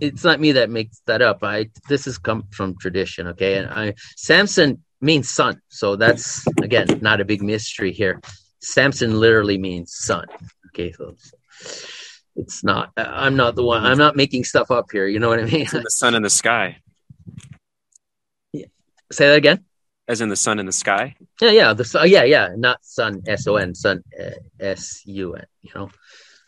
it's 0.00 0.24
not 0.24 0.40
me 0.40 0.52
that 0.52 0.70
makes 0.70 1.00
that 1.06 1.22
up. 1.22 1.42
I 1.42 1.70
this 1.88 2.04
has 2.06 2.18
come 2.18 2.44
from 2.50 2.76
tradition 2.78 3.28
okay? 3.28 3.56
And 3.58 3.68
i 3.70 3.94
samson 4.16 4.84
means 5.00 5.28
sun. 5.30 5.60
So 5.68 5.96
that's 5.96 6.46
again 6.62 6.98
not 7.00 7.20
a 7.20 7.24
big 7.24 7.42
mystery 7.42 7.92
here. 7.92 8.20
Samson 8.60 9.18
literally 9.20 9.58
means 9.58 9.94
sun 9.94 10.26
okay? 10.68 10.92
So 10.92 11.08
it's, 11.10 11.32
it's 12.36 12.64
not 12.64 12.92
i'm 12.96 13.36
not 13.36 13.56
the 13.56 13.64
one 13.64 13.84
i'm 13.84 13.98
not 13.98 14.16
making 14.16 14.44
stuff 14.44 14.70
up 14.70 14.86
here 14.92 15.06
you 15.06 15.18
know 15.18 15.28
what 15.28 15.40
i 15.40 15.44
mean? 15.44 15.66
As 15.66 15.74
in 15.74 15.82
the 15.82 15.90
sun 15.90 16.14
in 16.14 16.22
the 16.22 16.30
sky. 16.30 16.76
Say 19.12 19.26
that 19.28 19.36
again 19.36 19.64
As 20.08 20.20
in 20.20 20.28
the 20.28 20.36
sun 20.36 20.58
in 20.58 20.66
the 20.66 20.72
sky. 20.72 21.14
Yeah, 21.40 21.50
yeah, 21.50 21.72
the 21.72 21.84
sun. 21.84 22.08
Yeah, 22.08 22.24
yeah, 22.24 22.48
not 22.56 22.84
sun. 22.84 23.22
S 23.26 23.46
O 23.46 23.56
N. 23.56 23.74
Sun. 23.74 24.02
uh, 24.18 24.30
S 24.58 25.02
U 25.06 25.34
N. 25.34 25.46
You 25.62 25.70
know. 25.74 25.90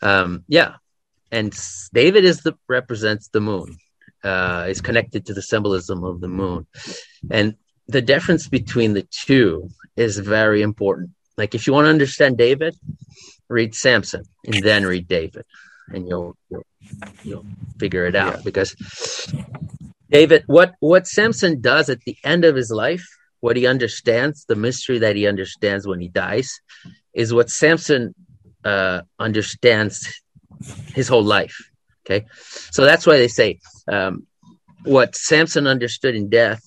Um. 0.01 0.43
Yeah, 0.47 0.75
and 1.31 1.53
David 1.93 2.25
is 2.25 2.41
the 2.41 2.53
represents 2.67 3.29
the 3.29 3.41
moon. 3.41 3.77
Uh, 4.23 4.65
is 4.69 4.81
connected 4.81 5.25
to 5.25 5.33
the 5.33 5.41
symbolism 5.41 6.03
of 6.03 6.21
the 6.21 6.27
moon, 6.27 6.65
and 7.29 7.55
the 7.87 8.01
difference 8.01 8.47
between 8.47 8.93
the 8.93 9.05
two 9.11 9.69
is 9.95 10.17
very 10.17 10.61
important. 10.61 11.11
like 11.37 11.55
if 11.55 11.67
you 11.67 11.73
want 11.73 11.85
to 11.85 11.89
understand 11.89 12.37
David, 12.37 12.75
read 13.49 13.75
Samson 13.75 14.23
and 14.45 14.63
then 14.63 14.85
read 14.85 15.07
David, 15.07 15.45
and 15.89 16.07
you'll 16.07 16.35
you'll, 16.49 16.65
you'll 17.23 17.45
figure 17.79 18.05
it 18.05 18.15
out 18.15 18.35
yeah. 18.37 18.41
because 18.43 18.75
David, 20.13 20.43
what 20.45 20.75
what 20.79 21.07
Samson 21.07 21.59
does 21.59 21.89
at 21.89 22.01
the 22.01 22.15
end 22.23 22.45
of 22.45 22.55
his 22.55 22.69
life, 22.69 23.03
what 23.39 23.57
he 23.57 23.65
understands, 23.65 24.45
the 24.45 24.55
mystery 24.55 24.99
that 24.99 25.15
he 25.15 25.25
understands 25.27 25.87
when 25.87 25.99
he 25.99 26.07
dies, 26.07 26.61
is 27.13 27.33
what 27.33 27.49
Samson 27.49 28.13
uh, 28.63 29.01
understands 29.17 30.21
his 30.93 31.07
whole 31.07 31.23
life. 31.23 31.57
Okay, 32.05 32.27
so 32.71 32.85
that's 32.85 33.07
why 33.07 33.17
they 33.17 33.27
say 33.27 33.59
um, 33.91 34.27
what 34.83 35.15
Samson 35.15 35.65
understood 35.65 36.13
in 36.13 36.29
death, 36.29 36.61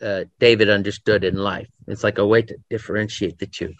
uh, 0.00 0.24
David 0.38 0.70
understood 0.70 1.24
in 1.24 1.34
life. 1.34 1.68
It's 1.88 2.04
like 2.04 2.18
a 2.18 2.26
way 2.26 2.42
to 2.42 2.56
differentiate 2.70 3.38
the 3.38 3.48
two. 3.48 3.74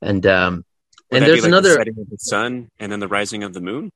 And 0.00 0.24
um, 0.26 0.64
Would 1.10 1.22
and 1.22 1.30
there's 1.30 1.42
like 1.42 1.48
another 1.48 1.68
the 1.68 1.74
setting 1.76 1.98
of 1.98 2.08
the 2.08 2.18
sun 2.18 2.70
and 2.78 2.90
then 2.90 3.00
the 3.00 3.08
rising 3.08 3.44
of 3.44 3.52
the 3.52 3.60
moon. 3.60 3.90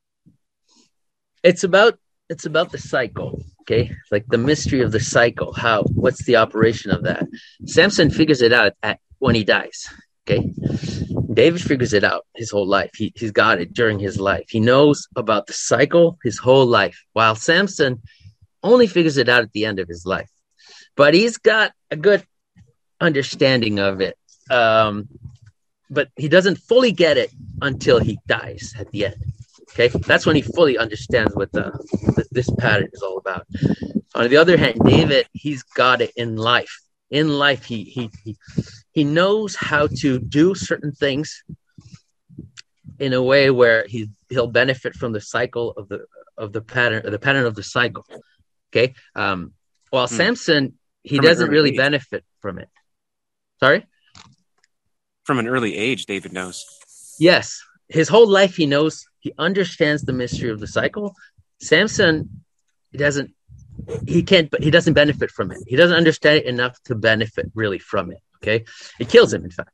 It's 1.41 1.63
about 1.63 1.97
it's 2.29 2.45
about 2.45 2.71
the 2.71 2.77
cycle. 2.77 3.41
Okay, 3.69 3.91
like 4.09 4.25
the 4.27 4.39
mystery 4.39 4.81
of 4.81 4.91
the 4.91 4.99
cycle. 4.99 5.53
How 5.53 5.83
what's 5.83 6.23
the 6.23 6.37
operation 6.37 6.89
of 6.89 7.03
that? 7.03 7.27
Samson 7.65 8.09
figures 8.09 8.41
it 8.41 8.51
out 8.51 8.73
at 8.81 8.99
when 9.19 9.35
he 9.35 9.43
dies. 9.43 9.87
Okay. 10.27 10.51
David 11.31 11.61
figures 11.61 11.93
it 11.93 12.03
out 12.03 12.25
his 12.35 12.49
whole 12.49 12.67
life. 12.67 12.89
He, 12.95 13.13
he's 13.15 13.31
got 13.31 13.61
it 13.61 13.71
during 13.71 13.99
his 13.99 14.19
life. 14.19 14.47
He 14.49 14.59
knows 14.59 15.07
about 15.15 15.45
the 15.45 15.53
cycle 15.53 16.17
his 16.23 16.39
whole 16.39 16.65
life, 16.65 17.03
while 17.13 17.35
Samson 17.35 18.01
only 18.63 18.87
figures 18.87 19.17
it 19.17 19.29
out 19.29 19.43
at 19.43 19.51
the 19.51 19.65
end 19.65 19.79
of 19.79 19.87
his 19.87 20.03
life. 20.03 20.29
But 20.95 21.13
he's 21.13 21.37
got 21.37 21.71
a 21.91 21.95
good 21.95 22.25
understanding 22.99 23.77
of 23.77 24.01
it. 24.01 24.17
Um, 24.49 25.09
but 25.91 26.09
he 26.15 26.27
doesn't 26.27 26.57
fully 26.57 26.91
get 26.91 27.17
it 27.17 27.31
until 27.61 27.99
he 27.99 28.17
dies 28.27 28.73
at 28.79 28.89
the 28.89 29.05
end. 29.05 29.33
Okay, 29.73 29.87
that's 30.05 30.25
when 30.25 30.35
he 30.35 30.41
fully 30.41 30.77
understands 30.77 31.35
what 31.35 31.51
the, 31.51 31.71
this 32.31 32.49
pattern 32.57 32.89
is 32.91 33.01
all 33.01 33.17
about. 33.17 33.45
On 34.15 34.29
the 34.29 34.37
other 34.37 34.57
hand, 34.57 34.79
David, 34.83 35.27
he's 35.31 35.63
got 35.63 36.01
it 36.01 36.11
in 36.15 36.35
life. 36.35 36.79
In 37.09 37.29
life, 37.29 37.65
he 37.65 37.83
he 37.83 38.09
he, 38.23 38.37
he 38.91 39.03
knows 39.03 39.55
how 39.55 39.87
to 39.99 40.19
do 40.19 40.53
certain 40.55 40.91
things 40.91 41.43
in 42.99 43.13
a 43.13 43.23
way 43.23 43.49
where 43.49 43.85
he 43.87 44.09
he'll 44.29 44.47
benefit 44.47 44.95
from 44.95 45.11
the 45.13 45.21
cycle 45.21 45.71
of 45.71 45.87
the 45.89 46.05
of 46.37 46.53
the 46.53 46.61
pattern 46.61 47.09
the 47.09 47.19
pattern 47.19 47.45
of 47.45 47.55
the 47.55 47.63
cycle 47.63 48.05
okay 48.71 48.93
um 49.15 49.53
while 49.89 50.07
hmm. 50.07 50.15
samson 50.15 50.73
he 51.03 51.17
from 51.17 51.25
doesn't 51.25 51.49
really 51.49 51.71
age. 51.71 51.77
benefit 51.77 52.23
from 52.41 52.59
it 52.59 52.69
sorry 53.59 53.85
from 55.23 55.39
an 55.39 55.47
early 55.47 55.75
age 55.75 56.05
david 56.05 56.33
knows 56.33 56.65
yes 57.19 57.61
his 57.87 58.07
whole 58.07 58.27
life 58.27 58.55
he 58.55 58.65
knows 58.65 59.08
he 59.19 59.33
understands 59.37 60.03
the 60.03 60.13
mystery 60.13 60.49
of 60.49 60.59
the 60.59 60.67
cycle. 60.67 61.15
Samson 61.61 62.43
doesn't 62.93 63.33
he 64.07 64.23
can't 64.23 64.49
but 64.51 64.63
he 64.63 64.71
doesn't 64.71 64.93
benefit 64.93 65.31
from 65.31 65.51
it. 65.51 65.59
He 65.67 65.75
doesn't 65.75 65.95
understand 65.95 66.39
it 66.39 66.45
enough 66.45 66.81
to 66.83 66.95
benefit 66.95 67.51
really 67.55 67.79
from 67.79 68.11
it 68.11 68.21
okay? 68.41 68.65
It 68.99 69.09
kills 69.09 69.33
him 69.33 69.43
in 69.43 69.51
fact. 69.51 69.71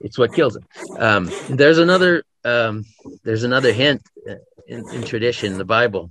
It's 0.00 0.18
what 0.18 0.34
kills 0.34 0.56
him. 0.56 0.64
Um, 0.98 1.30
there's 1.48 1.78
another 1.78 2.24
um, 2.44 2.84
there's 3.24 3.42
another 3.42 3.72
hint 3.72 4.02
in, 4.68 4.88
in, 4.88 5.02
tradition 5.02 5.52
in 5.52 5.58
the 5.58 5.64
bible. 5.64 6.10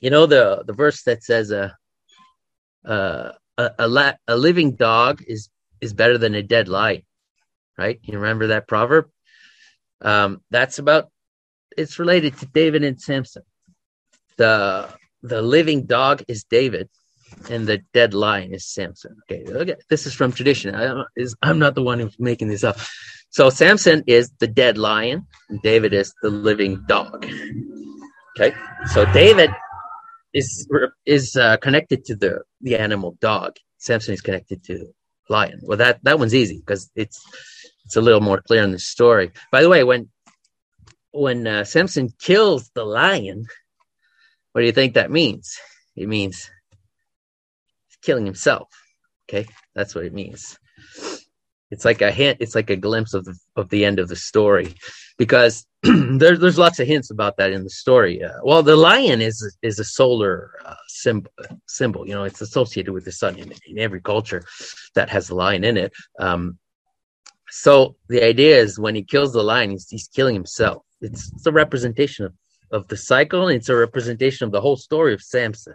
You 0.00 0.10
know 0.10 0.26
the 0.26 0.64
the 0.66 0.72
verse 0.72 1.02
that 1.04 1.22
says 1.22 1.50
uh, 1.52 1.70
uh, 2.84 3.32
a 3.56 3.70
a, 3.78 3.88
la- 3.88 4.20
a 4.28 4.36
living 4.36 4.72
dog 4.72 5.22
is 5.26 5.48
is 5.80 5.94
better 5.94 6.18
than 6.18 6.34
a 6.34 6.42
dead 6.42 6.68
lion 6.68 7.02
right? 7.78 7.98
You 8.02 8.18
remember 8.18 8.48
that 8.48 8.68
proverb? 8.68 9.10
Um, 10.00 10.42
that's 10.50 10.78
about 10.78 11.10
it's 11.76 11.98
related 11.98 12.36
to 12.36 12.46
david 12.46 12.82
and 12.82 13.00
samson 13.00 13.42
the 14.36 14.88
the 15.22 15.42
living 15.42 15.86
dog 15.86 16.22
is 16.28 16.44
David, 16.44 16.88
and 17.50 17.66
the 17.66 17.78
dead 17.92 18.14
lion 18.14 18.54
is 18.54 18.64
Samson. 18.66 19.16
Okay, 19.30 19.44
okay. 19.50 19.74
this 19.90 20.06
is 20.06 20.14
from 20.14 20.32
tradition. 20.32 20.74
I, 20.74 21.04
I'm 21.42 21.58
not 21.58 21.74
the 21.74 21.82
one 21.82 21.98
who's 21.98 22.18
making 22.18 22.48
this 22.48 22.64
up. 22.64 22.78
So 23.30 23.50
Samson 23.50 24.04
is 24.06 24.30
the 24.38 24.46
dead 24.46 24.78
lion, 24.78 25.26
and 25.48 25.60
David 25.62 25.92
is 25.92 26.14
the 26.22 26.30
living 26.30 26.84
dog. 26.86 27.26
Okay, 28.38 28.54
so 28.92 29.04
David 29.12 29.50
is 30.32 30.68
is 31.04 31.36
uh, 31.36 31.56
connected 31.58 32.04
to 32.06 32.14
the 32.14 32.42
the 32.60 32.76
animal 32.76 33.16
dog. 33.20 33.56
Samson 33.78 34.14
is 34.14 34.20
connected 34.20 34.62
to 34.64 34.86
lion. 35.28 35.60
Well, 35.62 35.78
that 35.78 36.02
that 36.04 36.18
one's 36.18 36.34
easy 36.34 36.58
because 36.58 36.90
it's 36.94 37.20
it's 37.84 37.96
a 37.96 38.00
little 38.00 38.20
more 38.20 38.40
clear 38.40 38.62
in 38.62 38.72
the 38.72 38.78
story. 38.78 39.32
By 39.50 39.62
the 39.62 39.68
way, 39.68 39.82
when 39.84 40.08
when 41.16 41.46
uh, 41.46 41.64
Samson 41.64 42.10
kills 42.18 42.70
the 42.74 42.84
lion, 42.84 43.46
what 44.52 44.60
do 44.60 44.66
you 44.66 44.72
think 44.72 44.94
that 44.94 45.10
means? 45.10 45.58
It 45.96 46.08
means 46.08 46.50
he's 47.88 47.96
killing 48.02 48.26
himself. 48.26 48.68
Okay, 49.28 49.46
that's 49.74 49.94
what 49.94 50.04
it 50.04 50.14
means. 50.14 50.58
It's 51.70 51.84
like 51.84 52.00
a 52.00 52.12
hint. 52.12 52.38
It's 52.40 52.54
like 52.54 52.70
a 52.70 52.76
glimpse 52.76 53.12
of 53.12 53.24
the 53.24 53.36
of 53.56 53.68
the 53.70 53.84
end 53.84 53.98
of 53.98 54.08
the 54.08 54.16
story, 54.16 54.74
because 55.18 55.66
there's 55.82 56.38
there's 56.38 56.58
lots 56.58 56.78
of 56.78 56.86
hints 56.86 57.10
about 57.10 57.38
that 57.38 57.50
in 57.50 57.64
the 57.64 57.70
story. 57.70 58.22
Uh, 58.22 58.38
well, 58.44 58.62
the 58.62 58.76
lion 58.76 59.20
is 59.20 59.56
is 59.62 59.78
a 59.78 59.84
solar 59.84 60.52
uh, 60.64 60.74
symbol. 60.86 61.30
Symbol, 61.66 62.06
you 62.06 62.14
know, 62.14 62.24
it's 62.24 62.40
associated 62.40 62.92
with 62.92 63.04
the 63.04 63.12
sun 63.12 63.36
in, 63.36 63.52
in 63.66 63.78
every 63.78 64.00
culture 64.00 64.44
that 64.94 65.10
has 65.10 65.28
a 65.30 65.34
lion 65.34 65.64
in 65.64 65.76
it. 65.76 65.92
Um, 66.20 66.58
so 67.48 67.96
the 68.08 68.22
idea 68.22 68.58
is 68.58 68.78
when 68.78 68.94
he 68.94 69.02
kills 69.02 69.32
the 69.32 69.42
lion, 69.42 69.70
he's, 69.70 69.88
he's 69.88 70.08
killing 70.08 70.34
himself. 70.34 70.82
It's, 71.00 71.32
it's 71.32 71.46
a 71.46 71.52
representation 71.52 72.26
of 72.26 72.32
of 72.70 72.88
the 72.88 72.96
cycle. 72.96 73.48
it's 73.48 73.68
a 73.68 73.76
representation 73.76 74.44
of 74.44 74.52
the 74.52 74.60
whole 74.60 74.76
story 74.76 75.14
of 75.14 75.22
Samson. 75.22 75.74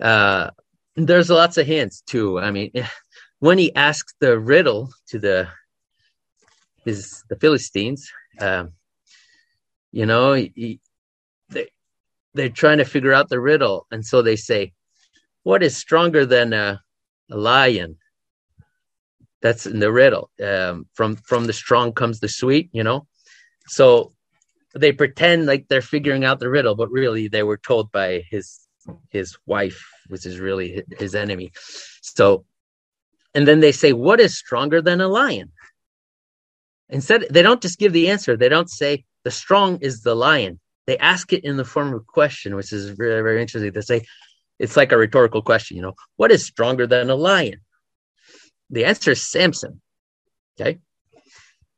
Uh, 0.00 0.50
there's 0.96 1.30
lots 1.30 1.56
of 1.56 1.66
hints 1.66 2.02
too. 2.02 2.38
I 2.38 2.50
mean, 2.50 2.72
when 3.38 3.58
he 3.58 3.74
asks 3.74 4.14
the 4.20 4.38
riddle 4.38 4.92
to 5.08 5.18
the 5.18 5.48
his 6.84 7.22
the 7.28 7.36
Philistines, 7.36 8.10
um, 8.40 8.72
you 9.92 10.06
know, 10.06 10.34
he, 10.34 10.80
they 11.48 11.68
they're 12.34 12.48
trying 12.48 12.78
to 12.78 12.84
figure 12.84 13.12
out 13.12 13.28
the 13.28 13.40
riddle, 13.40 13.86
and 13.90 14.04
so 14.04 14.22
they 14.22 14.36
say, 14.36 14.72
"What 15.42 15.62
is 15.62 15.76
stronger 15.76 16.26
than 16.26 16.52
a, 16.52 16.80
a 17.30 17.36
lion?" 17.36 17.96
That's 19.40 19.66
in 19.66 19.78
the 19.78 19.92
riddle. 19.92 20.30
Um, 20.42 20.86
from 20.94 21.16
from 21.16 21.46
the 21.46 21.52
strong 21.52 21.92
comes 21.92 22.20
the 22.20 22.28
sweet. 22.28 22.70
You 22.72 22.82
know, 22.82 23.06
so 23.68 24.13
they 24.74 24.92
pretend 24.92 25.46
like 25.46 25.66
they're 25.68 25.82
figuring 25.82 26.24
out 26.24 26.40
the 26.40 26.50
riddle, 26.50 26.74
but 26.74 26.90
really 26.90 27.28
they 27.28 27.42
were 27.42 27.56
told 27.56 27.92
by 27.92 28.24
his 28.30 28.60
his 29.10 29.36
wife, 29.46 29.82
which 30.08 30.26
is 30.26 30.38
really 30.38 30.82
his 30.98 31.14
enemy. 31.14 31.52
So, 32.02 32.44
and 33.34 33.48
then 33.48 33.60
they 33.60 33.72
say, 33.72 33.92
"What 33.92 34.20
is 34.20 34.36
stronger 34.36 34.82
than 34.82 35.00
a 35.00 35.08
lion?" 35.08 35.52
Instead, 36.88 37.26
they 37.30 37.42
don't 37.42 37.62
just 37.62 37.78
give 37.78 37.92
the 37.92 38.08
answer. 38.08 38.36
They 38.36 38.48
don't 38.48 38.70
say 38.70 39.04
the 39.22 39.30
strong 39.30 39.78
is 39.80 40.02
the 40.02 40.14
lion. 40.14 40.60
They 40.86 40.98
ask 40.98 41.32
it 41.32 41.44
in 41.44 41.56
the 41.56 41.64
form 41.64 41.88
of 41.88 42.00
a 42.00 42.00
question, 42.00 42.56
which 42.56 42.72
is 42.72 42.90
very 42.90 43.22
very 43.22 43.40
interesting. 43.40 43.72
They 43.72 43.80
say 43.80 44.02
it's 44.58 44.76
like 44.76 44.92
a 44.92 44.98
rhetorical 44.98 45.42
question. 45.42 45.76
You 45.76 45.84
know, 45.84 45.94
what 46.16 46.32
is 46.32 46.44
stronger 46.44 46.86
than 46.86 47.10
a 47.10 47.14
lion? 47.14 47.60
The 48.70 48.84
answer 48.84 49.12
is 49.12 49.22
Samson. 49.22 49.80
Okay, 50.60 50.78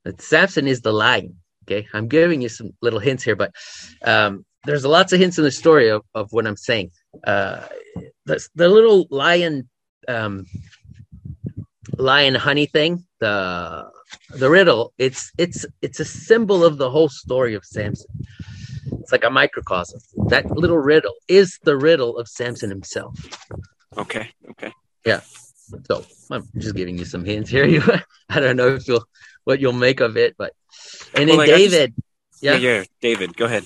but 0.03 0.21
Samson 0.21 0.67
is 0.67 0.81
the 0.81 0.93
lion. 0.93 1.41
Okay, 1.69 1.89
I'm 1.93 2.07
giving 2.07 2.43
you 2.43 2.49
some 2.49 2.71
little 2.81 3.01
hints 3.01 3.25
here, 3.25 3.35
but 3.35 3.53
um, 4.05 4.45
there's 4.65 4.85
lots 4.85 5.13
of 5.13 5.19
hints 5.19 5.37
in 5.39 5.45
the 5.45 5.51
story 5.51 5.89
of, 5.89 6.03
of 6.15 6.33
what 6.33 6.47
I'm 6.47 6.57
saying. 6.57 6.93
Uh, 7.27 7.67
the, 8.25 8.47
the 8.55 8.69
little 8.69 9.07
lion, 9.11 9.69
um, 10.07 10.47
lion 11.97 12.37
honey 12.37 12.67
thing, 12.67 13.05
the 13.19 13.91
the 14.31 14.49
riddle. 14.49 14.93
It's 14.99 15.33
it's 15.39 15.67
it's 15.83 15.99
a 15.99 16.05
symbol 16.05 16.65
of 16.65 16.79
the 16.79 16.91
whole 16.91 17.09
story 17.09 17.55
of 17.55 17.65
Samson. 17.65 18.11
It's 19.01 19.11
like 19.13 19.25
a 19.25 19.31
microcosm. 19.31 20.01
That 20.29 20.51
little 20.51 20.79
riddle 20.79 21.15
is 21.29 21.59
the 21.65 21.77
riddle 21.77 22.17
of 22.19 22.29
Samson 22.29 22.71
himself. 22.71 23.19
Okay. 23.97 24.31
Okay. 24.51 24.73
Yeah. 25.05 25.21
So 25.87 26.05
I'm 26.31 26.49
just 26.59 26.75
giving 26.75 26.99
you 26.99 27.05
some 27.05 27.25
hints 27.25 27.51
here. 27.51 27.83
I 28.29 28.41
don't 28.41 28.57
know 28.57 28.75
if 28.75 28.87
you'll 28.89 29.05
what 29.45 29.61
you'll 29.61 29.73
make 29.73 30.01
of 30.01 30.17
it, 30.17 30.35
but 30.37 30.53
and 31.15 31.29
then 31.29 31.39
well, 31.39 31.47
David, 31.47 31.95
just, 31.97 32.43
yeah? 32.43 32.57
yeah, 32.57 32.79
yeah, 32.79 32.85
David, 33.01 33.37
go 33.37 33.47
ahead. 33.47 33.65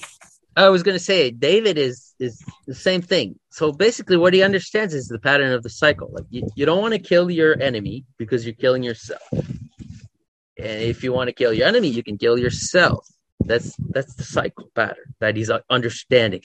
I 0.56 0.68
was 0.68 0.82
going 0.82 0.96
to 0.96 1.02
say 1.02 1.30
David 1.30 1.78
is 1.78 2.12
is 2.18 2.42
the 2.66 2.74
same 2.74 3.02
thing. 3.02 3.38
So 3.50 3.72
basically, 3.72 4.16
what 4.16 4.34
he 4.34 4.42
understands 4.42 4.94
is 4.94 5.08
the 5.08 5.18
pattern 5.18 5.52
of 5.52 5.62
the 5.62 5.70
cycle. 5.70 6.10
Like 6.12 6.26
you, 6.30 6.48
you 6.54 6.66
don't 6.66 6.82
want 6.82 6.94
to 6.94 7.00
kill 7.00 7.30
your 7.30 7.60
enemy 7.60 8.04
because 8.18 8.44
you're 8.44 8.54
killing 8.54 8.82
yourself. 8.82 9.22
And 9.32 10.82
if 10.82 11.02
you 11.02 11.12
want 11.12 11.28
to 11.28 11.32
kill 11.32 11.52
your 11.52 11.66
enemy, 11.66 11.88
you 11.88 12.02
can 12.02 12.18
kill 12.18 12.38
yourself. 12.38 13.06
That's 13.40 13.74
that's 13.88 14.14
the 14.14 14.24
cycle 14.24 14.70
pattern 14.74 15.14
that 15.20 15.36
he's 15.36 15.50
uh, 15.50 15.60
understanding. 15.70 16.42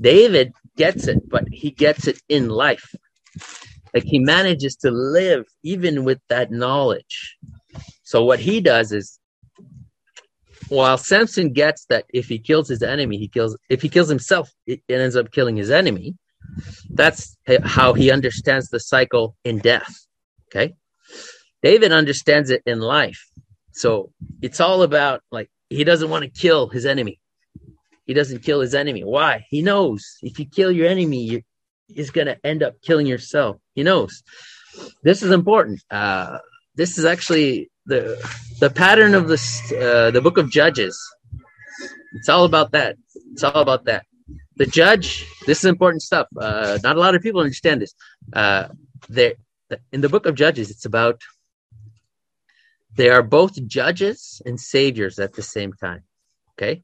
David 0.00 0.52
gets 0.76 1.06
it, 1.06 1.28
but 1.28 1.44
he 1.50 1.70
gets 1.70 2.06
it 2.06 2.20
in 2.28 2.48
life. 2.48 2.94
Like 3.94 4.04
he 4.04 4.18
manages 4.18 4.76
to 4.76 4.90
live 4.90 5.46
even 5.62 6.04
with 6.04 6.20
that 6.28 6.50
knowledge 6.50 7.36
So 8.02 8.24
what 8.24 8.40
he 8.40 8.60
does 8.60 8.92
is 8.92 9.18
while 10.68 10.98
Samson 10.98 11.52
gets 11.52 11.86
that 11.86 12.04
if 12.12 12.28
he 12.28 12.38
kills 12.38 12.68
his 12.68 12.82
enemy, 12.82 13.18
he 13.18 13.28
kills 13.28 13.56
if 13.68 13.82
he 13.82 13.88
kills 13.88 14.08
himself, 14.08 14.50
it, 14.66 14.82
ends 14.88 15.16
up 15.16 15.30
killing 15.32 15.56
his 15.56 15.70
enemy. 15.70 16.16
That's 16.90 17.36
how 17.64 17.94
he 17.94 18.10
understands 18.10 18.68
the 18.68 18.80
cycle 18.80 19.36
in 19.44 19.58
death. 19.58 19.94
Okay. 20.50 20.74
David 21.62 21.92
understands 21.92 22.50
it 22.50 22.62
in 22.66 22.80
life. 22.80 23.24
So 23.72 24.12
it's 24.42 24.60
all 24.60 24.82
about 24.82 25.22
like 25.30 25.50
he 25.70 25.84
doesn't 25.84 26.10
want 26.10 26.24
to 26.24 26.30
kill 26.30 26.68
his 26.68 26.86
enemy. 26.86 27.20
He 28.06 28.14
doesn't 28.14 28.44
kill 28.44 28.60
his 28.60 28.74
enemy. 28.74 29.02
Why? 29.04 29.46
He 29.50 29.62
knows 29.62 30.04
if 30.22 30.38
you 30.38 30.46
kill 30.46 30.70
your 30.70 30.88
enemy, 30.88 31.44
is 31.94 32.10
going 32.10 32.26
to 32.26 32.38
end 32.44 32.62
up 32.62 32.80
killing 32.82 33.06
yourself. 33.06 33.56
He 33.74 33.82
knows. 33.82 34.22
This 35.02 35.22
is 35.22 35.30
important. 35.30 35.82
Uh, 35.90 36.38
this 36.74 36.98
is 36.98 37.04
actually 37.04 37.70
the 37.86 38.18
the 38.60 38.70
pattern 38.70 39.14
of 39.14 39.28
this 39.28 39.72
uh, 39.72 40.10
the 40.10 40.20
book 40.20 40.38
of 40.38 40.50
Judges. 40.50 40.98
It's 42.14 42.28
all 42.28 42.44
about 42.44 42.72
that. 42.72 42.96
It's 43.32 43.44
all 43.44 43.60
about 43.60 43.84
that. 43.84 44.04
The 44.56 44.66
judge. 44.66 45.26
This 45.46 45.58
is 45.58 45.64
important 45.64 46.02
stuff. 46.02 46.26
Uh, 46.38 46.78
not 46.82 46.96
a 46.96 47.00
lot 47.00 47.14
of 47.14 47.22
people 47.22 47.40
understand 47.40 47.82
this. 47.82 47.94
Uh, 48.32 48.68
there 49.08 49.34
in 49.92 50.00
the 50.00 50.08
book 50.08 50.26
of 50.26 50.34
Judges, 50.34 50.70
it's 50.70 50.84
about 50.84 51.20
they 52.94 53.10
are 53.10 53.22
both 53.22 53.54
judges 53.66 54.40
and 54.46 54.58
saviors 54.58 55.18
at 55.18 55.34
the 55.34 55.42
same 55.42 55.72
time. 55.72 56.02
Okay, 56.54 56.82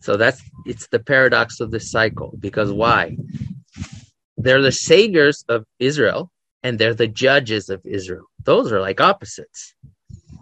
so 0.00 0.16
that's 0.16 0.42
it's 0.66 0.88
the 0.88 0.98
paradox 0.98 1.60
of 1.60 1.70
the 1.70 1.80
cycle 1.80 2.34
because 2.38 2.72
why? 2.72 3.16
They're 4.36 4.62
the 4.62 4.72
saviors 4.72 5.44
of 5.48 5.64
Israel 5.78 6.30
and 6.62 6.78
they're 6.78 6.94
the 6.94 7.08
judges 7.08 7.68
of 7.68 7.80
Israel. 7.84 8.26
Those 8.44 8.72
are 8.72 8.80
like 8.80 9.00
opposites. 9.00 9.74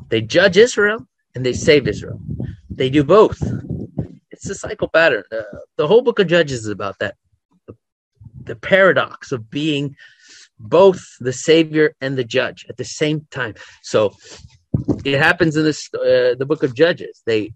They 0.09 0.20
judge 0.20 0.56
Israel 0.56 1.06
and 1.35 1.44
they 1.44 1.52
save 1.52 1.89
Israel. 1.89 2.20
They 2.70 2.90
do 2.90 3.05
both. 3.05 3.43
It's 4.31 4.48
a 4.48 4.55
cycle 4.55 4.89
pattern. 4.89 5.24
Uh, 5.31 5.43
the 5.77 5.86
whole 5.86 6.02
book 6.02 6.19
of 6.19 6.27
Judges 6.27 6.61
is 6.61 6.69
about 6.69 6.98
that. 6.98 7.16
The, 7.66 7.74
the 8.43 8.56
paradox 8.56 9.32
of 9.32 9.51
being 9.51 9.97
both 10.59 11.01
the 11.20 11.32
savior 11.32 11.94
and 12.01 12.16
the 12.16 12.24
judge 12.24 12.66
at 12.69 12.77
the 12.77 12.85
same 12.85 13.27
time. 13.31 13.55
So 13.82 14.15
it 15.05 15.19
happens 15.19 15.56
in 15.56 15.65
this 15.65 15.89
uh, 15.94 16.35
the 16.39 16.47
book 16.47 16.62
of 16.62 16.74
Judges. 16.74 17.23
They 17.27 17.52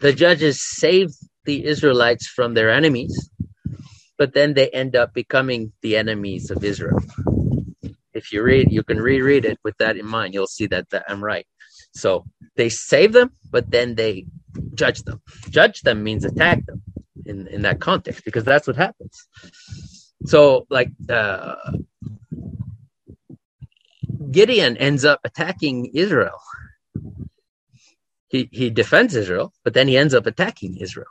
the 0.00 0.12
judges 0.12 0.62
save 0.62 1.10
the 1.44 1.64
Israelites 1.64 2.26
from 2.26 2.54
their 2.54 2.70
enemies, 2.70 3.30
but 4.18 4.34
then 4.34 4.54
they 4.54 4.68
end 4.70 4.96
up 4.96 5.14
becoming 5.14 5.72
the 5.82 5.96
enemies 5.96 6.50
of 6.50 6.64
Israel. 6.64 6.98
If 8.14 8.32
you 8.32 8.42
read, 8.42 8.72
you 8.72 8.82
can 8.82 9.00
reread 9.00 9.44
it 9.44 9.58
with 9.64 9.76
that 9.78 9.96
in 9.96 10.06
mind. 10.06 10.34
You'll 10.34 10.46
see 10.46 10.66
that, 10.68 10.90
that 10.90 11.04
I'm 11.08 11.22
right. 11.22 11.46
So 11.94 12.24
they 12.56 12.68
save 12.70 13.12
them, 13.12 13.32
but 13.50 13.70
then 13.70 13.94
they 13.94 14.26
judge 14.74 15.02
them. 15.02 15.22
Judge 15.50 15.82
them 15.82 16.02
means 16.02 16.24
attack 16.24 16.64
them 16.66 16.82
in, 17.26 17.46
in 17.48 17.62
that 17.62 17.80
context 17.80 18.24
because 18.24 18.44
that's 18.44 18.66
what 18.66 18.76
happens. 18.76 19.28
So, 20.26 20.66
like, 20.70 20.90
uh, 21.10 21.56
Gideon 24.30 24.76
ends 24.78 25.04
up 25.04 25.20
attacking 25.24 25.92
Israel 25.94 26.38
he 28.28 28.48
he 28.52 28.70
defends 28.70 29.14
Israel, 29.14 29.52
but 29.64 29.74
then 29.74 29.88
he 29.88 29.96
ends 29.96 30.14
up 30.14 30.26
attacking 30.26 30.76
Israel. 30.78 31.08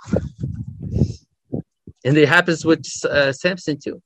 And 2.06 2.18
it 2.18 2.30
happens 2.30 2.64
with 2.64 2.86
uh, 3.04 3.34
Samson 3.34 3.78
too. 3.84 4.02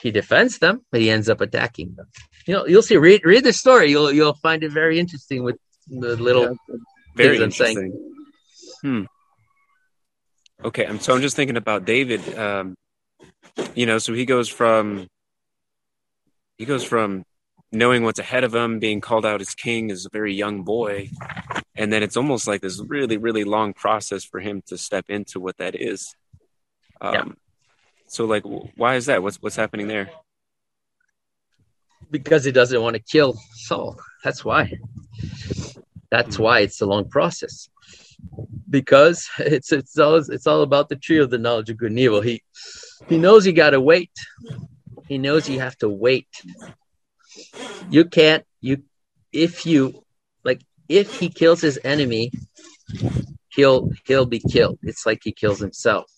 He 0.00 0.10
defends 0.10 0.58
them, 0.58 0.84
but 0.90 1.00
he 1.00 1.10
ends 1.10 1.28
up 1.28 1.40
attacking 1.40 1.94
them. 1.94 2.06
You 2.46 2.54
know, 2.54 2.66
you'll 2.66 2.82
see. 2.82 2.96
Read 2.96 3.22
read 3.24 3.44
the 3.44 3.52
story. 3.52 3.90
You'll 3.90 4.10
you'll 4.12 4.34
find 4.34 4.64
it 4.64 4.72
very 4.72 4.98
interesting 4.98 5.44
with 5.44 5.56
the 5.88 6.16
little 6.16 6.56
yeah, 6.68 6.76
very 7.14 7.42
I'm 7.42 7.50
saying. 7.52 7.92
Hmm. 8.82 9.04
Okay, 10.64 10.86
so 10.98 11.14
I'm 11.14 11.20
just 11.20 11.36
thinking 11.36 11.56
about 11.56 11.84
David. 11.84 12.20
Um, 12.36 12.74
you 13.74 13.86
know, 13.86 13.98
so 13.98 14.12
he 14.12 14.24
goes 14.24 14.48
from 14.48 15.06
he 16.58 16.64
goes 16.64 16.82
from 16.84 17.24
knowing 17.72 18.04
what's 18.04 18.18
ahead 18.18 18.44
of 18.44 18.54
him, 18.54 18.78
being 18.78 19.00
called 19.00 19.26
out 19.26 19.40
as 19.40 19.54
king 19.54 19.90
as 19.90 20.06
a 20.06 20.10
very 20.10 20.34
young 20.34 20.62
boy. 20.62 21.10
And 21.74 21.92
then 21.92 22.02
it's 22.02 22.16
almost 22.16 22.46
like 22.46 22.62
this 22.62 22.80
really, 22.80 23.18
really 23.18 23.44
long 23.44 23.74
process 23.74 24.24
for 24.24 24.40
him 24.40 24.62
to 24.66 24.78
step 24.78 25.04
into 25.08 25.40
what 25.40 25.58
that 25.58 25.74
is. 25.74 26.14
Um, 27.00 27.14
yeah. 27.14 27.24
So, 28.08 28.24
like, 28.24 28.44
why 28.76 28.96
is 28.96 29.06
that? 29.06 29.22
What's 29.22 29.36
what's 29.42 29.56
happening 29.56 29.88
there? 29.88 30.10
Because 32.10 32.44
he 32.44 32.52
doesn't 32.52 32.80
want 32.80 32.94
to 32.94 33.02
kill 33.02 33.38
Saul. 33.54 33.98
That's 34.22 34.44
why. 34.44 34.72
That's 36.10 36.36
hmm. 36.36 36.42
why 36.42 36.60
it's 36.60 36.80
a 36.80 36.86
long 36.86 37.08
process. 37.08 37.68
Because 38.68 39.28
it's 39.38 39.72
it's 39.72 39.98
all 39.98 40.16
it's 40.16 40.46
all 40.46 40.62
about 40.62 40.88
the 40.88 40.96
tree 40.96 41.18
of 41.18 41.30
the 41.30 41.38
knowledge 41.38 41.70
of 41.70 41.76
good 41.76 41.90
and 41.90 41.98
evil. 41.98 42.20
He 42.20 42.42
he 43.08 43.18
knows 43.18 43.46
you 43.46 43.52
got 43.52 43.70
to 43.70 43.80
wait. 43.80 44.12
He 45.08 45.18
knows 45.18 45.48
you 45.48 45.60
have 45.60 45.76
to 45.78 45.88
wait 45.88 46.28
you 47.90 48.04
can't 48.04 48.44
you 48.60 48.82
if 49.32 49.66
you 49.66 50.04
like 50.44 50.62
if 50.88 51.18
he 51.18 51.28
kills 51.28 51.60
his 51.60 51.78
enemy 51.84 52.30
he'll 53.48 53.90
he'll 54.06 54.26
be 54.26 54.40
killed 54.40 54.78
it's 54.82 55.06
like 55.06 55.20
he 55.22 55.32
kills 55.32 55.58
himself 55.58 56.10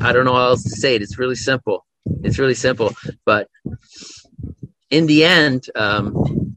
i 0.00 0.12
don't 0.12 0.24
know 0.24 0.34
how 0.34 0.48
else 0.48 0.62
to 0.62 0.70
say 0.70 0.94
it 0.94 1.02
it's 1.02 1.18
really 1.18 1.34
simple 1.34 1.84
it's 2.22 2.38
really 2.38 2.54
simple 2.54 2.94
but 3.24 3.48
in 4.90 5.06
the 5.06 5.24
end 5.24 5.66
um 5.74 6.54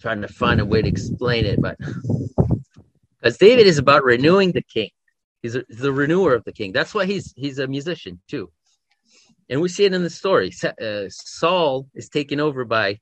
trying 0.00 0.22
to 0.22 0.28
find 0.28 0.60
a 0.60 0.64
way 0.64 0.80
to 0.80 0.88
explain 0.88 1.44
it 1.44 1.60
but 1.60 1.76
because 3.18 3.36
david 3.38 3.66
is 3.66 3.78
about 3.78 4.02
renewing 4.04 4.52
the 4.52 4.62
king 4.62 4.90
He's, 5.42 5.56
a, 5.56 5.64
the 5.68 5.92
renewer 5.92 6.34
of 6.34 6.44
the 6.44 6.52
king. 6.52 6.72
That's 6.72 6.94
why 6.94 7.06
he's 7.06 7.32
he's 7.36 7.58
a 7.58 7.66
musician 7.66 8.20
too. 8.28 8.50
And 9.48 9.60
we 9.60 9.68
see 9.68 9.84
it 9.84 9.94
in 9.94 10.02
the 10.02 10.10
story. 10.10 10.52
Uh, 10.62 11.08
Saul 11.08 11.88
is 11.94 12.08
taken 12.08 12.40
over 12.40 12.64
by 12.64 13.00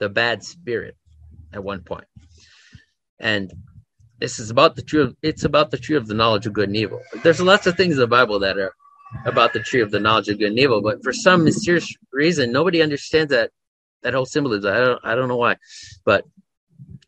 the 0.00 0.08
bad 0.08 0.42
spirit 0.42 0.96
at 1.52 1.64
one 1.64 1.82
point, 1.82 2.04
and 3.20 3.52
this 4.20 4.38
is 4.38 4.50
about 4.50 4.76
the 4.76 4.82
tree 4.82 5.02
of 5.02 5.16
it's 5.22 5.44
about 5.44 5.70
the 5.70 5.78
tree 5.78 5.96
of 5.96 6.06
the 6.06 6.14
knowledge 6.14 6.46
of 6.46 6.52
good 6.52 6.68
and 6.68 6.76
evil. 6.76 7.00
There's 7.22 7.40
lots 7.40 7.66
of 7.66 7.76
things 7.76 7.94
in 7.94 8.00
the 8.00 8.06
Bible 8.06 8.38
that 8.40 8.58
are 8.58 8.74
about 9.24 9.52
the 9.52 9.60
tree 9.60 9.80
of 9.80 9.90
the 9.90 10.00
knowledge 10.00 10.28
of 10.28 10.38
good 10.38 10.50
and 10.50 10.58
evil, 10.58 10.82
but 10.82 11.02
for 11.02 11.12
some 11.12 11.44
mysterious 11.44 11.92
reason, 12.12 12.52
nobody 12.52 12.82
understands 12.82 13.30
that 13.30 13.50
that 14.02 14.14
whole 14.14 14.26
symbolism. 14.26 14.72
I 14.72 14.78
don't 14.78 15.00
I 15.04 15.14
don't 15.14 15.28
know 15.28 15.36
why, 15.36 15.56
but 16.04 16.24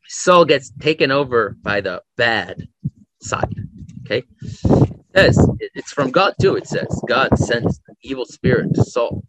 Saul 0.09 0.45
gets 0.45 0.71
taken 0.81 1.11
over 1.11 1.57
by 1.63 1.81
the 1.81 2.03
bad 2.17 2.69
side, 3.23 3.55
Okay, 4.05 4.25
it 4.43 5.07
says 5.15 5.49
it's 5.61 5.93
from 5.93 6.11
God 6.11 6.35
too. 6.41 6.57
It 6.57 6.67
says 6.67 6.89
God 7.09 7.37
sends 7.39 7.81
an 7.89 7.97
evil 8.03 8.25
spirit 8.25 8.75
to 8.75 8.85
Saul, 8.85 9.23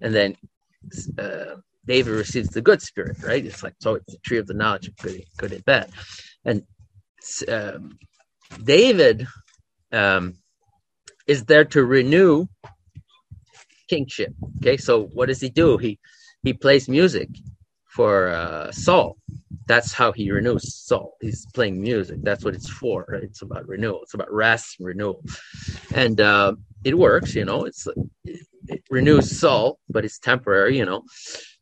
and 0.00 0.14
then 0.14 0.36
uh, 1.18 1.56
David 1.90 2.12
receives 2.24 2.50
the 2.50 2.62
good 2.62 2.80
spirit. 2.80 3.16
Right? 3.22 3.44
It's 3.44 3.62
like 3.62 3.74
so. 3.80 3.94
It's 3.94 4.12
the 4.14 4.18
tree 4.26 4.38
of 4.38 4.46
the 4.46 4.54
knowledge 4.54 4.86
of 4.88 4.96
good, 4.96 5.22
good 5.36 5.52
and 5.52 5.64
bad, 5.64 5.90
and 6.44 6.62
um, 7.48 7.98
David 8.62 9.26
um, 9.92 10.24
is 11.26 11.44
there 11.44 11.66
to 11.66 11.84
renew 11.84 12.46
kingship. 13.88 14.32
Okay, 14.58 14.76
so 14.76 14.92
what 15.16 15.26
does 15.26 15.40
he 15.40 15.50
do? 15.50 15.78
He 15.78 15.98
he 16.42 16.52
plays 16.52 16.88
music 16.88 17.28
for 17.96 18.28
uh, 18.28 18.70
Saul, 18.70 19.16
that's 19.66 19.92
how 19.92 20.10
he 20.12 20.30
renews 20.30 20.74
Saul. 20.74 21.16
He's 21.20 21.46
playing 21.54 21.80
music. 21.80 22.18
That's 22.22 22.44
what 22.44 22.54
it's 22.54 22.68
for. 22.68 23.04
Right? 23.08 23.22
It's 23.22 23.42
about 23.42 23.68
renewal. 23.68 24.00
It's 24.02 24.14
about 24.14 24.32
rest 24.32 24.76
and 24.78 24.86
renewal, 24.86 25.22
and 25.92 26.20
uh, 26.20 26.54
it 26.84 26.96
works. 26.98 27.34
You 27.34 27.44
know, 27.44 27.64
it's 27.64 27.86
it, 28.24 28.46
it 28.68 28.82
renews 28.90 29.38
Saul, 29.38 29.78
but 29.88 30.04
it's 30.04 30.18
temporary. 30.18 30.78
You 30.78 30.86
know, 30.86 31.02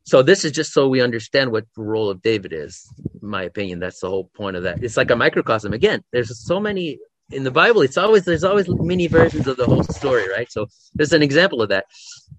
so 0.09 0.23
this 0.23 0.43
is 0.43 0.53
just 0.53 0.73
so 0.73 0.89
we 0.89 1.03
understand 1.03 1.53
what 1.53 1.67
the 1.77 1.83
role 1.83 2.09
of 2.09 2.23
David 2.23 2.55
is. 2.55 2.91
In 3.21 3.29
my 3.29 3.43
opinion, 3.43 3.79
that's 3.79 4.01
the 4.01 4.09
whole 4.09 4.25
point 4.25 4.57
of 4.57 4.63
that. 4.63 4.83
It's 4.83 4.97
like 4.97 5.11
a 5.11 5.17
microcosm. 5.17 5.75
Again, 5.75 6.03
there's 6.13 6.35
so 6.47 6.59
many 6.59 6.99
in 7.31 7.45
the 7.45 7.51
Bible. 7.51 7.83
It's 7.83 7.99
always 7.99 8.25
there's 8.25 8.43
always 8.43 8.71
many 8.71 9.07
versions 9.07 9.47
of 9.47 9.59
the 9.59 9.67
whole 9.67 9.83
story, 9.83 10.27
right? 10.31 10.51
So 10.51 10.67
there's 10.95 11.13
an 11.13 11.23
example 11.23 11.61
of 11.61 11.69
that. 11.69 11.85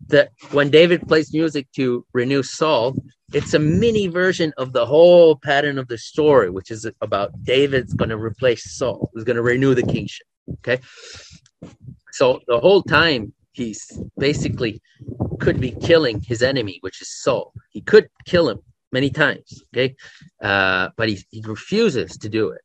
That 0.07 0.31
when 0.49 0.71
David 0.71 1.07
plays 1.07 1.31
music 1.31 1.67
to 1.75 2.03
renew 2.11 2.41
Saul, 2.41 2.95
it's 3.33 3.53
a 3.53 3.59
mini 3.59 4.07
version 4.07 4.51
of 4.57 4.73
the 4.73 4.87
whole 4.87 5.35
pattern 5.35 5.77
of 5.77 5.89
the 5.89 5.99
story, 5.99 6.49
which 6.49 6.71
is 6.71 6.89
about 7.01 7.31
David's 7.43 7.93
going 7.93 8.09
to 8.09 8.17
replace 8.17 8.63
Saul, 8.75 9.11
who's 9.13 9.25
going 9.25 9.35
to 9.35 9.43
renew 9.43 9.75
the 9.75 9.83
kingship. 9.83 10.25
Okay. 10.53 10.79
So 12.13 12.41
the 12.47 12.59
whole 12.59 12.81
time 12.81 13.31
he's 13.51 13.99
basically 14.17 14.81
could 15.39 15.59
be 15.59 15.71
killing 15.71 16.21
his 16.21 16.41
enemy, 16.41 16.77
which 16.81 17.01
is 17.01 17.09
Saul. 17.09 17.53
He 17.71 17.81
could 17.81 18.09
kill 18.25 18.49
him 18.49 18.59
many 18.91 19.09
times. 19.09 19.63
Okay. 19.73 19.95
Uh, 20.41 20.89
but 20.97 21.09
he, 21.09 21.19
he 21.31 21.43
refuses 21.45 22.17
to 22.17 22.29
do 22.29 22.49
it 22.49 22.61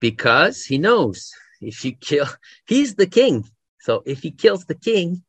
because 0.00 0.64
he 0.64 0.78
knows 0.78 1.32
if 1.60 1.84
you 1.84 1.92
kill, 1.92 2.26
he's 2.66 2.94
the 2.96 3.06
king. 3.06 3.48
So 3.80 4.02
if 4.06 4.22
he 4.22 4.30
kills 4.30 4.64
the 4.64 4.74
king, 4.74 5.22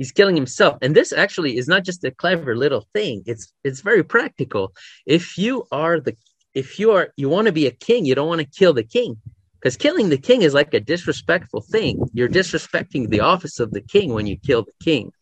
he's 0.00 0.12
killing 0.12 0.34
himself 0.34 0.78
and 0.80 0.96
this 0.96 1.12
actually 1.12 1.58
is 1.58 1.68
not 1.68 1.84
just 1.84 2.02
a 2.04 2.10
clever 2.10 2.56
little 2.56 2.86
thing 2.94 3.22
it's 3.26 3.52
it's 3.64 3.82
very 3.82 4.02
practical 4.02 4.72
if 5.04 5.36
you 5.36 5.66
are 5.70 6.00
the 6.00 6.16
if 6.54 6.78
you 6.78 6.92
are 6.92 7.12
you 7.16 7.28
want 7.28 7.46
to 7.46 7.52
be 7.52 7.66
a 7.66 7.70
king 7.70 8.06
you 8.06 8.14
don't 8.14 8.28
want 8.28 8.40
to 8.40 8.58
kill 8.58 8.72
the 8.72 8.82
king 8.82 9.18
because 9.60 9.76
killing 9.76 10.08
the 10.08 10.18
king 10.18 10.42
is 10.42 10.54
like 10.54 10.72
a 10.74 10.80
disrespectful 10.80 11.60
thing 11.60 11.98
you're 12.12 12.28
disrespecting 12.28 13.08
the 13.08 13.20
office 13.20 13.60
of 13.60 13.70
the 13.72 13.80
king 13.80 14.12
when 14.12 14.26
you 14.26 14.36
kill 14.36 14.62
the 14.62 14.84
king 14.84 15.12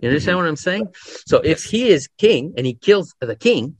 you 0.00 0.08
understand 0.08 0.36
what 0.36 0.46
i'm 0.46 0.56
saying 0.56 0.86
so 1.26 1.38
if 1.38 1.64
he 1.64 1.88
is 1.88 2.08
king 2.18 2.54
and 2.56 2.66
he 2.66 2.74
kills 2.74 3.14
the 3.20 3.36
king 3.36 3.76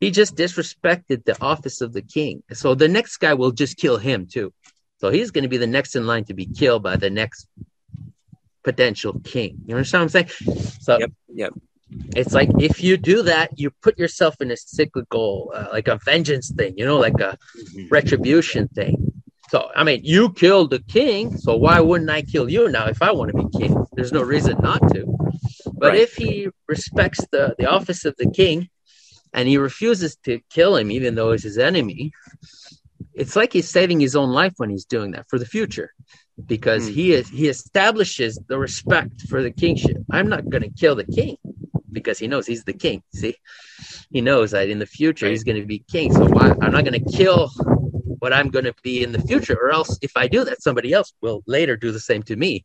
he 0.00 0.10
just 0.10 0.36
disrespected 0.36 1.24
the 1.24 1.36
office 1.42 1.80
of 1.80 1.92
the 1.92 2.02
king 2.02 2.42
so 2.52 2.74
the 2.74 2.88
next 2.88 3.16
guy 3.18 3.34
will 3.34 3.50
just 3.50 3.76
kill 3.76 3.96
him 3.96 4.26
too 4.26 4.52
so 4.98 5.10
he's 5.10 5.30
going 5.30 5.42
to 5.42 5.48
be 5.48 5.58
the 5.58 5.66
next 5.66 5.94
in 5.96 6.06
line 6.06 6.24
to 6.24 6.34
be 6.34 6.46
killed 6.46 6.82
by 6.82 6.96
the 6.96 7.10
next 7.10 7.46
potential 8.68 9.20
king. 9.24 9.58
You 9.66 9.76
understand 9.76 10.00
what 10.00 10.16
I'm 10.16 10.26
saying? 10.28 10.58
So 10.80 10.98
yep, 10.98 11.12
yep. 11.32 11.52
It's 12.14 12.34
like 12.34 12.50
if 12.58 12.82
you 12.82 12.96
do 12.98 13.22
that, 13.22 13.58
you 13.58 13.70
put 13.82 13.98
yourself 13.98 14.40
in 14.40 14.50
a 14.50 14.56
cyclical, 14.56 15.52
uh, 15.54 15.68
like 15.72 15.88
a 15.88 15.98
vengeance 16.04 16.50
thing, 16.50 16.74
you 16.76 16.84
know, 16.84 16.98
like 16.98 17.18
a 17.20 17.38
mm-hmm. 17.38 17.88
retribution 17.88 18.68
thing. 18.68 19.17
So, 19.48 19.70
I 19.74 19.82
mean, 19.82 20.00
you 20.04 20.32
killed 20.32 20.70
the 20.70 20.80
king, 20.80 21.36
so 21.38 21.56
why 21.56 21.80
wouldn't 21.80 22.10
I 22.10 22.22
kill 22.22 22.50
you 22.50 22.68
now 22.68 22.86
if 22.86 23.00
I 23.00 23.12
want 23.12 23.34
to 23.34 23.44
be 23.44 23.58
king? 23.58 23.86
There's 23.94 24.12
no 24.12 24.22
reason 24.22 24.58
not 24.62 24.80
to. 24.92 25.06
But 25.72 25.90
right. 25.90 25.98
if 26.00 26.14
he 26.14 26.48
respects 26.66 27.24
the, 27.32 27.54
the 27.58 27.66
office 27.66 28.04
of 28.04 28.14
the 28.18 28.30
king 28.30 28.68
and 29.32 29.48
he 29.48 29.56
refuses 29.56 30.16
to 30.24 30.40
kill 30.50 30.76
him, 30.76 30.90
even 30.90 31.14
though 31.14 31.32
he's 31.32 31.44
his 31.44 31.56
enemy, 31.56 32.12
it's 33.14 33.36
like 33.36 33.52
he's 33.52 33.68
saving 33.68 34.00
his 34.00 34.16
own 34.16 34.30
life 34.30 34.52
when 34.58 34.70
he's 34.70 34.84
doing 34.84 35.12
that 35.12 35.26
for 35.28 35.38
the 35.38 35.46
future 35.46 35.92
because 36.46 36.88
mm. 36.88 36.92
he 36.92 37.12
is 37.12 37.28
he 37.28 37.48
establishes 37.48 38.38
the 38.48 38.58
respect 38.58 39.22
for 39.22 39.42
the 39.42 39.50
kingship. 39.50 39.96
I'm 40.10 40.28
not 40.28 40.48
going 40.48 40.62
to 40.62 40.70
kill 40.70 40.94
the 40.94 41.04
king 41.04 41.36
because 41.90 42.18
he 42.18 42.28
knows 42.28 42.46
he's 42.46 42.64
the 42.64 42.72
king. 42.72 43.02
See, 43.14 43.34
he 44.10 44.20
knows 44.20 44.52
that 44.52 44.68
in 44.68 44.78
the 44.78 44.86
future 44.86 45.28
he's 45.28 45.44
going 45.44 45.60
to 45.60 45.66
be 45.66 45.80
king. 45.90 46.12
So 46.12 46.26
why 46.26 46.54
I'm 46.60 46.72
not 46.72 46.84
going 46.84 47.02
to 47.02 47.16
kill 47.16 47.50
what 48.18 48.32
I'm 48.32 48.48
going 48.50 48.64
to 48.64 48.74
be 48.82 49.02
in 49.02 49.12
the 49.12 49.20
future, 49.20 49.56
or 49.60 49.70
else 49.70 49.98
if 50.02 50.12
I 50.16 50.28
do 50.28 50.44
that, 50.44 50.62
somebody 50.62 50.92
else 50.92 51.12
will 51.20 51.42
later 51.46 51.76
do 51.76 51.92
the 51.92 52.00
same 52.00 52.22
to 52.24 52.36
me, 52.36 52.64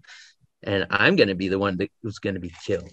and 0.64 0.86
I'm 0.90 1.16
going 1.16 1.30
to 1.30 1.36
be 1.36 1.50
the 1.50 1.60
one 1.60 1.78
that, 1.78 1.92
who's 2.02 2.20
going 2.20 2.36
to 2.36 2.40
be 2.40 2.54
killed. 2.66 2.92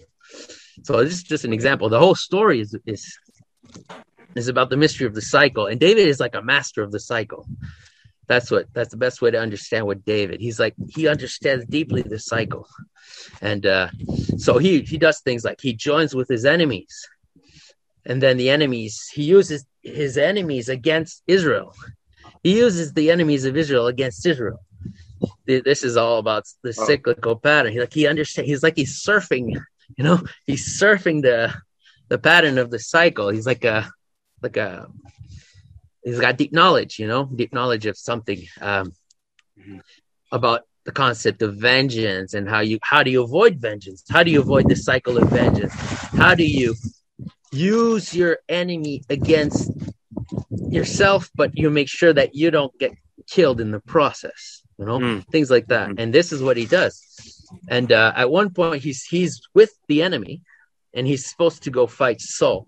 So 0.83 1.03
this 1.03 1.13
is 1.13 1.23
just 1.23 1.45
an 1.45 1.53
example. 1.53 1.89
The 1.89 1.99
whole 1.99 2.15
story 2.15 2.59
is 2.61 2.75
is 2.85 3.17
is 4.35 4.47
about 4.47 4.69
the 4.69 4.77
mystery 4.77 5.07
of 5.07 5.13
the 5.13 5.21
cycle, 5.21 5.67
and 5.67 5.79
David 5.79 6.07
is 6.07 6.19
like 6.19 6.35
a 6.35 6.41
master 6.41 6.81
of 6.83 6.91
the 6.91 6.99
cycle. 6.99 7.47
That's 8.27 8.49
what 8.49 8.67
that's 8.73 8.91
the 8.91 8.97
best 8.97 9.21
way 9.21 9.31
to 9.31 9.39
understand 9.39 9.85
what 9.85 10.05
David. 10.05 10.39
He's 10.39 10.59
like 10.59 10.75
he 10.89 11.07
understands 11.07 11.65
deeply 11.65 12.01
the 12.01 12.19
cycle, 12.19 12.67
and 13.41 13.65
uh, 13.65 13.89
so 14.37 14.57
he 14.57 14.81
he 14.81 14.97
does 14.97 15.19
things 15.19 15.43
like 15.43 15.59
he 15.59 15.73
joins 15.73 16.15
with 16.15 16.29
his 16.29 16.45
enemies, 16.45 17.07
and 18.05 18.21
then 18.21 18.37
the 18.37 18.49
enemies 18.49 19.09
he 19.13 19.23
uses 19.23 19.65
his 19.83 20.17
enemies 20.17 20.69
against 20.69 21.23
Israel. 21.27 21.73
He 22.43 22.57
uses 22.57 22.93
the 22.93 23.11
enemies 23.11 23.45
of 23.45 23.55
Israel 23.55 23.87
against 23.87 24.25
Israel. 24.25 24.61
This 25.45 25.83
is 25.83 25.97
all 25.97 26.17
about 26.17 26.45
the 26.63 26.73
cyclical 26.73 27.35
pattern. 27.35 27.73
He 27.73 27.79
like 27.79 27.93
he 27.93 28.07
understands. 28.07 28.49
He's 28.49 28.63
like 28.63 28.75
he's 28.75 29.03
surfing. 29.03 29.61
You 29.97 30.03
know, 30.03 30.21
he's 30.45 30.79
surfing 30.79 31.21
the 31.21 31.53
the 32.07 32.17
pattern 32.17 32.57
of 32.57 32.71
the 32.71 32.79
cycle. 32.79 33.29
He's 33.29 33.45
like 33.45 33.63
a 33.63 33.91
like 34.41 34.57
a 34.57 34.87
he's 36.03 36.19
got 36.19 36.37
deep 36.37 36.53
knowledge, 36.53 36.97
you 36.97 37.07
know, 37.07 37.25
deep 37.25 37.53
knowledge 37.53 37.85
of 37.85 37.97
something 37.97 38.41
um, 38.59 38.93
mm-hmm. 39.59 39.77
about 40.31 40.61
the 40.83 40.91
concept 40.91 41.41
of 41.41 41.55
vengeance 41.55 42.33
and 42.33 42.49
how 42.49 42.61
you 42.61 42.79
how 42.81 43.03
do 43.03 43.11
you 43.11 43.23
avoid 43.23 43.59
vengeance? 43.59 44.03
How 44.09 44.23
do 44.23 44.31
you 44.31 44.41
avoid 44.41 44.67
the 44.67 44.75
cycle 44.75 45.17
of 45.17 45.29
vengeance? 45.29 45.73
How 45.73 46.33
do 46.33 46.45
you 46.45 46.75
use 47.51 48.15
your 48.15 48.39
enemy 48.49 49.03
against 49.09 49.71
yourself, 50.71 51.29
but 51.35 51.57
you 51.57 51.69
make 51.69 51.89
sure 51.89 52.13
that 52.13 52.35
you 52.35 52.51
don't 52.51 52.77
get 52.79 52.91
killed 53.29 53.61
in 53.61 53.71
the 53.71 53.79
process? 53.79 54.61
You 54.77 54.85
know, 54.85 54.99
mm. 54.99 55.27
things 55.27 55.51
like 55.51 55.67
that. 55.67 55.89
Mm. 55.89 55.99
And 55.99 56.13
this 56.13 56.31
is 56.31 56.41
what 56.41 56.57
he 56.57 56.65
does. 56.65 56.99
And 57.67 57.91
uh, 57.91 58.13
at 58.15 58.31
one 58.31 58.51
point, 58.51 58.81
he's 58.81 59.03
he's 59.03 59.41
with 59.53 59.71
the 59.87 60.01
enemy, 60.03 60.41
and 60.93 61.05
he's 61.05 61.25
supposed 61.25 61.63
to 61.63 61.71
go 61.71 61.87
fight 61.87 62.21
Saul 62.21 62.67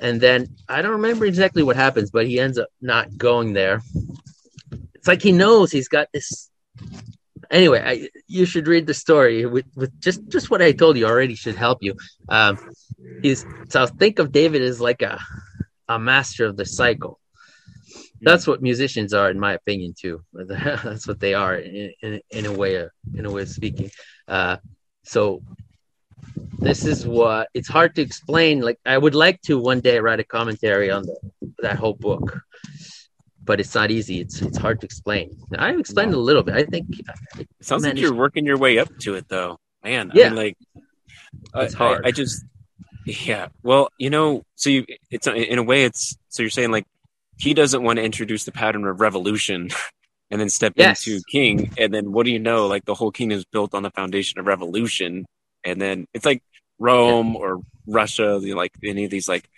and 0.00 0.20
then 0.20 0.56
I 0.68 0.82
don't 0.82 0.92
remember 0.92 1.26
exactly 1.26 1.62
what 1.62 1.76
happens, 1.76 2.10
but 2.10 2.26
he 2.26 2.40
ends 2.40 2.58
up 2.58 2.68
not 2.80 3.16
going 3.16 3.52
there. 3.52 3.82
It's 4.94 5.06
like 5.06 5.22
he 5.22 5.32
knows 5.32 5.70
he's 5.70 5.88
got 5.88 6.08
this. 6.12 6.50
Anyway, 7.50 7.82
I, 7.84 8.08
you 8.26 8.46
should 8.46 8.66
read 8.66 8.86
the 8.86 8.94
story 8.94 9.44
with, 9.44 9.66
with 9.74 9.98
just 10.00 10.26
just 10.28 10.50
what 10.50 10.62
I 10.62 10.72
told 10.72 10.96
you 10.96 11.06
already 11.06 11.34
should 11.34 11.56
help 11.56 11.78
you. 11.82 11.96
Um, 12.28 12.58
he's 13.22 13.44
so 13.68 13.86
think 13.86 14.18
of 14.18 14.32
David 14.32 14.62
as 14.62 14.80
like 14.80 15.02
a 15.02 15.20
a 15.90 15.98
master 15.98 16.46
of 16.46 16.56
the 16.56 16.64
cycle. 16.64 17.18
That's 18.22 18.46
what 18.46 18.62
musicians 18.62 19.12
are, 19.12 19.30
in 19.30 19.40
my 19.40 19.54
opinion, 19.54 19.94
too. 19.98 20.22
That's 20.32 21.06
what 21.06 21.20
they 21.20 21.34
are 21.34 21.56
in, 21.56 21.92
in, 22.02 22.20
in 22.30 22.46
a 22.46 22.52
way 22.52 22.76
of 22.76 22.90
in 23.14 23.26
a 23.26 23.30
way 23.30 23.42
of 23.42 23.48
speaking. 23.48 23.90
Uh, 24.28 24.58
so 25.02 25.42
this 26.58 26.84
is 26.84 27.06
what 27.06 27.48
it's 27.54 27.68
hard 27.68 27.94
to 27.96 28.02
explain. 28.02 28.60
Like 28.60 28.78
I 28.86 28.98
would 28.98 29.14
like 29.14 29.40
to 29.42 29.58
one 29.58 29.80
day 29.80 29.98
write 29.98 30.20
a 30.20 30.24
commentary 30.24 30.90
on 30.90 31.02
the, 31.02 31.16
that 31.60 31.76
whole 31.76 31.94
book, 31.94 32.40
but 33.42 33.58
it's 33.58 33.74
not 33.74 33.90
easy. 33.90 34.20
It's 34.20 34.42
it's 34.42 34.58
hard 34.58 34.80
to 34.80 34.86
explain. 34.86 35.36
I've 35.58 35.80
explained 35.80 36.12
no. 36.12 36.18
a 36.18 36.24
little 36.28 36.42
bit. 36.42 36.54
I 36.54 36.64
think 36.64 36.86
it 37.38 37.48
sounds 37.62 37.84
like 37.84 37.98
you're 37.98 38.14
working 38.14 38.44
your 38.44 38.58
way 38.58 38.78
up 38.78 38.90
to 39.00 39.14
it, 39.14 39.26
though. 39.28 39.58
Man, 39.82 40.12
yeah, 40.14 40.26
I 40.26 40.28
mean, 40.28 40.36
like 40.36 40.56
it's 41.56 41.74
I, 41.74 41.78
hard. 41.78 42.04
I, 42.04 42.08
I, 42.08 42.12
just 42.12 42.44
yeah. 43.04 43.48
Well, 43.62 43.90
you 43.98 44.10
know, 44.10 44.42
so 44.56 44.70
you 44.70 44.86
it's 45.10 45.26
in 45.26 45.58
a 45.58 45.62
way 45.62 45.84
it's 45.84 46.16
so 46.28 46.42
you're 46.42 46.50
saying 46.50 46.70
like 46.70 46.86
he 47.38 47.54
doesn't 47.54 47.82
want 47.82 47.98
to 47.98 48.04
introduce 48.04 48.44
the 48.44 48.52
pattern 48.52 48.84
of 48.86 49.00
revolution. 49.00 49.70
and 50.30 50.40
then 50.40 50.48
step 50.48 50.74
yes. 50.76 51.06
into 51.06 51.20
king, 51.30 51.72
and 51.76 51.92
then 51.92 52.12
what 52.12 52.24
do 52.24 52.30
you 52.30 52.38
know? 52.38 52.66
Like 52.66 52.84
the 52.84 52.94
whole 52.94 53.10
kingdom 53.10 53.38
is 53.38 53.44
built 53.44 53.74
on 53.74 53.82
the 53.82 53.90
foundation 53.90 54.38
of 54.38 54.46
revolution, 54.46 55.26
and 55.64 55.80
then 55.80 56.06
it's 56.14 56.24
like 56.24 56.42
Rome 56.78 57.32
yeah. 57.32 57.40
or 57.40 57.60
Russia, 57.86 58.38
like 58.38 58.72
any 58.84 59.04
of 59.04 59.10
these 59.10 59.28
like 59.28 59.48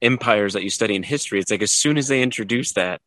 empires 0.00 0.54
that 0.54 0.62
you 0.62 0.70
study 0.70 0.94
in 0.94 1.02
history. 1.02 1.38
It's 1.38 1.50
like 1.50 1.62
as 1.62 1.72
soon 1.72 1.98
as 1.98 2.08
they 2.08 2.22
introduce 2.22 2.72
that, 2.72 3.00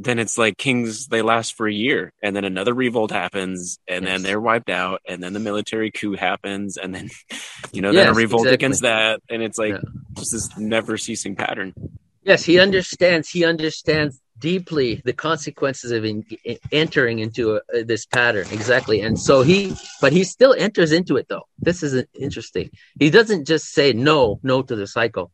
then 0.00 0.20
it's 0.20 0.38
like 0.38 0.56
kings 0.56 1.08
they 1.08 1.22
last 1.22 1.56
for 1.56 1.66
a 1.66 1.72
year 1.72 2.12
and 2.22 2.34
then 2.34 2.44
another 2.44 2.72
revolt 2.72 3.10
happens 3.10 3.78
and 3.88 4.04
yes. 4.04 4.12
then 4.12 4.22
they're 4.22 4.40
wiped 4.40 4.70
out 4.70 5.02
and 5.06 5.22
then 5.22 5.32
the 5.32 5.40
military 5.40 5.90
coup 5.90 6.14
happens 6.14 6.76
and 6.76 6.94
then 6.94 7.10
you 7.72 7.82
know 7.82 7.90
yes, 7.90 8.04
then 8.04 8.14
a 8.14 8.16
revolt 8.16 8.42
exactly. 8.42 8.54
against 8.54 8.82
that 8.82 9.20
and 9.28 9.42
it's 9.42 9.58
like 9.58 9.72
yeah. 9.72 9.80
just 10.16 10.32
this 10.32 10.56
never 10.56 10.96
ceasing 10.96 11.34
pattern 11.34 11.74
yes 12.22 12.44
he 12.44 12.58
understands 12.60 13.28
he 13.28 13.44
understands 13.44 14.20
deeply 14.38 15.02
the 15.04 15.12
consequences 15.12 15.90
of 15.90 16.04
in, 16.04 16.24
in, 16.44 16.56
entering 16.70 17.18
into 17.18 17.56
a, 17.56 17.60
a, 17.74 17.82
this 17.82 18.06
pattern 18.06 18.46
exactly 18.52 19.00
and 19.00 19.18
so 19.18 19.42
he 19.42 19.74
but 20.00 20.12
he 20.12 20.22
still 20.22 20.54
enters 20.56 20.92
into 20.92 21.16
it 21.16 21.26
though 21.28 21.42
this 21.58 21.82
is 21.82 21.92
uh, 21.92 22.02
interesting 22.14 22.70
he 23.00 23.10
doesn't 23.10 23.46
just 23.46 23.72
say 23.72 23.92
no 23.92 24.38
no 24.44 24.62
to 24.62 24.76
the 24.76 24.86
cycle 24.86 25.32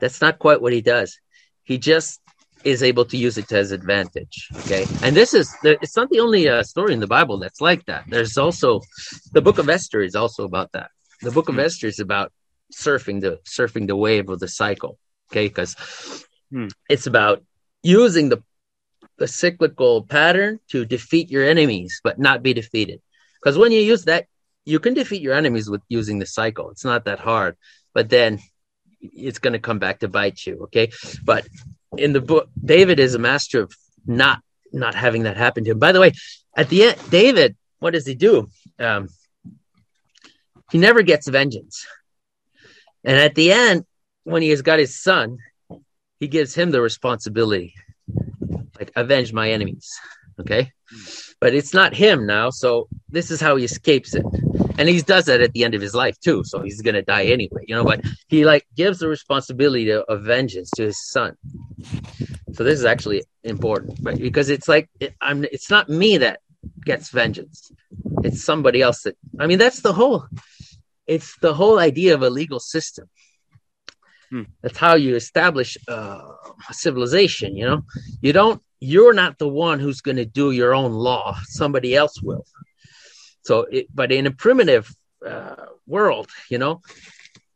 that's 0.00 0.20
not 0.20 0.40
quite 0.40 0.60
what 0.60 0.72
he 0.72 0.80
does 0.80 1.20
he 1.62 1.78
just 1.78 2.20
is 2.64 2.82
able 2.82 3.04
to 3.04 3.16
use 3.16 3.36
it 3.38 3.48
to 3.48 3.56
his 3.56 3.72
advantage 3.72 4.48
okay 4.56 4.86
and 5.02 5.14
this 5.14 5.34
is 5.34 5.54
it's 5.62 5.96
not 5.96 6.08
the 6.10 6.20
only 6.20 6.48
uh, 6.48 6.62
story 6.62 6.92
in 6.92 7.00
the 7.00 7.06
bible 7.06 7.38
that's 7.38 7.60
like 7.60 7.84
that 7.86 8.04
there's 8.08 8.36
also 8.38 8.80
the 9.32 9.42
book 9.42 9.58
of 9.58 9.68
esther 9.68 10.00
is 10.00 10.14
also 10.14 10.44
about 10.44 10.72
that 10.72 10.90
the 11.22 11.30
book 11.30 11.48
of 11.48 11.54
hmm. 11.54 11.60
esther 11.60 11.86
is 11.86 12.00
about 12.00 12.32
surfing 12.72 13.20
the 13.20 13.38
surfing 13.44 13.86
the 13.86 13.96
wave 13.96 14.28
of 14.28 14.40
the 14.40 14.48
cycle 14.48 14.98
okay 15.30 15.48
because 15.48 15.76
hmm. 16.50 16.68
it's 16.88 17.06
about 17.06 17.42
using 17.84 18.30
the, 18.30 18.42
the 19.18 19.28
cyclical 19.28 20.02
pattern 20.02 20.58
to 20.70 20.84
defeat 20.84 21.30
your 21.30 21.44
enemies, 21.44 22.00
but 22.02 22.18
not 22.18 22.42
be 22.42 22.54
defeated. 22.54 23.00
Because 23.40 23.56
when 23.56 23.70
you 23.70 23.80
use 23.80 24.06
that, 24.06 24.26
you 24.64 24.80
can 24.80 24.94
defeat 24.94 25.20
your 25.20 25.34
enemies 25.34 25.70
with 25.70 25.82
using 25.88 26.18
the 26.18 26.26
cycle. 26.26 26.70
It's 26.70 26.84
not 26.84 27.04
that 27.04 27.20
hard, 27.20 27.56
but 27.92 28.08
then 28.08 28.40
it's 29.00 29.38
going 29.38 29.52
to 29.52 29.58
come 29.58 29.78
back 29.78 30.00
to 30.00 30.08
bite 30.08 30.44
you. 30.46 30.62
Okay. 30.64 30.90
But 31.22 31.46
in 31.98 32.12
the 32.12 32.20
book, 32.20 32.48
David 32.62 33.00
is 33.00 33.14
a 33.14 33.18
master 33.18 33.60
of 33.60 33.72
not 34.06 34.42
not 34.72 34.94
having 34.94 35.22
that 35.22 35.36
happen 35.36 35.64
to 35.64 35.70
him. 35.70 35.78
By 35.78 35.92
the 35.92 36.00
way, 36.00 36.12
at 36.56 36.68
the 36.68 36.84
end, 36.84 36.96
David, 37.10 37.56
what 37.78 37.92
does 37.92 38.06
he 38.06 38.14
do? 38.14 38.50
Um, 38.78 39.08
he 40.70 40.78
never 40.78 41.02
gets 41.02 41.28
vengeance. 41.28 41.86
And 43.04 43.16
at 43.16 43.34
the 43.34 43.52
end, 43.52 43.84
when 44.24 44.42
he 44.42 44.48
has 44.48 44.62
got 44.62 44.78
his 44.78 45.00
son, 45.00 45.38
he 46.18 46.26
gives 46.28 46.54
him 46.54 46.70
the 46.70 46.80
responsibility, 46.80 47.74
like 48.78 48.90
avenge 48.96 49.32
my 49.32 49.50
enemies. 49.50 49.90
Okay, 50.40 50.72
but 51.40 51.54
it's 51.54 51.74
not 51.74 51.94
him 51.94 52.26
now. 52.26 52.50
So 52.50 52.88
this 53.08 53.30
is 53.30 53.40
how 53.40 53.56
he 53.56 53.64
escapes 53.64 54.14
it, 54.14 54.24
and 54.78 54.88
he 54.88 55.00
does 55.02 55.26
that 55.26 55.40
at 55.40 55.52
the 55.52 55.64
end 55.64 55.74
of 55.74 55.82
his 55.82 55.94
life 55.94 56.18
too. 56.20 56.42
So 56.44 56.62
he's 56.62 56.82
gonna 56.82 57.02
die 57.02 57.24
anyway, 57.26 57.64
you 57.66 57.74
know. 57.74 57.84
But 57.84 58.02
he 58.28 58.44
like 58.44 58.66
gives 58.76 58.98
the 58.98 59.08
responsibility 59.08 59.86
to, 59.86 60.02
of 60.04 60.22
vengeance 60.22 60.70
to 60.76 60.84
his 60.84 61.00
son. 61.10 61.36
So 62.52 62.64
this 62.64 62.78
is 62.78 62.84
actually 62.84 63.24
important, 63.42 63.98
right? 64.02 64.18
Because 64.18 64.50
it's 64.50 64.68
like 64.68 64.88
it, 65.00 65.14
I'm. 65.20 65.44
It's 65.44 65.70
not 65.70 65.88
me 65.88 66.18
that 66.18 66.40
gets 66.84 67.10
vengeance. 67.10 67.72
It's 68.22 68.44
somebody 68.44 68.80
else 68.82 69.02
that. 69.02 69.16
I 69.38 69.46
mean, 69.46 69.58
that's 69.58 69.80
the 69.80 69.92
whole 69.92 70.26
it's 71.06 71.36
the 71.40 71.54
whole 71.54 71.78
idea 71.78 72.14
of 72.14 72.22
a 72.22 72.30
legal 72.30 72.60
system. 72.60 73.08
Hmm. 74.30 74.42
That's 74.62 74.78
how 74.78 74.96
you 74.96 75.16
establish 75.16 75.76
uh, 75.88 76.20
a 76.68 76.74
civilization. 76.74 77.56
You 77.56 77.66
know, 77.66 77.82
you 78.20 78.32
don't. 78.32 78.62
You're 78.80 79.14
not 79.14 79.38
the 79.38 79.48
one 79.48 79.80
who's 79.80 80.02
going 80.02 80.18
to 80.18 80.26
do 80.26 80.50
your 80.50 80.74
own 80.74 80.92
law. 80.92 81.38
Somebody 81.44 81.94
else 81.94 82.20
will. 82.20 82.44
So, 83.44 83.66
it, 83.70 83.86
but 83.94 84.12
in 84.12 84.26
a 84.26 84.30
primitive 84.30 84.94
uh, 85.24 85.66
world, 85.86 86.30
you 86.50 86.58
know, 86.58 86.82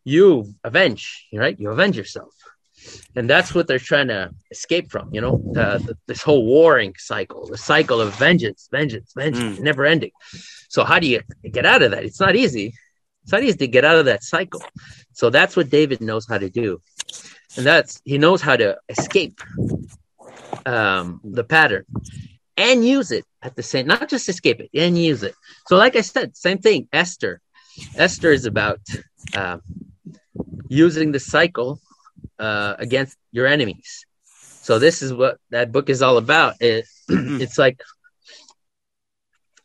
you 0.05 0.55
avenge. 0.65 1.27
Right? 1.32 1.59
You 1.59 1.70
avenge 1.70 1.97
yourself 1.97 2.35
and 3.16 3.28
that's 3.28 3.55
what 3.55 3.66
they're 3.66 3.78
trying 3.78 4.09
to 4.09 4.31
escape 4.51 4.90
from 4.90 5.12
you 5.12 5.20
know 5.20 5.43
uh, 5.56 5.78
this 6.06 6.23
whole 6.23 6.44
warring 6.44 6.94
cycle 6.98 7.47
the 7.47 7.59
cycle 7.59 8.01
of 8.01 8.15
vengeance 8.15 8.69
vengeance 8.70 9.12
vengeance 9.16 9.59
mm. 9.59 9.62
never 9.62 9.85
ending 9.85 10.10
so 10.69 10.85
how 10.85 10.98
do 10.98 11.06
you 11.06 11.20
get 11.51 11.66
out 11.66 11.82
of 11.82 11.90
that 11.90 12.05
it's 12.05 12.20
not 12.20 12.36
easy 12.36 12.74
it's 13.23 13.32
not 13.32 13.43
easy 13.43 13.59
to 13.59 13.69
get 13.69 13.85
out 13.85 13.97
of 13.97 14.05
that 14.05 14.23
cycle 14.23 14.62
so 15.12 15.31
that's 15.31 15.56
what 15.56 15.70
david 15.70 16.01
knows 16.01 16.27
how 16.27 16.39
to 16.39 16.48
do 16.48 16.81
and 17.56 17.66
that's 17.66 18.01
he 18.05 18.19
knows 18.19 18.40
how 18.40 18.56
to 18.56 18.77
escape 18.89 19.40
um, 20.66 21.20
the 21.24 21.44
pattern 21.44 21.85
and 22.59 22.85
use 22.85 23.10
it 23.10 23.24
at 23.43 23.56
the 23.56 23.62
same 23.62 23.86
not 23.86 24.09
just 24.09 24.28
escape 24.28 24.60
it 24.60 24.70
and 24.74 24.98
use 24.98 25.22
it 25.22 25.35
so 25.66 25.76
like 25.76 25.97
i 25.97 26.01
said 26.01 26.36
same 26.36 26.59
thing 26.59 26.89
esther 26.93 27.40
esther 27.97 28.32
is 28.32 28.44
about 28.44 28.80
uh, 29.35 29.59
using 30.68 31.12
the 31.12 31.20
cycle 31.20 31.80
uh, 32.39 32.74
against 32.78 33.16
your 33.32 33.47
enemies. 33.47 34.05
So 34.24 34.78
this 34.78 35.02
is 35.02 35.12
what 35.12 35.39
that 35.51 35.72
book 35.72 35.89
is 35.89 36.02
all 36.02 36.18
about. 36.18 36.55
It, 36.60 36.86
it's 37.09 37.59
like 37.59 37.80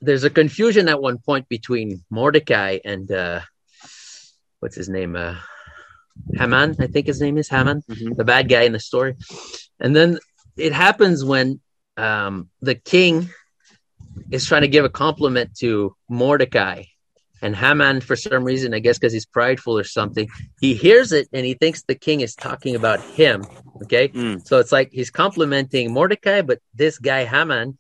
there's 0.02 0.24
a 0.24 0.30
confusion 0.30 0.90
at 0.90 1.02
one 1.02 1.18
point 1.18 1.48
between 1.50 2.04
Mordecai 2.10 2.80
and 2.84 3.12
uh, 3.12 3.42
what's 4.60 4.76
his 4.76 4.90
name, 4.90 5.16
uh, 5.16 5.36
Haman. 6.36 6.76
I 6.80 6.88
think 6.88 7.08
his 7.08 7.22
name 7.22 7.38
is 7.38 7.50
Haman, 7.50 7.84
mm-hmm. 7.90 8.14
the 8.14 8.24
bad 8.24 8.50
guy 8.50 8.62
in 8.62 8.72
the 8.72 8.80
story. 8.80 9.16
And 9.80 9.96
then 9.96 10.20
it 10.58 10.74
happens 10.74 11.24
when 11.24 11.60
um, 11.98 12.50
the 12.62 12.76
king 12.76 13.30
is 14.32 14.46
trying 14.46 14.62
to 14.62 14.68
give 14.68 14.86
a 14.86 14.90
compliment 14.90 15.56
to 15.58 15.96
Mordecai 16.10 16.84
and 17.44 17.54
Haman, 17.58 18.00
for 18.00 18.16
some 18.16 18.46
reason, 18.46 18.74
I 18.74 18.80
guess 18.80 18.98
because 18.98 19.12
he's 19.12 19.26
prideful 19.26 19.78
or 19.78 19.84
something, 19.84 20.30
he 20.62 20.74
hears 20.76 21.12
it 21.12 21.28
and 21.34 21.46
he 21.46 21.56
thinks 21.56 21.84
the 21.84 21.94
king 21.94 22.22
is 22.22 22.36
talking 22.36 22.74
about 22.74 23.02
him. 23.02 23.44
Okay. 23.84 24.08
Mm. 24.08 24.48
So 24.48 24.60
it's 24.60 24.72
like 24.72 24.92
he's 24.94 25.10
complimenting 25.10 25.92
Mordecai, 25.92 26.42
but 26.42 26.60
this 26.74 26.98
guy, 26.98 27.26
Haman, 27.26 27.78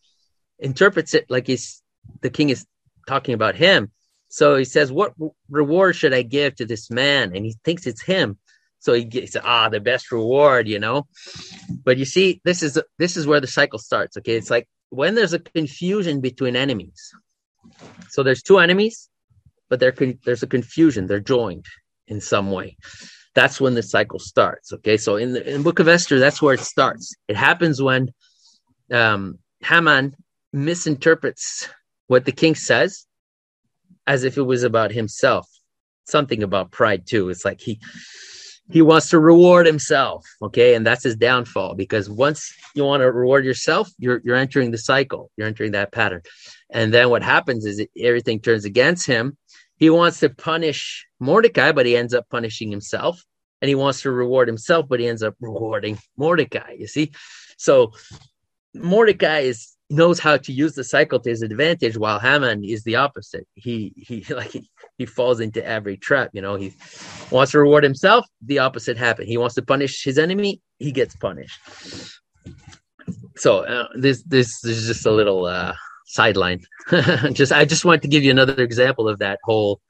interprets 0.60 1.14
it 1.14 1.28
like 1.30 1.48
he's 1.48 1.82
the 2.20 2.30
king 2.30 2.50
is 2.50 2.66
talking 3.08 3.34
about 3.34 3.56
him. 3.56 3.90
So 4.28 4.58
he 4.58 4.66
says, 4.66 4.92
What 4.92 5.14
reward 5.50 5.96
should 5.96 6.14
I 6.14 6.24
give 6.24 6.56
to 6.56 6.66
this 6.66 6.92
man? 6.92 7.34
And 7.34 7.46
he 7.46 7.56
thinks 7.64 7.88
it's 7.88 8.02
him. 8.02 8.38
So 8.84 8.92
he 8.92 9.06
gets 9.06 9.38
ah 9.42 9.70
the 9.70 9.80
best 9.80 10.12
reward, 10.12 10.68
you 10.68 10.78
know. 10.78 11.08
But 11.86 11.98
you 11.98 12.04
see, 12.04 12.42
this 12.44 12.62
is 12.62 12.78
this 13.00 13.16
is 13.16 13.26
where 13.26 13.40
the 13.40 13.48
cycle 13.48 13.80
starts. 13.80 14.18
Okay, 14.18 14.36
it's 14.36 14.50
like 14.50 14.68
when 14.90 15.16
there's 15.16 15.32
a 15.32 15.40
confusion 15.40 16.20
between 16.20 16.58
enemies. 16.58 17.14
So 18.10 18.24
there's 18.24 18.44
two 18.44 18.60
enemies, 18.60 19.10
but 19.70 19.80
there 19.80 19.94
there's 20.26 20.44
a 20.44 20.48
confusion. 20.48 21.08
They're 21.08 21.22
joined 21.22 21.66
in 22.08 22.20
some 22.20 22.52
way. 22.52 22.76
That's 23.36 23.62
when 23.62 23.74
the 23.74 23.84
cycle 23.84 24.20
starts. 24.20 24.74
Okay, 24.74 24.98
so 24.98 25.16
in 25.16 25.32
the, 25.32 25.48
in 25.48 25.58
the 25.60 25.64
Book 25.64 25.80
of 25.80 25.88
Esther, 25.88 26.20
that's 26.20 26.42
where 26.42 26.54
it 26.54 26.60
starts. 26.60 27.16
It 27.30 27.38
happens 27.38 27.82
when 27.82 28.10
um, 28.92 29.40
Haman 29.62 30.14
misinterprets 30.52 31.70
what 32.08 32.26
the 32.26 32.34
king 32.34 32.56
says 32.56 33.06
as 34.06 34.26
if 34.26 34.38
it 34.38 34.44
was 34.44 34.64
about 34.64 34.92
himself. 34.92 35.48
Something 36.04 36.44
about 36.44 36.72
pride 36.72 37.08
too. 37.08 37.30
It's 37.30 37.46
like 37.46 37.62
he 37.62 37.80
he 38.74 38.82
wants 38.82 39.10
to 39.10 39.20
reward 39.20 39.66
himself 39.66 40.26
okay 40.42 40.74
and 40.74 40.86
that's 40.86 41.04
his 41.04 41.16
downfall 41.16 41.76
because 41.76 42.10
once 42.10 42.54
you 42.76 42.84
want 42.84 43.02
to 43.02 43.12
reward 43.12 43.46
yourself 43.46 43.90
you're 43.98 44.22
you're 44.26 44.36
entering 44.36 44.72
the 44.72 44.78
cycle 44.78 45.32
you're 45.38 45.48
entering 45.48 45.72
that 45.72 45.92
pattern 45.92 46.22
and 46.70 46.94
then 46.94 47.10
what 47.10 47.24
happens 47.24 47.66
is 47.66 47.86
everything 47.98 48.40
turns 48.40 48.66
against 48.66 49.06
him 49.06 49.38
he 49.84 49.90
wants 49.90 50.22
to 50.22 50.30
punish 50.30 51.06
Mordecai, 51.20 51.74
but 51.74 51.86
he 51.86 51.98
ends 51.98 52.14
up 52.14 52.30
punishing 52.30 52.72
himself. 52.72 53.22
And 53.62 53.68
he 53.68 53.76
wants 53.76 54.02
to 54.02 54.12
reward 54.12 54.48
himself, 54.48 54.88
but 54.88 55.02
he 55.02 55.08
ends 55.08 55.24
up 55.24 55.36
rewarding 55.42 55.98
Mordecai. 56.18 56.76
You 56.78 56.88
see? 56.88 57.12
So 57.58 57.92
Mordecai 58.74 59.40
is 59.40 59.73
knows 59.94 60.20
how 60.20 60.38
to 60.38 60.52
use 60.52 60.74
the 60.74 60.84
cycle 60.84 61.20
to 61.20 61.30
his 61.30 61.42
advantage, 61.42 61.98
while 61.98 62.20
Haman 62.20 62.64
is 62.64 62.84
the 62.84 62.96
opposite. 62.96 63.48
He 63.56 63.94
he 63.96 64.26
like 64.34 64.52
he, 64.52 64.70
he 64.98 65.06
falls 65.06 65.40
into 65.40 65.66
every 65.66 65.98
trap. 65.98 66.32
You 66.34 66.42
know, 66.42 66.56
he 66.56 66.74
wants 67.32 67.52
to 67.52 67.60
reward 67.60 67.84
himself, 67.84 68.26
the 68.42 68.60
opposite 68.60 68.98
happens. 68.98 69.30
He 69.30 69.38
wants 69.38 69.56
to 69.56 69.62
punish 69.62 70.04
his 70.04 70.18
enemy, 70.18 70.62
he 70.80 70.92
gets 70.92 71.16
punished. 71.16 71.60
So 73.36 73.60
uh, 73.60 73.88
this 73.96 74.24
this 74.24 74.64
is 74.64 74.88
just 74.88 75.06
a 75.06 75.12
little 75.12 75.46
uh, 75.46 75.74
sideline. 76.06 76.62
just 77.32 77.52
I 77.52 77.66
just 77.66 77.86
want 77.86 78.02
to 78.02 78.08
give 78.08 78.24
you 78.24 78.32
another 78.32 78.62
example 78.64 79.08
of 79.08 79.20
that 79.20 79.40
whole 79.44 79.82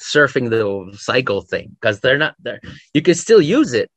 surfing 0.00 0.50
the 0.50 0.96
cycle 0.98 1.42
thing 1.42 1.76
because 1.80 2.00
they're 2.00 2.18
not 2.18 2.34
there. 2.40 2.60
You 2.94 3.02
can 3.02 3.14
still 3.14 3.40
use 3.40 3.72
it. 3.72 3.90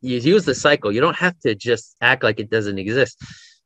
You 0.00 0.18
use 0.18 0.44
the 0.44 0.54
cycle. 0.54 0.90
You 0.92 1.00
don't 1.00 1.16
have 1.16 1.38
to 1.40 1.54
just 1.54 1.96
act 2.00 2.24
like 2.24 2.40
it 2.40 2.50
doesn't 2.50 2.78
exist, 2.78 3.22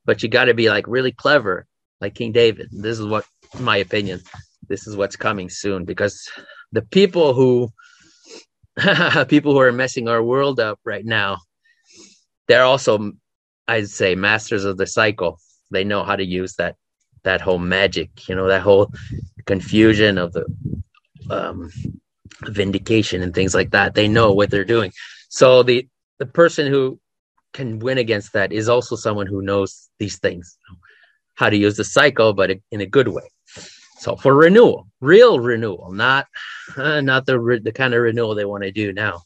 but 0.06 0.22
you 0.22 0.28
got 0.28 0.46
to 0.46 0.54
be 0.54 0.70
like 0.70 0.86
really 0.86 1.12
clever, 1.12 1.66
like 2.00 2.14
King 2.14 2.32
David. 2.32 2.68
This 2.70 2.98
is 2.98 3.04
what, 3.04 3.26
my 3.58 3.76
opinion, 3.76 4.20
this 4.68 4.86
is 4.86 4.96
what's 4.96 5.16
coming 5.16 5.50
soon 5.50 5.84
because 5.84 6.28
the 6.72 6.82
people 6.82 7.34
who 7.34 7.70
people 9.28 9.52
who 9.52 9.60
are 9.60 9.72
messing 9.72 10.08
our 10.08 10.22
world 10.22 10.60
up 10.60 10.78
right 10.84 11.04
now, 11.04 11.38
they're 12.46 12.64
also, 12.64 13.12
I'd 13.66 13.88
say, 13.88 14.14
masters 14.14 14.64
of 14.64 14.76
the 14.76 14.86
cycle. 14.86 15.38
They 15.70 15.84
know 15.84 16.04
how 16.04 16.16
to 16.16 16.24
use 16.24 16.54
that 16.54 16.76
that 17.24 17.40
whole 17.40 17.58
magic, 17.58 18.28
you 18.28 18.36
know, 18.36 18.46
that 18.46 18.62
whole 18.62 18.92
confusion 19.46 20.16
of 20.16 20.32
the 20.32 20.46
um, 21.28 21.70
vindication 22.44 23.22
and 23.22 23.34
things 23.34 23.54
like 23.54 23.70
that. 23.70 23.94
They 23.94 24.06
know 24.06 24.32
what 24.32 24.50
they're 24.50 24.64
doing. 24.64 24.92
So 25.28 25.62
the 25.62 25.88
the 26.18 26.26
person 26.26 26.70
who 26.70 27.00
can 27.56 27.78
win 27.78 27.98
against 27.98 28.32
that 28.34 28.52
is 28.52 28.68
also 28.68 28.94
someone 28.96 29.26
who 29.26 29.42
knows 29.42 29.88
these 29.98 30.18
things, 30.18 30.58
how 31.34 31.48
to 31.50 31.56
use 31.56 31.76
the 31.76 31.84
cycle, 31.84 32.32
but 32.32 32.50
in 32.70 32.80
a 32.80 32.86
good 32.86 33.08
way. 33.08 33.28
So 33.98 34.14
for 34.14 34.34
renewal, 34.34 34.86
real 35.00 35.40
renewal, 35.40 35.90
not 35.90 36.26
uh, 36.76 37.00
not 37.00 37.24
the 37.26 37.40
re- 37.40 37.58
the 37.58 37.72
kind 37.72 37.94
of 37.94 38.02
renewal 38.02 38.34
they 38.34 38.44
want 38.44 38.62
to 38.64 38.70
do 38.70 38.92
now. 38.92 39.22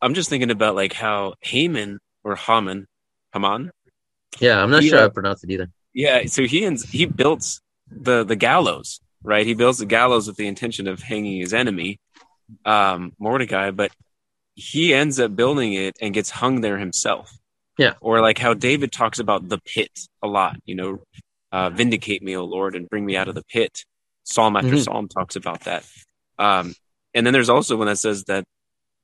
I'm 0.00 0.14
just 0.14 0.30
thinking 0.30 0.50
about 0.50 0.74
like 0.74 0.94
how 0.94 1.34
Haman 1.40 2.00
or 2.24 2.34
Haman, 2.34 2.88
Haman. 3.32 3.70
Yeah, 4.40 4.62
I'm 4.62 4.70
not 4.70 4.82
he, 4.82 4.88
sure 4.88 5.00
uh, 5.00 5.06
I 5.06 5.08
pronounce 5.08 5.44
it 5.44 5.50
either. 5.50 5.68
Yeah, 5.92 6.24
so 6.26 6.44
he 6.44 6.68
he 6.90 7.04
builds 7.04 7.60
the 7.90 8.24
the 8.24 8.36
gallows, 8.36 9.00
right? 9.22 9.46
He 9.46 9.54
builds 9.54 9.78
the 9.78 9.86
gallows 9.86 10.26
with 10.26 10.36
the 10.36 10.48
intention 10.48 10.88
of 10.88 11.02
hanging 11.02 11.38
his 11.40 11.52
enemy, 11.52 12.00
um, 12.64 13.12
Mordecai, 13.18 13.70
but 13.70 13.92
he 14.54 14.94
ends 14.94 15.18
up 15.18 15.34
building 15.34 15.72
it 15.74 15.96
and 16.00 16.14
gets 16.14 16.30
hung 16.30 16.60
there 16.60 16.78
himself. 16.78 17.36
Yeah. 17.78 17.94
Or 18.00 18.20
like 18.20 18.38
how 18.38 18.54
David 18.54 18.92
talks 18.92 19.18
about 19.18 19.48
the 19.48 19.58
pit 19.58 19.90
a 20.22 20.28
lot, 20.28 20.56
you 20.64 20.74
know, 20.74 21.02
uh, 21.50 21.70
vindicate 21.70 22.22
me, 22.22 22.36
O 22.36 22.44
Lord, 22.44 22.74
and 22.74 22.88
bring 22.88 23.04
me 23.04 23.16
out 23.16 23.28
of 23.28 23.34
the 23.34 23.44
pit. 23.44 23.84
Psalm 24.24 24.56
after 24.56 24.68
mm-hmm. 24.68 24.78
psalm 24.78 25.08
talks 25.08 25.36
about 25.36 25.62
that. 25.62 25.84
Um, 26.38 26.74
and 27.14 27.26
then 27.26 27.32
there's 27.32 27.48
also 27.50 27.76
one 27.76 27.88
that 27.88 27.96
says 27.96 28.24
that 28.24 28.44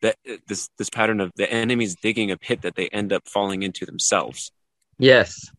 that 0.00 0.16
this 0.46 0.68
this 0.78 0.90
pattern 0.90 1.20
of 1.20 1.32
the 1.34 1.50
enemies 1.50 1.96
digging 2.00 2.30
a 2.30 2.36
pit 2.36 2.62
that 2.62 2.76
they 2.76 2.88
end 2.88 3.12
up 3.12 3.26
falling 3.26 3.62
into 3.62 3.84
themselves. 3.84 4.52
Yes. 4.98 5.50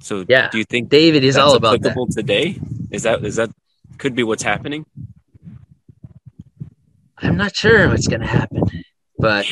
So 0.00 0.24
yeah, 0.28 0.48
do 0.50 0.58
you 0.58 0.64
think 0.64 0.88
David 0.88 1.24
is 1.24 1.36
all 1.36 1.56
about 1.56 1.82
that 1.82 1.96
today? 2.12 2.60
Is 2.90 3.02
that 3.02 3.24
is 3.24 3.36
that 3.36 3.50
could 3.98 4.14
be 4.14 4.22
what's 4.22 4.44
happening? 4.44 4.86
I'm 7.22 7.36
not 7.36 7.54
sure 7.54 7.88
what's 7.88 8.08
going 8.08 8.20
to 8.20 8.26
happen, 8.26 8.62
but 9.18 9.46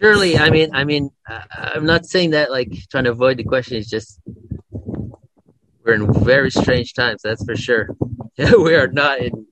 surely, 0.00 0.38
I 0.38 0.50
mean, 0.50 0.74
I 0.74 0.84
mean, 0.84 1.10
I'm 1.50 1.86
not 1.86 2.06
saying 2.06 2.30
that 2.30 2.50
like 2.50 2.72
trying 2.90 3.04
to 3.04 3.10
avoid 3.10 3.38
the 3.38 3.44
question. 3.44 3.76
It's 3.76 3.90
just 3.90 4.20
we're 5.84 5.94
in 5.94 6.12
very 6.24 6.50
strange 6.50 6.94
times. 6.94 7.22
That's 7.22 7.44
for 7.44 7.56
sure. 7.56 7.88
we 8.38 8.74
are 8.74 8.88
not 8.88 9.20
in 9.20 9.46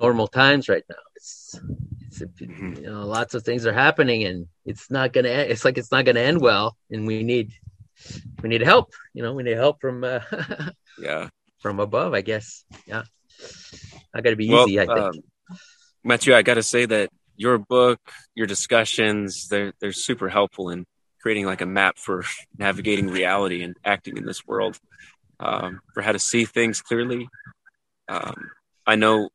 normal 0.00 0.28
times 0.28 0.68
right 0.68 0.84
now. 0.88 0.96
It's, 1.16 1.60
it's 2.08 2.20
mm-hmm. 2.20 2.74
you 2.76 2.90
know, 2.90 3.06
lots 3.06 3.34
of 3.34 3.42
things 3.42 3.66
are 3.66 3.72
happening, 3.72 4.24
and 4.24 4.46
it's 4.64 4.90
not 4.90 5.12
gonna. 5.12 5.28
It's 5.28 5.64
like 5.64 5.78
it's 5.78 5.92
not 5.92 6.04
gonna 6.04 6.20
end 6.20 6.40
well, 6.40 6.76
and 6.90 7.06
we 7.06 7.22
need 7.22 7.52
we 8.42 8.48
need 8.48 8.62
help. 8.62 8.92
You 9.14 9.22
know, 9.22 9.34
we 9.34 9.42
need 9.42 9.56
help 9.56 9.80
from 9.80 10.04
uh, 10.04 10.20
yeah 10.98 11.28
from 11.58 11.80
above. 11.80 12.14
I 12.14 12.20
guess. 12.22 12.64
Yeah, 12.86 13.02
I 14.14 14.20
got 14.20 14.30
to 14.30 14.36
be 14.36 14.50
well, 14.50 14.68
easy. 14.68 14.80
I 14.80 14.86
think. 14.86 14.98
Um, 14.98 15.14
Matthieu, 16.02 16.34
I 16.34 16.42
got 16.42 16.54
to 16.54 16.62
say 16.62 16.86
that 16.86 17.10
your 17.36 17.58
book, 17.58 17.98
your 18.34 18.46
discussions, 18.46 19.48
they're 19.48 19.72
they're 19.80 19.92
super 19.92 20.28
helpful 20.28 20.70
in 20.70 20.84
creating 21.20 21.46
like 21.46 21.60
a 21.60 21.66
map 21.66 21.98
for 21.98 22.24
navigating 22.58 23.08
reality 23.08 23.62
and 23.62 23.76
acting 23.84 24.16
in 24.16 24.24
this 24.24 24.46
world, 24.46 24.78
um, 25.38 25.80
for 25.94 26.02
how 26.02 26.12
to 26.12 26.18
see 26.18 26.44
things 26.44 26.80
clearly. 26.82 27.28
Um, 28.08 28.50
I 28.86 28.96
know 28.96 29.28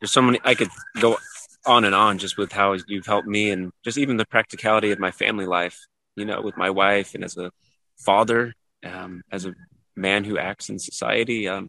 there's 0.00 0.12
so 0.12 0.22
many. 0.22 0.40
I 0.44 0.54
could 0.54 0.70
go 1.00 1.18
on 1.66 1.84
and 1.84 1.94
on 1.94 2.18
just 2.18 2.38
with 2.38 2.52
how 2.52 2.76
you've 2.86 3.06
helped 3.06 3.28
me, 3.28 3.50
and 3.50 3.72
just 3.84 3.98
even 3.98 4.16
the 4.16 4.26
practicality 4.26 4.90
of 4.92 4.98
my 4.98 5.10
family 5.10 5.46
life. 5.46 5.86
You 6.16 6.24
know, 6.24 6.40
with 6.40 6.56
my 6.56 6.70
wife 6.70 7.14
and 7.14 7.22
as 7.22 7.36
a 7.36 7.52
father, 7.96 8.54
um, 8.84 9.22
as 9.30 9.46
a 9.46 9.54
man 9.96 10.24
who 10.24 10.38
acts 10.38 10.68
in 10.68 10.78
society. 10.78 11.48
Um, 11.48 11.68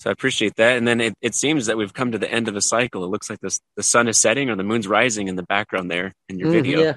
so 0.00 0.08
I 0.08 0.14
appreciate 0.14 0.56
that. 0.56 0.78
And 0.78 0.88
then 0.88 0.98
it, 0.98 1.14
it 1.20 1.34
seems 1.34 1.66
that 1.66 1.76
we've 1.76 1.92
come 1.92 2.12
to 2.12 2.18
the 2.18 2.30
end 2.30 2.48
of 2.48 2.56
a 2.56 2.62
cycle. 2.62 3.04
It 3.04 3.08
looks 3.08 3.28
like 3.28 3.38
this, 3.40 3.60
the 3.76 3.82
sun 3.82 4.08
is 4.08 4.16
setting 4.16 4.48
or 4.48 4.56
the 4.56 4.64
moon's 4.64 4.88
rising 4.88 5.28
in 5.28 5.36
the 5.36 5.42
background 5.42 5.90
there 5.90 6.14
in 6.30 6.38
your 6.38 6.48
mm, 6.48 6.52
video. 6.52 6.80
Yeah. 6.80 6.94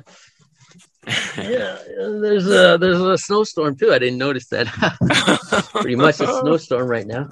yeah, 1.37 1.77
there's 1.97 2.47
a 2.47 2.77
there's 2.79 3.01
a 3.01 3.17
snowstorm 3.17 3.75
too. 3.75 3.91
I 3.91 3.99
didn't 3.99 4.19
notice 4.19 4.47
that. 4.47 4.67
Pretty 5.73 5.97
much 5.97 6.21
a 6.21 6.27
snowstorm 6.27 6.87
right 6.87 7.05
now. 7.05 7.27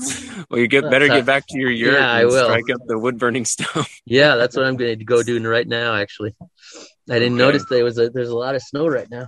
Well, 0.49 0.59
you 0.59 0.67
get 0.67 0.89
better 0.91 1.07
get 1.07 1.25
back 1.25 1.47
to 1.47 1.57
your 1.57 1.71
yurt. 1.71 1.93
Yeah, 1.93 2.11
I 2.11 2.25
will. 2.25 2.43
Strike 2.43 2.69
up 2.69 2.81
the 2.85 2.99
wood 2.99 3.17
burning 3.17 3.45
stove. 3.55 3.87
yeah, 4.03 4.35
that's 4.35 4.57
what 4.57 4.65
I'm 4.65 4.75
going 4.75 4.99
to 4.99 5.05
go 5.05 5.23
do 5.23 5.41
right 5.47 5.65
now. 5.65 5.95
Actually, 5.95 6.35
I 7.09 7.13
didn't 7.13 7.35
okay. 7.35 7.45
notice 7.45 7.65
there 7.69 7.85
was 7.85 7.97
a 7.97 8.09
there's 8.09 8.27
a 8.27 8.35
lot 8.35 8.55
of 8.55 8.61
snow 8.61 8.87
right 8.87 9.09
now. 9.09 9.27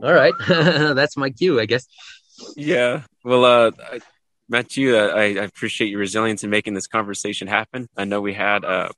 All 0.00 0.14
right, 0.14 0.34
that's 0.48 1.16
my 1.16 1.30
cue, 1.30 1.58
I 1.58 1.66
guess. 1.66 1.88
Yeah. 2.56 3.02
Well, 3.24 3.44
uh, 3.44 3.70
Matthieu, 4.48 4.96
uh, 4.96 5.08
I, 5.08 5.22
I, 5.22 5.44
appreciate 5.44 5.88
your 5.88 6.00
resilience 6.00 6.44
in 6.44 6.50
making 6.50 6.74
this 6.74 6.86
conversation 6.86 7.48
happen. 7.48 7.88
I 7.96 8.04
know 8.04 8.20
we 8.20 8.34
had 8.34 8.64
uh, 8.64 8.90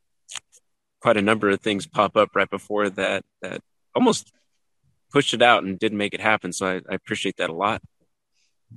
quite 1.00 1.16
a 1.16 1.22
number 1.22 1.48
of 1.50 1.60
things 1.60 1.86
pop 1.86 2.16
up 2.16 2.30
right 2.34 2.50
before 2.50 2.90
that 2.90 3.24
that 3.42 3.60
almost 3.94 4.32
pushed 5.12 5.34
it 5.34 5.42
out 5.42 5.62
and 5.62 5.78
didn't 5.78 5.98
make 5.98 6.14
it 6.14 6.20
happen. 6.20 6.52
So 6.52 6.66
I, 6.66 6.74
I 6.90 6.94
appreciate 6.94 7.36
that 7.36 7.50
a 7.50 7.54
lot. 7.54 7.80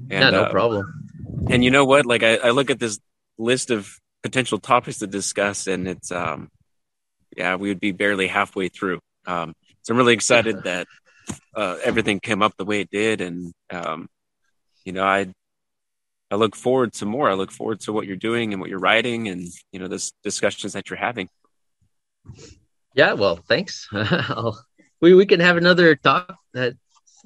And, 0.10 0.12
yeah, 0.12 0.30
no 0.30 0.44
uh, 0.44 0.52
problem. 0.52 1.10
And 1.50 1.64
you 1.64 1.72
know 1.72 1.86
what? 1.86 2.06
Like 2.06 2.24
I, 2.24 2.36
I, 2.36 2.50
look 2.52 2.70
at 2.70 2.80
this 2.80 3.00
list 3.38 3.72
of 3.72 3.92
potential 4.22 4.60
topics 4.60 5.00
to 5.00 5.08
discuss, 5.08 5.66
and 5.66 5.88
it's 5.88 6.12
um, 6.12 6.50
yeah, 7.36 7.56
we 7.56 7.70
would 7.70 7.80
be 7.80 7.92
barely 7.92 8.28
halfway 8.28 8.70
through. 8.70 9.00
Um, 9.26 9.56
so 9.82 9.94
I'm 9.94 9.98
really 9.98 10.14
excited 10.14 10.64
that 10.64 10.88
uh, 11.56 11.78
everything 11.84 12.20
came 12.20 12.44
up 12.44 12.54
the 12.58 12.66
way 12.66 12.82
it 12.82 12.92
did, 12.92 13.22
and 13.22 13.52
um, 13.72 14.08
you 14.86 14.94
know, 14.94 15.04
I 15.04 15.34
I 16.32 16.36
look 16.36 16.56
forward 16.56 16.94
to 16.94 17.06
more. 17.06 17.30
I 17.30 17.34
look 17.34 17.52
forward 17.52 17.80
to 17.82 17.94
what 17.94 18.06
you're 18.06 18.16
doing 18.16 18.54
and 18.54 18.62
what 18.62 18.70
you're 18.70 18.80
writing, 18.80 19.28
and 19.28 19.48
you 19.72 19.80
know, 19.80 19.88
those 19.88 20.14
discussions 20.24 20.74
that 20.74 20.90
you're 20.90 21.00
having. 21.00 21.30
Yeah, 22.94 23.14
well, 23.14 23.38
thanks. 23.38 23.88
we 25.02 25.14
we 25.14 25.26
can 25.26 25.40
have 25.40 25.58
another 25.58 25.96
talk 25.96 26.36
that 26.54 26.74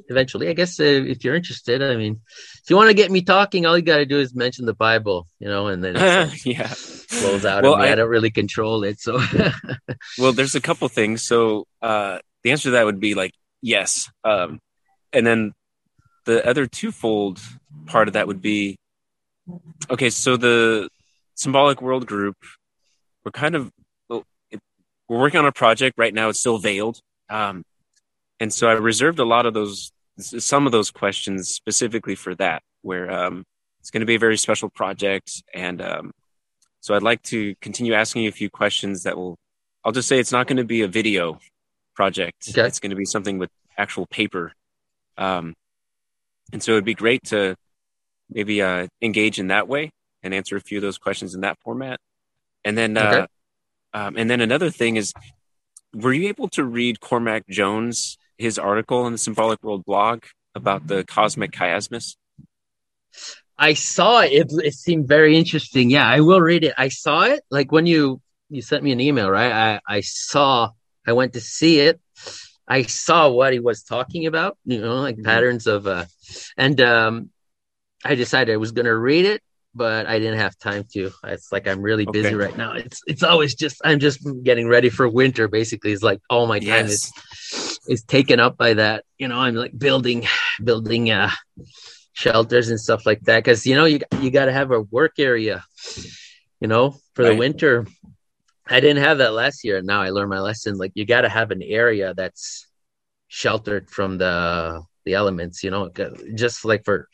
eventually. 0.07 0.49
I 0.49 0.53
guess 0.53 0.80
uh, 0.80 0.84
if 0.84 1.23
you're 1.23 1.35
interested, 1.35 1.84
I 1.84 1.95
mean, 1.95 2.21
if 2.63 2.69
you 2.69 2.75
want 2.75 2.89
to 2.89 2.93
get 2.93 3.11
me 3.11 3.21
talking, 3.21 3.65
all 3.65 3.77
you 3.77 3.84
got 3.84 3.97
to 3.97 4.05
do 4.05 4.19
is 4.19 4.34
mention 4.34 4.65
the 4.65 4.73
Bible, 4.73 5.27
you 5.39 5.47
know, 5.47 5.67
and 5.67 5.84
then 5.84 5.95
yeah, 6.45 6.67
flows 6.67 7.45
out 7.45 7.63
well, 7.63 7.73
of 7.73 7.80
me. 7.80 7.88
I, 7.88 7.91
I, 7.91 7.95
don't 7.95 8.09
really 8.09 8.31
control 8.31 8.84
it, 8.84 8.99
so. 8.99 9.19
well, 10.17 10.31
there's 10.31 10.55
a 10.55 10.61
couple 10.61 10.88
things. 10.88 11.23
So 11.23 11.65
uh, 11.81 12.19
the 12.43 12.51
answer 12.51 12.69
to 12.69 12.71
that 12.71 12.85
would 12.85 12.99
be 12.99 13.15
like 13.15 13.34
yes, 13.61 14.09
um, 14.23 14.59
and 15.11 15.27
then 15.27 15.53
the 16.25 16.47
other 16.47 16.67
twofold 16.67 17.41
part 17.85 18.07
of 18.07 18.13
that 18.13 18.27
would 18.27 18.41
be 18.41 18.77
okay 19.90 20.10
so 20.10 20.38
the 20.38 20.90
symbolic 21.36 21.82
world 21.82 22.06
group 22.06 22.36
we're 23.26 23.32
kind 23.32 23.56
of 23.56 23.72
we're 24.10 25.20
working 25.20 25.40
on 25.40 25.45
a 25.45 25.52
project 25.52 25.95
right 25.98 26.14
now 26.14 26.30
it's 26.30 26.40
still 26.40 26.57
veiled. 26.57 26.99
Um, 27.30 27.64
and 28.40 28.53
so 28.53 28.68
i 28.68 28.74
reserved 28.74 29.20
a 29.20 29.26
lot 29.26 29.45
of 29.45 29.53
those 29.53 29.91
some 30.20 30.65
of 30.65 30.72
those 30.72 30.91
questions 30.91 31.49
specifically 31.49 32.15
for 32.15 32.36
that 32.36 32.61
where 32.82 33.11
um, 33.11 33.44
it's 33.80 33.90
going 33.90 34.02
to 34.02 34.06
be 34.06 34.15
a 34.15 34.20
very 34.20 34.38
special 34.38 34.70
project 34.70 35.44
and 35.53 35.82
um, 35.82 36.11
so 36.80 36.95
i'd 36.95 37.03
like 37.03 37.22
to 37.24 37.56
continue 37.61 37.94
asking 37.94 38.24
you 38.24 38.30
a 38.30 38.34
few 38.34 38.49
questions 38.49 39.03
that 39.03 39.18
will 39.18 39.38
i'll 39.84 39.91
just 39.91 40.07
say 40.07 40.20
it's 40.20 40.32
not 40.32 40.48
going 40.48 40.57
to 40.57 40.64
be 40.64 40.82
a 40.82 40.88
video 40.88 41.40
project. 41.94 42.49
Okay. 42.49 42.65
it's 42.65 42.80
going 42.80 42.90
to 42.90 42.95
be 42.95 43.06
something 43.06 43.38
with 43.38 43.49
actual 43.78 44.06
paper. 44.06 44.53
Um, 45.18 45.53
and 46.52 46.61
so 46.61 46.74
it'd 46.74 46.86
be 46.86 46.94
great 46.94 47.24
to 47.26 47.56
maybe 48.34 48.61
uh, 48.61 48.88
engage 49.01 49.39
in 49.39 49.47
that 49.47 49.68
way 49.68 49.91
and 50.22 50.34
answer 50.34 50.55
a 50.55 50.61
few 50.61 50.77
of 50.77 50.81
those 50.81 50.97
questions 50.97 51.35
in 51.35 51.41
that 51.41 51.57
format. 51.60 51.99
And 52.65 52.77
then, 52.77 52.97
uh, 52.97 53.01
okay. 53.01 53.19
uh, 53.93 53.97
um, 53.97 54.18
and 54.18 54.30
then 54.30 54.41
another 54.41 54.69
thing 54.69 54.95
is, 54.95 55.14
were 55.93 56.14
you 56.14 56.27
able 56.30 56.49
to 56.49 56.64
read 56.64 56.99
Cormac 56.99 57.47
Jones 57.47 58.18
his 58.38 58.57
article 58.57 59.05
in 59.05 59.14
the 59.14 59.18
Symbolic 59.18 59.61
World 59.64 59.85
blog 59.85 60.23
about 60.55 60.88
the 60.88 61.03
cosmic 61.03 61.51
chiasmus? 61.51 62.15
I 63.57 63.73
saw 63.73 64.22
it. 64.22 64.31
it. 64.31 64.47
It 64.64 64.73
seemed 64.73 65.07
very 65.07 65.38
interesting. 65.38 65.91
Yeah, 65.91 66.07
I 66.07 66.22
will 66.22 66.41
read 66.41 66.64
it. 66.64 66.73
I 66.77 66.89
saw 66.89 67.23
it 67.23 67.43
like 67.51 67.72
when 67.72 67.85
you 67.85 68.22
you 68.49 68.61
sent 68.61 68.84
me 68.84 68.91
an 68.91 68.99
email, 68.99 69.30
right? 69.30 69.51
I 69.51 69.80
I 69.88 70.01
saw. 70.01 70.72
I 71.05 71.14
went 71.14 71.34
to 71.34 71.41
see 71.41 71.80
it. 71.80 71.99
I 72.68 72.84
saw 72.84 73.30
what 73.30 73.53
he 73.53 73.60
was 73.60 73.84
talking 73.84 74.26
about. 74.26 74.57
You 74.65 74.81
know, 74.81 74.95
like 74.95 75.15
mm-hmm. 75.15 75.26
patterns 75.26 75.68
of, 75.68 75.85
uh, 75.85 76.05
and 76.57 76.80
um, 76.81 77.30
I 78.05 78.15
decided 78.15 78.53
I 78.53 78.57
was 78.57 78.71
going 78.71 78.85
to 78.85 78.95
read 78.95 79.25
it, 79.25 79.41
but 79.75 80.05
I 80.05 80.19
didn't 80.19 80.39
have 80.39 80.57
time 80.57 80.85
to. 80.93 81.11
It's 81.23 81.51
like 81.51 81.67
I'm 81.67 81.81
really 81.81 82.05
busy 82.05 82.27
okay. 82.27 82.35
right 82.35 82.57
now. 82.57 82.73
It's 82.73 83.01
it's 83.07 83.23
always 83.23 83.55
just 83.55 83.81
I'm 83.84 83.99
just 83.99 84.19
getting 84.43 84.67
ready 84.67 84.89
for 84.89 85.07
winter. 85.07 85.47
Basically, 85.47 85.91
it's 85.91 86.03
like 86.03 86.19
all 86.30 86.47
my 86.47 86.59
time 86.59 86.88
yes. 86.88 87.11
is 87.51 87.80
is 87.88 88.03
taken 88.03 88.39
up 88.39 88.57
by 88.57 88.75
that. 88.75 89.03
You 89.17 89.27
know, 89.27 89.39
I'm 89.39 89.55
like 89.55 89.77
building 89.77 90.25
building 90.63 91.11
uh 91.11 91.31
shelters 92.13 92.69
and 92.69 92.80
stuff 92.80 93.05
like 93.05 93.21
that 93.21 93.43
because 93.43 93.65
you 93.65 93.75
know 93.75 93.85
you 93.85 93.99
you 94.21 94.31
got 94.31 94.45
to 94.45 94.53
have 94.53 94.71
a 94.71 94.81
work 94.81 95.13
area. 95.17 95.63
You 96.59 96.67
know, 96.67 96.95
for 97.13 97.23
right. 97.23 97.31
the 97.31 97.38
winter. 97.38 97.88
I 98.65 98.80
didn't 98.80 99.03
have 99.03 99.17
that 99.17 99.34
last 99.34 99.65
year. 99.65 99.77
And 99.77 99.88
now 99.88 100.01
I 100.01 100.11
learned 100.11 100.30
my 100.30 100.39
lesson. 100.39 100.77
Like 100.77 100.93
you 100.95 101.05
got 101.05 101.21
to 101.21 101.30
have 101.30 101.51
an 101.51 101.61
area 101.61 102.13
that's 102.13 102.65
sheltered 103.27 103.89
from 103.89 104.17
the 104.17 104.84
the 105.03 105.15
elements. 105.15 105.63
You 105.63 105.71
know, 105.71 105.91
just 106.35 106.63
like 106.63 106.85
for 106.85 107.09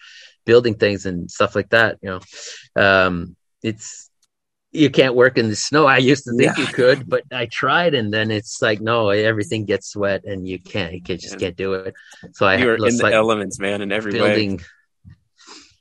building 0.50 0.74
things 0.74 1.06
and 1.06 1.30
stuff 1.30 1.56
like 1.56 1.70
that. 1.70 2.00
You 2.02 2.10
know, 2.10 2.22
um, 2.84 3.36
it's 3.62 4.10
you 4.72 4.90
can't 4.90 5.14
work 5.14 5.38
in 5.38 5.50
the 5.50 5.56
snow. 5.56 5.86
I 5.86 5.98
used 5.98 6.24
to 6.24 6.32
think 6.32 6.58
yeah. 6.58 6.64
you 6.64 6.74
could, 6.74 7.08
but 7.08 7.24
I 7.32 7.46
tried, 7.46 7.94
and 7.94 8.12
then 8.12 8.32
it's 8.32 8.62
like 8.62 8.82
no, 8.82 9.10
everything 9.10 9.66
gets 9.66 9.96
wet, 9.96 10.24
and 10.26 10.48
you 10.48 10.58
can't. 10.58 10.94
You 10.94 11.02
can't, 11.02 11.22
just 11.22 11.40
can't 11.40 11.56
do 11.56 11.74
it. 11.74 11.94
So 12.34 12.48
I 12.48 12.56
you're 12.58 12.76
in 12.76 12.98
the 12.98 13.04
like 13.04 13.14
elements, 13.14 13.60
man, 13.60 13.82
in 13.82 13.92
every 13.92 14.12
building. 14.12 14.58
way. 14.58 14.64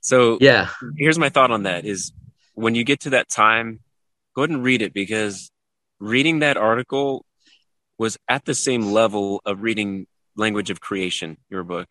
So 0.02 0.36
yeah, 0.40 0.68
here's 0.96 1.18
my 1.18 1.30
thought 1.30 1.50
on 1.50 1.62
that: 1.62 1.86
is 1.86 2.12
when 2.54 2.74
you 2.74 2.84
get 2.84 3.00
to 3.00 3.10
that 3.10 3.30
time, 3.30 3.80
go 4.34 4.42
ahead 4.42 4.50
and 4.50 4.62
read 4.62 4.82
it 4.82 4.92
because 4.92 5.50
reading 5.98 6.40
that 6.40 6.58
article 6.58 7.24
was 7.96 8.18
at 8.28 8.44
the 8.44 8.54
same 8.54 8.82
level 8.92 9.40
of 9.46 9.62
reading 9.62 10.06
Language 10.36 10.68
of 10.70 10.78
Creation, 10.80 11.38
your 11.48 11.64
book. 11.64 11.88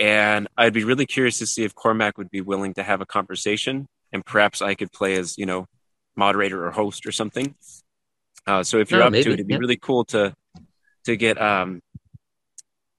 And 0.00 0.48
I'd 0.56 0.72
be 0.72 0.84
really 0.84 1.04
curious 1.04 1.38
to 1.38 1.46
see 1.46 1.62
if 1.62 1.74
Cormac 1.74 2.16
would 2.16 2.30
be 2.30 2.40
willing 2.40 2.72
to 2.74 2.82
have 2.82 3.02
a 3.02 3.06
conversation 3.06 3.86
and 4.12 4.24
perhaps 4.24 4.62
I 4.62 4.74
could 4.74 4.90
play 4.90 5.14
as, 5.16 5.36
you 5.36 5.44
know, 5.44 5.66
moderator 6.16 6.66
or 6.66 6.70
host 6.70 7.06
or 7.06 7.12
something. 7.12 7.54
Uh, 8.46 8.62
so 8.62 8.78
if 8.78 8.90
you're 8.90 9.02
oh, 9.02 9.06
up 9.06 9.12
maybe. 9.12 9.24
to 9.24 9.30
it, 9.30 9.34
it'd 9.34 9.46
be 9.46 9.54
yeah. 9.54 9.60
really 9.60 9.76
cool 9.76 10.04
to 10.06 10.34
to 11.04 11.16
get 11.16 11.40
um, 11.40 11.80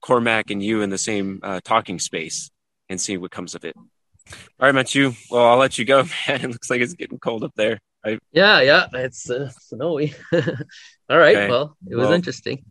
Cormac 0.00 0.50
and 0.50 0.62
you 0.62 0.82
in 0.82 0.90
the 0.90 0.98
same 0.98 1.40
uh, 1.42 1.60
talking 1.64 1.98
space 1.98 2.50
and 2.88 3.00
see 3.00 3.16
what 3.16 3.30
comes 3.30 3.54
of 3.54 3.64
it. 3.64 3.74
All 3.76 4.66
right, 4.66 4.74
Matthieu. 4.74 5.12
Well, 5.30 5.44
I'll 5.44 5.58
let 5.58 5.78
you 5.78 5.84
go, 5.84 6.02
man. 6.28 6.40
It 6.40 6.50
looks 6.50 6.70
like 6.70 6.80
it's 6.80 6.94
getting 6.94 7.18
cold 7.18 7.42
up 7.42 7.52
there. 7.56 7.80
I... 8.04 8.18
Yeah, 8.32 8.60
yeah, 8.60 8.86
it's 8.94 9.30
uh, 9.30 9.48
snowy. 9.48 10.14
All 10.32 11.18
right. 11.18 11.36
Okay. 11.36 11.48
Well, 11.48 11.76
it 11.88 11.94
was 11.94 12.06
well, 12.06 12.12
interesting. 12.12 12.64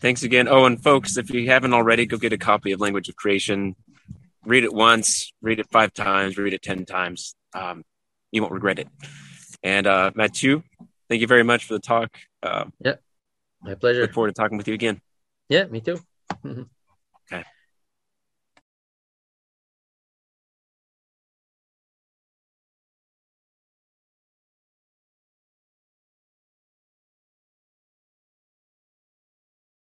Thanks 0.00 0.22
again. 0.22 0.48
Oh, 0.48 0.64
and 0.64 0.82
folks, 0.82 1.16
if 1.16 1.30
you 1.30 1.46
haven't 1.48 1.74
already, 1.74 2.06
go 2.06 2.16
get 2.16 2.32
a 2.32 2.38
copy 2.38 2.72
of 2.72 2.80
Language 2.80 3.08
of 3.08 3.16
Creation. 3.16 3.76
Read 4.44 4.64
it 4.64 4.72
once, 4.72 5.32
read 5.42 5.60
it 5.60 5.70
five 5.70 5.92
times, 5.92 6.38
read 6.38 6.54
it 6.54 6.62
10 6.62 6.86
times. 6.86 7.34
Um, 7.52 7.84
you 8.32 8.40
won't 8.40 8.54
regret 8.54 8.78
it. 8.78 8.88
And 9.62 9.86
uh, 9.86 10.12
Matthieu, 10.14 10.62
thank 11.08 11.20
you 11.20 11.26
very 11.26 11.42
much 11.42 11.66
for 11.66 11.74
the 11.74 11.80
talk. 11.80 12.16
Uh, 12.42 12.64
yeah, 12.82 12.94
my 13.60 13.74
pleasure. 13.74 14.00
Look 14.00 14.14
forward 14.14 14.34
to 14.34 14.40
talking 14.40 14.56
with 14.56 14.68
you 14.68 14.74
again. 14.74 15.02
Yeah, 15.50 15.64
me 15.64 15.80
too. 15.80 15.98
okay. 16.46 17.44